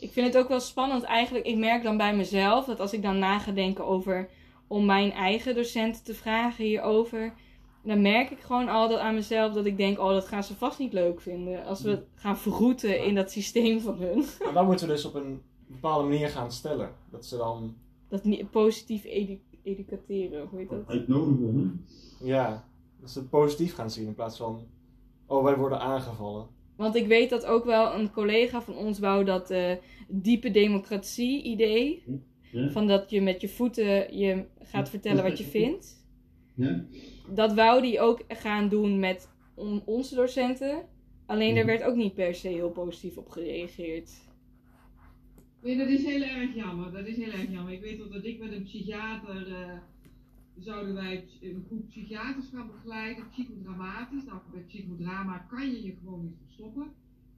Ik 0.00 0.10
vind 0.10 0.26
het 0.26 0.36
ook 0.36 0.48
wel 0.48 0.60
spannend 0.60 1.02
eigenlijk. 1.02 1.46
Ik 1.46 1.58
merk 1.58 1.82
dan 1.82 1.96
bij 1.96 2.16
mezelf 2.16 2.64
dat 2.64 2.80
als 2.80 2.92
ik 2.92 3.02
dan 3.02 3.18
na 3.18 3.38
ga 3.38 3.52
denken 3.52 3.86
over 3.86 4.28
om 4.66 4.84
mijn 4.84 5.12
eigen 5.12 5.54
docenten 5.54 6.04
te 6.04 6.14
vragen 6.14 6.64
hierover, 6.64 7.34
dan 7.82 8.02
merk 8.02 8.30
ik 8.30 8.38
gewoon 8.38 8.68
al 8.68 8.88
dat 8.88 8.98
aan 8.98 9.14
mezelf 9.14 9.52
dat 9.52 9.66
ik 9.66 9.76
denk, 9.76 9.98
oh 9.98 10.10
dat 10.10 10.28
gaan 10.28 10.44
ze 10.44 10.54
vast 10.54 10.78
niet 10.78 10.92
leuk 10.92 11.20
vinden 11.20 11.64
als 11.64 11.82
we 11.82 11.90
het 11.90 12.06
gaan 12.14 12.38
verroeten 12.38 13.04
in 13.04 13.14
dat 13.14 13.30
systeem 13.30 13.80
van 13.80 13.96
hun. 13.98 14.24
Maar 14.44 14.52
dan 14.52 14.66
moeten 14.66 14.86
we 14.86 14.92
dus 14.92 15.04
op 15.04 15.14
een 15.14 15.40
bepaalde 15.66 16.08
manier 16.08 16.28
gaan 16.28 16.52
stellen. 16.52 16.90
Dat 17.10 17.26
ze 17.26 17.36
dan, 17.36 17.74
Dat 18.08 18.24
niet 18.24 18.50
positief 18.50 19.04
edu 19.04 19.40
educateren, 19.62 20.46
hoe 20.48 20.58
heet 20.58 20.70
dat? 20.70 20.86
Uitnodigen, 20.86 21.80
hè? 22.18 22.26
ja, 22.26 22.69
dat 23.00 23.10
ze 23.10 23.18
het 23.18 23.30
positief 23.30 23.74
gaan 23.74 23.90
zien 23.90 24.06
in 24.06 24.14
plaats 24.14 24.36
van, 24.36 24.66
oh 25.26 25.44
wij 25.44 25.56
worden 25.56 25.80
aangevallen. 25.80 26.46
Want 26.76 26.94
ik 26.94 27.06
weet 27.06 27.30
dat 27.30 27.44
ook 27.46 27.64
wel 27.64 27.94
een 27.94 28.10
collega 28.12 28.62
van 28.62 28.76
ons 28.76 28.98
wou 28.98 29.24
dat 29.24 29.50
eh, 29.50 29.72
diepe 30.08 30.50
democratie 30.50 31.42
idee. 31.42 32.02
Ja? 32.52 32.70
Van 32.70 32.86
dat 32.86 33.10
je 33.10 33.20
met 33.20 33.40
je 33.40 33.48
voeten 33.48 34.16
je 34.18 34.44
gaat 34.60 34.88
vertellen 34.90 35.22
wat 35.22 35.38
je 35.38 35.44
vindt. 35.58 36.06
Ja? 36.54 36.84
Dat 37.34 37.54
wou 37.54 37.82
die 37.82 38.00
ook 38.00 38.22
gaan 38.28 38.68
doen 38.68 38.98
met 38.98 39.28
on- 39.54 39.82
onze 39.84 40.14
docenten. 40.14 40.82
Alleen 41.26 41.54
daar 41.54 41.66
werd 41.66 41.82
ook 41.82 41.94
niet 41.96 42.14
per 42.14 42.34
se 42.34 42.48
heel 42.48 42.70
positief 42.70 43.16
op 43.16 43.28
gereageerd. 43.28 44.10
Nee, 45.62 45.76
dat 45.78 45.88
is 45.88 46.04
heel 46.04 46.22
erg 46.22 46.54
jammer. 46.54 46.92
Dat 46.92 47.06
is 47.06 47.16
heel 47.16 47.32
erg 47.32 47.50
jammer. 47.50 47.72
Ik 47.72 47.80
weet 47.80 47.98
wel 47.98 48.10
dat 48.10 48.24
ik 48.24 48.38
met 48.38 48.52
een 48.52 48.62
psychiater 48.62 49.46
eh, 49.54 49.72
zouden 50.60 50.94
wij 50.94 51.24
een 51.40 51.64
groep 51.66 51.88
psychiaters 51.88 52.48
gaan 52.48 52.66
begeleiden, 52.66 53.28
psychodramatisch. 53.28 54.24
Nou, 54.24 54.40
bij 54.52 54.62
psychodrama 54.62 55.38
kan 55.38 55.70
je 55.70 55.82
je 55.82 55.94
gewoon 56.02 56.22
niet 56.22 56.36
verstoppen. 56.44 56.86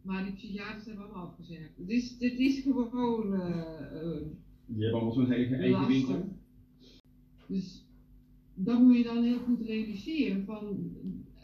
Maar 0.03 0.25
die 0.25 0.33
psychiaters 0.33 0.85
hebben 0.85 1.05
allemaal 1.05 1.27
afgezegd. 1.27 1.77
Het 1.77 1.89
is, 1.89 2.19
dit 2.19 2.39
is 2.39 2.61
gewoon 2.61 3.33
uh, 3.33 3.41
uh, 3.41 4.17
Die 4.67 4.83
hebben 4.83 4.93
allemaal 4.93 5.13
zo'n 5.13 5.33
eigen, 5.33 5.59
eigen 5.59 5.87
winkel. 5.87 6.37
Dus 7.47 7.87
dat 8.55 8.81
moet 8.81 8.97
je 8.97 9.05
dan 9.05 9.23
heel 9.23 9.39
goed 9.39 9.61
realiseren. 9.61 10.45
Van, 10.45 10.93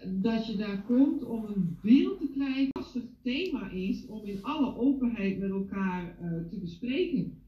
dat 0.07 0.47
je 0.47 0.57
daar 0.57 0.83
komt 0.83 1.25
om 1.25 1.45
een 1.45 1.79
beeld 1.83 2.19
te 2.19 2.29
krijgen 2.35 2.73
als 2.73 2.95
het 2.95 3.09
thema 3.23 3.71
is 3.71 4.07
om 4.07 4.25
in 4.25 4.43
alle 4.43 4.77
openheid 4.77 5.39
met 5.39 5.51
elkaar 5.51 6.19
uh, 6.23 6.49
te 6.49 6.59
bespreken. 6.61 7.43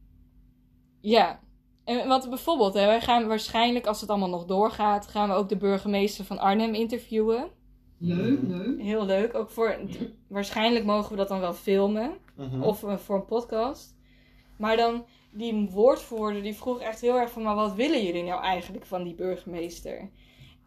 Ja, 1.00 1.40
en 1.90 2.08
wat 2.08 2.28
bijvoorbeeld, 2.28 2.74
hè, 2.74 2.86
wij 2.86 3.00
gaan 3.00 3.26
waarschijnlijk, 3.26 3.86
als 3.86 4.00
het 4.00 4.10
allemaal 4.10 4.28
nog 4.28 4.44
doorgaat, 4.44 5.06
gaan 5.06 5.28
we 5.28 5.34
ook 5.34 5.48
de 5.48 5.56
burgemeester 5.56 6.24
van 6.24 6.38
Arnhem 6.38 6.74
interviewen. 6.74 7.50
Leuk, 7.98 8.38
leuk. 8.42 8.80
Heel 8.80 9.04
leuk. 9.04 9.34
Ook 9.34 9.50
voor, 9.50 9.78
waarschijnlijk 10.28 10.84
mogen 10.84 11.10
we 11.10 11.16
dat 11.16 11.28
dan 11.28 11.40
wel 11.40 11.52
filmen. 11.52 12.12
Mhm. 12.36 12.62
Of 12.62 12.82
uh, 12.82 12.96
voor 12.96 13.16
een 13.16 13.24
podcast. 13.24 13.96
Maar 14.56 14.76
dan, 14.76 15.04
die 15.32 15.68
woordvoerder, 15.70 16.42
die 16.42 16.54
vroeg 16.54 16.80
echt 16.80 17.00
heel 17.00 17.18
erg 17.18 17.30
van, 17.30 17.42
maar 17.42 17.54
wat 17.54 17.74
willen 17.74 18.04
jullie 18.04 18.24
nou 18.24 18.42
eigenlijk 18.42 18.86
van 18.86 19.02
die 19.02 19.14
burgemeester? 19.14 20.10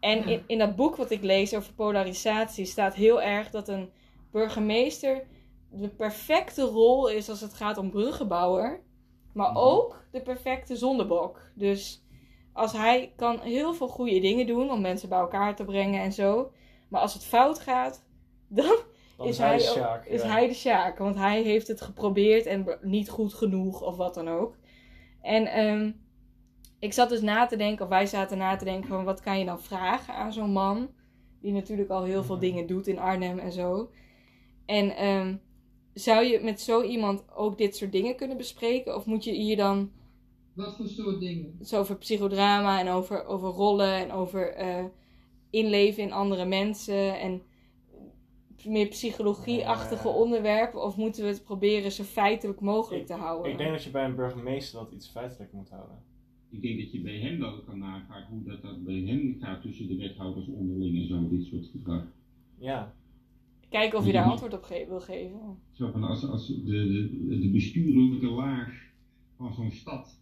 En 0.00 0.26
in, 0.26 0.42
in 0.46 0.58
dat 0.58 0.76
boek 0.76 0.96
wat 0.96 1.10
ik 1.10 1.22
lees 1.22 1.54
over 1.54 1.72
polarisatie 1.72 2.64
staat 2.64 2.94
heel 2.94 3.22
erg 3.22 3.50
dat 3.50 3.68
een 3.68 3.90
burgemeester 4.30 5.26
de 5.70 5.88
perfecte 5.88 6.62
rol 6.62 7.08
is 7.08 7.28
als 7.28 7.40
het 7.40 7.54
gaat 7.54 7.78
om 7.78 7.90
bruggenbouwer. 7.90 8.80
Maar 9.34 9.48
Mhm. 9.50 9.58
ook 9.58 10.04
de 10.10 10.20
perfecte 10.22 10.76
zondebok. 10.76 11.40
Dus 11.54 12.04
als 12.52 12.72
hij 12.72 13.12
kan 13.16 13.40
heel 13.40 13.74
veel 13.74 13.88
goede 13.88 14.20
dingen 14.20 14.46
doen 14.46 14.70
om 14.70 14.80
mensen 14.80 15.08
bij 15.08 15.18
elkaar 15.18 15.56
te 15.56 15.64
brengen 15.64 16.00
en 16.02 16.12
zo. 16.12 16.52
Maar 16.88 17.00
als 17.00 17.14
het 17.14 17.24
fout 17.24 17.58
gaat, 17.58 18.04
dan 18.48 18.76
Dan 19.16 19.26
is, 19.26 19.38
hij, 19.38 19.60
Sjaak, 19.60 20.04
is 20.06 20.22
ja. 20.22 20.28
hij 20.28 20.46
de 20.48 20.54
Sjaak. 20.54 20.98
Want 20.98 21.16
hij 21.16 21.42
heeft 21.42 21.68
het 21.68 21.80
geprobeerd 21.80 22.46
en 22.46 22.78
niet 22.82 23.08
goed 23.08 23.34
genoeg 23.34 23.82
of 23.82 23.96
wat 23.96 24.14
dan 24.14 24.28
ook. 24.28 24.56
En 25.22 25.46
ehm, 25.46 25.90
ik 26.78 26.92
zat 26.92 27.08
dus 27.08 27.20
na 27.20 27.46
te 27.46 27.56
denken, 27.56 27.84
of 27.84 27.90
wij 27.90 28.06
zaten 28.06 28.38
na 28.38 28.56
te 28.56 28.64
denken 28.64 28.88
van 28.88 29.04
wat 29.04 29.20
kan 29.20 29.38
je 29.38 29.44
dan 29.44 29.60
vragen 29.60 30.14
aan 30.14 30.32
zo'n 30.32 30.52
man. 30.52 30.88
Die 31.40 31.52
natuurlijk 31.52 31.90
al 31.90 32.02
heel 32.04 32.24
veel 32.24 32.34
Mhm. 32.36 32.44
dingen 32.44 32.66
doet 32.66 32.86
in 32.86 32.98
Arnhem 32.98 33.38
en 33.38 33.52
zo. 33.52 33.90
En 34.66 34.96
ehm, 34.96 35.36
zou 35.94 36.24
je 36.24 36.40
met 36.42 36.60
zo 36.60 36.82
iemand 36.82 37.24
ook 37.34 37.58
dit 37.58 37.76
soort 37.76 37.92
dingen 37.92 38.16
kunnen 38.16 38.36
bespreken? 38.36 38.94
Of 38.96 39.06
moet 39.06 39.24
je 39.24 39.32
hier 39.32 39.56
dan 39.56 39.90
Wat 40.54 40.76
voor 40.76 40.86
soort 40.86 41.20
dingen? 41.20 41.58
zo 41.62 41.78
over 41.80 41.96
psychodrama 41.96 42.80
en 42.80 42.88
over, 42.88 43.24
over 43.24 43.48
rollen 43.48 43.94
en 43.94 44.12
over 44.12 44.52
eh, 44.54 44.84
inleven 45.50 46.02
in 46.02 46.12
andere 46.12 46.44
mensen 46.44 47.20
en 47.20 47.42
meer 48.64 48.86
psychologie-achtige 48.88 50.08
Ja. 50.08 50.14
onderwerpen? 50.14 50.82
Of 50.82 50.96
moeten 50.96 51.22
we 51.22 51.28
het 51.28 51.44
proberen 51.44 51.92
zo 51.92 52.02
feitelijk 52.02 52.60
mogelijk 52.60 53.06
te 53.06 53.12
houden? 53.14 53.52
Ik 53.52 53.58
denk 53.58 53.70
dat 53.70 53.84
je 53.84 53.90
bij 53.90 54.04
een 54.04 54.14
burgemeester 54.16 54.78
dat 54.78 54.92
iets 54.92 55.08
feitelijk 55.08 55.52
moet 55.52 55.70
houden. 55.70 55.96
Ik 56.50 56.62
denk 56.62 56.78
dat 56.80 56.92
je 56.92 57.00
bij 57.00 57.18
hem 57.18 57.38
wel 57.38 57.60
kan 57.66 57.78
navragen 57.78 58.34
hoe 58.34 58.42
dat, 58.44 58.62
dat 58.62 58.84
bij 58.84 58.94
hem 58.94 59.36
gaat 59.40 59.62
tussen 59.62 59.88
de 59.88 59.96
wethouders 59.96 60.46
onderling 60.46 60.96
en 60.96 61.06
zo, 61.06 61.28
dit 61.28 61.44
soort 61.44 61.66
gedrag. 61.66 62.02
Ja. 62.58 62.94
Kijken 63.74 63.98
of 63.98 64.06
je 64.06 64.12
daar 64.12 64.24
antwoord 64.24 64.54
op 64.54 64.62
ge- 64.62 64.86
wil 64.88 65.00
geven. 65.00 65.40
Zo 65.72 65.90
van 65.90 66.02
als, 66.02 66.24
als 66.24 66.46
de, 66.46 66.62
de, 66.64 67.38
de 67.38 67.50
bestuurlijke 67.50 68.26
laag 68.26 68.82
van 69.36 69.54
zo'n 69.54 69.70
stad 69.70 70.20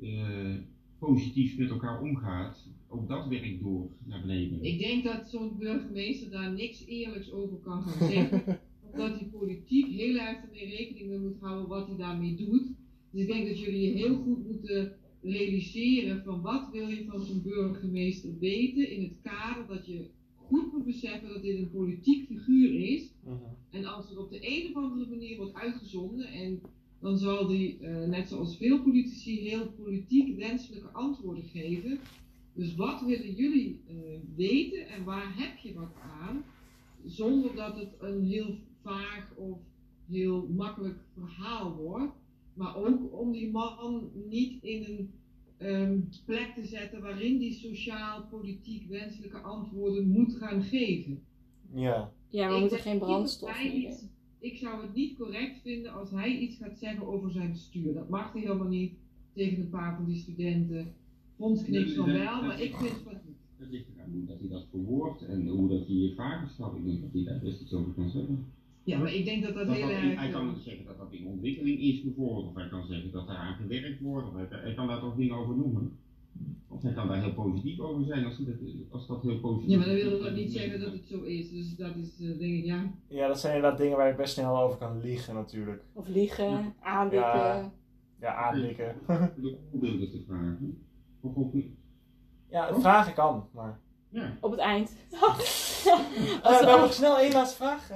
eh, 0.00 0.54
positief 0.98 1.58
met 1.58 1.70
elkaar 1.70 2.00
omgaat, 2.00 2.68
ook 2.88 3.08
dat 3.08 3.26
werkt 3.26 3.62
door 3.62 3.88
naar 4.04 4.20
beneden. 4.20 4.62
Ik 4.62 4.78
denk 4.78 5.04
dat 5.04 5.28
zo'n 5.28 5.58
burgemeester 5.58 6.30
daar 6.30 6.52
niks 6.52 6.86
eerlijks 6.86 7.32
over 7.32 7.56
kan 7.56 7.82
gaan 7.82 8.08
zeggen. 8.08 8.60
omdat 8.90 9.18
die 9.18 9.28
politiek 9.28 9.86
heel 9.86 10.16
erg 10.16 10.42
ermee 10.42 10.76
rekening 10.76 11.08
mee 11.08 11.18
moet 11.18 11.40
houden 11.40 11.68
wat 11.68 11.86
hij 11.86 11.96
daarmee 11.96 12.34
doet. 12.34 12.66
Dus 13.10 13.20
ik 13.22 13.26
denk 13.28 13.46
dat 13.46 13.58
jullie 13.58 13.92
heel 13.92 14.16
goed 14.16 14.46
moeten 14.46 14.92
realiseren 15.22 16.22
van 16.24 16.40
wat 16.40 16.68
wil 16.72 16.88
je 16.88 17.04
van 17.04 17.20
zo'n 17.20 17.42
burgemeester 17.42 18.38
weten 18.38 18.90
in 18.90 19.02
het 19.02 19.18
kader 19.22 19.66
dat 19.66 19.86
je 19.86 20.06
goed 20.46 20.72
moet 20.72 20.84
beseffen 20.84 21.28
dat 21.28 21.42
dit 21.42 21.58
een 21.58 21.70
politiek 21.70 22.26
figuur 22.26 22.74
is. 22.74 23.10
Mhm. 23.24 23.34
En 23.70 23.84
als 23.84 24.10
er 24.10 24.18
op 24.18 24.30
de 24.30 24.38
een 24.40 24.68
of 24.68 24.82
andere 24.82 25.10
manier 25.10 25.36
wordt 25.36 25.54
uitgezonden 25.54 26.26
en 26.26 26.60
dan 27.00 27.18
zal 27.18 27.46
die, 27.46 27.78
eh, 27.78 28.08
net 28.08 28.28
zoals 28.28 28.56
veel 28.56 28.82
politici, 28.82 29.40
heel 29.40 29.72
politiek 29.72 30.36
wenselijke 30.36 30.88
antwoorden 30.88 31.44
geven. 31.44 31.98
Dus 32.54 32.74
wat 32.74 33.00
willen 33.00 33.34
jullie 33.34 33.80
eh, 33.88 33.94
weten 34.36 34.88
en 34.88 35.04
waar 35.04 35.38
heb 35.38 35.58
je 35.58 35.74
wat 35.74 35.94
aan? 36.20 36.44
Zonder 37.04 37.54
dat 37.54 37.76
het 37.76 37.94
een 37.98 38.24
heel 38.24 38.58
vaag 38.82 39.34
of 39.36 39.58
heel 40.08 40.48
makkelijk 40.48 40.98
verhaal 41.14 41.76
wordt. 41.76 42.12
Maar 42.54 42.76
ook 42.76 43.12
om 43.12 43.32
die 43.32 43.50
man 43.50 44.10
niet 44.28 44.62
in 44.62 44.84
een 44.84 45.10
ehm, 45.64 45.98
plek 46.26 46.52
te 46.54 46.64
zetten 46.66 47.02
waarin 47.02 47.38
die 47.38 47.52
sociaal-politiek 47.52 48.88
wenselijke 48.88 49.38
antwoorden 49.38 50.08
moet 50.08 50.32
gaan 50.34 50.62
geven. 50.62 51.20
Ja. 51.72 52.12
Ja, 52.28 52.48
we 52.48 52.54
Ik 52.54 52.60
moeten 52.60 52.78
geen 52.78 52.98
brandstof 52.98 53.48
dat 53.62 53.72
iets- 53.72 54.04
Ik 54.38 54.56
zou 54.56 54.82
het 54.82 54.94
niet 54.94 55.16
correct 55.16 55.60
vinden 55.62 55.92
als 55.92 56.10
hij 56.10 56.38
iets 56.38 56.56
gaat 56.56 56.78
zeggen 56.78 57.06
over 57.06 57.30
zijn 57.30 57.50
bestuur. 57.50 57.94
Dat 57.94 58.08
mag 58.08 58.32
hij 58.32 58.40
helemaal 58.42 58.68
niet 58.68 58.92
tegen 59.34 59.62
een 59.62 59.68
paar 59.70 59.96
van 59.96 60.06
die 60.06 60.18
studenten. 60.18 60.94
Knikt 61.36 61.68
Nee, 61.68 61.94
van 61.94 62.12
wel, 62.12 62.34
dat 62.34 62.42
maar 62.42 62.60
ik 62.60 62.74
vind 62.76 62.90
het 63.04 63.24
niet. 63.26 63.36
Het 63.56 63.70
ligt 63.70 63.86
eraan 63.96 64.10
hoe 64.10 64.24
dat 64.26 64.40
hij 64.40 64.48
dat 64.48 64.66
verwoordt 64.70 65.22
en 65.22 65.46
hoe 65.48 65.68
dat 65.68 65.86
hij 65.86 65.96
je 65.96 66.14
vragen 66.14 66.48
stelt. 66.48 66.76
Ik 66.76 66.84
denk 66.84 67.00
dat 67.00 67.12
hij 67.12 67.24
daar 67.24 67.40
best 67.40 67.60
iets 67.60 67.72
over 67.72 67.92
kan 67.92 68.10
zeggen. 68.10 68.44
Ja, 68.84 68.98
maar 68.98 69.12
ik 69.12 69.24
denk 69.24 69.42
dat 69.44 69.54
dat 69.54 69.66
Dat 69.66 69.76
heel 69.76 69.86
dat- 69.88 69.96
erg... 69.96 70.18
hij 70.18 70.30
kan 70.30 70.48
eh, 70.48 70.54
zeggen 70.60 70.84
dat 70.84 70.98
dat 70.98 71.12
in 71.12 71.26
ontwikkeling 71.26 71.80
is 71.80 72.02
bijvoorbeeld, 72.02 72.46
of 72.46 72.54
hij 72.54 72.68
kan 72.68 72.86
zeggen 72.86 73.10
dat 73.10 73.26
daar 73.26 73.36
aan 73.36 73.54
gewerkt 73.54 74.00
wordt, 74.00 74.28
of 74.28 74.34
hij, 74.34 74.46
kan- 74.46 74.58
hij 74.60 74.74
kan 74.74 74.86
daar 74.86 75.00
toch 75.00 75.14
dingen 75.16 75.36
over 75.36 75.56
noemen. 75.56 75.98
Of 76.68 76.82
hij 76.82 76.92
kan 76.92 77.08
daar 77.08 77.22
heel 77.22 77.32
positief 77.32 77.78
over 77.80 78.04
zijn 78.04 78.24
als, 78.24 78.36
dat, 78.38 78.54
als 78.90 79.06
dat 79.06 79.22
heel 79.22 79.38
positief 79.40 79.70
Ja, 79.70 79.76
maar 79.76 79.86
dan 79.86 79.94
wil 79.94 80.16
is. 80.16 80.22
dat 80.22 80.34
niet 80.34 80.52
zeggen 80.52 80.80
dat 80.80 80.92
het 80.92 81.06
zo 81.06 81.22
is. 81.22 81.50
Dus 81.50 81.76
dat 81.76 81.96
is, 81.96 82.20
eh, 82.20 82.38
denk 82.38 82.54
ik, 82.54 82.64
ja. 82.64 82.90
ja, 83.08 83.26
dat 83.26 83.40
zijn 83.40 83.54
inderdaad 83.54 83.78
dingen 83.80 83.96
waar 83.96 84.08
je 84.08 84.14
best 84.14 84.32
snel 84.34 84.58
over 84.62 84.78
kan 84.78 85.00
liegen 85.00 85.34
natuurlijk. 85.34 85.82
Of 85.92 86.08
liegen, 86.08 86.74
aandikken. 86.80 87.28
Ja. 87.38 87.72
Ja, 88.20 88.34
aandikken. 88.34 88.94
Voorbeelden 89.70 90.10
te 90.10 90.22
vragen. 90.26 90.84
Of 91.20 91.36
ook, 91.36 91.54
ja, 92.50 92.66
het 92.72 92.80
vragen 92.80 93.14
kan, 93.14 93.48
maar... 93.52 93.80
ja. 94.08 94.36
Op 94.40 94.50
het 94.50 94.60
eind. 94.60 94.96
Eh, 96.42 96.50
we 96.50 96.64
hebben 96.64 96.80
nog 96.80 96.92
snel 96.92 97.18
één 97.18 97.32
laatste 97.32 97.56
vraag. 97.56 97.90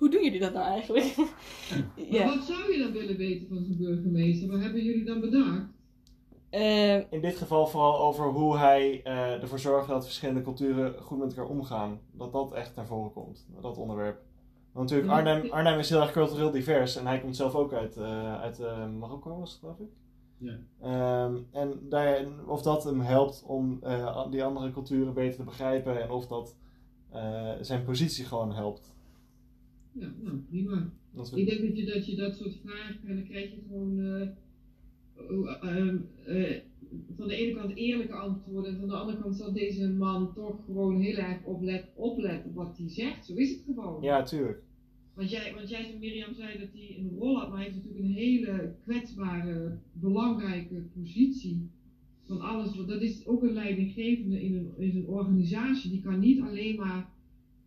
Hoe 0.00 0.10
doen 0.10 0.24
jullie 0.24 0.40
dat 0.40 0.52
nou 0.52 0.66
eigenlijk? 0.66 1.16
Maar 1.16 2.26
wat 2.34 2.44
zou 2.44 2.72
je 2.72 2.78
dan 2.78 2.92
willen 2.92 3.16
weten 3.16 3.48
van 3.48 3.64
zo'n 3.64 3.76
burgemeester? 3.76 4.48
Wat 4.50 4.60
hebben 4.60 4.82
jullie 4.84 5.04
dan 5.04 5.20
bedacht? 5.20 5.62
Eh, 6.50 7.12
in 7.12 7.20
dit 7.20 7.36
geval 7.36 7.66
vooral 7.66 8.00
over 8.00 8.24
hoe 8.24 8.58
hij 8.58 9.00
eh, 9.04 9.42
ervoor 9.42 9.58
zorgt 9.58 9.88
dat 9.88 10.04
verschillende 10.04 10.42
culturen 10.42 10.94
goed 11.02 11.18
met 11.18 11.28
elkaar 11.28 11.50
omgaan. 11.50 12.00
Dat 12.12 12.32
dat 12.32 12.52
echt 12.52 12.76
naar 12.76 12.86
voren 12.86 13.12
komt, 13.12 13.46
dat 13.60 13.78
onderwerp. 13.78 14.20
Want 14.72 14.90
natuurlijk. 14.90 15.18
Arnhem, 15.18 15.50
Arnhem 15.50 15.78
is 15.78 15.90
heel 15.90 16.00
erg 16.00 16.12
cultureel 16.12 16.50
divers 16.50 16.96
en 16.96 17.06
hij 17.06 17.20
komt 17.20 17.36
zelf 17.36 17.54
ook 17.54 17.72
uit, 17.72 17.96
eh, 17.96 18.40
uit 18.40 18.60
eh, 18.60 18.88
Marokko, 18.88 19.38
was 19.38 19.50
het 19.50 19.60
geloof 19.60 19.78
ik. 19.78 19.90
Ja. 20.40 20.58
Ehm, 20.80 21.36
en 21.52 21.88
daar, 21.88 22.26
of 22.46 22.62
dat 22.62 22.84
hem 22.84 23.00
helpt 23.00 23.42
om 23.46 23.78
eh, 23.82 24.30
die 24.30 24.44
andere 24.44 24.70
culturen 24.70 25.14
beter 25.14 25.36
te 25.36 25.44
begrijpen 25.44 26.02
en 26.02 26.10
of 26.10 26.26
dat 26.26 26.56
eh, 27.10 27.52
zijn 27.60 27.84
positie 27.84 28.24
gewoon 28.24 28.54
helpt. 28.54 28.94
Ja, 29.92 30.12
nou 30.22 30.36
prima. 30.48 30.90
Ik 31.34 31.46
denk 31.46 31.60
dat 31.60 31.76
je 31.76 31.84
dat, 31.84 32.06
je 32.06 32.16
dat 32.16 32.36
soort 32.36 32.56
vragen 32.64 33.08
en 33.08 33.14
dan 33.14 33.24
krijg 33.24 33.50
je 33.50 33.56
gewoon 33.68 34.00
eh, 34.00 34.20
eh, 35.16 35.62
ehm, 35.62 35.96
eh, 36.26 36.56
van 37.16 37.28
de 37.28 37.34
ene 37.34 37.54
kant 37.54 37.74
eerlijke 37.76 38.14
antwoorden 38.14 38.70
en 38.72 38.78
van 38.78 38.88
de 38.88 38.94
andere 38.94 39.18
kant 39.18 39.36
zal 39.36 39.52
deze 39.52 39.88
man 39.88 40.34
toch 40.34 40.64
gewoon 40.64 41.00
heel 41.00 41.16
erg 41.16 41.44
oplet, 41.44 41.84
opletten 41.94 42.54
wat 42.54 42.78
hij 42.78 42.88
zegt. 42.88 43.26
Zo 43.26 43.34
is 43.34 43.50
het 43.50 43.62
gewoon. 43.66 44.02
ja, 44.02 44.22
tuurlijk. 44.22 44.62
Want 45.14 45.30
jij, 45.30 45.54
want 45.54 45.68
jij, 45.68 45.96
Mirjam, 46.00 46.34
zei 46.34 46.58
dat 46.58 46.68
hij 46.72 46.96
een 46.98 47.10
rol 47.18 47.38
had, 47.38 47.48
maar 47.48 47.56
hij 47.56 47.64
heeft 47.66 47.76
natuurlijk 47.76 48.04
een 48.04 48.12
hele 48.12 48.74
kwetsbare, 48.84 49.78
belangrijke 49.92 50.74
positie. 50.94 51.68
Van 52.22 52.40
alles, 52.40 52.76
wat- 52.76 52.88
dat 52.88 53.00
is 53.02 53.26
ook 53.26 53.42
een 53.42 53.52
leidinggevende 53.52 54.42
in 54.42 54.54
een, 54.54 54.70
in 54.78 54.96
een 54.96 55.06
organisatie. 55.06 55.90
Die 55.90 56.02
kan 56.02 56.18
niet 56.18 56.40
alleen 56.40 56.76
maar, 56.76 57.10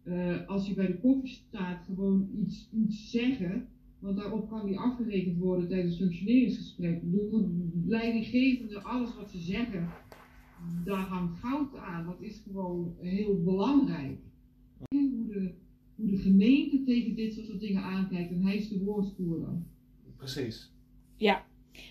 eh, 0.03 0.47
als 0.47 0.65
hij 0.65 0.75
bij 0.75 0.87
de 0.87 0.99
koffie 0.99 1.29
staat, 1.29 1.83
gewoon 1.85 2.29
iets, 2.35 2.69
iets 2.73 3.11
zeggen. 3.11 3.67
Want 3.99 4.17
daarop 4.17 4.49
kan 4.49 4.67
hij 4.67 4.77
afgerekend 4.77 5.37
worden 5.37 5.67
tijdens 5.67 5.91
het 5.91 6.01
functioneringsgesprek. 6.01 7.01
Bedoel, 7.01 7.49
leidinggevende, 7.85 8.81
alles 8.81 9.15
wat 9.15 9.29
ze 9.29 9.37
zeggen, 9.37 9.89
daar 10.85 11.07
hangt 11.07 11.39
goud 11.39 11.75
aan. 11.75 12.05
Dat 12.05 12.21
is 12.21 12.41
gewoon 12.45 12.95
heel 12.99 13.43
belangrijk. 13.43 14.19
Hoe 14.89 15.27
de, 15.27 15.53
hoe 15.95 16.09
de 16.09 16.17
gemeente 16.17 16.83
tegen 16.83 17.15
dit 17.15 17.33
soort 17.33 17.59
dingen 17.59 17.83
aankijkt. 17.83 18.31
En 18.31 18.43
hij 18.43 18.55
is 18.55 18.69
de 18.69 18.83
woordvoerder. 18.83 19.61
Precies. 20.17 20.71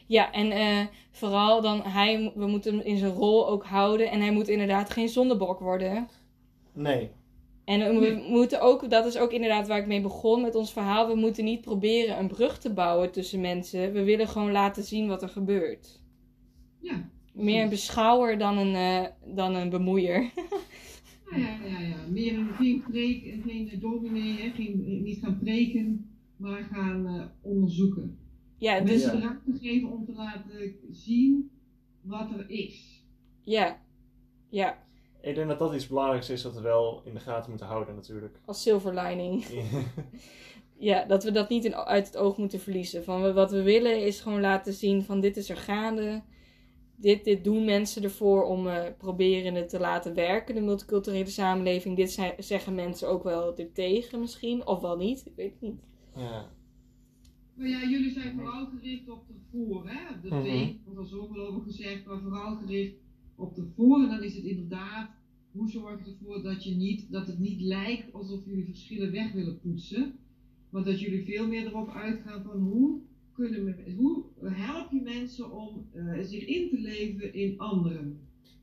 Ja, 0.07 0.33
en 0.33 0.51
eh, 0.51 0.87
vooral 1.11 1.63
dan 1.63 1.83
hij, 1.83 2.33
we 2.35 2.47
moeten 2.47 2.77
hem 2.77 2.87
in 2.87 2.97
zijn 2.97 3.13
rol 3.13 3.49
ook 3.49 3.65
houden. 3.65 4.11
En 4.11 4.21
hij 4.21 4.33
moet 4.33 4.49
inderdaad 4.49 4.91
geen 4.91 5.09
zondebok 5.09 5.61
worden. 5.61 6.09
Nee. 6.73 7.11
En 7.65 7.95
we 7.95 8.01
Nee. 8.01 8.29
moeten 8.31 8.61
ook, 8.61 8.91
dat 8.91 9.07
is 9.07 9.17
ook 9.19 9.33
inderdaad 9.33 9.67
waar 9.69 9.79
ik 9.79 9.87
mee 9.87 10.01
begon 10.01 10.43
met 10.43 10.55
ons 10.55 10.73
verhaal. 10.73 11.09
We 11.09 11.15
moeten 11.15 11.45
niet 11.45 11.61
proberen 11.61 12.19
een 12.19 12.29
brug 12.29 12.59
te 12.59 12.73
bouwen 12.73 13.11
tussen 13.13 13.41
mensen. 13.41 13.93
We 13.93 14.03
willen 14.03 14.29
gewoon 14.29 14.53
laten 14.53 14.83
zien 14.85 15.07
wat 15.09 15.23
er 15.23 15.29
gebeurt. 15.29 16.01
Ja. 16.81 17.11
Meer 17.33 17.63
een 17.63 17.69
beschouwer 17.69 18.39
dan 18.39 18.59
een, 18.59 18.75
eh, 18.75 19.35
dan 19.35 19.55
een 19.55 19.71
bemoeier. 19.71 20.31
Ja, 21.31 21.39
ja, 21.39 21.59
ja, 21.69 21.79
ja. 21.81 21.97
Meer 22.11 22.35
een, 22.39 22.49
geen 22.59 22.83
preek, 22.91 23.35
geen 23.47 23.73
dominee, 23.81 24.33
hè. 24.41 24.51
Geen, 24.51 25.03
niet 25.03 25.19
gaan 25.19 25.39
preken, 25.39 26.11
maar 26.37 26.63
gaan 26.73 27.07
eh, 27.07 27.25
onderzoeken. 27.41 28.19
Ja, 28.59 28.81
dus 28.81 28.91
Mensen 29.05 29.21
ruimte 29.23 29.59
geven 29.61 29.91
om 29.93 30.05
te 30.05 30.13
laten 30.13 30.75
zien 30.91 31.51
wat 32.01 32.31
er 32.31 32.51
is. 32.51 33.05
ja. 33.43 33.81
Ja, 34.51 34.79
Ik 35.23 35.35
denk 35.35 35.49
dat 35.49 35.59
dat 35.59 35.75
iets 35.75 35.87
belangrijks 35.87 36.31
is 36.31 36.43
dat 36.43 36.55
we 36.55 36.61
wel 36.61 37.03
in 37.05 37.15
de 37.15 37.21
gaten 37.21 37.51
moeten 37.51 37.69
houden 37.69 37.95
natuurlijk. 37.95 38.41
als 38.45 38.63
silver 38.63 38.95
lining. 38.95 39.45
Ja, 40.79 41.05
dat 41.05 41.25
we 41.25 41.31
dat 41.31 41.49
niet 41.49 41.65
in, 41.65 41.75
uit 41.75 42.07
het 42.07 42.17
oog 42.17 42.37
moeten 42.37 42.61
verliezen. 42.61 43.05
Van 43.05 43.23
we- 43.23 43.33
wat 43.33 43.51
we 43.51 43.63
willen 43.63 44.05
is 44.07 44.21
gewoon 44.21 44.41
laten 44.41 44.73
zien 44.73 45.03
van 45.03 45.21
dit 45.21 45.37
is 45.37 45.51
er 45.51 45.57
gaande. 45.57 46.23
Dit, 46.97 47.25
dit 47.25 47.45
doen 47.45 47.65
mensen 47.65 48.03
ervoor 48.03 48.45
om 48.45 48.67
eh, 48.69 48.83
proberen 48.99 49.55
het 49.55 49.69
te 49.69 49.79
laten 49.81 50.15
werken, 50.15 50.55
de 50.55 50.61
multiculturele 50.61 51.27
samenleving. 51.31 51.97
Dit 51.97 52.11
zei- 52.13 52.35
zeggen 52.39 52.75
mensen 52.75 53.09
ook 53.09 53.23
wel 53.23 53.57
er 53.59 53.73
tegen 53.73 54.21
misschien, 54.21 54.67
of 54.67 54.81
wel 54.81 54.97
niet, 54.97 55.27
ik 55.27 55.33
weet 55.37 55.53
het 55.53 55.61
niet. 55.61 55.81
ja. 56.17 56.51
Maar 57.55 57.69
ja, 57.69 57.81
jullie 57.89 58.11
zijn 58.13 58.35
vooral 58.35 58.67
gericht 58.67 59.09
op 59.11 59.27
de 59.27 59.35
voor, 59.51 59.89
hè? 59.89 60.15
Op 60.15 60.23
de 60.23 60.29
wordt 60.85 60.99
al 61.01 61.05
zoveel 61.07 61.47
over 61.47 61.63
gezegd, 61.63 62.07
maar 62.07 62.19
vooral 62.21 62.57
gericht 62.57 62.95
op 63.43 63.55
de 63.55 63.65
voor. 63.77 64.03
En 64.03 64.09
dan 64.09 64.23
is 64.23 64.35
het 64.35 64.45
inderdaad, 64.45 65.11
hoe 65.53 65.69
zorg 65.71 66.05
je 66.05 66.11
ervoor 66.11 66.43
dat, 66.43 66.65
je 66.65 66.75
niet, 66.75 67.13
dat 67.13 67.27
het 67.27 67.39
niet 67.39 67.61
lijkt 67.61 68.13
alsof 68.13 68.45
jullie 68.45 68.65
verschillen 68.65 69.13
weg 69.13 69.33
willen 69.33 69.61
poetsen. 69.61 70.19
Maar 70.71 70.85
dat 70.85 71.01
jullie 71.01 71.25
veel 71.25 71.47
meer 71.47 71.67
erop 71.67 71.89
uitgaan 71.91 72.43
van 72.43 72.59
hoe, 72.61 73.01
kunnen 73.33 73.65
we, 73.65 73.95
hoe 73.97 74.25
help 74.45 74.91
je 74.91 75.01
mensen 75.01 75.53
om 75.53 75.87
eh, 75.93 76.21
zich 76.23 76.45
in 76.45 76.69
te 76.69 76.79
leven 76.79 77.35
in 77.35 77.59
anderen. 77.59 78.21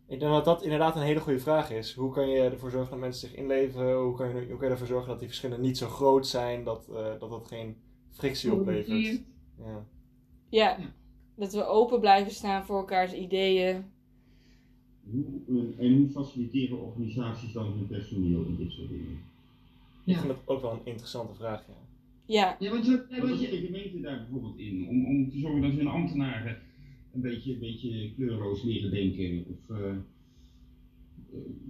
Ik 0.08 0.20
denk 0.20 0.32
dat 0.32 0.46
dat 0.46 0.64
inderdaad 0.64 0.96
een 0.96 1.02
hele 1.02 1.20
goede 1.20 1.40
vraag 1.40 1.72
is. 1.72 1.94
Hoe 1.94 2.12
kan 2.14 2.30
je 2.30 2.40
ervoor 2.42 2.72
zorgen 2.72 2.90
dat 2.92 3.00
mensen 3.00 3.30
zich 3.30 3.38
inleven? 3.38 3.96
Hoe 3.96 4.16
kan 4.16 4.28
je, 4.30 4.34
hoe 4.34 4.58
kan 4.58 4.68
je 4.68 4.74
ervoor 4.74 4.88
zorgen 4.88 5.10
dat 5.10 5.20
die 5.20 5.28
verschillen 5.28 5.62
niet 5.62 5.78
zo 5.78 5.88
groot 5.88 6.28
zijn, 6.28 6.64
dat 6.64 6.88
eh, 6.90 7.20
dat, 7.20 7.30
dat 7.30 7.48
geen 7.48 7.76
frictie 8.10 8.54
oplevert? 8.54 9.22
Ja, 9.58 9.86
Ja. 10.50 10.78
dat 11.36 11.54
we 11.54 11.66
open 11.66 12.00
blijven 12.00 12.32
staan 12.32 12.66
voor 12.66 12.78
elkaars 12.78 13.14
ideeën. 13.14 13.84
Hoe, 15.12 15.26
eh, 15.78 15.86
en 15.86 15.98
hoe 15.98 16.10
faciliteren 16.10 16.80
organisaties 16.82 17.52
dan 17.52 17.66
hun 17.72 17.88
personeel 17.88 18.44
in 18.46 18.56
dit 18.58 18.72
soort 18.72 18.90
dingen? 18.90 19.12
Ik 20.06 20.14
Ja. 20.14 20.16
vind 20.16 20.28
dat 20.28 20.42
ook 20.46 20.62
wel 20.62 20.72
een 20.72 20.80
interessante 20.86 21.34
vraag, 21.34 21.68
ja. 21.68 21.74
Ja, 22.26 22.56
Ja, 22.60 22.70
want, 22.72 22.86
Wat 22.88 23.10
de 23.40 23.64
gemeente 23.66 24.00
daar 24.02 24.18
bijvoorbeeld 24.20 24.58
in? 24.60 24.88
Om, 24.88 25.06
om 25.06 25.30
te 25.32 25.40
zorgen 25.40 25.62
dat 25.62 25.72
hun 25.72 25.88
ambtenaren 25.88 26.58
een 27.14 27.22
beetje, 27.22 27.54
een 27.54 27.60
beetje 27.60 28.12
kleurloos 28.16 28.64
leren 28.64 28.92
denken 28.92 29.46
of 29.50 29.78
eh, 29.78 29.90
eh, 29.90 29.96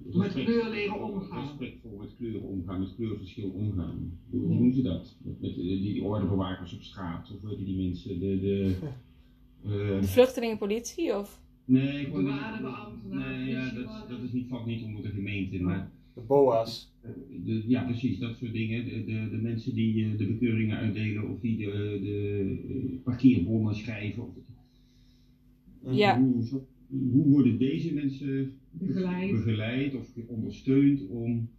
Met 0.04 0.16
respect- 0.16 0.46
kleur 0.46 0.70
leren 0.70 1.02
omgaan. 1.04 1.48
Respectvol 1.48 1.98
met 1.98 2.16
kleuren 2.18 2.42
omgaan, 2.42 2.80
met 2.80 2.96
kleurverschil 2.96 3.50
omgaan. 3.50 4.20
Hoe 4.30 4.52
Ja. 4.52 4.58
doen 4.58 4.74
ze 4.74 4.82
dat? 4.82 5.16
Met, 5.22 5.42
met 5.42 5.56
die, 5.56 5.82
die 5.94 6.04
ordebewakers 6.04 6.74
op 6.74 6.82
straat 6.82 7.32
of 7.36 7.42
weet 7.42 7.60
je 7.60 7.66
die 7.66 7.78
mensen, 7.88 8.20
de... 8.20 8.40
de 8.40 8.76
eh, 9.64 10.02
de 10.02 10.08
vluchtelingenpolitie 10.08 11.16
of... 11.18 11.40
nee, 11.70 12.10
Douanebeambtenaren, 12.10 13.40
Nee, 13.40 13.50
ja, 13.50 13.72
dat, 13.72 14.10
dat 14.10 14.22
is 14.22 14.32
niet, 14.32 14.48
valt 14.48 14.66
niet 14.66 14.84
onder 14.84 15.02
de 15.02 15.10
gemeente, 15.10 15.60
maar... 15.60 15.92
De 16.14 16.22
BOA's. 16.22 16.92
Eh, 17.02 17.10
De, 17.46 17.64
ja, 17.68 17.84
precies, 17.84 18.18
dat 18.20 18.38
soort 18.38 18.54
dingen. 18.54 18.86
De, 18.86 19.04
de, 19.04 19.28
de 19.30 19.38
mensen 19.38 19.74
die 19.74 20.06
eh, 20.06 20.18
de 20.18 20.26
bekeuringen 20.26 20.78
uitdelen 20.78 21.30
of 21.30 21.40
die 21.40 21.58
de, 21.58 22.00
de 22.02 22.58
eh, 22.70 23.04
parkeerbonnen 23.04 23.76
schrijven. 23.76 24.24
Of, 24.24 24.34
Ja. 25.96 26.20
hoe, 26.20 26.46
zo- 26.46 26.66
hoe 27.12 27.26
worden 27.28 27.58
deze 27.58 27.94
mensen 27.94 28.52
Begeleid. 28.72 29.32
begeleid 29.32 29.96
of 29.96 30.08
ondersteund 30.28 31.08
om 31.08 31.50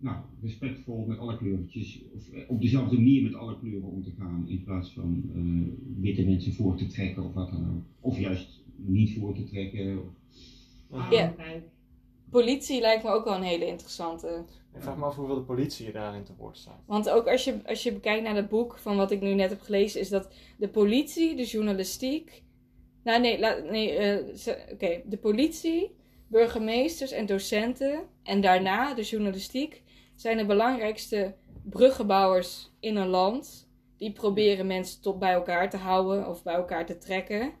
nou, 0.00 0.16
respectvol 0.42 1.06
met 1.06 1.18
alle 1.18 1.36
kleurtjes, 1.36 2.00
of 2.14 2.30
eh, 2.32 2.40
op 2.48 2.60
dezelfde 2.60 2.96
manier 2.96 3.22
met 3.22 3.34
alle 3.34 3.58
kleuren 3.58 3.88
om 3.88 4.02
te 4.02 4.10
gaan, 4.18 4.44
in 4.48 4.64
plaats 4.64 4.92
van 4.92 5.22
eh, 5.34 6.00
witte 6.02 6.24
mensen 6.24 6.52
voor 6.52 6.76
te 6.76 6.86
trekken 6.86 7.24
of 7.24 7.32
wat 7.32 7.50
dan 7.50 7.68
ook. 7.68 7.82
Of 8.00 8.18
juist 8.20 8.57
niet 8.78 9.18
voor 9.18 9.34
te 9.34 9.44
trekken. 9.44 10.16
Ja. 11.10 11.34
Politie 12.30 12.80
lijkt 12.80 13.02
me 13.04 13.10
ook 13.10 13.24
wel 13.24 13.34
een 13.34 13.42
hele 13.42 13.66
interessante. 13.66 14.44
Ik 14.74 14.82
vraag 14.82 14.96
me 14.96 15.04
af 15.04 15.16
hoeveel 15.16 15.34
de 15.34 15.40
politie 15.42 15.92
daarin 15.92 16.24
te 16.24 16.32
woord 16.38 16.56
staat. 16.56 16.82
Want 16.86 17.10
ook 17.10 17.26
als 17.28 17.44
je, 17.44 17.60
als 17.66 17.82
je 17.82 17.92
bekijkt 17.92 18.22
naar 18.24 18.36
het 18.36 18.48
boek 18.48 18.78
van 18.78 18.96
wat 18.96 19.10
ik 19.10 19.20
nu 19.20 19.34
net 19.34 19.50
heb 19.50 19.60
gelezen, 19.60 20.00
is 20.00 20.08
dat 20.08 20.28
de 20.58 20.68
politie, 20.68 21.36
de 21.36 21.44
journalistiek. 21.44 22.42
Nou, 23.04 23.20
nee, 23.20 23.38
laat- 23.38 23.64
nee 23.70 23.90
eh, 23.96 24.72
oké. 24.72 25.00
De 25.04 25.16
politie, 25.16 25.90
burgemeesters 26.26 27.10
en 27.10 27.26
docenten. 27.26 28.00
En 28.22 28.40
daarna 28.40 28.94
de 28.94 29.02
journalistiek 29.02 29.82
zijn 30.14 30.36
de 30.36 30.46
belangrijkste 30.46 31.34
bruggenbouwers 31.64 32.70
in 32.80 32.96
een 32.96 33.08
land. 33.08 33.68
Die 33.96 34.12
proberen 34.12 34.66
mensen 34.66 35.00
tot 35.00 35.18
bij 35.18 35.32
elkaar 35.32 35.70
te 35.70 35.76
houden 35.76 36.28
of 36.28 36.42
bij 36.42 36.54
elkaar 36.54 36.86
te 36.86 36.98
trekken. 36.98 37.52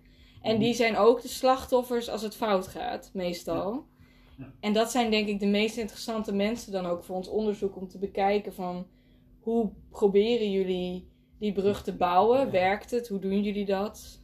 En 0.48 0.58
die 0.58 0.74
zijn 0.74 0.96
ook 0.96 1.22
de 1.22 1.28
slachtoffers 1.28 2.08
als 2.08 2.22
het 2.22 2.36
fout 2.36 2.66
gaat, 2.66 3.10
meestal. 3.14 3.86
Ja. 4.38 4.52
En 4.60 4.72
dat 4.72 4.90
zijn 4.90 5.10
denk 5.10 5.28
ik 5.28 5.40
de 5.40 5.46
meest 5.46 5.76
interessante 5.76 6.34
mensen 6.34 6.72
dan 6.72 6.86
ook 6.86 7.04
voor 7.04 7.16
ons 7.16 7.28
onderzoek 7.28 7.76
om 7.76 7.88
te 7.88 7.98
bekijken 7.98 8.54
van 8.54 8.86
hoe 9.38 9.70
proberen 9.90 10.50
jullie 10.50 11.08
die 11.38 11.52
brug 11.52 11.82
te 11.82 11.96
bouwen? 11.96 12.38
Ja. 12.38 12.50
Werkt 12.50 12.90
het? 12.90 13.08
Hoe 13.08 13.18
doen 13.18 13.42
jullie 13.42 13.66
dat? 13.66 14.22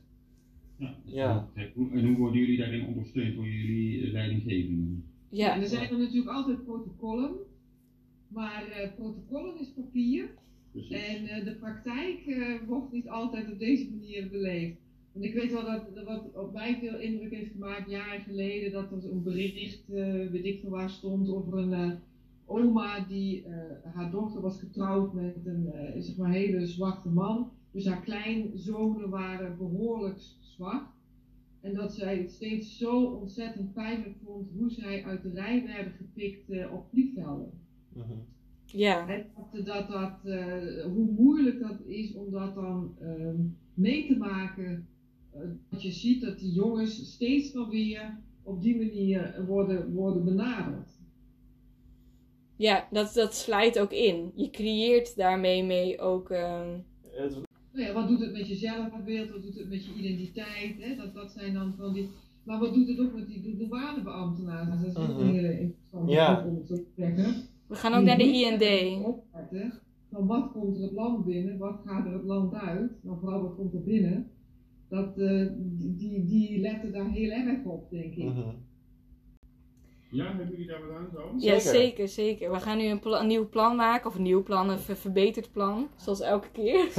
ja, 0.78 0.96
Ja. 1.04 1.48
En 1.54 2.04
hoe 2.04 2.16
worden 2.16 2.40
jullie 2.40 2.58
daarin 2.58 2.86
ondersteund 2.86 3.34
door 3.34 3.46
jullie 3.46 4.06
eh, 4.06 4.12
leidinggevenden? 4.12 5.12
Ja, 5.28 5.60
er 5.60 5.66
zijn 5.66 5.90
er 5.90 5.98
natuurlijk 5.98 6.28
altijd 6.28 6.64
protocollen, 6.64 7.32
maar 8.28 8.66
eh, 8.66 8.94
protocollen 8.94 9.60
is 9.60 9.72
papier 9.72 10.30
Precies. 10.72 10.90
en 10.90 11.26
eh, 11.26 11.44
de 11.44 11.54
praktijk 11.54 12.26
eh, 12.26 12.54
wordt 12.66 12.92
niet 12.92 13.08
altijd 13.08 13.52
op 13.52 13.58
deze 13.58 13.90
manier 13.90 14.30
beleefd. 14.30 14.83
Want 15.14 15.26
ik 15.26 15.34
weet 15.34 15.52
wel 15.52 15.64
dat, 15.64 15.94
dat 15.94 16.04
wat 16.04 16.34
op 16.34 16.52
mij 16.52 16.78
veel 16.80 16.98
indruk 16.98 17.30
heeft 17.30 17.52
gemaakt 17.52 17.90
jaren 17.90 18.20
geleden, 18.20 18.72
dat 18.72 18.92
er 18.92 19.00
zo'n 19.00 19.22
bericht, 19.22 19.90
eh 19.90 20.30
weet 20.30 20.44
ik 20.44 20.60
veel 20.60 20.70
waar 20.70 20.90
stond, 20.90 21.28
over 21.28 21.58
een 21.58 21.72
eh, 21.72 21.90
oma 22.44 23.00
die, 23.00 23.44
eh, 23.44 23.92
haar 23.94 24.10
dochter 24.10 24.40
was 24.40 24.58
getrouwd 24.58 25.12
met 25.12 25.36
een 25.44 25.72
eh, 25.72 26.00
zeg 26.00 26.16
maar 26.16 26.30
hele 26.30 26.66
zwarte 26.66 27.08
man. 27.08 27.50
Dus 27.70 27.86
haar 27.86 28.00
kleinzonen 28.00 29.08
waren 29.08 29.56
behoorlijk 29.56 30.20
zwart. 30.40 30.88
En 31.60 31.74
dat 31.74 31.94
zij 31.94 32.18
het 32.18 32.30
steeds 32.30 32.78
zo 32.78 33.04
ontzettend 33.04 33.72
pijnlijk 33.72 34.16
vond 34.24 34.48
hoe 34.56 34.70
zij 34.70 35.04
uit 35.04 35.22
de 35.22 35.30
rij 35.30 35.64
werden 35.64 35.92
gepikt 35.92 36.70
op 36.70 36.86
vliegvelden. 36.90 37.50
Mhm. 37.92 38.12
ja, 38.64 39.08
En 39.08 39.26
dat, 39.34 39.66
dat, 39.66 39.88
dat, 39.88 40.24
eh, 40.24 40.84
hoe 40.84 41.10
moeilijk 41.10 41.60
dat 41.60 41.80
is 41.86 42.14
om 42.14 42.30
dat 42.30 42.54
dan 42.54 42.94
ehm, 43.00 43.36
mee 43.74 44.06
te 44.06 44.16
maken. 44.16 44.86
Eh, 45.34 45.40
dat 45.70 45.82
je 45.82 45.90
ziet 45.92 46.20
dat 46.22 46.38
die 46.38 46.52
jongens 46.52 47.12
steeds 47.12 47.52
maar 47.52 47.68
weer 47.68 48.18
op 48.42 48.62
die 48.62 48.76
manier 48.76 49.44
worden, 49.46 49.92
worden 49.92 50.24
benaderd. 50.24 50.88
ja 52.56 52.88
dat, 52.90 53.12
dat 53.14 53.34
slijt 53.34 53.78
ook 53.78 53.92
in. 53.92 54.32
Je 54.34 54.50
creëert 54.50 55.16
daarmee 55.16 55.64
mee 55.64 55.98
ook. 56.00 56.30
ehm, 56.30 56.68
Nou 57.72 57.86
ja, 57.86 57.92
wat 57.92 58.08
doet 58.08 58.20
het 58.20 58.32
met 58.32 58.48
je 58.48 58.54
zelfbeeld, 58.54 59.30
wat 59.30 59.42
doet 59.42 59.58
het 59.58 59.68
met 59.68 59.84
je 59.84 59.92
identiteit? 59.94 60.74
Hè? 60.82 60.96
Dat, 60.96 61.14
dat 61.14 61.30
zijn 61.32 61.54
dan 61.54 61.74
van 61.78 61.92
die. 61.92 62.08
Maar 62.44 62.58
wat 62.58 62.74
doet 62.74 62.88
het 62.88 62.98
ook 63.00 63.14
met 63.14 63.26
die 63.28 63.56
douanebeambtenaren? 63.56 64.78
Dat 64.80 64.88
is 64.90 64.96
ook 64.96 65.08
een 65.08 65.26
Mhm. 65.26 65.34
hele 65.34 65.60
interessante 65.60 66.12
Ja. 66.12 66.44
om 66.46 66.64
te 66.64 66.84
zeggen. 66.96 67.34
we 67.66 67.74
gaan 67.74 67.94
ook 67.94 68.04
naar 68.04 68.18
de 68.18 68.24
IND. 68.24 68.62
Van 70.10 70.26
wat 70.26 70.52
komt 70.52 70.76
er 70.76 70.82
het 70.82 70.92
land 70.92 71.24
binnen, 71.24 71.58
wat 71.58 71.80
gaat 71.86 72.06
er 72.06 72.12
het 72.12 72.24
land 72.24 72.54
uit, 72.54 72.92
maar 73.04 73.16
vooral 73.18 73.42
wat 73.42 73.54
komt 73.56 73.74
er 73.74 73.82
binnen. 73.82 74.30
Dat, 74.94 75.18
eh, 75.18 75.46
die, 75.96 76.24
die 76.24 76.58
letten 76.60 76.92
daar 76.92 77.10
heel 77.10 77.30
erg 77.30 77.64
op, 77.64 77.90
denk 77.90 78.14
ik. 78.14 78.24
Mhm. 78.24 78.48
Ja, 80.10 80.26
hebben 80.26 80.48
jullie 80.50 80.66
daar 80.66 80.86
wat 80.86 80.96
aan 80.96 81.08
zo? 81.12 81.34
Ja, 81.38 81.58
Zeker. 81.58 82.08
zeker. 82.08 82.50
We 82.52 82.60
gaan 82.60 82.78
nu 82.78 82.84
een, 82.84 83.00
pla- 83.00 83.20
een 83.20 83.26
nieuw 83.26 83.48
plan 83.48 83.76
maken, 83.76 84.10
of 84.10 84.16
een 84.16 84.22
nieuw 84.22 84.42
plan, 84.42 84.70
een 84.70 84.78
ver- 84.78 84.96
verbeterd 84.96 85.52
plan, 85.52 85.88
zoals 85.96 86.20
elke 86.20 86.48
keer. 86.52 86.84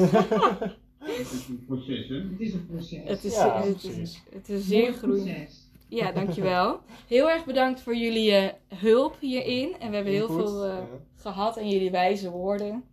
Het 0.99 1.19
is 1.31 1.47
een 1.49 1.63
proces, 1.65 2.07
hè? 2.07 2.15
Het 2.15 2.39
is 2.39 2.53
een 2.53 2.65
proces. 2.67 3.03
Het 3.07 3.23
is, 3.23 3.35
Ja, 3.35 3.61
het 3.63 3.83
is, 3.83 4.23
het 4.29 4.49
is 4.49 4.67
zeer 4.67 4.93
groeiend. 4.93 5.25
proces. 5.25 5.69
Ja, 5.89 6.11
dankjewel. 6.11 6.79
Heel 7.07 7.29
erg 7.29 7.45
bedankt 7.45 7.81
voor 7.81 7.95
jullie 7.95 8.31
eh, 8.31 8.53
hulp 8.79 9.17
hierin. 9.19 9.75
En 9.79 9.89
we 9.89 9.95
hebben 9.95 10.13
heel 10.13 10.27
veel 10.27 10.63
eh, 10.65 10.69
ja. 10.77 10.87
gehad 11.15 11.57
en 11.57 11.69
jullie 11.69 11.91
wijze 11.91 12.29
woorden. 12.31 12.83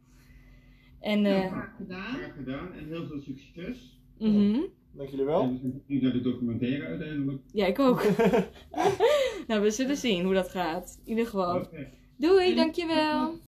En 1.00 1.24
eh 1.26 1.46
graag 1.50 1.76
gedaan. 1.76 2.14
Graag 2.14 2.34
gedaan 2.34 2.72
en 2.72 2.86
heel 2.86 3.06
veel 3.06 3.20
succes. 3.20 4.00
mhm. 4.18 4.58
Dank 4.92 5.08
jullie 5.08 5.24
wel. 5.24 5.42
En 5.42 5.82
gaan 5.88 6.02
naar 6.02 6.12
de 6.12 6.20
documentaire 6.20 6.86
uiteindelijk. 6.86 7.42
Ja, 7.52 7.66
ik 7.66 7.78
ook. 7.78 8.02
nou, 9.48 9.62
we 9.62 9.70
zullen 9.70 9.96
zien 9.96 10.24
hoe 10.24 10.34
dat 10.34 10.48
gaat. 10.48 10.98
In 11.04 11.10
ieder 11.10 11.24
geval. 11.24 11.56
Oké. 11.56 11.90
Doei, 12.16 12.54
dankjewel. 12.54 13.40